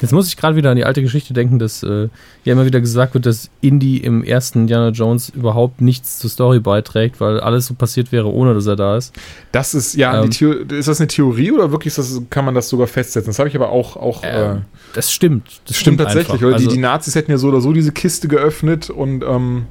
Jetzt 0.00 0.12
muss 0.12 0.28
ich 0.28 0.36
gerade 0.36 0.56
wieder 0.56 0.70
an 0.70 0.76
die 0.76 0.84
alte 0.84 1.02
Geschichte 1.02 1.34
denken, 1.34 1.58
dass 1.58 1.82
äh, 1.82 2.08
ja 2.44 2.52
immer 2.52 2.64
wieder 2.64 2.80
gesagt 2.80 3.14
wird, 3.14 3.26
dass 3.26 3.50
Indy 3.60 3.98
im 3.98 4.24
ersten 4.24 4.60
Indiana 4.62 4.88
Jones 4.88 5.28
überhaupt 5.28 5.80
nichts 5.80 6.18
zur 6.18 6.30
Story 6.30 6.58
beiträgt, 6.60 7.20
weil 7.20 7.38
alles 7.40 7.66
so 7.66 7.74
passiert 7.74 8.12
wäre, 8.12 8.32
ohne 8.32 8.54
dass 8.54 8.66
er 8.66 8.76
da 8.76 8.96
ist. 8.96 9.12
Das 9.52 9.74
ist, 9.74 9.94
ja, 9.94 10.22
Ähm. 10.22 10.30
ist 10.70 10.88
das 10.88 11.00
eine 11.00 11.08
Theorie 11.08 11.52
oder 11.52 11.70
wirklich 11.70 11.94
das, 11.94 12.20
kann 12.30 12.44
man 12.44 12.54
das 12.54 12.68
sogar 12.68 12.86
festsetzen? 12.86 13.30
Das 13.30 13.38
habe 13.38 13.48
ich 13.48 13.54
aber 13.56 13.68
auch, 13.70 13.96
auch 13.96 14.22
äh, 14.24 14.52
Ähm, 14.52 14.62
das 14.94 15.12
stimmt. 15.12 15.60
Das 15.66 15.76
stimmt 15.76 15.98
tatsächlich, 15.98 16.32
einfach. 16.32 16.46
oder? 16.46 16.54
Also, 16.56 16.68
die, 16.68 16.74
die 16.76 16.80
Nazis 16.80 17.14
hätten 17.14 17.30
ja 17.30 17.38
so 17.38 17.48
oder 17.48 17.60
so 17.60 17.72
diese 17.72 17.92
Kiste 17.92 18.28
geöffnet 18.28 18.90
und 18.90 19.22
ähm, 19.22 19.66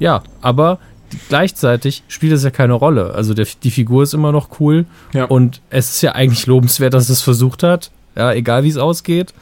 Ja, 0.00 0.22
aber 0.40 0.78
gleichzeitig 1.28 2.02
spielt 2.08 2.32
das 2.32 2.44
ja 2.44 2.50
keine 2.50 2.74
Rolle. 2.74 3.14
Also 3.14 3.34
der, 3.34 3.46
die 3.62 3.70
Figur 3.70 4.02
ist 4.02 4.14
immer 4.14 4.32
noch 4.32 4.60
cool 4.60 4.86
Ja. 5.12 5.24
und 5.24 5.60
es 5.70 5.90
ist 5.90 6.02
ja 6.02 6.12
eigentlich 6.12 6.46
lobenswert, 6.46 6.94
dass 6.94 7.08
es 7.08 7.22
versucht 7.22 7.62
hat. 7.62 7.90
Ja, 8.16 8.32
egal 8.32 8.64
wie 8.64 8.68
es 8.68 8.76
ausgeht. 8.76 9.32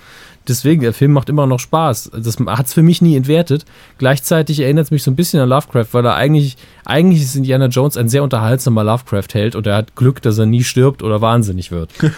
Deswegen, 0.49 0.81
der 0.81 0.95
Film 0.95 1.13
macht 1.13 1.29
immer 1.29 1.47
noch 1.47 1.61
Spaß. 1.61 2.11
Das 2.15 2.39
hat 2.39 2.67
es 2.67 2.73
für 2.73 2.83
mich 2.83 3.03
nie 3.03 3.17
entwertet. 3.17 3.67
Gleichzeitig 3.99 4.61
erinnert 4.61 4.87
es 4.87 4.91
mich 4.91 5.03
so 5.03 5.11
ein 5.11 5.17
bisschen 5.17 5.41
an 5.41 5.49
Lovecraft, 5.51 5.89
weil 5.93 6.07
er 6.07 6.15
eigentlich, 6.15 6.57
eigentlich 6.87 7.23
ist 7.23 7.37
Indiana 7.37 7.67
Jones 7.67 7.99
ein 7.99 8.09
sehr 8.09 8.23
unterhaltsamer 8.23 8.83
Lovecraft-Held 8.83 9.55
und 9.55 9.67
er 9.67 9.77
hat 9.77 9.95
Glück, 9.95 10.23
dass 10.23 10.39
er 10.39 10.47
nie 10.47 10.65
stirbt 10.65 11.03
oder 11.03 11.21
wahnsinnig 11.21 11.71
wird. 11.71 11.91
ähm, 12.03 12.11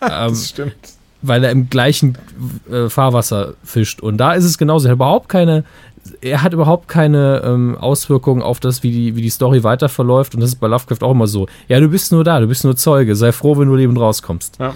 das 0.00 0.48
stimmt. 0.48 0.74
weil 1.22 1.44
er 1.44 1.52
im 1.52 1.70
gleichen 1.70 2.18
äh, 2.68 2.88
Fahrwasser 2.88 3.54
fischt. 3.62 4.00
Und 4.00 4.16
da 4.16 4.32
ist 4.32 4.44
es 4.44 4.58
genauso. 4.58 4.88
Er 4.88 4.90
hat 4.90 4.96
überhaupt 4.96 5.28
keine, 5.28 5.62
er 6.20 6.42
hat 6.42 6.52
überhaupt 6.52 6.88
keine 6.88 7.42
ähm, 7.44 7.76
Auswirkungen 7.78 8.42
auf 8.42 8.60
das, 8.60 8.82
wie 8.82 8.90
die, 8.90 9.16
wie 9.16 9.22
die 9.22 9.30
Story 9.30 9.62
weiter 9.64 9.88
verläuft. 9.88 10.34
Und 10.34 10.40
das 10.40 10.50
ist 10.50 10.56
bei 10.56 10.66
Lovecraft 10.66 11.02
auch 11.02 11.12
immer 11.12 11.26
so. 11.26 11.46
Ja, 11.68 11.80
du 11.80 11.88
bist 11.88 12.12
nur 12.12 12.24
da, 12.24 12.40
du 12.40 12.46
bist 12.46 12.64
nur 12.64 12.76
Zeuge. 12.76 13.16
Sei 13.16 13.32
froh, 13.32 13.58
wenn 13.58 13.68
du 13.68 13.74
lebend 13.74 13.98
rauskommst. 13.98 14.58
Ja. 14.58 14.74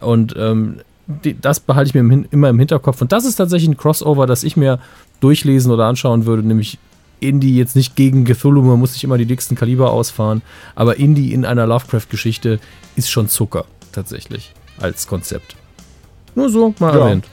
Und 0.00 0.34
ähm, 0.38 0.80
die, 1.06 1.38
das 1.38 1.60
behalte 1.60 1.88
ich 1.88 1.94
mir 1.94 2.00
im, 2.00 2.26
immer 2.30 2.48
im 2.48 2.58
Hinterkopf. 2.58 3.00
Und 3.02 3.12
das 3.12 3.24
ist 3.24 3.36
tatsächlich 3.36 3.68
ein 3.70 3.76
Crossover, 3.76 4.26
das 4.26 4.44
ich 4.44 4.56
mir 4.56 4.78
durchlesen 5.20 5.70
oder 5.72 5.86
anschauen 5.86 6.26
würde, 6.26 6.46
nämlich 6.46 6.78
Indie 7.20 7.56
jetzt 7.56 7.76
nicht 7.76 7.96
gegen 7.96 8.24
Cthulhu, 8.24 8.60
man 8.62 8.78
muss 8.78 8.92
sich 8.94 9.04
immer 9.04 9.16
die 9.16 9.24
dicksten 9.26 9.56
Kaliber 9.56 9.90
ausfahren, 9.92 10.42
aber 10.74 10.98
Indie 10.98 11.32
in 11.32 11.44
einer 11.46 11.66
Lovecraft-Geschichte 11.66 12.60
ist 12.96 13.10
schon 13.10 13.28
Zucker, 13.28 13.64
tatsächlich, 13.92 14.52
als 14.78 15.06
Konzept. 15.06 15.56
Nur 16.34 16.50
so, 16.50 16.74
mal 16.80 16.94
Ja. 16.94 17.04
erwähnt. 17.06 17.24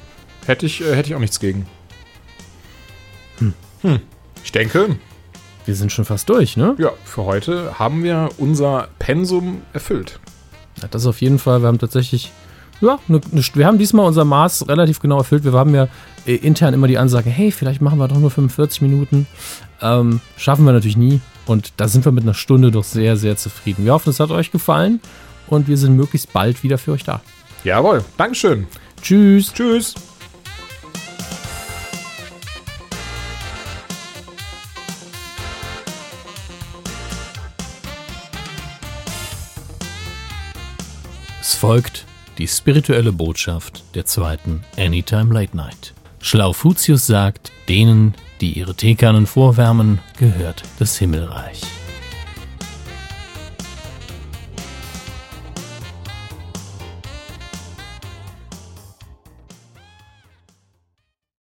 Hätte 0.46 0.66
ich, 0.66 0.82
äh, 0.82 0.96
hätte 0.96 1.10
ich 1.10 1.16
auch 1.16 1.20
nichts 1.20 1.40
gegen. 1.40 1.66
Hm. 3.82 4.00
Ich 4.44 4.52
denke, 4.52 4.96
Wir 5.66 5.76
sind 5.76 5.92
schon 5.92 6.06
fast 6.06 6.28
durch, 6.30 6.58
ne? 6.58 6.76
ja, 6.80 6.92
für 7.06 7.26
heute 7.26 7.78
haben 7.78 8.04
wir 8.04 8.30
unser 8.38 8.88
Pensum 9.00 9.62
erfüllt. 9.74 10.20
Ja, 10.82 10.88
das 10.90 11.06
auf 11.06 11.22
jeden 11.22 11.38
Fall. 11.38 11.62
Wir 11.62 11.68
haben 11.68 11.78
tatsächlich, 11.78 12.32
ja, 12.82 12.98
ne, 13.08 13.22
ne, 13.32 13.44
wir 13.54 13.68
haben 13.68 13.78
diesmal 13.78 14.08
unser 14.08 14.26
Maß 14.26 14.68
relativ 14.68 15.00
genau 15.00 15.20
erfüllt. 15.20 15.44
Wir 15.44 15.52
haben 15.54 15.76
ja 15.76 15.88
äh, 16.26 16.36
intern 16.36 16.74
immer 16.74 16.88
die 16.88 16.98
Ansage, 16.98 17.30
hey, 17.30 17.52
vielleicht 17.52 17.82
machen 17.82 18.00
wir 18.00 18.08
doch 18.08 18.18
nur 18.18 18.32
45 18.32 18.82
Minuten. 18.82 19.28
Ähm, 19.82 20.20
schaffen 20.38 20.66
wir 20.66 20.74
natürlich 20.74 20.98
nie. 20.98 21.22
Und 21.46 21.74
da 21.78 21.88
sind 21.88 22.06
wir 22.06 22.12
mit 22.12 22.24
einer 22.24 22.34
Stunde 22.34 22.72
doch 22.72 22.84
sehr, 22.84 23.18
sehr 23.18 23.38
zufrieden. 23.38 23.86
Wir 23.86 23.94
hoffen, 23.94 24.10
es 24.10 24.20
hat 24.20 24.32
euch 24.32 24.52
gefallen 24.52 25.00
und 25.48 25.68
wir 25.68 25.78
sind 25.78 25.96
möglichst 25.96 26.34
bald 26.34 26.64
wieder 26.64 26.78
für 26.78 26.94
euch 26.94 27.04
da. 27.04 27.22
Jawohl, 27.64 28.04
Dankeschön. 28.18 28.68
Tschüss. 29.02 29.54
Tschüss. 29.54 29.96
Folgt 41.62 42.06
die 42.40 42.48
spirituelle 42.48 43.12
Botschaft 43.12 43.84
der 43.94 44.08
zweiten 44.08 44.64
Anytime 44.80 45.32
Late 45.32 45.56
Night. 45.56 45.94
Schlaufutius 46.20 47.06
sagt, 47.06 47.52
denen, 47.70 48.16
die 48.42 48.54
ihre 48.54 48.74
Teekannen 48.74 49.28
vorwärmen, 49.28 50.00
gehört 50.18 50.64
das 50.80 50.98
Himmelreich. 50.98 51.62